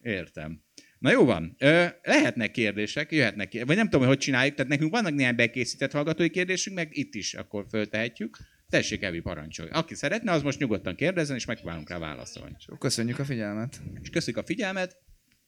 Értem. 0.00 0.64
Na 0.98 1.10
jó 1.10 1.24
van, 1.24 1.54
Ö, 1.58 1.86
lehetnek 2.02 2.50
kérdések, 2.50 3.12
jöhetnek, 3.12 3.64
vagy 3.64 3.76
nem 3.76 3.84
tudom, 3.84 4.00
hogy 4.00 4.08
hogy 4.08 4.18
csináljuk, 4.18 4.54
tehát 4.54 4.70
nekünk 4.70 4.90
vannak 4.90 5.14
néhány 5.14 5.34
bekészített 5.34 5.92
hallgatói 5.92 6.30
kérdésünk, 6.30 6.76
meg 6.76 6.88
itt 6.96 7.14
is 7.14 7.34
akkor 7.34 7.66
föltehetjük. 7.70 8.38
Tessék, 8.68 9.02
Evi, 9.02 9.20
parancsolj. 9.20 9.68
Aki 9.70 9.94
szeretne, 9.94 10.32
az 10.32 10.42
most 10.42 10.58
nyugodtan 10.58 10.94
kérdezzen, 10.94 11.36
és 11.36 11.44
megpróbálunk 11.44 11.90
rá 11.90 11.98
válaszolni. 11.98 12.56
Köszönjük 12.78 13.18
a 13.18 13.24
figyelmet. 13.24 13.80
És 14.02 14.10
köszönjük 14.10 14.42
a 14.42 14.46
figyelmet. 14.46 14.96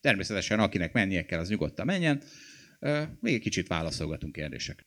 Természetesen, 0.01 0.61
akinek 0.61 0.93
mennie 0.93 1.25
kell, 1.25 1.39
az 1.41 1.49
nyugodtan 1.49 1.87
menjen. 1.87 2.23
Még 3.21 3.35
egy 3.35 3.41
kicsit 3.41 3.67
válaszolgatunk 3.67 4.33
kérdések. 4.33 4.87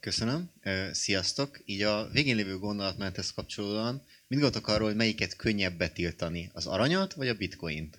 Köszönöm. 0.00 0.50
Sziasztok. 0.92 1.62
Így 1.64 1.82
a 1.82 2.08
végén 2.12 2.36
lévő 2.36 2.58
gondolatmenethez 2.58 3.30
kapcsolódóan, 3.30 4.02
mit 4.28 4.40
gondoltok 4.40 4.68
arról, 4.68 4.86
hogy 4.86 4.96
melyiket 4.96 5.36
könnyebb 5.36 5.76
betiltani? 5.76 6.50
Az 6.52 6.66
aranyat 6.66 7.12
vagy 7.12 7.28
a 7.28 7.34
bitcoint? 7.34 7.98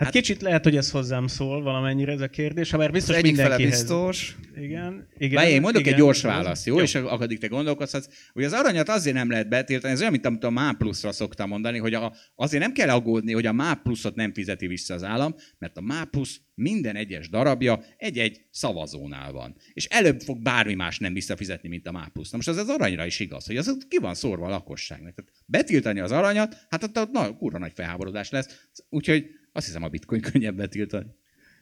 Hát, 0.00 0.14
hát 0.14 0.22
kicsit 0.22 0.42
lehet, 0.42 0.64
hogy 0.64 0.76
ez 0.76 0.90
hozzám 0.90 1.26
szól 1.26 1.62
valamennyire 1.62 2.12
ez 2.12 2.20
a 2.20 2.28
kérdés, 2.28 2.70
ha 2.70 2.76
már 2.76 2.90
biztos 2.90 3.16
egyik 3.16 3.36
mindenkihez. 3.36 3.70
biztos. 3.70 4.36
Igen. 4.56 5.08
igen 5.18 5.34
Várj, 5.34 5.50
én 5.50 5.60
mondok 5.60 5.80
igen, 5.80 5.92
egy 5.92 5.98
gyors 5.98 6.22
választ, 6.22 6.66
jó? 6.66 6.76
jó? 6.76 6.82
És 6.82 6.94
akaddig 6.94 7.38
te 7.38 7.46
gondolkozhatsz. 7.46 8.06
Hogy 8.32 8.44
az 8.44 8.52
aranyat 8.52 8.88
azért 8.88 9.16
nem 9.16 9.30
lehet 9.30 9.48
betiltani, 9.48 9.92
ez 9.92 10.00
olyan, 10.00 10.12
mint 10.12 10.26
amit 10.26 10.44
a 10.44 10.50
MÁ 10.50 10.72
pluszra 10.78 11.12
szoktam 11.12 11.48
mondani, 11.48 11.78
hogy 11.78 11.94
a, 11.94 12.14
azért 12.34 12.62
nem 12.62 12.72
kell 12.72 12.88
aggódni, 12.88 13.32
hogy 13.32 13.46
a 13.46 13.52
MÁ 13.52 13.74
pluszot 13.74 14.14
nem 14.14 14.32
fizeti 14.32 14.66
vissza 14.66 14.94
az 14.94 15.02
állam, 15.02 15.34
mert 15.58 15.76
a 15.76 15.80
MÁ 15.80 16.04
plusz 16.04 16.40
minden 16.54 16.96
egyes 16.96 17.28
darabja 17.28 17.82
egy-egy 17.96 18.40
szavazónál 18.50 19.32
van. 19.32 19.56
És 19.72 19.84
előbb 19.84 20.20
fog 20.20 20.42
bármi 20.42 20.74
más 20.74 20.98
nem 20.98 21.12
visszafizetni, 21.12 21.68
mint 21.68 21.86
a 21.86 21.92
MÁ 21.92 22.08
plusz. 22.12 22.30
Na 22.30 22.36
most 22.36 22.48
az 22.48 22.56
az 22.56 22.68
aranyra 22.68 23.06
is 23.06 23.20
igaz, 23.20 23.46
hogy 23.46 23.56
az 23.56 23.76
ki 23.88 23.98
van 23.98 24.14
szórva 24.14 24.46
a 24.46 24.50
lakosságnak. 24.50 25.14
Tehát 25.14 25.32
betiltani 25.46 26.00
az 26.00 26.12
aranyat, 26.12 26.56
hát 26.68 26.82
ott 26.82 27.10
na, 27.12 27.36
kurva 27.36 27.58
nagy 27.58 27.72
felháborodás 27.74 28.30
lesz. 28.30 28.68
Úgyhogy 28.88 29.24
azt 29.52 29.66
hiszem 29.66 29.82
a 29.82 29.88
bitcoin 29.88 30.20
könnyebb 30.20 30.56
betiltani. 30.56 31.06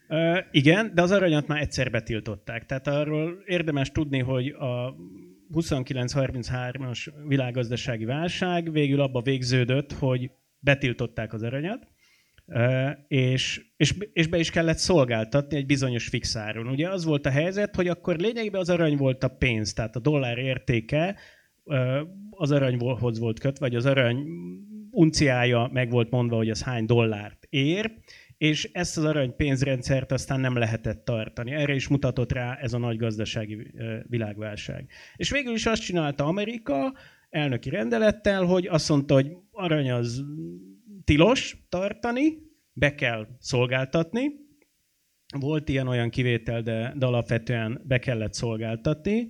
Uh, 0.08 0.38
igen, 0.50 0.90
de 0.94 1.02
az 1.02 1.10
aranyat 1.10 1.46
már 1.46 1.60
egyszer 1.60 1.90
betiltották. 1.90 2.66
Tehát 2.66 2.86
arról 2.86 3.42
érdemes 3.46 3.90
tudni, 3.90 4.18
hogy 4.18 4.48
a 4.48 4.96
29-33-as 5.54 7.08
világgazdasági 7.26 8.04
válság 8.04 8.72
végül 8.72 9.00
abba 9.00 9.22
végződött, 9.22 9.92
hogy 9.92 10.30
betiltották 10.58 11.32
az 11.32 11.42
aranyat, 11.42 11.86
és, 13.08 13.64
és, 13.76 13.94
és 14.12 14.26
be 14.26 14.38
is 14.38 14.50
kellett 14.50 14.76
szolgáltatni 14.76 15.56
egy 15.56 15.66
bizonyos 15.66 16.08
fixáron. 16.08 16.68
Ugye 16.68 16.88
az 16.88 17.04
volt 17.04 17.26
a 17.26 17.30
helyzet, 17.30 17.74
hogy 17.74 17.88
akkor 17.88 18.16
lényegében 18.16 18.60
az 18.60 18.70
arany 18.70 18.96
volt 18.96 19.24
a 19.24 19.28
pénz, 19.28 19.72
tehát 19.72 19.96
a 19.96 20.00
dollár 20.00 20.38
értéke 20.38 21.16
az 22.30 22.50
aranyhoz 22.50 23.18
volt 23.18 23.38
kötve, 23.38 23.66
vagy 23.66 23.76
az 23.76 23.86
arany 23.86 24.26
unciája 24.98 25.68
meg 25.72 25.90
volt 25.90 26.10
mondva, 26.10 26.36
hogy 26.36 26.50
az 26.50 26.62
hány 26.62 26.84
dollárt 26.84 27.46
ér, 27.50 27.92
és 28.38 28.70
ezt 28.72 28.96
az 28.96 29.04
arany 29.04 29.36
pénzrendszert 29.36 30.12
aztán 30.12 30.40
nem 30.40 30.56
lehetett 30.56 31.04
tartani. 31.04 31.50
Erre 31.50 31.74
is 31.74 31.88
mutatott 31.88 32.32
rá 32.32 32.54
ez 32.54 32.72
a 32.72 32.78
nagy 32.78 32.96
gazdasági 32.96 33.72
világválság. 34.02 34.90
És 35.16 35.30
végül 35.30 35.54
is 35.54 35.66
azt 35.66 35.82
csinálta 35.82 36.24
Amerika 36.24 36.94
elnöki 37.30 37.70
rendelettel, 37.70 38.44
hogy 38.44 38.66
azt 38.66 38.88
mondta, 38.88 39.14
hogy 39.14 39.36
arany 39.50 39.90
az 39.90 40.24
tilos 41.04 41.56
tartani, 41.68 42.38
be 42.72 42.94
kell 42.94 43.26
szolgáltatni. 43.38 44.30
Volt 45.38 45.68
ilyen-olyan 45.68 46.10
kivétel, 46.10 46.62
de, 46.62 46.94
de 46.96 47.06
alapvetően 47.06 47.82
be 47.84 47.98
kellett 47.98 48.34
szolgáltatni. 48.34 49.28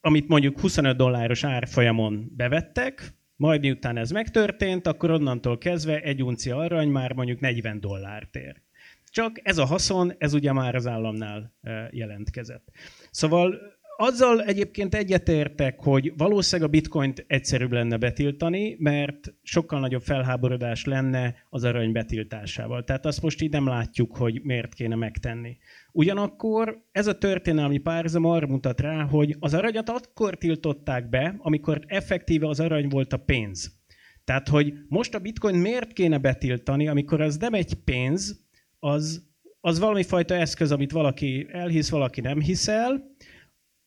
Amit 0.00 0.28
mondjuk 0.28 0.60
25 0.60 0.96
dolláros 0.96 1.44
árfolyamon 1.44 2.32
bevettek, 2.36 3.19
majd 3.40 3.60
miután 3.60 3.96
ez 3.96 4.10
megtörtént, 4.10 4.86
akkor 4.86 5.10
onnantól 5.10 5.58
kezdve 5.58 6.00
egy 6.00 6.22
uncia 6.22 6.56
arany 6.56 6.88
már 6.88 7.12
mondjuk 7.12 7.40
40 7.40 7.80
dollárt 7.80 8.36
ér. 8.36 8.62
Csak 9.10 9.40
ez 9.42 9.58
a 9.58 9.64
haszon, 9.64 10.12
ez 10.18 10.34
ugye 10.34 10.52
már 10.52 10.74
az 10.74 10.86
államnál 10.86 11.52
jelentkezett. 11.90 12.68
Szóval 13.10 13.78
Azzal 14.02 14.42
egyébként 14.42 14.94
egyetértek, 14.94 15.80
hogy 15.80 16.12
valószínűleg 16.16 16.68
a 16.68 16.72
bitcoint 16.72 17.24
egyszerűbb 17.26 17.72
lenne 17.72 17.96
betiltani, 17.96 18.76
mert 18.78 19.34
sokkal 19.42 19.80
nagyobb 19.80 20.02
felháborodás 20.02 20.84
lenne 20.84 21.34
az 21.50 21.64
arany 21.64 21.92
betiltásával. 21.92 22.84
Tehát 22.84 23.06
azt 23.06 23.22
most 23.22 23.42
így 23.42 23.50
nem 23.50 23.66
látjuk, 23.66 24.16
hogy 24.16 24.40
miért 24.42 24.74
kéne 24.74 24.94
megtenni. 24.94 25.56
Ugyanakkor 25.92 26.84
ez 26.92 27.06
a 27.06 27.18
történelmi 27.18 27.78
párzam 27.78 28.24
arra 28.24 28.46
mutat 28.46 28.80
rá, 28.80 29.02
hogy 29.02 29.36
az 29.38 29.54
aranyat 29.54 29.88
akkor 29.88 30.36
tiltották 30.36 31.08
be, 31.08 31.34
amikor 31.38 31.80
effektíve 31.86 32.48
az 32.48 32.60
arany 32.60 32.88
volt 32.88 33.12
a 33.12 33.16
pénz. 33.16 33.78
Tehát, 34.24 34.48
hogy 34.48 34.74
most 34.88 35.14
a 35.14 35.18
bitcoin 35.18 35.54
miért 35.54 35.92
kéne 35.92 36.18
betiltani, 36.18 36.88
amikor 36.88 37.20
az 37.20 37.36
nem 37.36 37.54
egy 37.54 37.74
pénz, 37.74 38.44
az, 38.78 39.28
az 39.60 39.78
valami 39.78 40.02
fajta 40.02 40.34
eszköz, 40.34 40.72
amit 40.72 40.92
valaki 40.92 41.46
elhisz, 41.50 41.90
valaki 41.90 42.20
nem 42.20 42.40
hiszel, 42.40 43.14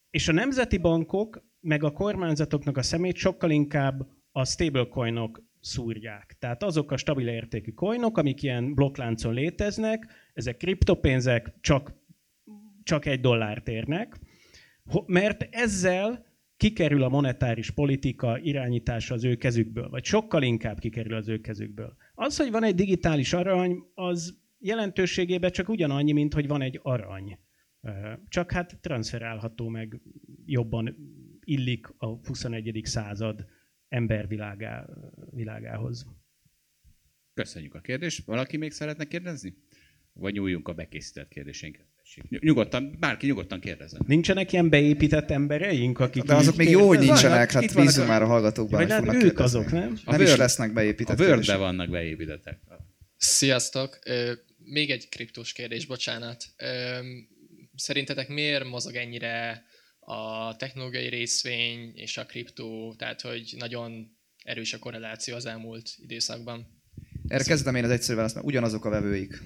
és 0.10 0.28
a 0.28 0.34
nemzeti 0.34 0.78
bankok, 0.78 1.44
meg 1.60 1.84
a 1.84 1.92
kormányzatoknak 1.92 2.78
a 2.78 2.82
szemét 2.82 3.16
sokkal 3.16 3.50
inkább 3.52 4.08
a 4.32 4.46
stablecoinok 4.46 5.44
szúrják. 5.60 6.36
Tehát 6.40 6.64
azok 6.64 6.92
a 6.92 6.98
stabil 6.98 7.28
értékű 7.28 7.72
coinok, 7.72 8.18
amik 8.18 8.44
ilyen 8.44 8.74
blokkláncon 8.74 9.34
léteznek, 9.34 10.08
ezek 10.34 10.58
kriptopénzek 10.58 11.54
csak, 11.62 11.94
csak 12.84 13.06
egy 13.06 13.20
dollárt 13.20 13.68
érnek, 13.68 14.20
mert 15.06 15.48
ezzel 15.52 16.26
kikerül 16.58 17.04
a 17.04 17.10
monetáris 17.10 17.72
politika 17.72 18.40
irányítása 18.40 19.14
az 19.14 19.24
ő 19.24 19.36
kezükből, 19.36 19.90
vagy 19.90 20.04
sokkal 20.04 20.44
inkább 20.44 20.80
kikerül 20.80 21.14
az 21.14 21.28
ő 21.28 21.40
kezükből. 21.40 21.96
Az, 22.14 22.38
hogy 22.38 22.52
van 22.52 22.64
egy 22.64 22.76
digitális 22.76 23.34
arany, 23.34 23.84
az 23.94 24.42
jelentőségében 24.60 25.52
csak 25.52 25.70
ugyanannyi, 25.70 26.12
mint 26.12 26.34
hogy 26.34 26.48
van 26.48 26.62
egy 26.62 26.80
arany. 26.84 27.40
Csak 28.28 28.52
hát 28.52 28.78
transferálható 28.82 29.68
meg 29.68 30.02
jobban 30.46 30.96
illik 31.44 31.88
a 31.98 32.06
21. 32.06 32.82
század 32.84 33.46
embervilágá, 33.88 34.86
világához. 35.30 36.06
Köszönjük 37.34 37.74
a 37.74 37.80
kérdést. 37.80 38.26
Valaki 38.26 38.58
még 38.58 38.72
szeretne 38.72 39.06
kérdezni? 39.06 39.56
Vagy 40.14 40.34
nyúljunk 40.34 40.68
a 40.68 40.74
bekészített 40.74 41.28
kérdéseinkhez? 41.28 41.86
Nyugodtan, 42.30 42.98
bárki 43.00 43.26
nyugodtan 43.26 43.60
kérdezzen. 43.60 44.02
Nincsenek 44.08 44.54
ilyen 44.54 44.70
beépített 44.70 45.32
embereink, 45.32 46.00
akik... 46.00 46.24
De 46.24 46.36
azok 46.36 46.56
még 46.56 46.70
jó, 46.70 46.88
hogy 46.88 47.00
nincsenek, 47.00 47.52
hát 47.52 47.76
bízunk 47.76 48.08
már 48.08 48.22
a 48.22 48.26
hallgatókban, 48.26 48.80
hogy 48.82 48.92
fognak 48.92 49.16
ők 49.16 49.22
kérdezni. 49.22 49.44
azok, 49.44 49.72
nem? 49.72 49.98
Nem 50.06 50.22
is 50.22 50.36
lesznek 50.36 50.74
beépített 50.74 51.20
A 51.20 51.24
word 51.24 51.58
vannak 51.58 51.90
beépítettek. 51.90 52.60
Sziasztok! 53.18 54.00
Még 54.58 54.90
egy 54.90 55.10
kriptós 55.10 55.54
kérdés, 55.54 55.86
bocsánat. 55.86 56.46
Szerintetek 57.76 58.28
miért 58.28 58.70
mozog 58.70 58.96
ennyire 58.96 59.66
a 60.00 60.56
technológiai 60.56 61.10
részvény 61.10 61.92
és 61.96 62.18
a 62.18 62.26
kriptó, 62.26 62.96
tehát 62.98 63.22
hogy 63.22 63.54
nagyon 63.58 64.18
erős 64.44 64.74
a 64.74 64.80
korreláció 64.80 65.36
az 65.36 65.46
elmúlt 65.46 65.90
időszakban? 65.98 66.82
Erre 67.28 67.44
kezdem 67.44 67.76
én 67.76 67.84
az 67.84 67.90
egyszerű 67.90 68.16
választ, 68.16 68.36
mert 68.36 68.48
ugyanazok 68.48 68.86
a 68.86 68.90
vevőik. 68.90 69.42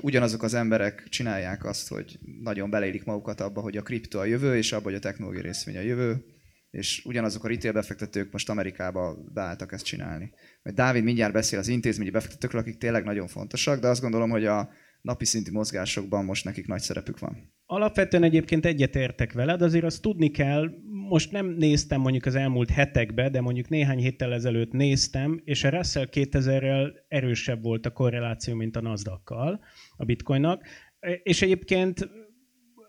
Ugyanazok 0.00 0.42
az 0.42 0.54
emberek 0.54 1.06
csinálják 1.08 1.64
azt, 1.64 1.88
hogy 1.88 2.18
nagyon 2.40 2.70
beleélik 2.70 3.04
magukat 3.04 3.40
abba, 3.40 3.60
hogy 3.60 3.76
a 3.76 3.82
kripto 3.82 4.18
a 4.18 4.24
jövő, 4.24 4.56
és 4.56 4.72
abba, 4.72 4.84
hogy 4.84 4.94
a 4.94 4.98
technológiai 4.98 5.42
részvény 5.42 5.76
a 5.76 5.80
jövő, 5.80 6.24
és 6.70 7.02
ugyanazok 7.04 7.44
a 7.44 7.48
retail 7.48 7.72
befektetők 7.72 8.32
most 8.32 8.48
Amerikába 8.48 9.16
beálltak 9.32 9.72
ezt 9.72 9.84
csinálni. 9.84 10.32
Mert 10.62 10.76
Dávid 10.76 11.04
mindjárt 11.04 11.32
beszél 11.32 11.58
az 11.58 11.68
intézményi 11.68 12.10
befektetőkről, 12.10 12.60
akik 12.60 12.78
tényleg 12.78 13.04
nagyon 13.04 13.26
fontosak, 13.26 13.80
de 13.80 13.88
azt 13.88 14.00
gondolom, 14.00 14.30
hogy 14.30 14.44
a 14.44 14.70
napi 15.00 15.24
szintű 15.24 15.50
mozgásokban 15.50 16.24
most 16.24 16.44
nekik 16.44 16.66
nagy 16.66 16.80
szerepük 16.80 17.18
van. 17.18 17.54
Alapvetően 17.68 18.22
egyébként 18.22 18.66
egyetértek 18.66 19.32
veled, 19.32 19.62
azért 19.62 19.84
azt 19.84 20.02
tudni 20.02 20.30
kell, 20.30 20.70
most 21.08 21.32
nem 21.32 21.46
néztem 21.46 22.00
mondjuk 22.00 22.24
az 22.26 22.34
elmúlt 22.34 22.70
hetekbe, 22.70 23.28
de 23.28 23.40
mondjuk 23.40 23.68
néhány 23.68 23.98
héttel 23.98 24.32
ezelőtt 24.32 24.72
néztem, 24.72 25.40
és 25.44 25.64
a 25.64 25.68
Russell 25.68 26.06
2000-rel 26.10 26.92
erősebb 27.08 27.62
volt 27.62 27.86
a 27.86 27.92
korreláció, 27.92 28.54
mint 28.54 28.76
a 28.76 28.80
nasdaq 28.80 29.34
a 29.96 30.04
bitcoinnak. 30.04 30.66
És 31.22 31.42
egyébként 31.42 32.10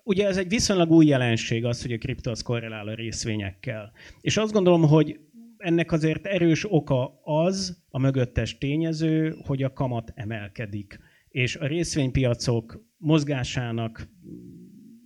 ugye 0.03 0.27
ez 0.27 0.37
egy 0.37 0.49
viszonylag 0.49 0.91
új 0.91 1.05
jelenség 1.05 1.65
az, 1.65 1.81
hogy 1.81 1.91
a 1.91 1.97
kripto 1.97 2.31
az 2.31 2.41
korrelál 2.41 2.87
a 2.87 2.95
részvényekkel. 2.95 3.91
És 4.21 4.37
azt 4.37 4.53
gondolom, 4.53 4.81
hogy 4.81 5.19
ennek 5.57 5.91
azért 5.91 6.25
erős 6.25 6.71
oka 6.71 7.19
az, 7.23 7.83
a 7.89 7.99
mögöttes 7.99 8.57
tényező, 8.57 9.35
hogy 9.45 9.63
a 9.63 9.73
kamat 9.73 10.11
emelkedik 10.15 10.99
és 11.37 11.55
a 11.55 11.67
részvénypiacok 11.67 12.85
mozgásának 12.97 14.09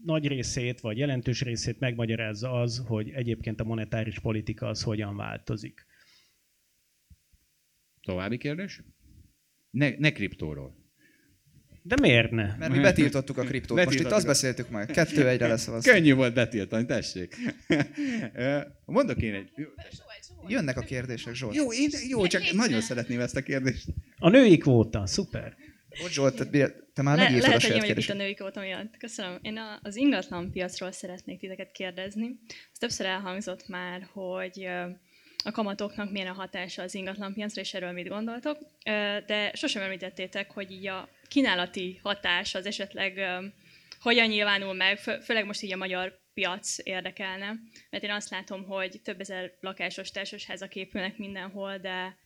nagy 0.05 0.27
részét, 0.27 0.79
vagy 0.79 0.97
jelentős 0.97 1.41
részét 1.41 1.79
megmagyarázza 1.79 2.51
az, 2.51 2.83
hogy 2.87 3.09
egyébként 3.09 3.59
a 3.59 3.63
monetáris 3.63 4.19
politika 4.19 4.67
az 4.67 4.83
hogyan 4.83 5.15
változik. 5.15 5.85
További 8.01 8.37
kérdés? 8.37 8.81
Ne, 9.69 9.89
ne 9.97 10.11
kriptóról. 10.11 10.79
De 11.83 11.95
miért 12.01 12.31
ne? 12.31 12.55
Mert 12.55 12.71
mi 12.71 12.79
betiltottuk 12.79 13.37
a 13.37 13.43
kriptót. 13.43 13.77
Betiltottuk. 13.77 14.03
Most 14.03 14.05
itt 14.05 14.17
azt 14.17 14.25
beszéltük 14.25 14.69
meg. 14.69 14.87
Kettő 14.87 15.27
egyre 15.27 15.47
lesz 15.47 15.67
az. 15.67 15.83
Könnyű 15.85 16.13
volt 16.13 16.33
betiltani, 16.33 16.85
tessék. 16.85 17.35
Mondok 18.85 19.21
én 19.21 19.33
egy... 19.33 19.49
Jönnek 20.47 20.77
a 20.77 20.81
kérdések, 20.81 21.33
Zsolt. 21.33 21.55
Jó, 21.55 21.73
én, 21.73 21.89
jó 22.09 22.27
csak 22.27 22.51
nagyon 22.51 22.81
szeretném 22.81 23.19
ezt 23.19 23.35
a 23.35 23.41
kérdést. 23.41 23.87
A 24.17 24.29
női 24.29 24.57
kvóta, 24.57 25.05
szuper. 25.05 25.55
Ott 26.03 26.09
Zsolt, 26.09 26.49
te 26.93 27.01
már 27.01 27.17
Le, 27.17 27.23
megírtad 27.23 27.47
lehet, 27.47 27.63
a 27.63 27.65
saját 27.65 27.87
hogy 27.87 27.97
itt 27.97 28.09
a 28.09 28.13
női 28.13 28.35
miatt. 28.55 28.97
Köszönöm. 28.97 29.39
Én 29.41 29.57
a, 29.57 29.79
az 29.81 29.95
ingatlan 29.95 30.51
piacról 30.51 30.91
szeretnék 30.91 31.39
titeket 31.39 31.71
kérdezni. 31.71 32.39
Ez 32.47 32.77
többször 32.77 33.05
elhangzott 33.05 33.67
már, 33.67 34.07
hogy 34.11 34.67
a 35.43 35.51
kamatoknak 35.51 36.11
milyen 36.11 36.27
a 36.27 36.33
hatása 36.33 36.81
az 36.81 36.95
ingatlan 36.95 37.33
piacra, 37.33 37.61
és 37.61 37.73
erről 37.73 37.91
mit 37.91 38.07
gondoltok. 38.07 38.57
De 39.25 39.51
sosem 39.53 39.81
említettétek, 39.81 40.51
hogy 40.51 40.71
így 40.71 40.87
a 40.87 41.09
kínálati 41.27 41.99
hatás 42.03 42.55
az 42.55 42.65
esetleg 42.65 43.19
hogyan 44.01 44.27
nyilvánul 44.27 44.73
meg, 44.73 44.97
főleg 44.97 45.45
most 45.45 45.61
így 45.61 45.73
a 45.73 45.77
magyar 45.77 46.19
piac 46.33 46.77
érdekelne, 46.83 47.55
mert 47.89 48.03
én 48.03 48.11
azt 48.11 48.29
látom, 48.29 48.63
hogy 48.63 49.01
több 49.03 49.19
ezer 49.19 49.51
lakásos 49.59 50.11
társasházak 50.11 50.75
épülnek 50.75 51.17
mindenhol, 51.17 51.77
de 51.77 52.17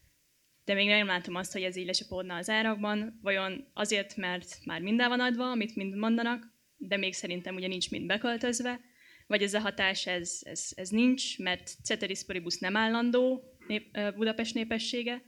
de 0.65 0.73
még 0.73 0.87
nem 0.87 1.07
látom 1.07 1.35
azt, 1.35 1.51
hogy 1.51 1.61
ez 1.61 1.75
így 1.75 1.85
lecsapódna 1.85 2.35
az 2.35 2.49
árakban. 2.49 3.19
Vajon 3.21 3.67
azért, 3.73 4.15
mert 4.15 4.59
már 4.65 4.81
minden 4.81 5.09
van 5.09 5.19
adva, 5.19 5.51
amit 5.51 5.75
mind 5.75 5.95
mondanak, 5.95 6.43
de 6.77 6.97
még 6.97 7.13
szerintem 7.13 7.55
ugye 7.55 7.67
nincs 7.67 7.89
mind 7.89 8.05
beköltözve, 8.05 8.79
vagy 9.27 9.41
ez 9.41 9.53
a 9.53 9.59
hatás, 9.59 10.07
ez, 10.07 10.39
ez, 10.41 10.69
ez 10.75 10.89
nincs, 10.89 11.39
mert 11.39 11.71
Ceteris 11.83 12.23
Paribus 12.25 12.57
nem 12.57 12.75
állandó 12.75 13.43
nép, 13.67 13.97
Budapest 14.15 14.53
népessége. 14.53 15.21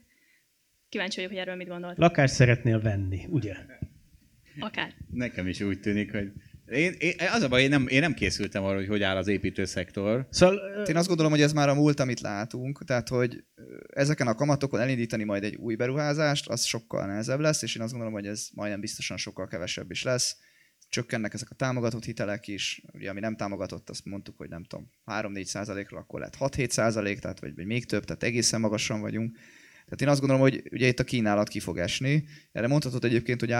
Kíváncsi 0.88 1.16
vagyok, 1.16 1.30
hogy 1.30 1.40
erről 1.40 1.56
mit 1.56 1.68
gondolt. 1.68 1.98
Lakást 1.98 2.34
szeretnél 2.34 2.80
venni, 2.80 3.26
ugye? 3.28 3.54
Akár. 4.58 4.94
Nekem 5.10 5.46
is 5.46 5.60
úgy 5.60 5.80
tűnik, 5.80 6.12
hogy 6.12 6.32
én, 6.70 6.92
én, 6.98 7.14
az 7.32 7.42
a 7.42 7.48
baj, 7.48 7.62
én 7.62 7.68
nem, 7.68 7.86
én 7.88 8.00
nem 8.00 8.14
készültem 8.14 8.64
arra, 8.64 8.76
hogy 8.76 8.88
hogy 8.88 9.02
áll 9.02 9.16
az 9.16 9.28
építőszektor. 9.28 10.26
Szóval, 10.30 10.84
én 10.88 10.96
azt 10.96 11.08
gondolom, 11.08 11.32
hogy 11.32 11.40
ez 11.40 11.52
már 11.52 11.68
a 11.68 11.74
múlt, 11.74 12.00
amit 12.00 12.20
látunk, 12.20 12.84
tehát 12.84 13.08
hogy 13.08 13.44
ezeken 13.88 14.26
a 14.26 14.34
kamatokon 14.34 14.80
elindítani 14.80 15.24
majd 15.24 15.44
egy 15.44 15.56
új 15.56 15.74
beruházást, 15.74 16.48
az 16.48 16.64
sokkal 16.64 17.06
nehezebb 17.06 17.40
lesz, 17.40 17.62
és 17.62 17.76
én 17.76 17.82
azt 17.82 17.90
gondolom, 17.90 18.14
hogy 18.14 18.26
ez 18.26 18.48
majdnem 18.54 18.80
biztosan 18.80 19.16
sokkal 19.16 19.46
kevesebb 19.46 19.90
is 19.90 20.02
lesz. 20.02 20.36
Csökkennek 20.88 21.34
ezek 21.34 21.50
a 21.50 21.54
támogatott 21.54 22.04
hitelek 22.04 22.48
is, 22.48 22.82
ugye 22.92 23.10
ami 23.10 23.20
nem 23.20 23.36
támogatott, 23.36 23.90
azt 23.90 24.04
mondtuk, 24.04 24.36
hogy 24.36 24.48
nem 24.48 24.64
tudom, 24.64 24.90
3-4 25.06 25.44
százalékra, 25.44 25.98
akkor 25.98 26.18
lehet 26.20 26.36
6-7 26.40 26.68
százalék, 26.68 27.18
tehát 27.18 27.40
vagy, 27.40 27.54
vagy 27.54 27.66
még 27.66 27.86
több, 27.86 28.04
tehát 28.04 28.22
egészen 28.22 28.60
magasan 28.60 29.00
vagyunk. 29.00 29.36
Tehát 29.88 30.02
én 30.02 30.08
azt 30.08 30.20
gondolom, 30.20 30.42
hogy 30.42 30.62
ugye 30.72 30.86
itt 30.86 31.00
a 31.00 31.04
kínálat 31.04 31.48
ki 31.48 31.60
fog 31.60 31.78
esni. 31.78 32.24
Erre 32.52 32.66
mondhatod 32.66 33.04
egyébként, 33.04 33.40
hogy 33.40 33.52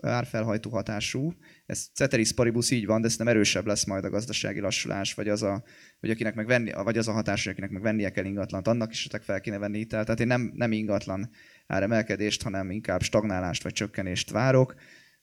árfelhajtó 0.00 0.70
hatású. 0.70 1.32
Ez 1.66 1.86
ceteris 1.94 2.32
paribus 2.32 2.70
így 2.70 2.86
van, 2.86 3.00
de 3.00 3.06
ez 3.06 3.16
nem 3.16 3.28
erősebb 3.28 3.66
lesz 3.66 3.84
majd 3.84 4.04
a 4.04 4.10
gazdasági 4.10 4.60
lassulás, 4.60 5.14
vagy 5.14 5.28
az 5.28 5.42
a, 5.42 5.64
hogy 6.00 6.10
akinek 6.10 6.34
meg 6.34 6.46
venni, 6.46 6.72
vagy 6.72 6.98
az 6.98 7.08
a 7.08 7.12
hatás, 7.12 7.42
hogy 7.42 7.52
akinek 7.52 7.70
meg 7.70 7.82
vennie 7.82 8.10
kell 8.10 8.24
ingatlant, 8.24 8.68
annak 8.68 8.90
is 8.90 9.08
fel 9.20 9.40
kéne 9.40 9.58
venni 9.58 9.78
hitel. 9.78 10.04
Tehát 10.04 10.20
én 10.20 10.26
nem, 10.26 10.52
nem 10.54 10.72
ingatlan 10.72 11.30
áremelkedést, 11.66 12.42
hanem 12.42 12.70
inkább 12.70 13.02
stagnálást 13.02 13.62
vagy 13.62 13.72
csökkenést 13.72 14.30
várok. 14.30 14.74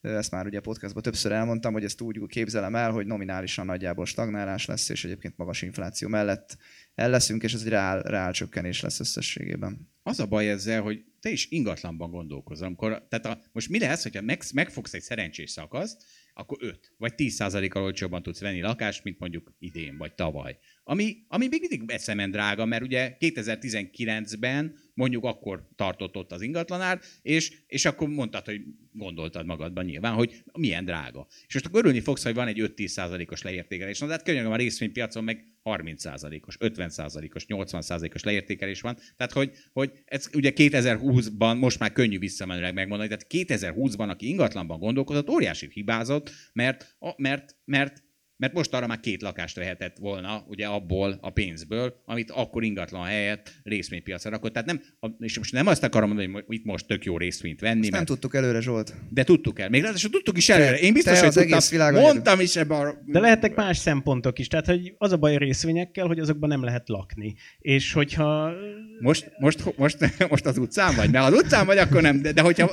Ezt 0.06 0.30
már 0.30 0.46
ugye 0.46 0.60
podcastban 0.60 1.02
többször 1.02 1.32
elmondtam, 1.32 1.72
hogy 1.72 1.84
ezt 1.84 2.00
úgy 2.00 2.26
képzelem 2.26 2.74
el, 2.74 2.90
hogy 2.90 3.06
nominálisan 3.06 3.66
nagyjából 3.66 4.06
stagnálás 4.06 4.66
lesz, 4.66 4.88
és 4.88 5.04
egyébként 5.04 5.36
magas 5.36 5.62
infláció 5.62 6.08
mellett 6.08 6.56
el 6.94 7.10
leszünk, 7.10 7.42
és 7.42 7.54
ez 7.54 7.60
egy 7.62 7.68
reál, 7.68 8.02
reál 8.02 8.32
csökkenés 8.32 8.80
lesz 8.80 9.00
összességében. 9.00 9.88
Az 10.02 10.20
a 10.20 10.26
baj 10.26 10.50
ezzel, 10.50 10.82
hogy 10.82 11.04
te 11.20 11.30
is 11.30 11.46
ingatlanban 11.50 12.10
gondolkozol. 12.10 12.66
Amikor, 12.66 13.06
tehát 13.08 13.26
a, 13.26 13.40
most 13.52 13.68
mi 13.68 13.78
lesz, 13.78 14.02
hogyha 14.02 14.22
meg, 14.22 14.42
megfogsz 14.54 14.94
egy 14.94 15.02
szerencsés 15.02 15.50
szakaszt, 15.50 16.04
akkor 16.34 16.58
5 16.60 16.92
vagy 16.98 17.14
10 17.14 17.34
százalékkal 17.34 17.82
olcsóbban 17.82 18.22
tudsz 18.22 18.40
venni 18.40 18.60
lakást, 18.60 19.04
mint 19.04 19.18
mondjuk 19.18 19.52
idén 19.58 19.96
vagy 19.96 20.14
tavaly. 20.14 20.58
Ami, 20.88 21.16
ami 21.28 21.46
még 21.46 21.60
mindig 21.60 21.90
eszemen 21.90 22.30
drága, 22.30 22.64
mert 22.64 22.82
ugye 22.82 23.16
2019-ben 23.20 24.74
mondjuk 24.94 25.24
akkor 25.24 25.68
tartott 25.76 26.16
ott 26.16 26.32
az 26.32 26.42
ingatlanár, 26.42 27.00
és, 27.22 27.52
és 27.66 27.84
akkor 27.84 28.08
mondtad, 28.08 28.44
hogy 28.44 28.60
gondoltad 28.92 29.46
magadban 29.46 29.84
nyilván, 29.84 30.12
hogy 30.14 30.42
milyen 30.58 30.84
drága. 30.84 31.26
És 31.46 31.54
most 31.54 31.66
akkor 31.66 31.78
örülni 31.80 32.00
fogsz, 32.00 32.22
hogy 32.22 32.34
van 32.34 32.46
egy 32.48 32.72
5-10 32.76 32.86
százalékos 32.86 33.42
leértékelés. 33.42 33.98
Na, 33.98 34.06
de 34.06 34.12
hát 34.12 34.22
könyörgöm 34.22 34.52
a 34.52 34.56
részvénypiacon 34.56 35.24
meg 35.24 35.44
30 35.62 36.00
százalékos, 36.00 36.56
50 36.58 36.88
százalékos, 36.88 37.46
80 37.46 37.82
százalékos 37.82 38.22
leértékelés 38.22 38.80
van. 38.80 38.98
Tehát, 39.16 39.32
hogy, 39.32 39.52
hogy 39.72 39.92
ez 40.04 40.28
ugye 40.34 40.52
2020-ban 40.54 41.58
most 41.58 41.78
már 41.78 41.92
könnyű 41.92 42.18
visszamenőleg 42.18 42.74
megmondani, 42.74 43.08
tehát 43.08 43.50
2020-ban, 43.74 44.08
aki 44.08 44.28
ingatlanban 44.28 44.78
gondolkodott, 44.78 45.30
óriási 45.30 45.68
hibázott, 45.72 46.30
mert, 46.52 46.96
mert, 47.16 47.56
mert 47.64 48.05
mert 48.36 48.52
most 48.52 48.74
arra 48.74 48.86
már 48.86 49.00
két 49.00 49.22
lakást 49.22 49.56
vehetett 49.56 49.96
volna, 49.98 50.44
ugye 50.48 50.66
abból 50.66 51.18
a 51.20 51.30
pénzből, 51.30 52.02
amit 52.04 52.30
akkor 52.30 52.64
ingatlan 52.64 53.04
helyett 53.04 53.52
részvénypiacra 53.62 54.30
rakott. 54.30 54.52
Tehát 54.52 54.68
nem, 54.68 54.82
és 55.18 55.38
most 55.38 55.52
nem 55.52 55.66
azt 55.66 55.82
akarom 55.82 56.08
mondani, 56.08 56.32
hogy 56.32 56.44
itt 56.48 56.64
most 56.64 56.86
tök 56.86 57.04
jó 57.04 57.18
részvényt 57.18 57.60
venni. 57.60 57.80
Ezt 57.80 57.90
mert... 57.90 58.06
nem 58.06 58.16
tudtuk 58.16 58.34
előre, 58.34 58.60
Zsolt. 58.60 58.94
De 59.10 59.24
tudtuk 59.24 59.58
el. 59.58 59.68
Még 59.68 59.82
ráadásul 59.82 60.10
tudtuk 60.10 60.36
is 60.36 60.48
előre. 60.48 60.78
Én 60.78 60.92
biztos, 60.92 61.20
hogy 61.20 61.28
tudtam. 61.28 61.52
Egész 61.52 61.70
világ 61.70 61.94
mondtam 61.94 62.40
is 62.40 62.56
ebben 62.56 62.86
a... 62.86 62.94
De 63.06 63.20
lehetnek 63.20 63.54
más 63.54 63.76
szempontok 63.76 64.38
is. 64.38 64.46
Tehát, 64.48 64.66
hogy 64.66 64.94
az 64.98 65.12
a 65.12 65.16
baj 65.16 65.34
a 65.34 65.38
részvényekkel, 65.38 66.06
hogy 66.06 66.18
azokban 66.18 66.48
nem 66.48 66.64
lehet 66.64 66.88
lakni. 66.88 67.34
És 67.58 67.92
hogyha... 67.92 68.52
Most, 69.00 69.30
most, 69.38 69.76
most, 69.76 70.28
most 70.30 70.46
az 70.46 70.58
utcán 70.58 70.94
vagy? 70.96 71.10
Mert 71.10 71.26
az 71.26 71.32
utcán 71.32 71.66
vagy, 71.66 71.78
akkor 71.78 72.02
nem. 72.02 72.22
De, 72.22 72.32
de 72.32 72.40
hogyha 72.40 72.70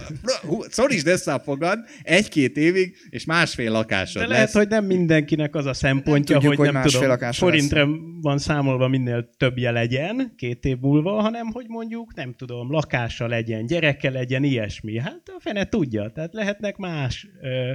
szorítsd 0.70 1.08
össze 1.08 1.34
a 1.34 1.40
fogad 1.40 1.80
egy-két 2.04 2.58
évig, 2.58 2.96
és 3.10 3.26
másfél 3.26 3.72
lakásod 3.72 4.22
de 4.22 4.28
lehet, 4.28 4.44
lesz. 4.44 4.54
hogy 4.54 4.68
nem 4.68 4.86
mindenkinek 4.86 5.53
az 5.56 5.66
a 5.66 5.74
szempontja, 5.74 6.36
tudjuk, 6.36 6.56
hogy, 6.56 6.66
hogy 6.66 6.74
nem 6.74 6.84
tudom, 6.84 7.32
forintra 7.32 7.80
lesz. 7.80 8.00
van 8.22 8.38
számolva 8.38 8.88
minél 8.88 9.30
többje 9.38 9.72
legyen 9.72 10.34
két 10.36 10.66
év 10.66 10.78
múlva, 10.80 11.22
hanem 11.22 11.46
hogy 11.46 11.66
mondjuk, 11.68 12.14
nem 12.16 12.34
tudom, 12.34 12.72
lakása 12.72 13.28
legyen, 13.28 13.66
gyereke 13.66 14.10
legyen, 14.10 14.44
ilyesmi. 14.44 15.00
Hát 15.00 15.22
a 15.26 15.40
fene 15.40 15.66
tudja, 15.66 16.10
tehát 16.10 16.34
lehetnek 16.34 16.78
más 16.78 17.28
ö, 17.42 17.72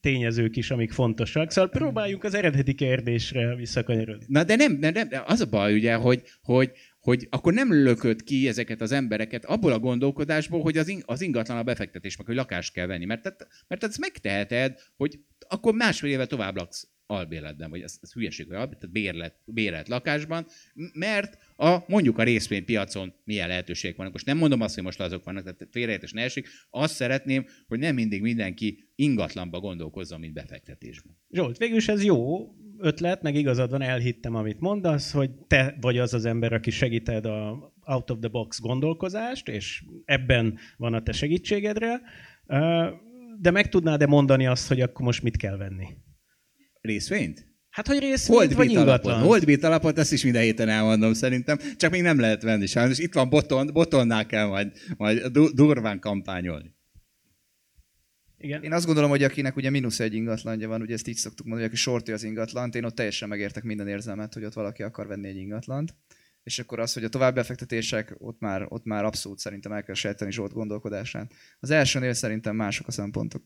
tényezők 0.00 0.56
is, 0.56 0.70
amik 0.70 0.92
fontosak. 0.92 1.50
Szóval 1.50 1.70
próbáljunk 1.70 2.24
az 2.24 2.34
eredeti 2.34 2.74
kérdésre 2.74 3.54
visszakanyarodni. 3.54 4.24
Na 4.28 4.44
de 4.44 4.56
nem, 4.56 4.72
nem, 4.72 4.92
nem, 4.92 5.08
az 5.26 5.40
a 5.40 5.46
baj 5.46 5.74
ugye, 5.74 5.94
hogy, 5.94 6.22
hogy, 6.42 6.72
hogy 7.00 7.26
akkor 7.30 7.52
nem 7.52 7.72
lökött 7.72 8.22
ki 8.22 8.48
ezeket 8.48 8.80
az 8.80 8.92
embereket 8.92 9.44
abból 9.44 9.72
a 9.72 9.78
gondolkodásból, 9.78 10.62
hogy 10.62 10.76
az, 10.76 11.02
az 11.04 11.20
ingatlan 11.20 11.56
a 11.56 11.62
befektetés, 11.62 12.16
meg 12.16 12.26
hogy 12.26 12.36
lakást 12.36 12.72
kell 12.72 12.86
venni. 12.86 13.04
Mert, 13.04 13.36
mert 13.68 13.84
ezt 13.84 13.98
megteheted, 13.98 14.78
hogy 14.96 15.18
akkor 15.50 15.74
másfél 15.74 16.10
éve 16.10 16.26
tovább 16.26 16.56
laksz 16.56 16.88
albérletben, 17.06 17.70
vagy 17.70 17.80
ez, 17.80 17.98
ez 18.02 18.12
hülyeség, 18.12 18.46
vagy 18.46 18.56
albérlet, 18.56 18.80
tehát 18.80 18.94
bérlet, 18.94 19.34
bérlet 19.44 19.88
lakásban, 19.88 20.46
mert 20.92 21.38
a, 21.56 21.78
mondjuk 21.86 22.18
a 22.18 22.22
részvénypiacon 22.22 23.12
milyen 23.24 23.48
lehetőség 23.48 23.96
vannak. 23.96 24.12
Most 24.12 24.26
nem 24.26 24.36
mondom 24.36 24.60
azt, 24.60 24.74
hogy 24.74 24.84
most 24.84 25.00
azok 25.00 25.24
vannak, 25.24 25.42
tehát 25.42 25.68
félreértés 25.70 26.12
ne 26.12 26.22
esik. 26.22 26.48
Azt 26.70 26.94
szeretném, 26.94 27.46
hogy 27.68 27.78
nem 27.78 27.94
mindig 27.94 28.20
mindenki 28.22 28.90
ingatlanba 28.94 29.60
gondolkozzon, 29.60 30.20
mint 30.20 30.32
befektetésben. 30.32 31.16
Zsolt, 31.30 31.58
végülis 31.58 31.88
ez 31.88 32.04
jó 32.04 32.48
ötlet, 32.78 33.22
meg 33.22 33.34
igazad 33.34 33.70
van, 33.70 33.82
elhittem, 33.82 34.34
amit 34.34 34.60
mondasz, 34.60 35.12
hogy 35.12 35.30
te 35.30 35.76
vagy 35.80 35.98
az 35.98 36.14
az 36.14 36.24
ember, 36.24 36.52
aki 36.52 36.70
segíted 36.70 37.26
a 37.26 37.72
out 37.84 38.10
of 38.10 38.18
the 38.18 38.28
box 38.28 38.60
gondolkozást, 38.60 39.48
és 39.48 39.84
ebben 40.04 40.58
van 40.76 40.94
a 40.94 41.02
te 41.02 41.12
segítségedre 41.12 42.00
de 43.40 43.50
meg 43.50 43.68
tudnád-e 43.68 44.06
mondani 44.06 44.46
azt, 44.46 44.68
hogy 44.68 44.80
akkor 44.80 45.04
most 45.04 45.22
mit 45.22 45.36
kell 45.36 45.56
venni? 45.56 45.86
Részvényt? 46.80 47.48
Hát, 47.70 47.86
hogy 47.86 47.98
részvényt 47.98 48.38
Holdbit 48.38 48.56
vagy 48.56 48.70
ingatlan? 48.70 49.20
Holdbit 49.20 49.64
alapot, 49.64 49.98
ezt 49.98 50.12
is 50.12 50.22
minden 50.22 50.42
héten 50.42 50.68
elmondom 50.68 51.12
szerintem, 51.12 51.58
csak 51.76 51.90
még 51.90 52.02
nem 52.02 52.20
lehet 52.20 52.42
venni 52.42 52.66
sajnos. 52.66 52.98
Itt 52.98 53.14
van 53.14 53.28
boton, 53.28 53.70
botonnál 53.72 54.26
kell 54.26 54.46
majd, 54.46 54.72
majd 54.96 55.26
durván 55.54 56.00
kampányolni. 56.00 56.74
Igen. 58.38 58.62
Én 58.62 58.72
azt 58.72 58.86
gondolom, 58.86 59.10
hogy 59.10 59.22
akinek 59.22 59.56
ugye 59.56 59.70
mínusz 59.70 60.00
egy 60.00 60.14
ingatlanja 60.14 60.68
van, 60.68 60.80
ugye 60.80 60.94
ezt 60.94 61.08
így 61.08 61.16
szoktuk 61.16 61.46
mondani, 61.46 61.68
hogy 61.68 61.76
aki 61.76 61.82
sortja 61.82 62.14
az 62.14 62.22
ingatlant, 62.22 62.74
én 62.74 62.84
ott 62.84 62.94
teljesen 62.94 63.28
megértek 63.28 63.62
minden 63.62 63.88
érzelmet, 63.88 64.34
hogy 64.34 64.44
ott 64.44 64.52
valaki 64.52 64.82
akar 64.82 65.06
venni 65.06 65.28
egy 65.28 65.36
ingatlant 65.36 65.94
és 66.42 66.58
akkor 66.58 66.80
az, 66.80 66.92
hogy 66.92 67.04
a 67.04 67.08
további 67.08 67.34
befektetések, 67.34 68.14
ott 68.18 68.40
már, 68.40 68.66
ott 68.68 68.84
már 68.84 69.04
abszolút 69.04 69.38
szerintem 69.38 69.72
el 69.72 69.82
kell 69.82 69.94
sejteni 69.94 70.32
Zsolt 70.32 70.52
gondolkodását. 70.52 71.32
Az 71.60 71.70
elsőnél 71.70 72.12
szerintem 72.12 72.56
mások 72.56 72.86
a 72.86 72.90
szempontok. 72.90 73.42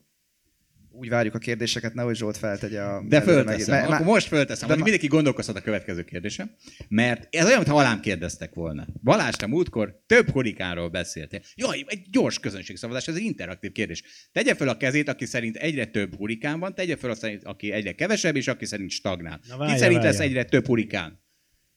Úgy 0.97 1.09
várjuk 1.09 1.35
a 1.35 1.37
kérdéseket, 1.37 1.93
nehogy 1.93 2.15
Zsolt 2.15 2.37
feltegye 2.37 2.81
a... 2.81 3.03
De 3.07 3.21
fölteszem, 3.21 3.79
meg... 3.79 3.89
akkor 3.89 4.05
most 4.05 4.27
fölteszem, 4.27 4.67
de 4.67 4.73
hogy 4.73 4.83
mindenki 4.83 5.07
gondolkozhat 5.07 5.55
a 5.55 5.61
következő 5.61 6.03
kérdése. 6.03 6.55
Mert 6.87 7.35
ez 7.35 7.45
olyan, 7.45 7.57
mintha 7.57 7.77
alám 7.77 7.99
kérdeztek 7.99 8.53
volna. 8.53 8.87
Balázs, 9.03 9.35
te 9.35 9.47
múltkor 9.47 10.03
több 10.05 10.29
hurikánról 10.29 10.89
beszéltél. 10.89 11.41
Jaj, 11.55 11.83
egy 11.87 12.09
gyors 12.09 12.39
közönségszavazás, 12.39 13.07
ez 13.07 13.15
egy 13.15 13.21
interaktív 13.21 13.71
kérdés. 13.71 14.29
Tegye 14.31 14.55
fel 14.55 14.67
a 14.67 14.77
kezét, 14.77 15.09
aki 15.09 15.25
szerint 15.25 15.55
egyre 15.55 15.85
több 15.85 16.15
hurikán 16.15 16.59
van, 16.59 16.75
tegye 16.75 16.95
fel 16.95 17.09
azt, 17.09 17.27
aki 17.43 17.71
egyre 17.71 17.91
kevesebb, 17.91 18.35
és 18.35 18.47
aki 18.47 18.65
szerint 18.65 18.89
stagnál. 18.89 19.39
Na, 19.47 19.57
várja, 19.57 19.73
Ki 19.73 19.79
szerint 19.79 20.01
várja. 20.01 20.11
lesz 20.11 20.27
egyre 20.27 20.43
több 20.43 20.65
hurikán? 20.65 21.23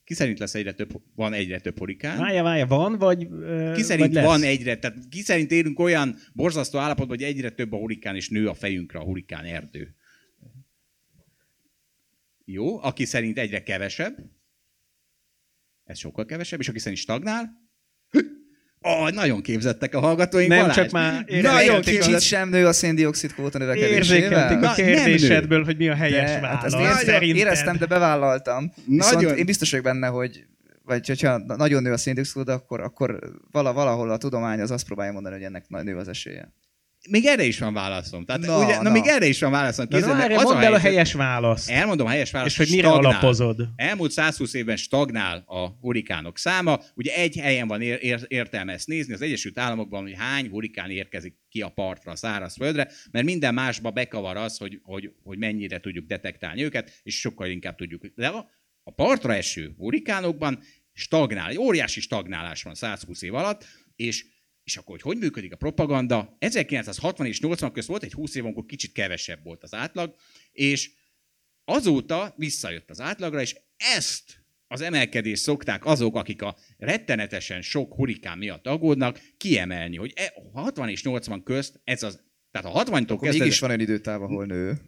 Ki 0.08 0.14
szerint 0.14 0.38
lesz 0.38 0.54
egyre 0.54 0.72
több, 0.72 1.02
van 1.14 1.32
egyre 1.32 1.60
több 1.60 1.78
hurikán? 1.78 2.18
Várja, 2.18 2.42
várja, 2.42 2.66
van, 2.66 2.98
vagy 2.98 3.24
uh, 3.24 3.74
Ki 3.74 3.82
szerint 3.82 4.14
vagy 4.14 4.24
van 4.24 4.42
egyre, 4.42 4.78
tehát 4.78 4.96
ki 5.08 5.20
szerint 5.20 5.50
élünk 5.50 5.78
olyan 5.78 6.16
borzasztó 6.32 6.78
állapotban, 6.78 7.16
hogy 7.16 7.26
egyre 7.26 7.50
több 7.50 7.72
a 7.72 7.76
hurikán, 7.76 8.16
és 8.16 8.28
nő 8.28 8.48
a 8.48 8.54
fejünkre 8.54 8.98
a 8.98 9.02
hurikán 9.02 9.44
erdő? 9.44 9.94
Jó, 12.44 12.82
aki 12.82 13.04
szerint 13.04 13.38
egyre 13.38 13.62
kevesebb, 13.62 14.16
ez 15.84 15.98
sokkal 15.98 16.24
kevesebb, 16.24 16.60
és 16.60 16.68
aki 16.68 16.78
szerint 16.78 17.00
stagnál, 17.00 17.70
Oh, 18.80 19.10
nagyon 19.10 19.42
képzettek 19.42 19.94
a 19.94 20.00
hallgatóink, 20.00 20.48
Nem 20.48 20.58
Balázs. 20.58 20.76
csak 20.76 20.90
már 20.90 21.24
nagyon 21.42 21.80
kicsit 21.80 22.20
sem 22.20 22.48
nő 22.48 22.66
a 22.66 22.72
széndiokszid 22.72 23.32
kvóta 23.32 23.58
növekedésével. 23.58 24.64
a 24.64 24.74
kérdésedből, 24.74 25.64
hogy 25.64 25.76
mi 25.76 25.88
a 25.88 25.94
helyes 25.94 26.30
de, 26.30 26.40
válasz. 26.40 26.74
Hát 26.74 26.80
éreztem, 26.80 27.22
éreztem, 27.22 27.76
de 27.76 27.86
bevállaltam. 27.86 28.72
Nagyon. 28.86 29.18
Viszont 29.18 29.38
én 29.38 29.46
biztos 29.46 29.70
vagyok 29.70 29.84
benne, 29.84 30.06
hogy 30.06 30.46
vagy 30.84 31.06
hogyha 31.06 31.38
nagyon 31.38 31.82
nő 31.82 31.92
a 31.92 31.96
széndiokszid, 31.96 32.48
akkor, 32.48 32.80
akkor 32.80 33.18
valahol 33.50 34.10
a 34.10 34.16
tudomány 34.16 34.60
az 34.60 34.70
azt 34.70 34.86
próbálja 34.86 35.12
mondani, 35.12 35.34
hogy 35.34 35.44
ennek 35.44 35.68
nő 35.68 35.96
az 35.96 36.08
esélye. 36.08 36.52
Még 37.08 37.24
erre 37.24 37.44
is 37.44 37.58
van 37.58 37.72
válaszom. 37.72 38.24
Tehát, 38.24 38.40
na, 38.40 38.64
ugye, 38.64 38.76
na. 38.76 38.82
na, 38.82 38.90
még 38.90 39.06
erre 39.06 39.26
is 39.26 39.40
van 39.40 39.50
válaszom. 39.50 39.88
Kézzel, 39.88 40.28
na, 40.28 40.36
az 40.36 40.42
mondd 40.42 40.62
el 40.62 40.74
a 40.74 40.78
helyes 40.78 41.12
választ. 41.12 41.70
Elmondom 41.70 42.06
a 42.06 42.10
helyes 42.10 42.30
választ. 42.30 42.50
És 42.50 42.66
hogy 42.66 42.76
mire 42.76 42.88
stagnál. 42.88 43.10
alapozod. 43.10 43.68
Elmúlt 43.76 44.10
120 44.10 44.54
évben 44.54 44.76
stagnál 44.76 45.42
a 45.46 45.66
hurikánok 45.80 46.38
száma. 46.38 46.80
Ugye 46.94 47.14
egy 47.14 47.36
helyen 47.36 47.68
van 47.68 47.80
ér- 47.80 48.02
ér- 48.02 48.26
értelme 48.28 48.72
ezt 48.72 48.86
nézni, 48.86 49.12
az 49.12 49.22
Egyesült 49.22 49.58
Államokban, 49.58 50.02
hogy 50.02 50.14
hány 50.16 50.48
hurikán 50.48 50.90
érkezik 50.90 51.34
ki 51.48 51.60
a 51.60 51.68
partra, 51.68 52.12
a 52.12 52.16
szárazföldre, 52.16 52.90
mert 53.10 53.24
minden 53.24 53.54
másba 53.54 53.90
bekavar 53.90 54.36
az, 54.36 54.56
hogy, 54.56 54.80
hogy, 54.82 55.12
hogy 55.22 55.38
mennyire 55.38 55.80
tudjuk 55.80 56.06
detektálni 56.06 56.64
őket, 56.64 57.00
és 57.02 57.20
sokkal 57.20 57.48
inkább 57.48 57.76
tudjuk. 57.76 58.06
De 58.14 58.26
a, 58.28 58.48
a 58.82 58.90
partra 58.90 59.34
eső 59.34 59.74
hurikánokban 59.76 60.60
stagnál, 60.92 61.50
egy 61.50 61.58
óriási 61.58 62.00
stagnálás 62.00 62.62
van 62.62 62.74
120 62.74 63.22
év 63.22 63.34
alatt, 63.34 63.64
és 63.96 64.24
és 64.68 64.76
akkor, 64.76 65.00
hogy 65.00 65.12
hogy 65.12 65.22
működik 65.22 65.52
a 65.52 65.56
propaganda? 65.56 66.36
1960 66.38 67.26
és 67.26 67.40
80 67.40 67.72
közt 67.72 67.88
volt 67.88 68.02
egy 68.02 68.12
20 68.12 68.34
év, 68.34 68.44
amikor 68.44 68.64
kicsit 68.64 68.92
kevesebb 68.92 69.44
volt 69.44 69.62
az 69.62 69.74
átlag, 69.74 70.14
és 70.52 70.90
azóta 71.64 72.34
visszajött 72.36 72.90
az 72.90 73.00
átlagra, 73.00 73.40
és 73.40 73.56
ezt 73.76 74.44
az 74.66 74.80
emelkedést 74.80 75.42
szokták 75.42 75.84
azok, 75.84 76.16
akik 76.16 76.42
a 76.42 76.56
rettenetesen 76.78 77.62
sok 77.62 77.94
hurikán 77.94 78.38
miatt 78.38 78.66
aggódnak, 78.66 79.20
kiemelni, 79.36 79.96
hogy 79.96 80.12
60 80.52 80.88
e, 80.88 80.90
és 80.90 81.02
80 81.02 81.42
közt 81.42 81.80
ez 81.84 82.02
az 82.02 82.26
tehát 82.50 82.74
a 82.74 82.84
60-tól 82.84 83.18
kezdve... 83.20 83.44
Mégis 83.44 83.58
van 83.58 83.70
olyan 83.70 83.82
időtáv, 83.82 84.22
ahol 84.22 84.46
nő. 84.46 84.78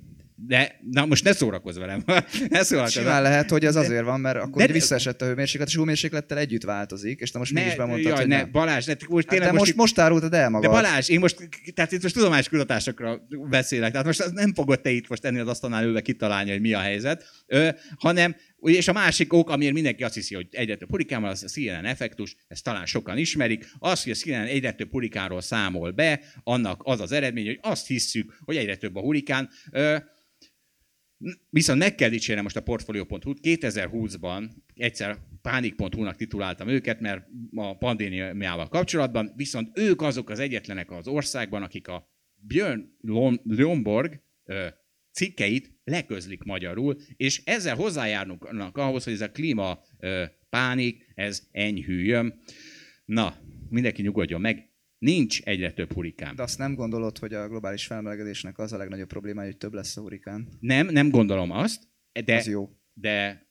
De, 0.46 0.80
na 0.90 1.06
most 1.06 1.24
ne 1.24 1.32
szórakozz 1.32 1.78
velem. 1.78 2.02
ne 2.48 2.62
szórakozz 2.62 2.92
Simán 2.92 3.22
lehet, 3.22 3.50
hogy 3.50 3.64
az 3.64 3.76
azért 3.76 4.04
van, 4.04 4.20
mert 4.20 4.36
akkor 4.36 4.66
de, 4.66 4.72
visszaesett 4.72 5.22
a 5.22 5.24
hőmérséklet, 5.24 5.68
és 5.68 5.74
a 5.74 5.78
hőmérséklettel 5.78 6.38
együtt 6.38 6.62
változik, 6.62 7.20
és 7.20 7.30
te 7.30 7.38
most 7.38 7.52
ne, 7.52 7.60
mégis 7.60 7.76
bemondtad, 7.76 8.06
jaj, 8.06 8.16
hogy 8.16 8.26
ne, 8.26 8.36
nem. 8.36 8.50
Balázs, 8.50 8.86
ne, 8.86 8.94
most 9.08 9.26
tényleg 9.26 9.48
hát, 9.48 9.56
most, 9.56 9.66
most, 9.66 9.76
most 9.76 9.98
árultad 9.98 10.34
el 10.34 10.50
magad. 10.50 10.70
De 10.70 10.76
Balázs, 10.76 11.08
én 11.08 11.18
most, 11.18 11.48
tehát 11.74 11.92
itt 11.92 12.02
most 12.02 12.14
tudományos 12.14 12.48
kutatásokra 12.48 13.26
beszélek, 13.50 13.90
tehát 13.90 14.06
most 14.06 14.30
nem 14.32 14.54
fogod 14.54 14.80
te 14.80 14.90
itt 14.90 15.08
most 15.08 15.24
ennél 15.24 15.40
az 15.40 15.48
asztalnál 15.48 15.84
ülve 15.84 16.00
kitalálni, 16.00 16.50
hogy 16.50 16.60
mi 16.60 16.72
a 16.72 16.78
helyzet, 16.78 17.24
ö, 17.46 17.68
hanem 17.98 18.34
és 18.60 18.88
a 18.88 18.92
másik 18.92 19.32
ok, 19.32 19.50
amiért 19.50 19.74
mindenki 19.74 20.04
azt 20.04 20.14
hiszi, 20.14 20.34
hogy 20.34 20.46
egyre 20.50 20.76
több 20.76 20.90
hurikán 20.90 21.20
van, 21.20 21.30
az 21.30 21.42
a 21.42 21.46
CNN 21.46 21.84
effektus, 21.84 22.36
ezt 22.48 22.64
talán 22.64 22.86
sokan 22.86 23.18
ismerik. 23.18 23.66
Az, 23.78 24.02
hogy 24.02 24.12
a 24.12 24.14
CNN 24.14 24.46
egyre 24.46 24.72
több 24.72 24.90
hurikánról 24.90 25.40
számol 25.40 25.90
be, 25.90 26.20
annak 26.42 26.80
az 26.84 27.00
az 27.00 27.12
eredmény, 27.12 27.46
hogy 27.46 27.58
azt 27.62 27.86
hisszük, 27.86 28.38
hogy 28.44 28.56
egyre 28.56 28.76
több 28.76 28.96
a 28.96 29.00
hurikán. 29.00 29.48
Ö, 29.70 29.96
Viszont 31.50 31.78
meg 31.78 31.94
kell 31.94 32.08
dicsérnem 32.08 32.44
most 32.44 32.56
a 32.56 32.62
Portfolio.hu-t. 32.62 33.38
2020-ban 33.42 34.50
egyszer 34.74 35.18
pánik.hu-nak 35.42 36.16
tituláltam 36.16 36.68
őket, 36.68 37.00
mert 37.00 37.26
a 37.54 37.76
pandémiával 37.76 38.68
kapcsolatban, 38.68 39.32
viszont 39.36 39.78
ők 39.78 40.02
azok 40.02 40.30
az 40.30 40.38
egyetlenek 40.38 40.90
az 40.90 41.08
országban, 41.08 41.62
akik 41.62 41.88
a 41.88 42.08
Björn 42.34 42.84
Lomborg 43.44 44.22
cikkeit 45.12 45.78
leközlik 45.84 46.42
magyarul, 46.42 46.96
és 47.16 47.42
ezzel 47.44 47.74
hozzájárnak 47.74 48.76
ahhoz, 48.76 49.04
hogy 49.04 49.12
ez 49.12 49.20
a 49.20 49.30
klíma 49.30 49.82
pánik, 50.50 51.12
ez 51.14 51.48
enyhüljön. 51.50 52.40
Na, 53.04 53.36
mindenki 53.68 54.02
nyugodjon 54.02 54.40
meg, 54.40 54.69
nincs 55.00 55.40
egyre 55.42 55.72
több 55.72 55.92
hurikán. 55.92 56.36
De 56.36 56.42
azt 56.42 56.58
nem 56.58 56.74
gondolod, 56.74 57.18
hogy 57.18 57.34
a 57.34 57.48
globális 57.48 57.86
felmelegedésnek 57.86 58.58
az 58.58 58.72
a 58.72 58.76
legnagyobb 58.76 59.08
problémája, 59.08 59.48
hogy 59.48 59.56
több 59.56 59.72
lesz 59.72 59.96
a 59.96 60.00
hurikán? 60.00 60.48
Nem, 60.60 60.86
nem 60.86 61.10
gondolom 61.10 61.50
azt, 61.50 61.82
de, 62.24 62.36
Az 62.36 62.46
jó. 62.46 62.68
de 62.92 63.46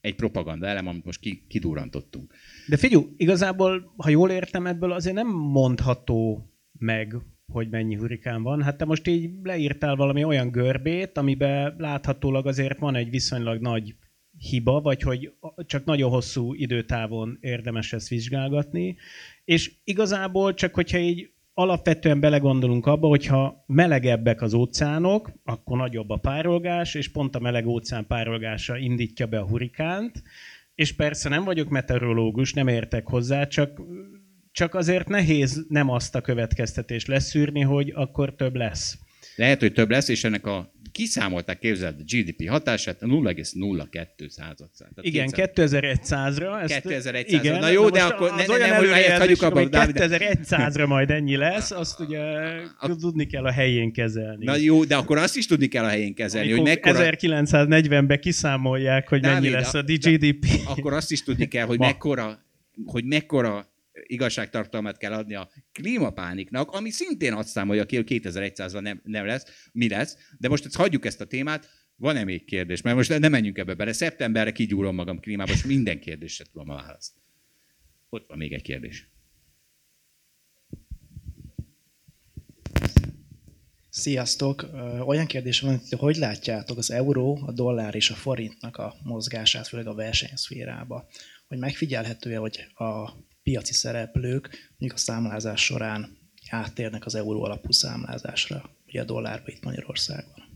egy 0.00 0.14
propaganda 0.14 0.66
elem, 0.66 0.86
amit 0.86 1.04
most 1.04 1.20
ki, 1.20 1.44
kidurrantottunk. 1.48 2.34
De 2.68 2.76
figyelj, 2.76 3.04
igazából, 3.16 3.94
ha 3.96 4.08
jól 4.08 4.30
értem 4.30 4.66
ebből, 4.66 4.92
azért 4.92 5.14
nem 5.14 5.28
mondható 5.28 6.50
meg, 6.72 7.16
hogy 7.46 7.68
mennyi 7.68 7.94
hurikán 7.94 8.42
van. 8.42 8.62
Hát 8.62 8.76
te 8.76 8.84
most 8.84 9.06
így 9.06 9.30
leírtál 9.42 9.96
valami 9.96 10.24
olyan 10.24 10.50
görbét, 10.50 11.18
amiben 11.18 11.74
láthatólag 11.78 12.46
azért 12.46 12.78
van 12.78 12.94
egy 12.94 13.10
viszonylag 13.10 13.60
nagy 13.60 13.94
hiba, 14.38 14.80
vagy 14.80 15.02
hogy 15.02 15.32
csak 15.66 15.84
nagyon 15.84 16.10
hosszú 16.10 16.54
időtávon 16.54 17.38
érdemes 17.40 17.92
ezt 17.92 18.08
vizsgálgatni. 18.08 18.96
És 19.50 19.72
igazából 19.84 20.54
csak, 20.54 20.74
hogyha 20.74 20.98
így 20.98 21.30
alapvetően 21.54 22.20
belegondolunk 22.20 22.86
abba, 22.86 23.08
hogyha 23.08 23.64
melegebbek 23.66 24.42
az 24.42 24.54
óceánok, 24.54 25.32
akkor 25.44 25.76
nagyobb 25.76 26.10
a 26.10 26.16
párolgás, 26.16 26.94
és 26.94 27.08
pont 27.08 27.36
a 27.36 27.40
meleg 27.40 27.66
óceán 27.66 28.06
párolgása 28.06 28.76
indítja 28.76 29.26
be 29.26 29.38
a 29.38 29.46
hurikánt, 29.46 30.22
és 30.74 30.92
persze 30.92 31.28
nem 31.28 31.44
vagyok 31.44 31.68
meteorológus, 31.68 32.52
nem 32.52 32.68
értek 32.68 33.06
hozzá, 33.06 33.46
csak, 33.46 33.80
csak 34.52 34.74
azért 34.74 35.08
nehéz 35.08 35.66
nem 35.68 35.90
azt 35.90 36.14
a 36.14 36.20
következtetést 36.20 37.06
leszűrni, 37.06 37.60
hogy 37.60 37.92
akkor 37.94 38.34
több 38.34 38.54
lesz. 38.54 38.98
Lehet, 39.36 39.60
hogy 39.60 39.72
több 39.72 39.90
lesz, 39.90 40.08
és 40.08 40.24
ennek 40.24 40.46
a 40.46 40.72
kiszámolták, 41.00 41.58
képzeld 41.58 41.96
a 42.00 42.02
GDP 42.02 42.48
hatását 42.48 42.98
0,02 43.00 44.28
század. 44.28 44.68
Igen, 45.00 45.28
2100-ra. 45.32 46.62
Ezt, 46.62 46.82
2100-ra. 46.84 47.24
Igen, 47.26 47.58
Na 47.58 47.68
jó, 47.68 47.88
de 47.88 48.02
most 48.02 48.12
akkor 48.14 48.30
ne- 48.30 48.46
ne- 48.46 48.66
nem, 48.66 48.76
hogy 48.76 48.88
helyet 48.88 49.18
hagyjuk 49.18 49.42
abba, 49.42 49.58
hogy 49.60 49.68
Dávid. 49.68 49.96
2100-ra 49.98 50.86
majd 50.94 51.10
ennyi 51.10 51.36
lesz, 51.36 51.70
azt 51.70 52.00
ugye 52.00 52.20
tudni 53.00 53.26
kell 53.26 53.44
a 53.44 53.50
helyén 53.52 53.92
kezelni. 53.92 54.44
Na 54.44 54.56
jó, 54.56 54.84
de 54.84 54.96
akkor 54.96 55.18
azt 55.18 55.36
is 55.36 55.46
tudni 55.46 55.66
kell 55.66 55.84
a 55.84 55.88
helyén 55.88 56.14
kezelni, 56.14 56.50
hogy 56.50 56.58
Amikor 56.58 56.92
mekkora... 56.92 57.08
1940-ben 57.16 58.20
kiszámolják, 58.20 59.08
hogy 59.08 59.22
mennyi 59.22 59.34
Dávid, 59.34 59.50
lesz 59.50 59.74
a- 59.74 59.78
a 59.78 59.82
GDP. 59.82 60.46
Akkor 60.66 60.92
azt 60.92 61.10
is 61.12 61.22
tudni 61.22 61.48
kell, 61.48 61.66
hogy 61.66 61.78
mekkora, 61.78 62.38
hogy 62.84 63.04
mekkora 63.04 63.69
igazságtartalmat 64.06 64.96
kell 64.96 65.12
adni 65.12 65.34
a 65.34 65.50
klímapániknak, 65.72 66.70
ami 66.70 66.90
szintén 66.90 67.32
azt 67.32 67.48
számolja 67.48 67.86
ki, 67.86 67.96
hogy 67.96 68.06
2100-ra 68.08 68.80
nem, 68.80 69.00
nem 69.04 69.26
lesz, 69.26 69.68
mi 69.72 69.88
lesz. 69.88 70.16
De 70.38 70.48
most 70.48 70.64
ezt 70.64 70.76
hagyjuk 70.76 71.04
ezt 71.04 71.20
a 71.20 71.26
témát, 71.26 71.68
van-e 71.96 72.24
még 72.24 72.44
kérdés? 72.44 72.82
Mert 72.82 72.96
most 72.96 73.18
nem 73.18 73.30
menjünk 73.30 73.58
ebbe 73.58 73.74
bele. 73.74 73.92
Szeptemberre 73.92 74.52
kigyúrom 74.52 74.94
magam 74.94 75.20
klímába, 75.20 75.52
és 75.52 75.64
minden 75.64 76.00
kérdésre 76.00 76.44
tudom 76.44 76.70
a 76.70 76.74
választ. 76.74 77.12
Ott 78.08 78.28
van 78.28 78.38
még 78.38 78.52
egy 78.52 78.62
kérdés. 78.62 79.10
Sziasztok! 83.90 84.66
Olyan 85.06 85.26
kérdés 85.26 85.60
van, 85.60 85.78
hogy 85.78 85.98
hogy 85.98 86.16
látjátok 86.16 86.78
az 86.78 86.90
euró, 86.90 87.42
a 87.46 87.52
dollár 87.52 87.94
és 87.94 88.10
a 88.10 88.14
forintnak 88.14 88.76
a 88.76 88.94
mozgását, 89.02 89.68
főleg 89.68 89.86
a 89.86 89.94
versenyszférába? 89.94 91.08
Hogy 91.48 91.58
megfigyelhető-e, 91.58 92.36
hogy 92.38 92.66
a 92.74 93.10
piaci 93.42 93.72
szereplők 93.72 94.48
mondjuk 94.78 95.00
a 95.00 95.02
számlázás 95.02 95.64
során 95.64 96.18
áttérnek 96.50 97.06
az 97.06 97.14
euró 97.14 97.44
alapú 97.44 97.72
számlázásra, 97.72 98.70
ugye 98.86 99.00
a 99.00 99.04
dollárba 99.04 99.46
itt 99.46 99.64
Magyarországon? 99.64 100.48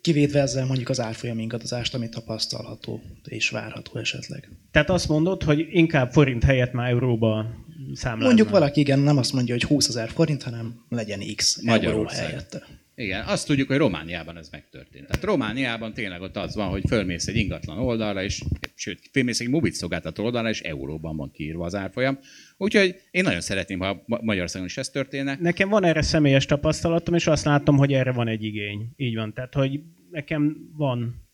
Kivédve 0.00 0.40
ezzel 0.40 0.66
mondjuk 0.66 0.88
az 0.88 1.00
árfolyam 1.00 1.38
ingadozást, 1.38 1.94
ami 1.94 2.08
tapasztalható 2.08 3.02
és 3.24 3.50
várható 3.50 3.98
esetleg. 3.98 4.48
Tehát 4.70 4.90
azt 4.90 5.08
mondod, 5.08 5.42
hogy 5.42 5.66
inkább 5.70 6.12
forint 6.12 6.44
helyett 6.44 6.72
már 6.72 6.90
euróba 6.90 7.46
számláznak. 7.92 8.26
Mondjuk 8.26 8.50
valaki 8.50 8.80
igen, 8.80 8.98
nem 8.98 9.16
azt 9.16 9.32
mondja, 9.32 9.54
hogy 9.54 9.64
20 9.64 9.88
ezer 9.88 10.08
forint, 10.08 10.42
hanem 10.42 10.84
legyen 10.88 11.20
X 11.36 11.60
euró 11.64 12.04
helyette. 12.04 12.62
Igen, 12.98 13.24
azt 13.26 13.46
tudjuk, 13.46 13.68
hogy 13.68 13.76
Romániában 13.76 14.36
ez 14.36 14.48
megtörtént. 14.48 15.06
Tehát 15.06 15.24
Romániában 15.24 15.92
tényleg 15.92 16.20
ott 16.20 16.36
az 16.36 16.54
van, 16.54 16.68
hogy 16.68 16.82
fölmész 16.88 17.26
egy 17.26 17.36
ingatlan 17.36 17.78
oldalra, 17.78 18.22
és 18.22 18.42
sőt, 18.74 19.00
fölmész 19.12 19.40
egy 19.40 19.48
mobil 19.48 19.72
szolgáltató 19.72 20.24
oldalra, 20.24 20.48
és 20.48 20.60
euróban 20.60 21.16
van 21.16 21.30
kiírva 21.30 21.64
az 21.64 21.74
árfolyam. 21.74 22.18
Úgyhogy 22.56 23.00
én 23.10 23.22
nagyon 23.22 23.40
szeretném, 23.40 23.78
ha 23.78 24.02
Ma- 24.06 24.20
Magyarországon 24.22 24.66
is 24.66 24.76
ez 24.76 24.88
történne. 24.88 25.36
Nekem 25.40 25.68
van 25.68 25.84
erre 25.84 26.02
személyes 26.02 26.46
tapasztalatom, 26.46 27.14
és 27.14 27.26
azt 27.26 27.44
látom, 27.44 27.76
hogy 27.76 27.92
erre 27.92 28.12
van 28.12 28.28
egy 28.28 28.44
igény. 28.44 28.88
Így 28.96 29.14
van. 29.14 29.32
Tehát, 29.32 29.54
hogy 29.54 29.80
nekem 30.10 30.56
van 30.76 31.26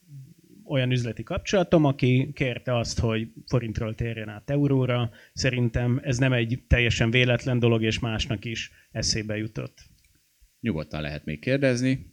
olyan 0.64 0.90
üzleti 0.90 1.22
kapcsolatom, 1.22 1.84
aki 1.84 2.30
kérte 2.34 2.76
azt, 2.76 2.98
hogy 2.98 3.28
forintról 3.46 3.94
térjen 3.94 4.28
át 4.28 4.50
euróra. 4.50 5.10
Szerintem 5.32 6.00
ez 6.04 6.18
nem 6.18 6.32
egy 6.32 6.62
teljesen 6.68 7.10
véletlen 7.10 7.58
dolog, 7.58 7.82
és 7.82 7.98
másnak 7.98 8.44
is 8.44 8.70
eszébe 8.92 9.36
jutott. 9.36 9.90
Nyugodtan 10.62 11.00
lehet 11.00 11.24
még 11.24 11.40
kérdezni. 11.40 12.10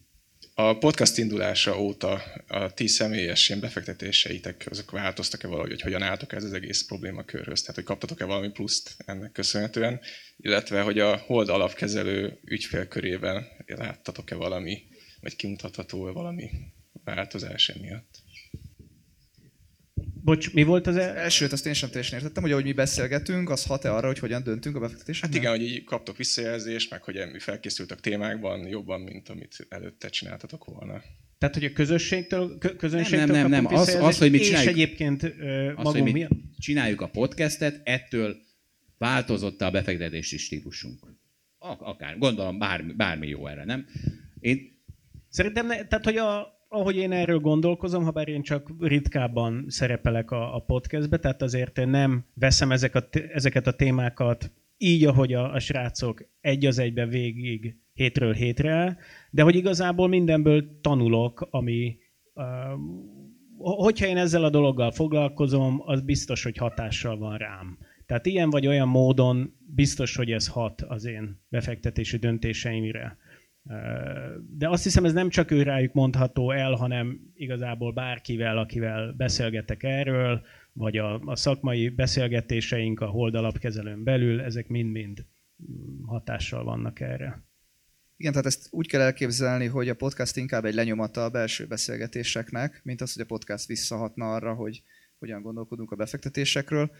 A 0.54 0.78
podcast 0.78 1.18
indulása 1.18 1.80
óta 1.80 2.22
a 2.48 2.72
ti 2.72 2.86
személyes 2.86 3.48
ilyen 3.48 3.60
befektetéseitek, 3.60 4.66
azok 4.70 4.90
változtak-e 4.90 5.46
valahogy, 5.46 5.70
hogy 5.70 5.80
hogyan 5.80 6.02
álltok 6.02 6.32
ez 6.32 6.44
az 6.44 6.52
egész 6.52 6.86
problémakörhöz? 6.86 7.60
Tehát, 7.60 7.74
hogy 7.74 7.84
kaptatok-e 7.84 8.24
valami 8.24 8.50
pluszt 8.50 8.94
ennek 9.06 9.32
köszönhetően, 9.32 10.00
illetve, 10.36 10.80
hogy 10.80 10.98
a 10.98 11.16
hold 11.16 11.48
alapkezelő 11.48 12.38
ügyfél 12.44 12.88
körében 12.88 13.46
láttatok-e 13.66 14.34
valami, 14.34 14.82
vagy 15.20 15.36
kimutatható 15.36 16.12
valami 16.12 16.50
változás 17.04 17.68
emiatt? 17.68 18.19
Bocs, 20.22 20.52
mi 20.52 20.62
volt 20.62 20.86
az 20.86 20.94
Az 20.96 21.00
el... 21.02 21.16
elsőt 21.16 21.52
azt 21.52 21.66
én 21.66 21.72
sem 21.72 21.88
teljesen 21.88 22.18
értettem, 22.18 22.42
hogy 22.42 22.52
ahogy 22.52 22.64
mi 22.64 22.72
beszélgetünk, 22.72 23.50
az 23.50 23.64
hat-e 23.64 23.92
arra, 23.94 24.06
hogy 24.06 24.18
hogyan 24.18 24.42
döntünk 24.42 24.76
a 24.76 24.80
befektetésre? 24.80 25.26
Hát 25.26 25.36
igen, 25.36 25.50
hogy 25.50 25.62
így 25.62 25.84
kaptok 25.84 26.16
visszajelzést, 26.16 26.90
meg 26.90 27.02
hogy 27.02 27.18
mi 27.32 27.38
felkészültek 27.38 28.00
témákban 28.00 28.66
jobban, 28.66 29.00
mint 29.00 29.28
amit 29.28 29.66
előtte 29.68 30.08
csináltatok 30.08 30.64
volna. 30.64 31.02
Tehát, 31.38 31.54
hogy 31.54 31.64
a 31.64 31.72
közösségtől, 31.72 32.58
kö- 32.58 32.76
közönségtől 32.76 33.26
Nem, 33.26 33.36
nem, 33.36 33.50
nem, 33.50 33.62
kapunk 33.62 33.80
az- 33.80 33.94
az, 33.94 34.18
hogy 34.18 34.34
és 34.34 34.46
csináljuk- 34.46 34.72
egyébként 34.72 35.22
ö, 35.22 35.68
Az, 35.68 35.74
hogy 35.74 35.84
magunk 35.84 36.04
mi 36.04 36.12
miatt. 36.12 36.30
csináljuk 36.58 37.00
a 37.00 37.06
podcastet, 37.08 37.80
ettől 37.84 38.36
változott 38.98 39.60
a 39.60 39.70
befektetési 39.70 40.36
stílusunk. 40.38 41.06
Ak- 41.58 41.80
akár, 41.82 42.18
gondolom 42.18 42.58
bármi, 42.58 42.92
bármi 42.92 43.28
jó 43.28 43.46
erre, 43.46 43.64
nem? 43.64 43.86
Én 44.40 44.78
Szerintem, 45.28 45.66
ne, 45.66 45.84
tehát, 45.86 46.04
hogy 46.04 46.16
a, 46.16 46.59
ahogy 46.72 46.96
én 46.96 47.12
erről 47.12 47.38
gondolkozom, 47.38 48.04
ha 48.04 48.10
bár 48.10 48.28
én 48.28 48.42
csak 48.42 48.70
ritkábban 48.80 49.64
szerepelek 49.68 50.30
a, 50.30 50.54
a 50.54 50.58
podcastbe, 50.58 51.18
tehát 51.18 51.42
azért 51.42 51.78
én 51.78 51.88
nem 51.88 52.24
veszem 52.34 52.72
ezek 52.72 52.94
a, 52.94 53.08
ezeket 53.32 53.66
a 53.66 53.72
témákat 53.72 54.50
így, 54.76 55.04
ahogy 55.04 55.32
a, 55.32 55.52
a 55.52 55.58
srácok 55.58 56.24
egy 56.40 56.66
az 56.66 56.78
egybe 56.78 57.06
végig 57.06 57.76
hétről 57.92 58.32
hétre, 58.32 58.98
de 59.30 59.42
hogy 59.42 59.54
igazából 59.54 60.08
mindenből 60.08 60.80
tanulok, 60.80 61.48
ami 61.50 61.96
uh, 62.34 62.44
hogyha 63.58 64.06
én 64.06 64.16
ezzel 64.16 64.44
a 64.44 64.50
dologgal 64.50 64.90
foglalkozom, 64.90 65.82
az 65.84 66.00
biztos, 66.00 66.42
hogy 66.42 66.56
hatással 66.56 67.18
van 67.18 67.36
rám. 67.36 67.78
Tehát 68.06 68.26
ilyen 68.26 68.50
vagy 68.50 68.66
olyan 68.66 68.88
módon 68.88 69.54
biztos, 69.74 70.16
hogy 70.16 70.30
ez 70.30 70.48
hat 70.48 70.82
az 70.82 71.04
én 71.04 71.40
befektetési 71.48 72.16
döntéseimre. 72.16 73.16
De 74.50 74.68
azt 74.68 74.82
hiszem, 74.82 75.04
ez 75.04 75.12
nem 75.12 75.28
csak 75.28 75.50
ő 75.50 75.62
rájuk 75.62 75.92
mondható 75.92 76.50
el, 76.50 76.72
hanem 76.72 77.20
igazából 77.34 77.92
bárkivel, 77.92 78.58
akivel 78.58 79.12
beszélgetek 79.12 79.82
erről, 79.82 80.42
vagy 80.72 80.96
a, 80.96 81.18
a 81.18 81.36
szakmai 81.36 81.88
beszélgetéseink 81.88 83.00
a 83.00 83.06
hold 83.06 83.34
alapkezelőn 83.34 84.04
belül, 84.04 84.40
ezek 84.40 84.68
mind-mind 84.68 85.24
mm, 85.62 86.04
hatással 86.04 86.64
vannak 86.64 87.00
erre. 87.00 87.44
Igen, 88.16 88.32
tehát 88.32 88.46
ezt 88.46 88.68
úgy 88.70 88.86
kell 88.86 89.00
elképzelni, 89.00 89.66
hogy 89.66 89.88
a 89.88 89.94
podcast 89.94 90.36
inkább 90.36 90.64
egy 90.64 90.74
lenyomata 90.74 91.24
a 91.24 91.30
belső 91.30 91.66
beszélgetéseknek, 91.66 92.80
mint 92.84 93.00
az, 93.00 93.12
hogy 93.12 93.22
a 93.22 93.26
podcast 93.26 93.66
visszahatna 93.66 94.34
arra, 94.34 94.54
hogy 94.54 94.82
hogyan 95.18 95.42
gondolkodunk 95.42 95.90
a 95.90 95.96
befektetésekről. 95.96 96.90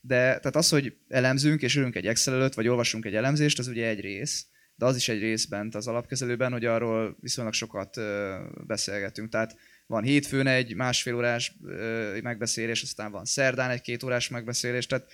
De 0.00 0.16
tehát 0.16 0.56
az, 0.56 0.68
hogy 0.68 0.96
elemzünk 1.08 1.62
és 1.62 1.76
ülünk 1.76 1.94
egy 1.94 2.06
Excel 2.06 2.34
előtt, 2.34 2.54
vagy 2.54 2.68
olvasunk 2.68 3.04
egy 3.04 3.14
elemzést, 3.14 3.58
az 3.58 3.68
ugye 3.68 3.86
egy 3.86 4.00
rész, 4.00 4.46
de 4.76 4.84
az 4.84 4.96
is 4.96 5.08
egy 5.08 5.20
rész 5.20 5.44
bent 5.44 5.74
az 5.74 5.86
alapkezelőben, 5.86 6.52
hogy 6.52 6.64
arról 6.64 7.16
viszonylag 7.20 7.54
sokat 7.54 8.00
beszélgetünk. 8.66 9.30
Tehát 9.30 9.56
van 9.86 10.02
hétfőn 10.02 10.46
egy 10.46 10.74
másfél 10.74 11.14
órás 11.14 11.56
megbeszélés, 12.22 12.82
aztán 12.82 13.10
van 13.10 13.24
szerdán 13.24 13.70
egy 13.70 13.80
két 13.80 14.02
órás 14.02 14.28
megbeszélés, 14.28 14.86
tehát 14.86 15.12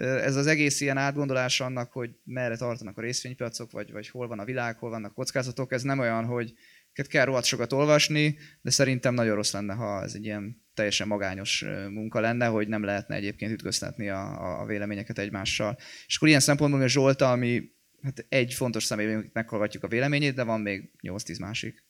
ez 0.00 0.36
az 0.36 0.46
egész 0.46 0.80
ilyen 0.80 0.96
átgondolás 0.96 1.60
annak, 1.60 1.92
hogy 1.92 2.10
merre 2.24 2.56
tartanak 2.56 2.98
a 2.98 3.00
részvénypiacok, 3.00 3.70
vagy, 3.70 3.92
vagy 3.92 4.08
hol 4.08 4.28
van 4.28 4.38
a 4.38 4.44
világ, 4.44 4.78
hol 4.78 4.90
vannak 4.90 5.14
kockázatok, 5.14 5.72
ez 5.72 5.82
nem 5.82 5.98
olyan, 5.98 6.24
hogy 6.24 6.54
őket 6.88 7.06
kell 7.06 7.24
rohadt 7.24 7.44
sokat 7.44 7.72
olvasni, 7.72 8.38
de 8.62 8.70
szerintem 8.70 9.14
nagyon 9.14 9.34
rossz 9.34 9.52
lenne, 9.52 9.74
ha 9.74 10.02
ez 10.02 10.14
egy 10.14 10.24
ilyen 10.24 10.62
teljesen 10.74 11.06
magányos 11.06 11.64
munka 11.90 12.20
lenne, 12.20 12.46
hogy 12.46 12.68
nem 12.68 12.84
lehetne 12.84 13.14
egyébként 13.14 13.52
ütköztetni 13.52 14.08
a, 14.08 14.60
a 14.60 14.66
véleményeket 14.66 15.18
egymással. 15.18 15.78
És 16.06 16.16
akkor 16.16 16.28
ilyen 16.28 16.40
szempontból 16.40 16.82
a 16.82 16.88
Zsolta, 16.88 17.30
ami 17.30 17.62
hát 18.02 18.26
egy 18.28 18.54
fontos 18.54 18.84
személy, 18.84 19.14
hogy 19.14 19.30
meghallgatjuk 19.32 19.84
a 19.84 19.88
véleményét, 19.88 20.34
de 20.34 20.44
van 20.44 20.60
még 20.60 20.90
8-10 21.02 21.40
másik. 21.40 21.84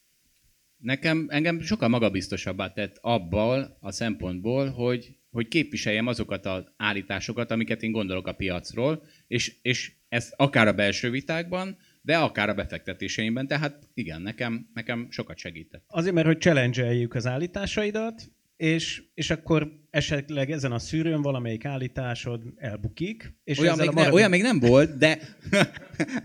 Nekem, 0.77 1.27
engem 1.31 1.61
sokkal 1.61 1.89
magabiztosabbá 1.89 2.73
tett 2.73 2.99
abból 3.01 3.77
a 3.81 3.93
szempontból, 3.93 4.71
hogy, 4.71 5.17
hogy 5.31 5.49
képviseljem 5.49 6.07
azokat 6.07 6.47
az 6.47 6.65
állításokat, 6.77 7.51
amiket 7.51 7.83
én 7.83 7.93
gondolok 7.93 8.27
a 8.27 8.33
piacról, 8.33 9.03
és, 9.27 9.57
és 9.63 9.93
ez 10.09 10.33
akár 10.37 10.67
a 10.67 10.73
belső 10.73 11.11
vitákban, 11.11 11.79
de 12.03 12.19
akár 12.19 12.49
a 12.49 12.55
befektetéseimben, 12.55 13.47
tehát 13.47 13.89
igen, 13.95 14.23
nekem, 14.23 14.71
nekem 14.75 15.07
sokat 15.11 15.39
segített. 15.39 15.85
Azért, 15.87 16.15
mert 16.15 16.27
hogy 16.27 16.41
challenge 16.41 17.07
az 17.11 17.27
állításaidat, 17.27 18.23
és, 18.61 19.03
és 19.15 19.31
akkor 19.31 19.73
esetleg 19.91 20.51
ezen 20.51 20.73
a 20.73 20.79
szűrőn 20.79 21.23
valamelyik 21.23 21.65
állításod 21.65 22.43
elbukik. 22.57 23.33
És 23.45 23.59
olyan, 23.59 23.77
még 23.77 23.87
maradék... 23.87 24.09
ne, 24.09 24.15
olyan 24.15 24.31
még 24.31 24.43
nem 24.43 24.61
volt, 24.61 24.99
de, 24.99 25.19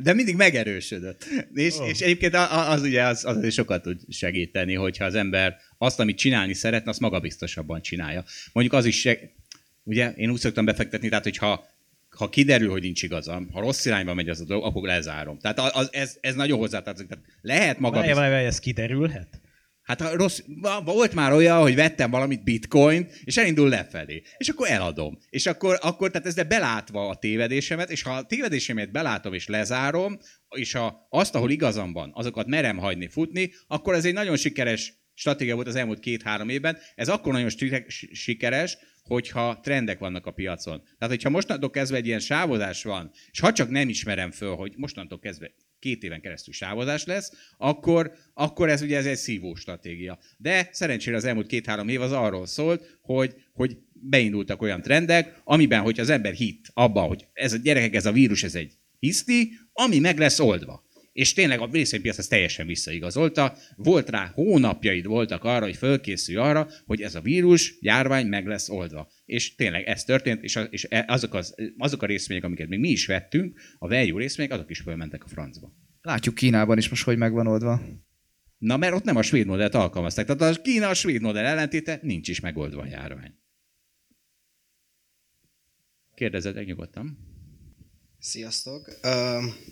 de 0.03 0.13
mindig 0.13 0.35
megerősödött. 0.35 1.25
És, 1.53 1.77
oh. 1.77 1.87
és 1.87 1.99
egyébként 1.99 2.35
az 2.49 2.81
ugye 2.81 3.03
az, 3.03 3.25
az 3.25 3.53
sokat 3.53 3.81
tud 3.81 3.99
segíteni, 4.09 4.73
hogyha 4.73 5.05
az 5.05 5.15
ember 5.15 5.57
azt, 5.77 5.99
amit 5.99 6.17
csinálni 6.17 6.53
szeretne, 6.53 6.89
azt 6.89 6.99
magabiztosabban 6.99 7.81
csinálja. 7.81 8.23
Mondjuk 8.53 8.75
az 8.75 8.85
is, 8.85 9.07
ugye 9.83 10.11
én 10.11 10.29
úgy 10.29 10.39
szoktam 10.39 10.65
befektetni, 10.65 11.09
tehát 11.09 11.23
hogyha 11.23 11.67
ha 12.09 12.29
kiderül, 12.29 12.69
hogy 12.69 12.81
nincs 12.81 13.03
igazam, 13.03 13.49
ha 13.51 13.59
rossz 13.59 13.85
irányba 13.85 14.13
megy 14.13 14.29
az 14.29 14.41
a 14.41 14.45
dolog, 14.45 14.63
akkor 14.63 14.87
lezárom. 14.87 15.39
Tehát 15.39 15.59
az, 15.59 15.89
ez, 15.91 16.17
ez 16.21 16.35
nagyon 16.35 16.59
hozzátartozik. 16.59 17.07
Tehát 17.07 17.23
lehet 17.41 17.79
maga... 17.79 17.99
Várj, 17.99 18.11
várj, 18.11 18.45
ez 18.45 18.59
kiderülhet? 18.59 19.39
Hát 19.85 20.01
ha 20.01 20.15
rossz, 20.15 20.39
volt 20.83 21.13
már 21.13 21.31
olyan, 21.31 21.61
hogy 21.61 21.75
vettem 21.75 22.11
valamit 22.11 22.43
bitcoin, 22.43 23.07
és 23.23 23.37
elindul 23.37 23.69
lefelé. 23.69 24.21
És 24.37 24.49
akkor 24.49 24.69
eladom. 24.69 25.17
És 25.29 25.45
akkor, 25.45 25.77
akkor 25.81 26.11
tehát 26.11 26.27
ezzel 26.27 26.45
belátva 26.45 27.07
a 27.07 27.15
tévedésemet, 27.15 27.89
és 27.89 28.01
ha 28.01 28.11
a 28.13 28.25
tévedésemet 28.25 28.91
belátom 28.91 29.33
és 29.33 29.47
lezárom, 29.47 30.19
és 30.49 30.71
ha 30.71 31.07
azt, 31.09 31.35
ahol 31.35 31.51
igazam 31.51 31.93
van, 31.93 32.11
azokat 32.13 32.47
merem 32.47 32.77
hagyni 32.77 33.07
futni, 33.07 33.51
akkor 33.67 33.93
ez 33.93 34.05
egy 34.05 34.13
nagyon 34.13 34.37
sikeres 34.37 34.93
stratégia 35.13 35.55
volt 35.55 35.67
az 35.67 35.75
elmúlt 35.75 35.99
két-három 35.99 36.49
évben. 36.49 36.77
Ez 36.95 37.07
akkor 37.09 37.33
nagyon 37.33 37.49
sikeres, 38.11 38.77
hogyha 39.07 39.59
trendek 39.63 39.99
vannak 39.99 40.25
a 40.25 40.31
piacon. 40.31 40.81
Tehát, 40.81 41.13
hogyha 41.13 41.29
mostantól 41.29 41.69
kezdve 41.69 41.97
egy 41.97 42.05
ilyen 42.05 42.19
sávozás 42.19 42.83
van, 42.83 43.11
és 43.31 43.39
ha 43.39 43.53
csak 43.53 43.69
nem 43.69 43.89
ismerem 43.89 44.31
föl, 44.31 44.55
hogy 44.55 44.73
mostantól 44.77 45.19
kezdve 45.19 45.51
két 45.79 46.03
éven 46.03 46.21
keresztül 46.21 46.53
sávozás 46.53 47.05
lesz, 47.05 47.31
akkor, 47.57 48.11
akkor 48.33 48.69
ez 48.69 48.81
ugye 48.81 48.97
ez 48.97 49.05
egy 49.05 49.17
szívó 49.17 49.55
stratégia. 49.55 50.19
De 50.37 50.69
szerencsére 50.71 51.15
az 51.15 51.25
elmúlt 51.25 51.47
két-három 51.47 51.87
év 51.87 52.01
az 52.01 52.11
arról 52.11 52.45
szólt, 52.45 52.97
hogy, 53.01 53.35
hogy 53.53 53.77
beindultak 53.93 54.61
olyan 54.61 54.81
trendek, 54.81 55.41
amiben, 55.43 55.81
hogyha 55.81 56.01
az 56.01 56.09
ember 56.09 56.33
hitt 56.33 56.65
abban, 56.73 57.07
hogy 57.07 57.27
ez 57.33 57.53
a 57.53 57.57
gyerekek, 57.57 57.93
ez 57.93 58.05
a 58.05 58.11
vírus, 58.11 58.43
ez 58.43 58.55
egy 58.55 58.73
hiszti, 58.99 59.51
ami 59.73 59.99
meg 59.99 60.17
lesz 60.17 60.39
oldva 60.39 60.84
és 61.15 61.33
tényleg 61.33 61.59
a 61.59 61.69
részvénypiac 61.71 62.17
ezt 62.17 62.29
teljesen 62.29 62.67
visszaigazolta. 62.67 63.57
Volt 63.75 64.09
rá, 64.09 64.31
hónapjaid 64.33 65.05
voltak 65.05 65.43
arra, 65.43 65.65
hogy 65.65 65.75
fölkészülj 65.75 66.37
arra, 66.37 66.67
hogy 66.85 67.01
ez 67.01 67.15
a 67.15 67.21
vírus, 67.21 67.77
járvány 67.81 68.27
meg 68.27 68.47
lesz 68.47 68.69
oldva. 68.69 69.11
És 69.25 69.55
tényleg 69.55 69.85
ez 69.85 70.03
történt, 70.03 70.43
és, 70.43 70.59
és 70.69 70.87
e, 70.89 71.05
azok, 71.07 71.33
az, 71.33 71.55
azok 71.77 72.01
a 72.01 72.05
részvények, 72.05 72.43
amiket 72.43 72.67
még 72.67 72.79
mi 72.79 72.89
is 72.89 73.05
vettünk, 73.05 73.59
a 73.77 73.87
value 73.87 74.19
részvények, 74.19 74.53
azok 74.53 74.69
is 74.69 74.79
fölmentek 74.79 75.23
a 75.23 75.27
francba. 75.27 75.73
Látjuk 76.01 76.35
Kínában 76.35 76.77
is 76.77 76.89
most, 76.89 77.03
hogy 77.03 77.17
megvan 77.17 77.47
oldva. 77.47 77.81
Na, 78.57 78.77
mert 78.77 78.93
ott 78.93 79.03
nem 79.03 79.15
a 79.15 79.21
svéd 79.21 79.45
modellt 79.45 79.75
alkalmazták. 79.75 80.25
Tehát 80.25 80.57
a 80.57 80.61
Kína 80.61 80.87
a 80.87 80.93
svéd 80.93 81.21
modell 81.21 81.45
ellentéte 81.45 81.99
nincs 82.01 82.27
is 82.27 82.39
megoldva 82.39 82.81
a 82.81 82.87
járvány. 82.87 83.33
Kérdezed, 86.15 86.65
nyugodtan. 86.65 87.34
Sziasztok! 88.27 88.99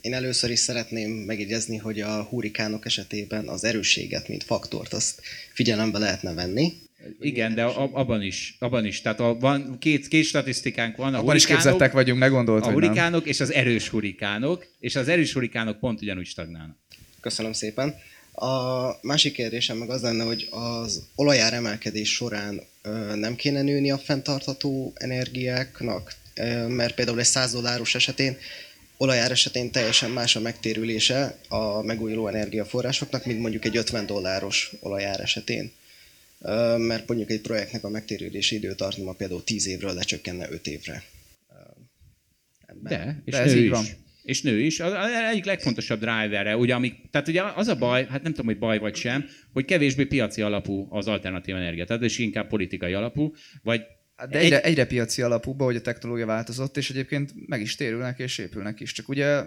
Én 0.01 0.13
először 0.13 0.49
is 0.51 0.59
szeretném 0.59 1.11
megjegyezni, 1.11 1.77
hogy 1.77 2.01
a 2.01 2.23
hurikánok 2.23 2.85
esetében 2.85 3.47
az 3.47 3.63
erősséget, 3.63 4.27
mint 4.27 4.43
faktort, 4.43 4.93
azt 4.93 5.21
figyelembe 5.53 5.99
lehetne 5.99 6.34
venni. 6.34 6.73
Igen, 7.19 7.55
de 7.55 7.63
abban 7.63 8.21
is, 8.21 8.55
abban 8.59 8.85
is. 8.85 9.01
Tehát 9.01 9.19
a, 9.19 9.38
van 9.39 9.77
két, 9.80 10.07
két 10.07 10.25
statisztikánk 10.25 10.95
van. 10.95 11.13
A 11.13 11.19
abban 11.19 11.35
is 11.35 11.45
képzettek 11.45 11.91
vagyunk, 11.91 12.19
ne 12.19 12.27
gondolt, 12.27 12.65
A 12.65 12.71
hurikánok 12.71 13.27
és 13.27 13.39
az 13.39 13.51
erős 13.51 13.89
hurikánok, 13.89 14.67
és 14.80 14.95
az 14.95 15.07
erős 15.07 15.34
hurikánok 15.34 15.80
pont 15.80 16.01
ugyanúgy 16.01 16.27
stagnálnak. 16.27 16.77
Köszönöm 17.21 17.53
szépen. 17.53 17.95
A 18.31 18.88
másik 19.01 19.34
kérdésem 19.34 19.77
meg 19.77 19.89
az 19.89 20.01
lenne, 20.01 20.23
hogy 20.23 20.47
az 20.51 21.03
olajár 21.15 21.53
emelkedés 21.53 22.13
során 22.13 22.61
nem 23.15 23.35
kéne 23.35 23.61
nőni 23.61 23.91
a 23.91 23.97
fenntartható 23.97 24.93
energiáknak? 24.95 26.21
Mert 26.68 26.95
például 26.95 27.19
egy 27.19 27.26
100 27.26 27.51
dolláros 27.51 27.95
esetén 27.95 28.38
olajár 28.97 29.31
esetén 29.31 29.72
teljesen 29.72 30.11
más 30.11 30.35
a 30.35 30.39
megtérülése 30.39 31.38
a 31.47 31.81
megújuló 31.81 32.27
energiaforrásoknak, 32.27 33.26
mint 33.26 33.39
mondjuk 33.39 33.65
egy 33.65 33.77
50 33.77 34.05
dolláros 34.05 34.72
olajár 34.80 35.19
esetén. 35.19 35.72
Mert 36.77 37.07
mondjuk 37.07 37.30
egy 37.30 37.41
projektnek 37.41 37.84
a 37.84 37.89
megtérülési 37.89 38.55
időtartama 38.55 39.14
például 39.14 39.43
10 39.43 39.68
évről 39.68 39.93
lecsökkenne 39.93 40.51
5 40.51 40.68
évre. 40.68 41.03
De, 42.81 43.22
és 43.26 43.31
De 43.34 43.39
ez 43.39 43.53
így 43.53 43.64
is. 43.64 43.69
van. 43.69 43.85
És 44.23 44.41
nő 44.41 44.60
is. 44.60 44.80
Az 44.80 44.93
egyik 45.30 45.45
legfontosabb 45.45 45.99
driverre, 45.99 46.57
ugye, 46.57 46.73
amik, 46.73 46.95
tehát 47.11 47.27
ugye 47.27 47.41
az 47.55 47.68
a 47.68 47.76
baj, 47.76 48.05
hát 48.05 48.22
nem 48.22 48.31
tudom, 48.31 48.45
hogy 48.45 48.57
baj 48.57 48.80
vagy 48.80 48.95
sem, 48.95 49.30
hogy 49.53 49.65
kevésbé 49.65 50.05
piaci 50.05 50.41
alapú 50.41 50.88
az 50.89 51.07
alternatív 51.07 51.55
energia, 51.55 51.85
tehát 51.85 52.03
és 52.03 52.18
inkább 52.18 52.47
politikai 52.47 52.93
alapú, 52.93 53.34
vagy 53.64 53.81
de 54.29 54.39
egyre, 54.39 54.61
egyre 54.61 54.85
piaci 54.85 55.21
alapúba, 55.21 55.63
hogy 55.63 55.75
a 55.75 55.81
technológia 55.81 56.25
változott, 56.25 56.77
és 56.77 56.89
egyébként 56.89 57.47
meg 57.47 57.61
is 57.61 57.75
térülnek 57.75 58.19
és 58.19 58.37
épülnek 58.37 58.79
is. 58.79 58.91
Csak 58.91 59.09
ugye 59.09 59.43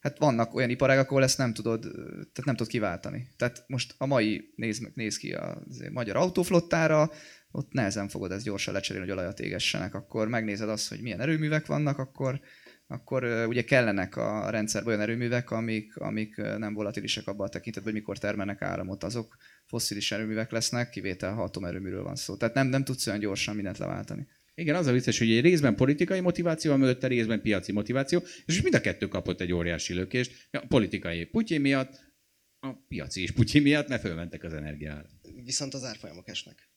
hát 0.00 0.18
vannak 0.18 0.54
olyan 0.54 0.70
iparágak, 0.70 1.10
ahol 1.10 1.22
ezt 1.22 1.38
nem 1.38 1.52
tudod, 1.52 1.80
tehát 2.12 2.44
nem 2.44 2.56
tudod 2.56 2.72
kiváltani. 2.72 3.28
Tehát 3.36 3.64
most 3.66 3.94
a 3.98 4.06
mai 4.06 4.52
néz, 4.56 4.80
néz 4.94 5.16
ki 5.16 5.32
a 5.32 5.62
magyar 5.92 6.16
autóflottára, 6.16 7.10
ott 7.50 7.72
nehezen 7.72 8.08
fogod 8.08 8.32
ezt 8.32 8.44
gyorsan 8.44 8.74
lecserélni, 8.74 9.08
hogy 9.08 9.16
olajat 9.16 9.40
égessenek. 9.40 9.94
Akkor 9.94 10.28
megnézed 10.28 10.68
azt, 10.68 10.88
hogy 10.88 11.00
milyen 11.00 11.20
erőművek 11.20 11.66
vannak, 11.66 11.98
akkor, 11.98 12.40
akkor 12.86 13.46
ugye 13.48 13.64
kellenek 13.64 14.16
a 14.16 14.50
rendszerben 14.50 14.94
olyan 14.94 15.08
erőművek, 15.08 15.50
amik, 15.50 15.96
amik 15.96 16.36
nem 16.36 16.74
volatilisek 16.74 17.26
abban 17.26 17.46
a 17.46 17.50
tekintetben, 17.50 17.92
hogy 17.92 18.00
mikor 18.00 18.18
termelnek 18.18 18.62
áramot. 18.62 19.04
Azok 19.04 19.36
fosszilis 19.66 20.12
erőművek 20.12 20.50
lesznek, 20.50 20.90
kivétel 20.90 21.34
ha 21.34 21.42
atomerőműről 21.42 22.02
van 22.02 22.16
szó. 22.16 22.36
Tehát 22.36 22.54
nem, 22.54 22.66
nem 22.66 22.84
tudsz 22.84 23.06
olyan 23.06 23.18
gyorsan 23.18 23.54
mindent 23.54 23.78
leváltani. 23.78 24.26
Igen, 24.54 24.74
az 24.74 24.86
a 24.86 24.92
vicces, 24.92 25.18
hogy 25.18 25.30
egy 25.30 25.40
részben 25.40 25.74
politikai 25.74 26.20
motiváció, 26.20 26.72
a 26.72 26.76
mögötte 26.76 27.06
részben 27.06 27.42
piaci 27.42 27.72
motiváció, 27.72 28.22
és 28.46 28.62
mind 28.62 28.74
a 28.74 28.80
kettő 28.80 29.08
kapott 29.08 29.40
egy 29.40 29.52
óriási 29.52 29.94
lökést. 29.94 30.48
A 30.50 30.66
politikai 30.68 31.24
Putyin 31.24 31.60
miatt, 31.60 32.12
a 32.60 32.72
piaci 32.88 33.22
is 33.22 33.32
Putyin 33.32 33.62
miatt, 33.62 33.88
mert 33.88 34.00
fölmentek 34.00 34.44
az 34.44 34.52
energiára. 34.52 35.06
Viszont 35.44 35.74
az 35.74 35.84
árfolyamok 35.84 36.28
esnek. 36.28 36.68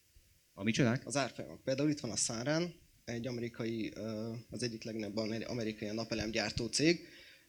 A 0.54 0.64
micsodák? 0.64 1.06
Az 1.06 1.18
árfolyamok. 1.18 1.64
Például 1.64 1.90
itt 1.90 2.00
van 2.00 2.12
a 2.12 2.16
Sunrun, 2.16 2.74
egy 3.08 3.28
amerikai, 3.28 3.92
az 4.50 4.64
egyik 4.64 4.84
legnagyobb 4.84 5.18
amerikai 5.48 5.90
napelemgyártó 5.94 6.66
cég, 6.66 7.00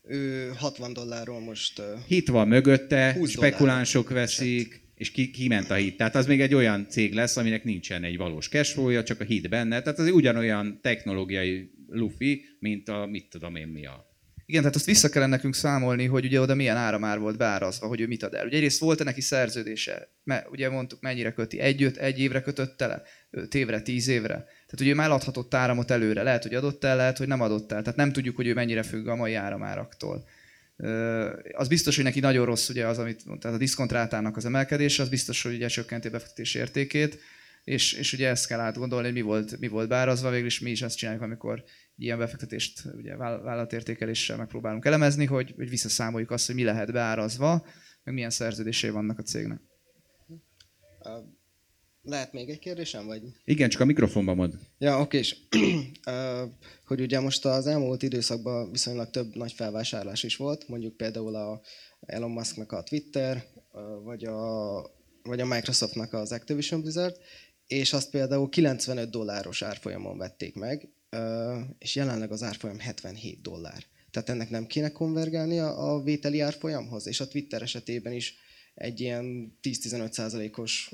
ő 0.02 0.52
60 0.56 0.93
dollárról 0.93 1.40
most... 1.40 1.82
Hit 2.06 2.28
van 2.28 2.48
mögötte, 2.48 3.16
spekulánsok 3.26 4.10
veszik, 4.10 4.80
és 4.94 5.10
ki, 5.10 5.30
kiment 5.30 5.70
a 5.70 5.74
hit. 5.74 5.97
Tehát 5.97 6.14
az 6.14 6.26
még 6.26 6.40
egy 6.40 6.55
olyan 6.55 6.86
cég 6.89 7.12
lesz, 7.12 7.36
aminek 7.36 7.64
nincsen 7.64 8.05
egy 8.05 8.16
valós 8.16 8.48
cashflow 8.48 9.02
csak 9.02 9.20
a 9.20 9.24
hit 9.24 9.48
benne. 9.48 9.82
Tehát 9.82 9.98
az 9.98 10.10
ugyanolyan 10.10 10.78
technológiai 10.82 11.70
lufi, 11.89 12.44
mint 12.59 12.89
a 12.89 13.06
mit 13.06 13.30
tudom 13.30 13.56
én 13.56 13.68
mi 13.68 13.86
a 13.86 14.06
igen, 14.48 14.60
tehát 14.60 14.76
azt 14.76 14.86
vissza 14.86 15.09
kellene 15.09 15.36
nekünk 15.36 15.55
számolni, 15.55 16.05
hogy 16.05 16.24
ugye 16.24 16.40
oda 16.40 16.55
milyen 16.55 16.76
áramár 16.76 17.18
volt 17.18 17.36
beárazva, 17.36 17.86
hogy 17.86 18.01
ő 18.01 18.06
mit 18.06 18.22
ad 18.22 18.35
el. 18.35 18.47
Ugye 18.47 18.56
egyrészt 18.56 18.80
volt-e 18.80 19.05
neki 19.05 19.20
szerződése? 19.20 20.09
Mert 20.24 20.51
ugye 20.51 20.68
mondtuk, 20.68 21.01
mennyire 21.01 21.32
köti? 21.32 21.59
Egy, 21.59 21.82
öt, 21.82 21.97
egy 21.97 22.20
évre 22.20 22.40
kötötte 22.40 22.86
le? 22.86 23.02
Öt 23.30 23.55
évre, 23.55 23.80
tíz 23.80 24.09
évre? 24.09 24.47
Tehát 24.69 24.81
ugye 24.81 24.90
ő 24.90 24.95
már 24.95 25.11
adhatott 25.11 25.55
áramot 25.55 25.90
előre. 25.90 26.23
Lehet, 26.23 26.43
hogy 26.43 26.55
adott 26.55 26.85
el, 26.85 26.97
lehet, 26.97 27.19
hogy 27.19 27.28
nem 27.28 27.40
adott 27.40 27.73
el. 27.73 27.82
Tehát 27.82 27.99
nem 27.99 28.12
tudjuk, 28.12 28.36
hogy 28.36 28.47
ő 28.47 28.55
mennyire 28.55 28.82
függ 28.82 29.07
a 29.07 29.16
mai 29.16 29.35
áramáraktól. 29.35 30.28
Az 31.53 31.69
biztos, 31.69 31.95
hogy 31.95 32.05
neki 32.05 32.20
nagyon 32.20 32.45
rossz 32.45 32.69
ugye 32.69 32.86
az, 32.86 32.99
amit, 32.99 33.24
tehát 33.40 33.57
a 33.57 33.59
diszkontrátának 33.59 34.36
az 34.36 34.45
emelkedése, 34.45 35.03
az 35.03 35.09
biztos, 35.09 35.43
hogy 35.43 35.55
ugye 35.55 35.66
csökkenti 35.66 36.09
a 36.09 36.11
befektetés 36.11 36.55
értékét, 36.55 37.19
és, 37.65 37.93
és 37.93 38.12
ugye 38.12 38.28
ezt 38.28 38.47
kell 38.47 38.61
átgondolni, 38.61 39.05
hogy 39.07 39.15
mi 39.15 39.20
volt, 39.20 39.59
mi 39.59 39.69
volt 39.69 39.89
beárazva, 39.89 40.31
végül 40.31 40.47
is 40.47 40.61
mi 40.61 40.70
is 40.70 40.82
azt 40.82 40.97
csináljuk, 40.97 41.23
amikor 41.23 41.65
ilyen 41.97 42.19
befektetést 42.19 42.82
ugye 42.97 43.16
vállalatértékeléssel 43.16 44.36
megpróbálunk 44.36 44.85
elemezni, 44.85 45.24
hogy, 45.24 45.53
hogy 45.57 45.69
visszaszámoljuk 45.69 46.31
azt, 46.31 46.47
hogy 46.47 46.55
mi 46.55 46.65
lehet 46.65 46.93
beárazva, 46.93 47.66
meg 48.05 48.15
milyen 48.15 48.31
szerződései 48.31 48.90
vannak 48.90 49.19
a 49.19 49.23
cégnek. 49.23 49.61
Lehet 52.09 52.32
még 52.32 52.48
egy 52.48 52.59
kérdésem, 52.59 53.06
vagy? 53.06 53.22
Igen, 53.44 53.68
csak 53.68 53.80
a 53.80 53.85
mikrofonban 53.85 54.36
mond. 54.36 54.55
Ja, 54.78 55.01
oké, 55.01 55.18
és 55.18 55.36
hogy 56.89 57.01
ugye 57.01 57.20
most 57.20 57.44
az 57.44 57.66
elmúlt 57.66 58.02
időszakban 58.02 58.70
viszonylag 58.70 59.10
több 59.10 59.35
nagy 59.35 59.52
felvásárlás 59.52 60.22
is 60.22 60.36
volt, 60.36 60.68
mondjuk 60.68 60.97
például 60.97 61.35
a 61.35 61.60
Elon 62.01 62.30
Musknak 62.30 62.72
a 62.72 62.82
Twitter, 62.82 63.44
vagy 64.05 64.24
a, 64.24 64.36
vagy 65.22 65.40
a 65.40 65.47
Microsoftnak 65.47 66.12
az 66.12 66.32
Activision 66.32 66.80
Blizzard, 66.80 67.16
és 67.66 67.93
azt 67.93 68.10
például 68.10 68.48
95 68.48 69.10
dolláros 69.10 69.62
árfolyamon 69.62 70.18
vették 70.18 70.55
meg, 70.55 70.89
és 71.78 71.94
jelenleg 71.94 72.32
az 72.32 72.43
árfolyam 72.43 72.78
77 72.78 73.43
dollár. 73.43 73.85
Tehát 74.10 74.28
ennek 74.28 74.51
nem 74.51 74.66
kéne 74.66 74.93
konvergálni 74.93 75.59
a 75.59 76.01
vételi 76.05 76.40
árfolyamhoz, 76.40 77.06
és 77.06 77.20
a 77.20 77.28
Twitter 77.28 77.62
esetében 77.62 78.12
is 78.12 78.36
egy 78.74 79.01
ilyen 79.01 79.59
10-15 79.62 80.10
százalékos 80.10 80.90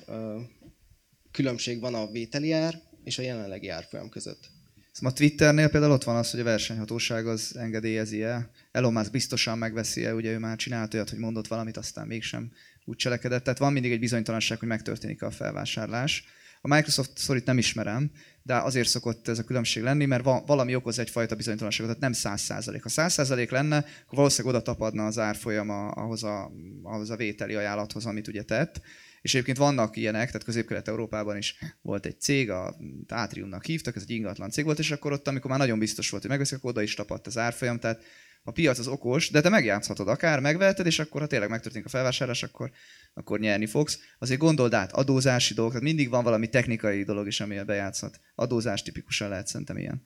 különbség 1.34 1.80
van 1.80 1.94
a 1.94 2.10
vételi 2.10 2.52
ár 2.52 2.80
és 3.04 3.18
a 3.18 3.22
jelenlegi 3.22 3.68
árfolyam 3.68 4.08
között. 4.08 4.50
Szóval 4.92 5.12
a 5.12 5.14
Twitternél 5.14 5.68
például 5.68 5.92
ott 5.92 6.04
van 6.04 6.16
az, 6.16 6.30
hogy 6.30 6.40
a 6.40 6.44
versenyhatóság 6.44 7.26
az 7.26 7.56
engedélyezi 7.56 8.22
el. 8.22 8.50
Elon 8.72 8.92
Musk 8.92 9.10
biztosan 9.10 9.58
megveszi 9.58 10.04
el, 10.04 10.14
ugye 10.14 10.30
ő 10.30 10.38
már 10.38 10.56
csinált 10.56 10.94
olyat, 10.94 11.10
hogy 11.10 11.18
mondott 11.18 11.46
valamit, 11.46 11.76
aztán 11.76 12.06
mégsem 12.06 12.52
úgy 12.84 12.96
cselekedett. 12.96 13.44
Tehát 13.44 13.58
van 13.58 13.72
mindig 13.72 13.92
egy 13.92 13.98
bizonytalanság, 13.98 14.58
hogy 14.58 14.68
megtörténik 14.68 15.22
a 15.22 15.30
felvásárlás. 15.30 16.24
A 16.60 16.68
Microsoft 16.68 17.10
szorít 17.14 17.44
nem 17.44 17.58
ismerem, 17.58 18.10
de 18.42 18.56
azért 18.56 18.88
szokott 18.88 19.28
ez 19.28 19.38
a 19.38 19.44
különbség 19.44 19.82
lenni, 19.82 20.04
mert 20.04 20.24
valami 20.24 20.74
okoz 20.74 20.98
egyfajta 20.98 21.34
bizonytalanságot, 21.34 21.98
tehát 21.98 22.14
nem 22.24 22.38
100%. 22.38 22.80
Ha 22.82 22.88
100% 23.08 23.50
lenne, 23.50 23.76
akkor 23.76 24.18
valószínűleg 24.18 24.56
oda 24.56 24.64
tapadna 24.64 25.06
az 25.06 25.18
árfolyam 25.18 25.70
ahhoz 25.70 26.24
a, 26.24 26.52
ahhoz 26.82 27.10
a 27.10 27.16
vételi 27.16 27.54
ajánlathoz, 27.54 28.06
amit 28.06 28.28
ugye 28.28 28.42
tett. 28.42 28.80
És 29.24 29.34
egyébként 29.34 29.56
vannak 29.56 29.96
ilyenek, 29.96 30.26
tehát 30.26 30.44
Közép-Kelet-Európában 30.44 31.36
is 31.36 31.58
volt 31.82 32.06
egy 32.06 32.20
cég, 32.20 32.50
a 32.50 32.76
Atriumnak 33.08 33.64
hívtak, 33.64 33.96
ez 33.96 34.02
egy 34.02 34.10
ingatlan 34.10 34.50
cég 34.50 34.64
volt, 34.64 34.78
és 34.78 34.90
akkor 34.90 35.12
ott, 35.12 35.28
amikor 35.28 35.50
már 35.50 35.58
nagyon 35.58 35.78
biztos 35.78 36.10
volt, 36.10 36.22
hogy 36.22 36.30
megveszik, 36.30 36.56
akkor 36.56 36.70
oda 36.70 36.82
is 36.82 36.94
tapadt 36.94 37.26
az 37.26 37.38
árfolyam, 37.38 37.78
tehát 37.78 38.02
a 38.42 38.50
piac 38.50 38.78
az 38.78 38.86
okos, 38.86 39.30
de 39.30 39.40
te 39.40 39.48
megjátszhatod 39.48 40.08
akár, 40.08 40.40
megveheted, 40.40 40.86
és 40.86 40.98
akkor 40.98 41.20
ha 41.20 41.26
tényleg 41.26 41.48
megtörténik 41.48 41.86
a 41.86 41.90
felvásárlás, 41.90 42.42
akkor, 42.42 42.70
akkor 43.14 43.38
nyerni 43.40 43.66
fogsz. 43.66 43.98
Azért 44.18 44.40
gondold 44.40 44.74
át, 44.74 44.92
adózási 44.92 45.54
dolgok, 45.54 45.72
tehát 45.72 45.88
mindig 45.88 46.08
van 46.08 46.24
valami 46.24 46.48
technikai 46.48 47.02
dolog 47.02 47.26
is, 47.26 47.40
amivel 47.40 47.64
bejátszhat. 47.64 48.20
Adózás 48.34 48.82
tipikusan 48.82 49.28
lehet 49.28 49.46
szerintem 49.46 49.76
ilyen. 49.76 50.02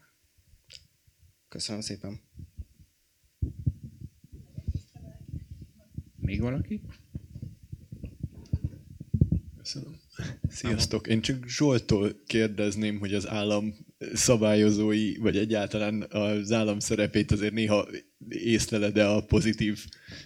Köszönöm 1.49 1.81
szépen. 1.81 2.21
Még 6.17 6.41
valaki? 6.41 6.83
Köszönöm. 9.69 10.01
Sziasztok! 10.49 11.07
Én 11.07 11.21
csak 11.21 11.49
Zsoltól 11.49 12.23
kérdezném, 12.27 12.99
hogy 12.99 13.15
az 13.15 13.29
állam 13.29 13.75
szabályozói, 14.15 15.17
vagy 15.17 15.37
egyáltalán 15.37 16.07
az 16.11 16.53
állam 16.53 16.79
szerepét 16.79 17.33
azért 17.33 17.53
néha 17.53 17.89
észleled 18.29 18.93
de 18.93 19.05
a 19.05 19.25
pozitív 19.25 19.85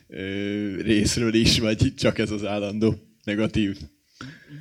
ö, 0.09 0.81
részről 0.83 1.35
is, 1.35 1.59
vagy 1.59 1.95
csak 1.95 2.19
ez 2.19 2.31
az 2.31 2.45
állandó 2.45 2.95
negatív? 3.25 3.79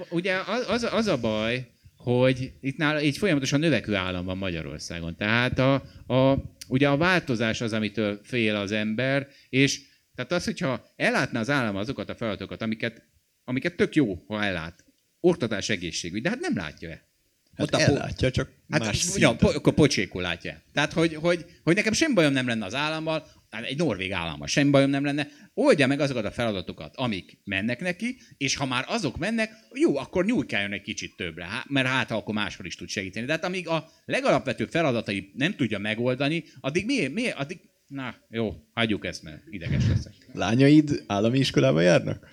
Ugye 0.10 0.36
az, 0.68 0.88
az 0.92 1.08
a 1.08 1.20
baj, 1.20 1.68
hogy 1.96 2.54
itt 2.62 2.78
nála 2.78 3.02
így 3.02 3.18
folyamatosan 3.18 3.60
növekvő 3.60 3.96
állam 3.96 4.26
van 4.26 4.38
Magyarországon. 4.38 5.16
Tehát 5.16 5.60
a, 5.60 5.74
a, 6.14 6.38
ugye 6.68 6.90
a 6.90 6.98
változás 6.98 7.62
az, 7.62 7.74
amitől 7.74 8.20
fél 8.24 8.56
az 8.56 8.72
ember, 8.72 9.28
és 9.50 9.82
tehát 10.16 10.32
az, 10.32 10.46
hogyha 10.46 10.86
ellátná 10.96 11.40
az 11.40 11.50
állam 11.50 11.76
azokat 11.76 12.10
a 12.10 12.16
feladatokat, 12.16 12.62
amiket, 12.62 13.04
amiket 13.44 13.76
tök 13.76 13.96
jó, 13.96 14.24
ha 14.28 14.44
ellát, 14.44 14.86
oktatás, 15.22 15.70
egészségügy, 15.70 16.22
de 16.22 16.30
hát 16.30 16.40
nem 16.40 16.56
látja-e. 16.56 17.10
Hát 17.58 17.74
Ott 17.74 17.82
ellátja, 17.82 18.28
po- 18.28 18.34
csak 18.34 18.50
hát, 18.70 18.82
más 18.82 19.08
ja, 19.16 19.36
po- 19.36 19.56
akkor 19.56 19.74
pocsékul 19.74 20.22
látja. 20.22 20.62
Tehát, 20.74 20.94
hogy, 20.94 21.16
hogy, 21.16 21.46
hogy 21.64 21.76
nekem 21.76 21.94
sem 21.94 22.14
bajom 22.14 22.34
nem 22.34 22.48
lenne 22.48 22.66
az 22.66 22.76
állammal, 22.76 23.28
hát 23.50 23.64
egy 23.64 23.78
norvég 23.78 24.12
állammal 24.12 24.48
sem 24.48 24.72
bajom 24.72 24.90
nem 24.90 25.06
lenne, 25.06 25.28
oldja 25.54 25.88
meg 25.88 26.00
azokat 26.00 26.26
a 26.26 26.32
feladatokat, 26.32 26.96
amik 26.96 27.40
mennek 27.44 27.80
neki, 27.80 28.18
és 28.38 28.56
ha 28.56 28.66
már 28.66 28.86
azok 28.88 29.18
mennek, 29.18 29.52
jó, 29.74 29.98
akkor 29.98 30.26
nyújkáljon 30.26 30.72
egy 30.72 30.82
kicsit 30.82 31.16
többre, 31.16 31.48
mert 31.68 31.88
hát 31.88 32.10
ha 32.10 32.16
akkor 32.16 32.34
máshol 32.34 32.66
is 32.66 32.76
tud 32.76 32.90
segíteni. 32.90 33.26
De 33.26 33.32
hát 33.32 33.46
amíg 33.46 33.68
a 33.68 33.90
legalapvetőbb 34.06 34.70
feladatai 34.70 35.32
nem 35.36 35.56
tudja 35.56 35.80
megoldani, 35.80 36.44
addig 36.60 36.86
miért, 36.86 37.14
miért, 37.14 37.38
addig, 37.38 37.60
na 37.88 38.16
jó, 38.30 38.54
hagyjuk 38.74 39.06
ezt, 39.06 39.24
mert 39.24 39.42
ideges 39.50 39.88
leszek. 39.88 40.14
Lányaid 40.34 41.04
állami 41.08 41.40
iskolába 41.40 41.82
járnak? 41.82 42.32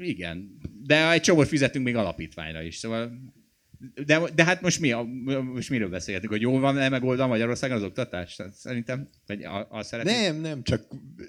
Igen, 0.00 0.58
de 0.86 1.10
egy 1.10 1.20
csomót 1.20 1.48
fizetünk 1.48 1.84
még 1.84 1.96
alapítványra 1.96 2.62
is, 2.62 2.76
szóval 2.76 3.12
de, 4.06 4.20
de 4.34 4.44
hát 4.44 4.60
most 4.60 4.80
mi? 4.80 4.92
Most 5.54 5.70
miről 5.70 5.88
beszélgetünk? 5.88 6.32
Hogy 6.32 6.40
jól 6.40 6.60
van-e 6.60 6.88
megoldva 6.88 7.26
Magyarországon 7.26 7.76
az 7.76 7.82
oktatás? 7.82 8.36
Szerintem, 8.54 9.08
vagy 9.26 9.44
a 9.68 9.82
szeretnék? 9.82 10.16
Nem, 10.16 10.36
nem, 10.36 10.62
csak 10.62 10.82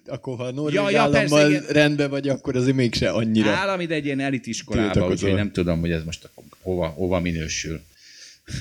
akkor 0.05 0.37
ha 0.37 0.43
a 0.43 0.51
Norvég 0.51 0.73
ja, 0.73 0.89
ja, 0.89 1.01
állammal 1.01 1.49
persze, 1.49 1.73
rendben 1.73 2.09
vagy, 2.09 2.29
akkor 2.29 2.55
azért 2.55 2.75
mégse 2.75 3.09
annyira. 3.09 3.49
Állami, 3.49 3.85
de 3.85 3.93
egy 3.95 4.05
ilyen 4.05 4.19
elitiskolában, 4.19 5.11
úgyhogy 5.11 5.33
nem 5.33 5.51
tudom, 5.51 5.79
hogy 5.79 5.91
ez 5.91 6.03
most 6.03 6.29
hova, 6.61 6.87
hova 6.87 7.19
minősül. 7.19 7.81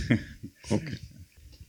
okay 0.71 0.99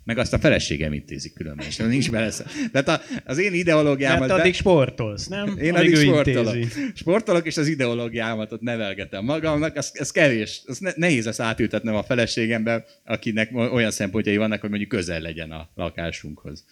meg 0.03 0.17
azt 0.17 0.33
a 0.33 0.39
feleségem 0.39 0.93
intézik 0.93 1.33
különben, 1.33 1.65
és 1.65 1.77
nincs 1.77 2.11
bele. 2.11 2.31
Tehát 2.71 3.03
az 3.25 3.37
én 3.37 3.53
ideológiámat... 3.53 4.27
Tehát 4.27 4.41
addig 4.41 4.53
sportolsz, 4.53 5.27
nem? 5.27 5.57
Én 5.57 5.75
addig, 5.75 5.93
addig 5.93 6.07
sportolok. 6.07 6.55
Intézi. 6.55 6.91
Sportolok, 6.95 7.45
és 7.45 7.57
az 7.57 7.67
ideológiámat 7.67 8.51
ott 8.51 8.61
nevelgetem 8.61 9.23
magamnak, 9.23 9.75
ez, 9.75 9.89
ez 9.93 10.11
kevés. 10.11 10.61
Ez 10.67 10.77
ne, 10.77 10.91
nehéz 10.95 11.27
ezt 11.27 11.39
átültetnem 11.39 11.95
a 11.95 12.03
feleségembe, 12.03 12.85
akinek 13.05 13.49
olyan 13.53 13.91
szempontjai 13.91 14.37
vannak, 14.37 14.61
hogy 14.61 14.69
mondjuk 14.69 14.89
közel 14.89 15.21
legyen 15.21 15.51
a 15.51 15.69
lakásunkhoz. 15.75 16.65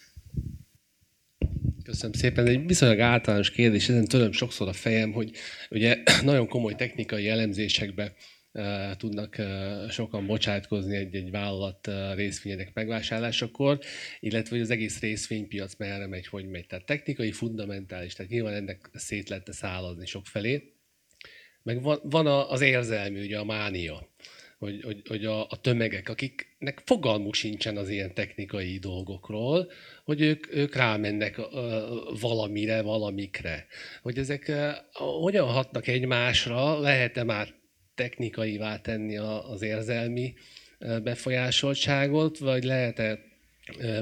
Köszönöm 1.84 2.14
szépen. 2.14 2.46
Egy 2.46 2.66
viszonylag 2.66 3.00
általános 3.00 3.52
kérdés, 3.52 3.90
ezen 3.90 4.06
tőlem 4.06 4.32
sokszor 4.32 4.68
a 4.68 4.74
fejem, 4.74 5.12
hogy 5.12 5.32
ugye 5.70 5.98
nagyon 6.24 6.48
komoly 6.48 6.76
technikai 6.76 7.30
elemzésekbe 7.30 8.14
tudnak 8.98 9.42
sokan 9.90 10.26
bocsátkozni 10.26 10.96
egy-egy 10.96 11.32
vállalat 11.32 11.90
részvényének 12.16 12.74
megvásárlásakor, 12.74 13.80
illetve 14.20 14.56
hogy 14.56 14.64
az 14.64 14.70
egész 14.70 15.00
részvénypiac 15.00 15.76
merre 15.76 16.08
megy, 16.08 16.28
hogy 16.28 16.48
megy. 16.48 16.68
Tehát 16.68 16.86
technikai, 16.86 17.32
fundamentális, 17.32 18.14
tehát 18.14 18.32
nyilván 18.32 18.54
ennek 18.54 18.90
szét 18.94 19.30
lehetne 19.30 19.54
szállazni 19.54 20.06
sok 20.06 20.26
felé. 20.26 20.74
Meg 21.64 21.82
van, 21.82 22.00
van 22.04 22.28
az 22.28 22.62
érzelmi, 22.62 23.20
ugye 23.20 23.38
a 23.38 23.44
mánia, 23.44 24.08
hogy, 24.58 24.84
hogy, 24.84 25.02
hogy 25.08 25.26
a, 25.26 25.42
a 25.42 25.60
tömegek, 25.62 26.10
akiknek 26.10 26.82
fogalmuk 26.86 27.34
sincsen 27.34 27.78
az 27.78 27.90
ilyen 27.90 28.14
technikai 28.14 28.78
dolgokról, 28.78 29.72
hogy 30.04 30.22
ők, 30.22 30.56
ők 30.56 30.76
rámennek 30.76 31.38
uh, 31.38 32.20
valamire, 32.20 32.82
valamikre. 32.82 33.66
Hogy 34.02 34.18
ezek 34.18 34.46
uh, 34.48 34.72
hogyan 35.22 35.48
hatnak 35.48 35.88
egymásra, 35.88 36.80
lehet-e 36.80 37.24
már 37.24 37.59
technikaivá 38.00 38.78
tenni 38.78 39.18
az 39.18 39.62
érzelmi 39.62 40.34
befolyásoltságot, 41.04 42.38
vagy 42.38 42.64
lehet-e 42.64 43.20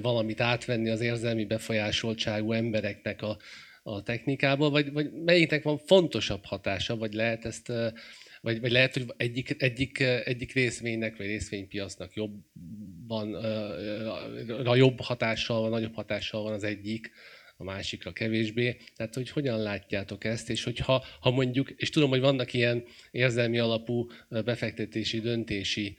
valamit 0.01 0.41
átvenni 0.41 0.89
az 0.89 1.01
érzelmi 1.01 1.45
befolyásoltságú 1.45 2.51
embereknek 2.51 3.21
a, 3.21 3.37
a 3.83 4.03
technikából, 4.03 4.69
vagy, 4.69 4.91
vagy 4.91 5.11
melyiknek 5.11 5.63
van 5.63 5.77
fontosabb 5.77 6.45
hatása, 6.45 6.95
vagy 6.95 7.13
lehet 7.13 7.45
ezt 7.45 7.71
vagy, 8.41 8.59
vagy 8.61 8.71
lehet, 8.71 8.93
hogy 8.93 9.13
egyik, 9.17 9.61
egyik, 9.61 9.99
egyik 9.99 10.53
részvénynek, 10.53 11.17
vagy 11.17 11.25
részvénypiacnak 11.25 12.13
jobban, 12.13 13.33
a 14.65 14.75
jobb 14.75 15.01
hatással 15.01 15.61
van, 15.61 15.69
nagyobb 15.69 15.93
hatással 15.93 16.43
van 16.43 16.53
az 16.53 16.63
egyik, 16.63 17.11
a 17.57 17.63
másikra 17.63 18.11
kevésbé. 18.11 18.77
Tehát, 18.95 19.13
hogy 19.13 19.29
hogyan 19.29 19.61
látjátok 19.61 20.23
ezt, 20.23 20.49
és 20.49 20.63
hogyha 20.63 21.03
ha 21.19 21.31
mondjuk, 21.31 21.69
és 21.69 21.89
tudom, 21.89 22.09
hogy 22.09 22.19
vannak 22.19 22.53
ilyen 22.53 22.83
érzelmi 23.11 23.59
alapú 23.59 24.07
befektetési, 24.29 25.19
döntési 25.19 25.97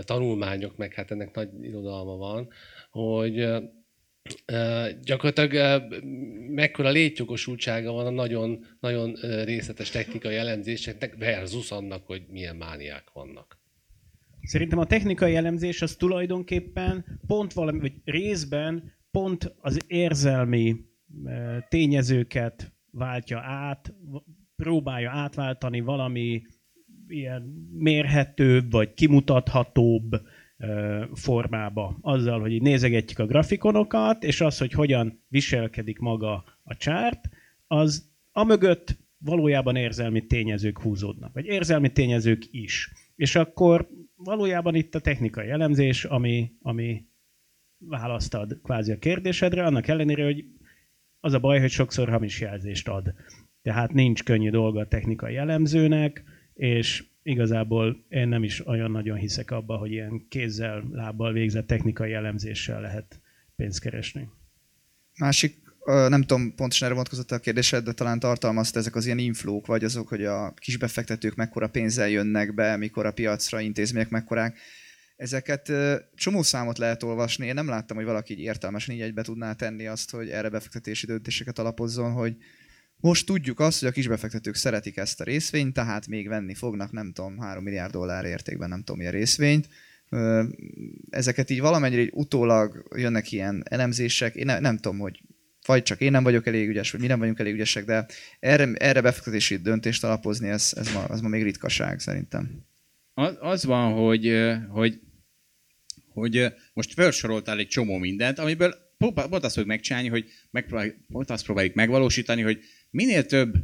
tanulmányok, 0.00 0.76
meg 0.76 0.94
hát 0.94 1.10
ennek 1.10 1.34
nagy 1.34 1.48
irodalma 1.62 2.16
van, 2.16 2.48
hogy 2.90 3.46
gyakorlatilag 5.02 5.82
mekkora 6.48 6.90
létjogosultsága 6.90 7.92
van 7.92 8.06
a 8.06 8.10
nagyon, 8.10 8.66
nagyon 8.80 9.14
részletes 9.44 9.90
technikai 9.90 10.36
elemzéseknek 10.36 11.16
versus 11.16 11.70
annak, 11.70 12.06
hogy 12.06 12.22
milyen 12.28 12.56
mániák 12.56 13.10
vannak. 13.12 13.58
Szerintem 14.42 14.78
a 14.78 14.86
technikai 14.86 15.36
elemzés 15.36 15.82
az 15.82 15.96
tulajdonképpen 15.96 17.20
pont 17.26 17.52
valami, 17.52 17.80
vagy 17.80 17.92
részben 18.04 18.92
pont 19.10 19.54
az 19.60 19.78
érzelmi 19.86 20.76
tényezőket 21.68 22.72
váltja 22.90 23.38
át, 23.38 23.94
próbálja 24.56 25.10
átváltani 25.10 25.80
valami 25.80 26.42
ilyen 27.06 27.42
mérhetőbb 27.72 28.70
vagy 28.70 28.94
kimutathatóbb 28.94 30.20
formába. 31.12 31.98
Azzal, 32.00 32.40
hogy 32.40 32.52
így 32.52 32.62
nézegetjük 32.62 33.18
a 33.18 33.26
grafikonokat, 33.26 34.24
és 34.24 34.40
az, 34.40 34.58
hogy 34.58 34.72
hogyan 34.72 35.24
viselkedik 35.28 35.98
maga 35.98 36.44
a 36.62 36.76
csárt, 36.76 37.28
az 37.66 38.12
amögött 38.32 38.98
valójában 39.18 39.76
érzelmi 39.76 40.26
tényezők 40.26 40.80
húzódnak, 40.80 41.34
vagy 41.34 41.46
érzelmi 41.46 41.92
tényezők 41.92 42.42
is. 42.50 42.92
És 43.16 43.34
akkor 43.34 43.88
valójában 44.16 44.74
itt 44.74 44.94
a 44.94 45.00
technikai 45.00 45.48
elemzés, 45.48 46.04
ami, 46.04 46.52
ami 46.60 47.06
választ 47.78 48.34
ad 48.34 48.60
kvázi 48.62 48.92
a 48.92 48.98
kérdésedre, 48.98 49.64
annak 49.64 49.88
ellenére, 49.88 50.24
hogy 50.24 50.44
az 51.24 51.32
a 51.32 51.38
baj, 51.38 51.60
hogy 51.60 51.70
sokszor 51.70 52.08
hamis 52.08 52.40
jelzést 52.40 52.88
ad. 52.88 53.14
Tehát 53.62 53.92
nincs 53.92 54.22
könnyű 54.22 54.50
dolga 54.50 54.80
a 54.80 54.88
technikai 54.88 55.36
elemzőnek, 55.36 56.22
és 56.54 57.04
igazából 57.22 58.04
én 58.08 58.28
nem 58.28 58.42
is 58.42 58.66
olyan 58.66 58.90
nagyon 58.90 59.16
hiszek 59.16 59.50
abba, 59.50 59.76
hogy 59.76 59.90
ilyen 59.90 60.26
kézzel, 60.28 60.84
lábbal 60.92 61.32
végzett 61.32 61.66
technikai 61.66 62.12
elemzéssel 62.12 62.80
lehet 62.80 63.20
pénzt 63.56 63.80
keresni. 63.80 64.28
Másik 65.18 65.62
nem 65.84 66.22
tudom 66.22 66.54
pontosan 66.54 66.86
erre 66.86 66.94
vonatkozott 66.94 67.30
a 67.30 67.38
kérdésed, 67.38 67.84
de 67.84 67.92
talán 67.92 68.18
tartalmazta 68.18 68.78
ezek 68.78 68.94
az 68.94 69.06
ilyen 69.06 69.18
inflók, 69.18 69.66
vagy 69.66 69.84
azok, 69.84 70.08
hogy 70.08 70.24
a 70.24 70.54
kisbefektetők 70.56 71.34
mekkora 71.34 71.68
pénzzel 71.68 72.08
jönnek 72.08 72.54
be, 72.54 72.76
mikor 72.76 73.06
a 73.06 73.12
piacra 73.12 73.60
intézmények 73.60 74.10
mekkorák. 74.10 74.58
Ezeket 75.16 75.72
csomó 76.14 76.42
számot 76.42 76.78
lehet 76.78 77.02
olvasni. 77.02 77.46
Én 77.46 77.54
nem 77.54 77.68
láttam, 77.68 77.96
hogy 77.96 78.06
valaki 78.06 78.32
így 78.32 78.40
értelmesen 78.40 78.94
így 78.94 79.00
egybe 79.00 79.22
tudná 79.22 79.52
tenni 79.52 79.86
azt, 79.86 80.10
hogy 80.10 80.28
erre 80.28 80.48
befektetési 80.48 81.06
döntéseket 81.06 81.58
alapozzon, 81.58 82.12
hogy 82.12 82.36
most 82.96 83.26
tudjuk 83.26 83.60
azt, 83.60 83.80
hogy 83.80 83.88
a 83.88 83.92
kisbefektetők 83.92 84.54
szeretik 84.54 84.96
ezt 84.96 85.20
a 85.20 85.24
részvényt, 85.24 85.74
tehát 85.74 86.06
még 86.06 86.28
venni 86.28 86.54
fognak, 86.54 86.92
nem 86.92 87.12
tudom, 87.12 87.38
3 87.38 87.62
milliárd 87.62 87.92
dollár 87.92 88.24
értékben, 88.24 88.68
nem 88.68 88.78
tudom, 88.78 88.96
milyen 88.96 89.12
részvényt. 89.12 89.68
Ezeket 91.10 91.50
így 91.50 91.60
valamennyire 91.60 92.02
így 92.02 92.10
utólag 92.12 92.88
jönnek 92.96 93.32
ilyen 93.32 93.62
elemzések. 93.68 94.34
Én 94.34 94.44
ne, 94.44 94.58
nem 94.58 94.76
tudom, 94.76 94.98
hogy 94.98 95.20
vagy 95.66 95.82
csak 95.82 96.00
én 96.00 96.10
nem 96.10 96.22
vagyok 96.22 96.46
elég 96.46 96.68
ügyes, 96.68 96.90
vagy 96.90 97.00
mi 97.00 97.06
nem 97.06 97.18
vagyunk 97.18 97.38
elég 97.38 97.54
ügyesek, 97.54 97.84
de 97.84 98.06
erre, 98.40 98.72
erre 98.72 99.00
befektetési 99.00 99.56
döntést 99.56 100.04
alapozni, 100.04 100.48
ez, 100.48 100.72
ez, 100.76 100.92
ma, 100.92 101.06
ez 101.10 101.20
ma 101.20 101.28
még 101.28 101.42
ritkaság 101.42 102.00
szerintem. 102.00 102.64
Az, 103.40 103.64
van, 103.64 103.92
hogy, 103.92 104.32
hogy, 104.68 105.00
hogy 106.14 106.46
most 106.72 106.92
felsoroltál 106.92 107.58
egy 107.58 107.68
csomó 107.68 107.98
mindent, 107.98 108.38
amiből 108.38 108.74
pont 108.98 109.18
azt 109.18 109.54
fogjuk 109.54 109.66
megcsinálni, 109.66 110.08
hogy 110.08 110.30
megpróbáljuk, 110.50 110.96
azt 111.26 111.44
próbáljuk 111.44 111.74
megvalósítani, 111.74 112.42
hogy 112.42 112.58
minél 112.90 113.26
több, 113.26 113.54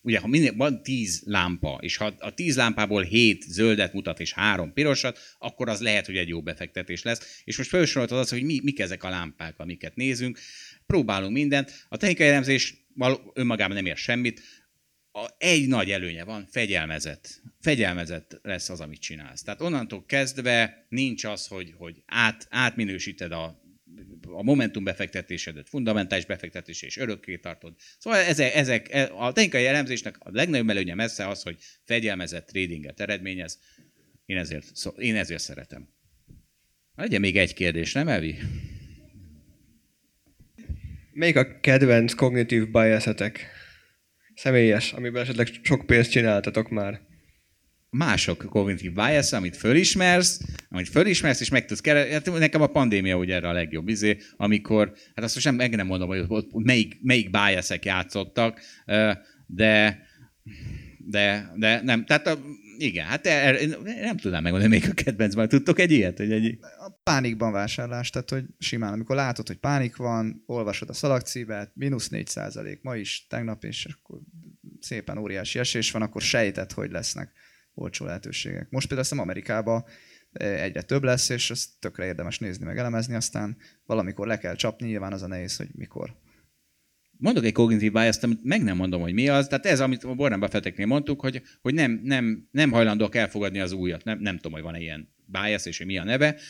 ugye 0.00 0.18
ha 0.18 0.26
minél, 0.26 0.56
van 0.56 0.82
tíz 0.82 1.22
lámpa, 1.26 1.78
és 1.80 1.96
ha 1.96 2.14
a 2.18 2.34
tíz 2.34 2.56
lámpából 2.56 3.02
hét 3.02 3.42
zöldet 3.42 3.92
mutat 3.92 4.20
és 4.20 4.32
három 4.32 4.72
pirosat, 4.72 5.18
akkor 5.38 5.68
az 5.68 5.80
lehet, 5.80 6.06
hogy 6.06 6.16
egy 6.16 6.28
jó 6.28 6.42
befektetés 6.42 7.02
lesz. 7.02 7.42
És 7.44 7.56
most 7.56 7.68
felsoroltad 7.68 8.18
azt, 8.18 8.30
hogy 8.30 8.42
mi, 8.42 8.60
mik 8.62 8.80
ezek 8.80 9.02
a 9.02 9.08
lámpák, 9.08 9.54
amiket 9.58 9.96
nézünk. 9.96 10.38
Próbálunk 10.86 11.32
mindent. 11.32 11.86
A 11.88 11.96
technikai 11.96 12.26
elemzés 12.26 12.74
önmagában 13.34 13.76
nem 13.76 13.86
ér 13.86 13.96
semmit. 13.96 14.42
A, 15.16 15.28
egy 15.38 15.68
nagy 15.68 15.90
előnye 15.90 16.24
van, 16.24 16.46
fegyelmezett. 16.50 17.42
Fegyelmezett 17.60 18.40
lesz 18.42 18.68
az, 18.68 18.80
amit 18.80 19.00
csinálsz. 19.00 19.42
Tehát 19.42 19.60
onnantól 19.60 20.04
kezdve 20.06 20.86
nincs 20.88 21.24
az, 21.24 21.46
hogy, 21.46 21.74
hogy 21.76 22.02
át, 22.06 22.46
átminősíted 22.50 23.32
a 23.32 23.62
a 24.26 24.42
momentum 24.42 24.84
befektetésedet, 24.84 25.68
fundamentális 25.68 26.24
befektetés 26.24 26.82
és 26.82 26.96
örökké 26.96 27.36
tartod. 27.36 27.74
Szóval 27.98 28.18
ezek, 28.18 28.54
ezek, 28.54 29.10
a 29.16 29.32
technikai 29.32 29.66
elemzésnek 29.66 30.16
a 30.18 30.30
legnagyobb 30.32 30.68
előnye 30.68 30.94
messze 30.94 31.28
az, 31.28 31.42
hogy 31.42 31.56
fegyelmezett 31.84 32.46
tradinget 32.46 33.00
eredményez. 33.00 33.58
Én 34.26 34.36
ezért, 34.36 34.76
szó, 34.76 34.90
én 34.90 35.16
ezért 35.16 35.42
szeretem. 35.42 35.88
Legyen 36.94 37.20
még 37.20 37.36
egy 37.36 37.54
kérdés, 37.54 37.92
nem 37.92 38.08
Evi? 38.08 38.38
Melyik 41.12 41.36
a 41.36 41.60
kedvenc 41.60 42.14
kognitív 42.14 42.70
biasetek? 42.70 43.53
Személyes, 44.34 44.92
amiben 44.92 45.22
esetleg 45.22 45.48
sok 45.62 45.86
pénzt 45.86 46.10
csináltatok 46.10 46.70
már. 46.70 47.00
Mások 47.90 48.44
kognitív 48.48 48.92
bias, 48.92 49.32
amit 49.32 49.56
fölismersz, 49.56 50.40
amit 50.68 50.88
fölismersz, 50.88 51.40
és 51.40 51.48
meg 51.48 51.64
tudsz 51.64 51.80
keresni. 51.80 52.12
Hát 52.12 52.38
nekem 52.38 52.62
a 52.62 52.66
pandémia 52.66 53.16
ugye 53.16 53.34
erre 53.34 53.48
a 53.48 53.52
legjobb 53.52 53.88
izé, 53.88 54.16
amikor, 54.36 54.92
hát 55.14 55.24
azt 55.24 55.34
most 55.34 55.46
nem, 55.46 55.54
meg 55.54 55.74
nem 55.74 55.86
mondom, 55.86 56.08
hogy 56.08 56.24
ott 56.28 56.48
melyik, 56.52 56.98
melyik 57.02 57.30
biasek 57.30 57.84
játszottak, 57.84 58.60
de, 59.46 60.02
de, 60.98 61.52
de 61.56 61.80
nem, 61.82 62.04
tehát 62.04 62.26
a, 62.26 62.38
igen, 62.78 63.06
hát 63.06 63.26
én 63.60 63.74
nem 64.00 64.16
tudnám 64.16 64.42
megmondani, 64.42 64.78
melyik 64.78 64.90
a 64.90 65.02
kedvenc, 65.02 65.34
majd 65.34 65.48
tudtok 65.48 65.78
egy 65.78 65.90
ilyet? 65.90 66.18
Hogy 66.18 66.32
egy... 66.32 66.58
Pánikban 67.04 67.52
vásárlás, 67.52 68.10
tehát 68.10 68.30
hogy 68.30 68.44
simán, 68.58 68.92
amikor 68.92 69.16
látod, 69.16 69.46
hogy 69.46 69.56
pánik 69.56 69.96
van, 69.96 70.42
olvasod 70.46 70.88
a 70.88 70.92
szalagcímet, 70.92 71.70
mínusz 71.74 72.08
4 72.08 72.26
százalék, 72.26 72.82
ma 72.82 72.96
is, 72.96 73.26
tegnap 73.26 73.64
is, 73.64 73.84
akkor 73.84 74.18
szépen 74.80 75.18
óriási 75.18 75.58
esés 75.58 75.90
van, 75.90 76.02
akkor 76.02 76.22
sejtett, 76.22 76.72
hogy 76.72 76.90
lesznek 76.90 77.32
olcsó 77.74 78.04
lehetőségek. 78.04 78.70
Most 78.70 78.88
például 78.88 79.08
azt 79.10 79.20
Amerikában 79.20 79.84
egyre 80.32 80.82
több 80.82 81.02
lesz, 81.02 81.28
és 81.28 81.50
ezt 81.50 81.70
tökre 81.78 82.04
érdemes 82.04 82.38
nézni, 82.38 82.64
meg 82.64 82.78
elemezni, 82.78 83.14
aztán 83.14 83.56
valamikor 83.86 84.26
le 84.26 84.38
kell 84.38 84.54
csapni, 84.54 84.86
nyilván 84.86 85.12
az 85.12 85.22
a 85.22 85.26
nehéz, 85.26 85.56
hogy 85.56 85.68
mikor. 85.74 86.16
Mondok 87.16 87.44
egy 87.44 87.52
kognitív 87.52 87.92
bias 87.92 88.16
amit 88.16 88.44
meg 88.44 88.62
nem 88.62 88.76
mondom, 88.76 89.00
hogy 89.00 89.12
mi 89.12 89.28
az. 89.28 89.46
Tehát 89.46 89.66
ez, 89.66 89.80
amit 89.80 90.04
a 90.04 90.08
Warren 90.08 90.40
Buffetteknél 90.40 90.86
mondtuk, 90.86 91.20
hogy, 91.20 91.42
hogy 91.60 91.74
nem, 91.74 92.00
nem, 92.02 92.48
nem 92.50 92.70
hajlandóak 92.70 93.14
elfogadni 93.14 93.60
az 93.60 93.72
újat. 93.72 94.04
Nem, 94.04 94.18
nem 94.18 94.36
tudom, 94.36 94.52
hogy 94.52 94.62
van-e 94.62 94.80
ilyen 94.80 95.13
bias, 95.26 95.66
és 95.66 95.78
hogy 95.78 95.86
mi 95.86 95.98
a 95.98 96.04
neve, 96.04 96.40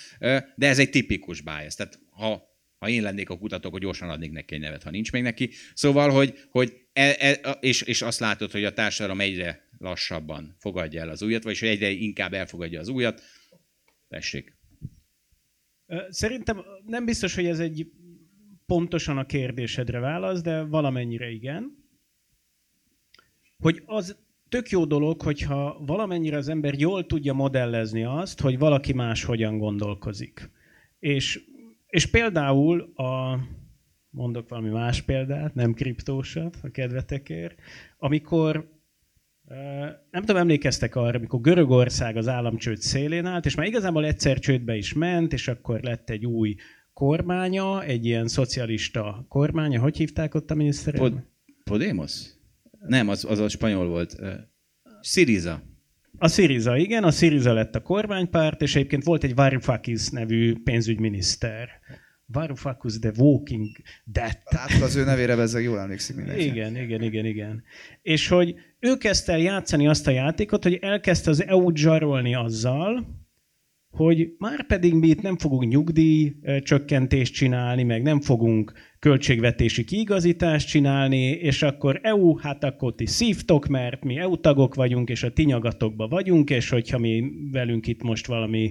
de 0.54 0.68
ez 0.68 0.78
egy 0.78 0.90
tipikus 0.90 1.40
bias. 1.40 1.74
Tehát 1.74 1.98
ha, 2.10 2.42
ha 2.78 2.88
én 2.88 3.02
lennék 3.02 3.30
a 3.30 3.38
kutató, 3.38 3.68
akkor 3.68 3.80
gyorsan 3.80 4.10
adnék 4.10 4.30
neki 4.30 4.54
egy 4.54 4.60
nevet, 4.60 4.82
ha 4.82 4.90
nincs 4.90 5.12
még 5.12 5.22
neki. 5.22 5.50
Szóval, 5.74 6.10
hogy, 6.10 6.38
hogy 6.50 6.76
e, 6.92 7.16
e, 7.18 7.32
és, 7.60 7.82
és 7.82 8.02
azt 8.02 8.20
látod, 8.20 8.50
hogy 8.50 8.64
a 8.64 8.72
társadalom 8.72 9.20
egyre 9.20 9.68
lassabban 9.78 10.56
fogadja 10.58 11.00
el 11.00 11.08
az 11.08 11.22
újat, 11.22 11.42
vagyis 11.42 11.60
hogy 11.60 11.68
egyre 11.68 11.90
inkább 11.90 12.32
elfogadja 12.32 12.80
az 12.80 12.88
újat. 12.88 13.22
Tessék. 14.08 14.56
Szerintem 16.08 16.64
nem 16.86 17.04
biztos, 17.04 17.34
hogy 17.34 17.46
ez 17.46 17.60
egy 17.60 17.86
pontosan 18.66 19.18
a 19.18 19.26
kérdésedre 19.26 19.98
válasz, 19.98 20.42
de 20.42 20.62
valamennyire 20.62 21.30
igen. 21.30 21.82
Hogy 23.58 23.82
az 23.86 24.23
tök 24.54 24.70
jó 24.70 24.84
dolog, 24.84 25.22
hogyha 25.22 25.82
valamennyire 25.86 26.36
az 26.36 26.48
ember 26.48 26.74
jól 26.78 27.06
tudja 27.06 27.32
modellezni 27.32 28.04
azt, 28.04 28.40
hogy 28.40 28.58
valaki 28.58 28.92
más 28.92 29.24
hogyan 29.24 29.58
gondolkozik. 29.58 30.50
És, 30.98 31.40
és 31.86 32.06
például 32.06 32.80
a, 32.80 33.38
mondok 34.10 34.48
valami 34.48 34.68
más 34.68 35.02
példát, 35.02 35.54
nem 35.54 35.72
kriptósat 35.72 36.58
a 36.62 36.70
kedvetekért, 36.70 37.58
amikor 37.98 38.68
nem 40.10 40.20
tudom, 40.20 40.36
emlékeztek 40.36 40.96
arra, 40.96 41.18
amikor 41.18 41.40
Görögország 41.40 42.16
az 42.16 42.28
államcsőd 42.28 42.78
szélén 42.78 43.26
állt, 43.26 43.46
és 43.46 43.54
már 43.54 43.66
igazából 43.66 44.04
egyszer 44.04 44.38
csődbe 44.38 44.76
is 44.76 44.92
ment, 44.92 45.32
és 45.32 45.48
akkor 45.48 45.80
lett 45.80 46.10
egy 46.10 46.26
új 46.26 46.54
kormánya, 46.92 47.84
egy 47.84 48.04
ilyen 48.04 48.28
szocialista 48.28 49.24
kormánya. 49.28 49.80
Hogy 49.80 49.96
hívták 49.96 50.34
ott 50.34 50.50
a 50.50 50.54
miniszterelnök? 50.54 51.12
Pod- 51.12 51.24
Podemos? 51.64 52.42
Nem, 52.86 53.08
az, 53.08 53.24
az 53.24 53.38
a 53.38 53.48
spanyol 53.48 53.86
volt. 53.86 54.16
Syriza. 55.02 55.62
A 56.18 56.28
Syriza, 56.28 56.76
igen, 56.76 57.04
a 57.04 57.10
Syriza 57.10 57.52
lett 57.52 57.74
a 57.74 57.82
kormánypárt, 57.82 58.62
és 58.62 58.76
egyébként 58.76 59.04
volt 59.04 59.24
egy 59.24 59.34
Varoufakis 59.34 60.08
nevű 60.08 60.54
pénzügyminiszter. 60.64 61.68
Varoufakis 62.26 62.98
the 62.98 63.12
Walking 63.16 63.68
Dead. 64.04 64.38
Hát 64.44 64.82
az 64.82 64.96
ő 64.96 65.04
nevére 65.04 65.36
bezzeg 65.36 65.62
jól 65.62 65.80
emlékszik 65.80 66.16
mindenki. 66.16 66.44
Igen, 66.44 66.76
igen, 66.76 67.02
igen, 67.02 67.24
igen. 67.24 67.62
És 68.02 68.28
hogy 68.28 68.54
ő 68.78 68.96
kezdte 68.96 69.32
el 69.32 69.38
játszani 69.38 69.86
azt 69.86 70.06
a 70.06 70.10
játékot, 70.10 70.62
hogy 70.62 70.74
elkezdte 70.74 71.30
az 71.30 71.46
EU-t 71.46 71.76
zsarolni 71.76 72.34
azzal, 72.34 73.06
hogy 73.94 74.34
már 74.38 74.66
pedig 74.66 74.94
mi 74.94 75.06
itt 75.06 75.22
nem 75.22 75.36
fogunk 75.36 75.70
nyugdíj 75.70 76.34
csökkentést 76.62 77.34
csinálni, 77.34 77.82
meg 77.82 78.02
nem 78.02 78.20
fogunk 78.20 78.72
költségvetési 78.98 79.84
kiigazítást 79.84 80.68
csinálni, 80.68 81.30
és 81.30 81.62
akkor 81.62 82.00
EU, 82.02 82.36
hát 82.36 82.64
akkor 82.64 82.94
ti 82.94 83.06
szívtok, 83.06 83.66
mert 83.66 84.04
mi 84.04 84.16
EU 84.16 84.36
tagok 84.40 84.74
vagyunk, 84.74 85.08
és 85.08 85.22
a 85.22 85.32
ti 85.32 85.44
nyagatokba 85.44 86.08
vagyunk, 86.08 86.50
és 86.50 86.68
hogyha 86.68 86.98
mi 86.98 87.32
velünk 87.52 87.86
itt 87.86 88.02
most 88.02 88.26
valami 88.26 88.70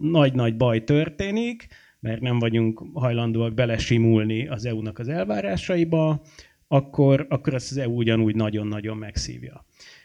nagy-nagy 0.00 0.56
baj 0.56 0.84
történik, 0.84 1.66
mert 2.00 2.20
nem 2.20 2.38
vagyunk 2.38 2.82
hajlandóak 2.92 3.54
belesimulni 3.54 4.48
az 4.48 4.64
EU-nak 4.64 4.98
az 4.98 5.08
elvárásaiba, 5.08 6.22
akkor, 6.68 7.26
akkor 7.28 7.54
ezt 7.54 7.70
az 7.70 7.76
EU 7.76 7.92
ugyanúgy 7.92 8.34
nagyon-nagyon 8.34 8.96
megszívja. 8.96 9.64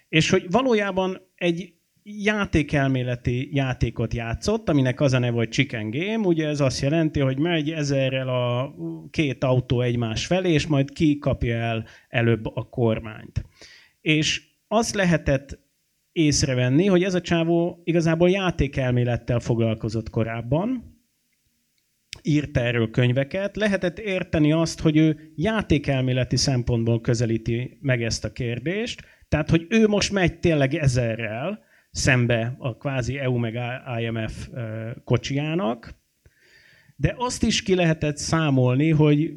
És 0.09 0.29
hogy 0.29 0.45
valójában 0.49 1.21
egy 1.35 1.73
játékelméleti 2.03 3.49
játékot 3.55 4.13
játszott, 4.13 4.69
aminek 4.69 5.01
az 5.01 5.13
a 5.13 5.19
neve, 5.19 5.35
hogy 5.35 5.49
Chicken 5.49 5.89
Game, 5.89 6.27
ugye 6.27 6.47
ez 6.47 6.59
azt 6.59 6.81
jelenti, 6.81 7.19
hogy 7.19 7.37
megy 7.37 7.71
ezerrel 7.71 8.27
a 8.27 8.75
két 9.11 9.43
autó 9.43 9.81
egymás 9.81 10.25
felé, 10.25 10.51
és 10.51 10.67
majd 10.67 10.91
ki 10.91 11.17
kapja 11.17 11.55
el 11.55 11.85
előbb 12.09 12.45
a 12.45 12.63
kormányt. 12.69 13.45
És 14.01 14.43
azt 14.67 14.95
lehetett 14.95 15.59
észrevenni, 16.11 16.85
hogy 16.85 17.03
ez 17.03 17.13
a 17.13 17.21
csávó 17.21 17.81
igazából 17.83 18.29
játékelmélettel 18.29 19.39
foglalkozott 19.39 20.09
korábban, 20.09 20.99
írt 22.23 22.57
erről 22.57 22.89
könyveket, 22.91 23.55
lehetett 23.55 23.99
érteni 23.99 24.51
azt, 24.51 24.79
hogy 24.79 24.97
ő 24.97 25.31
játékelméleti 25.35 26.37
szempontból 26.37 27.01
közelíti 27.01 27.77
meg 27.81 28.03
ezt 28.03 28.25
a 28.25 28.31
kérdést, 28.31 29.01
tehát, 29.29 29.49
hogy 29.49 29.65
ő 29.69 29.87
most 29.87 30.11
megy 30.11 30.39
tényleg 30.39 30.73
ezerrel, 30.73 31.69
szembe 31.91 32.55
a 32.57 32.77
kvázi 32.77 33.17
EU 33.17 33.37
meg 33.37 33.59
IMF 33.99 34.49
kocsijának, 35.03 35.99
de 36.95 37.15
azt 37.17 37.43
is 37.43 37.63
ki 37.63 37.75
lehetett 37.75 38.17
számolni, 38.17 38.89
hogy 38.89 39.33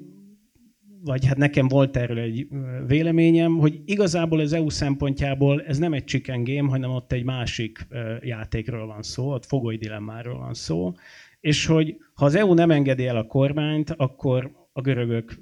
vagy 1.05 1.26
hát 1.26 1.36
nekem 1.36 1.68
volt 1.68 1.97
erről 1.97 2.18
egy 2.18 2.47
véleményem, 2.86 3.56
hogy 3.56 3.81
igazából 3.85 4.40
az 4.40 4.52
EU 4.52 4.68
szempontjából 4.68 5.62
ez 5.62 5.78
nem 5.78 5.93
egy 5.93 6.05
chicken 6.05 6.44
game, 6.44 6.68
hanem 6.68 6.90
ott 6.90 7.12
egy 7.12 7.24
másik 7.24 7.86
játékról 8.20 8.86
van 8.86 9.02
szó, 9.02 9.32
ott 9.32 9.44
fogoly 9.44 9.76
dilemmáról 9.76 10.39
van 10.39 10.55
szó, 10.55 10.93
és 11.40 11.66
hogy 11.66 11.97
ha 12.14 12.24
az 12.24 12.35
EU 12.35 12.55
nem 12.55 12.70
engedi 12.70 13.06
el 13.06 13.16
a 13.16 13.26
kormányt, 13.26 13.90
akkor 13.90 14.68
a 14.72 14.81
görögök 14.81 15.39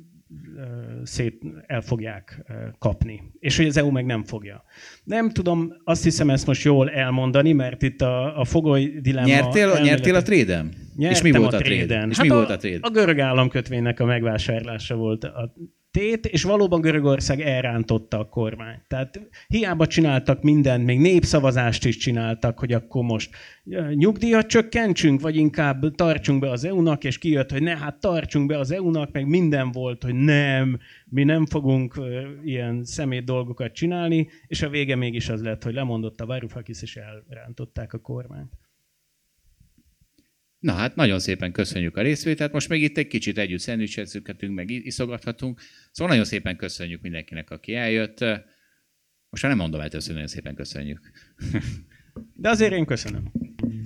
szét 1.03 1.43
el 1.67 1.81
fogják 1.81 2.53
kapni. 2.79 3.23
És 3.39 3.57
hogy 3.57 3.67
az 3.67 3.77
EU 3.77 3.91
meg 3.91 4.07
nem 4.07 4.25
fogja. 4.25 4.65
Nem 5.05 5.31
tudom, 5.31 5.73
azt 5.85 6.03
hiszem 6.03 6.31
ezt 6.31 6.47
most 6.47 6.65
jól 6.65 6.91
elmondani, 6.91 7.53
mert 7.53 7.83
itt 7.83 8.01
a, 8.01 8.41
a 8.41 8.45
fogoly 8.45 8.93
dilemma... 9.01 9.27
Nyertél, 9.27 9.63
elméleti... 9.63 9.89
nyertél 9.89 10.15
a 10.15 10.23
tréden? 10.23 10.73
És 10.97 11.23
mi 11.23 11.31
volt 11.31 11.53
a, 11.53 11.57
a 11.57 11.61
tréden? 11.61 12.11
És 12.11 12.17
hát 12.17 12.27
mi 12.27 12.33
a, 12.33 12.35
volt 12.35 12.51
a 12.51 12.57
tréd? 12.57 12.79
A 12.83 12.91
görög 12.91 13.19
államkötvénynek 13.19 14.01
a 14.01 14.05
megvásárlása 14.05 14.95
volt 14.95 15.25
a 15.25 15.55
tét, 15.93 16.27
és 16.27 16.43
valóban 16.43 16.81
Görögország 16.81 17.41
elrántotta 17.41 18.19
a 18.19 18.29
kormányt. 18.29 18.83
Tehát 18.89 19.21
hiába 19.49 19.87
csináltak 19.87 20.43
mindent, 20.43 20.85
még 20.85 20.99
népszavazást 20.99 21.85
is 21.85 21.97
csináltak, 21.97 22.59
hogy 22.59 22.73
akkor 22.73 23.03
most 23.03 23.31
nyugdíjat 23.95 24.47
csökkentsünk, 24.47 25.21
vagy 25.21 25.37
inkább 25.37 25.95
tartsunk 25.95 26.41
be 26.41 26.51
az 26.51 26.65
EU-nak, 26.65 27.05
és 27.05 27.19
kijött, 27.19 27.51
hogy 27.51 27.63
ne, 27.63 27.77
hát 27.77 28.01
tartsunk 28.01 28.47
be 28.47 28.59
az 28.59 28.71
EU-nak, 28.71 29.13
meg 29.13 29.27
minden 29.27 29.73
volt, 29.73 30.03
hogy 30.03 30.15
nem, 30.15 30.79
mi 31.05 31.25
nem 31.25 31.47
fogunk 31.47 32.01
ilyen 32.45 32.85
szemét 32.85 33.25
dolgokat 33.25 33.73
csinálni, 33.73 34.29
és 34.47 34.63
a 34.63 34.69
vége 34.69 34.97
mégis 34.97 35.29
az 35.29 35.43
lett, 35.43 35.63
hogy 35.63 35.75
lemondott 35.75 36.21
a 36.21 36.27
Varoufakis, 36.27 36.83
és 36.83 36.99
elrántották 37.29 37.93
a 37.93 37.99
kormányt. 37.99 38.53
Na 40.63 40.73
hát 40.73 40.95
nagyon 40.95 41.19
szépen 41.19 41.53
köszönjük 41.53 41.97
a 41.97 42.03
részvételt. 42.03 42.53
Most 42.53 42.69
még 42.69 42.83
itt 42.83 42.97
egy 42.97 43.07
kicsit 43.07 43.39
együtt 43.39 43.59
szendvicsezzükhetünk, 43.59 44.55
meg 44.55 44.71
iszogathatunk. 44.71 45.61
Szóval 45.91 46.13
nagyon 46.13 46.29
szépen 46.29 46.57
köszönjük 46.57 47.01
mindenkinek, 47.01 47.51
aki 47.51 47.75
eljött. 47.75 48.21
Most 49.29 49.43
már 49.43 49.53
nem 49.53 49.57
mondom 49.57 49.81
el, 49.81 49.89
hogy 49.91 50.03
nagyon 50.09 50.27
szépen 50.27 50.55
köszönjük. 50.55 51.11
De 52.43 52.49
azért 52.49 52.73
én 52.73 52.85
köszönöm. 52.85 53.33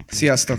Sziasztok! 0.07 0.59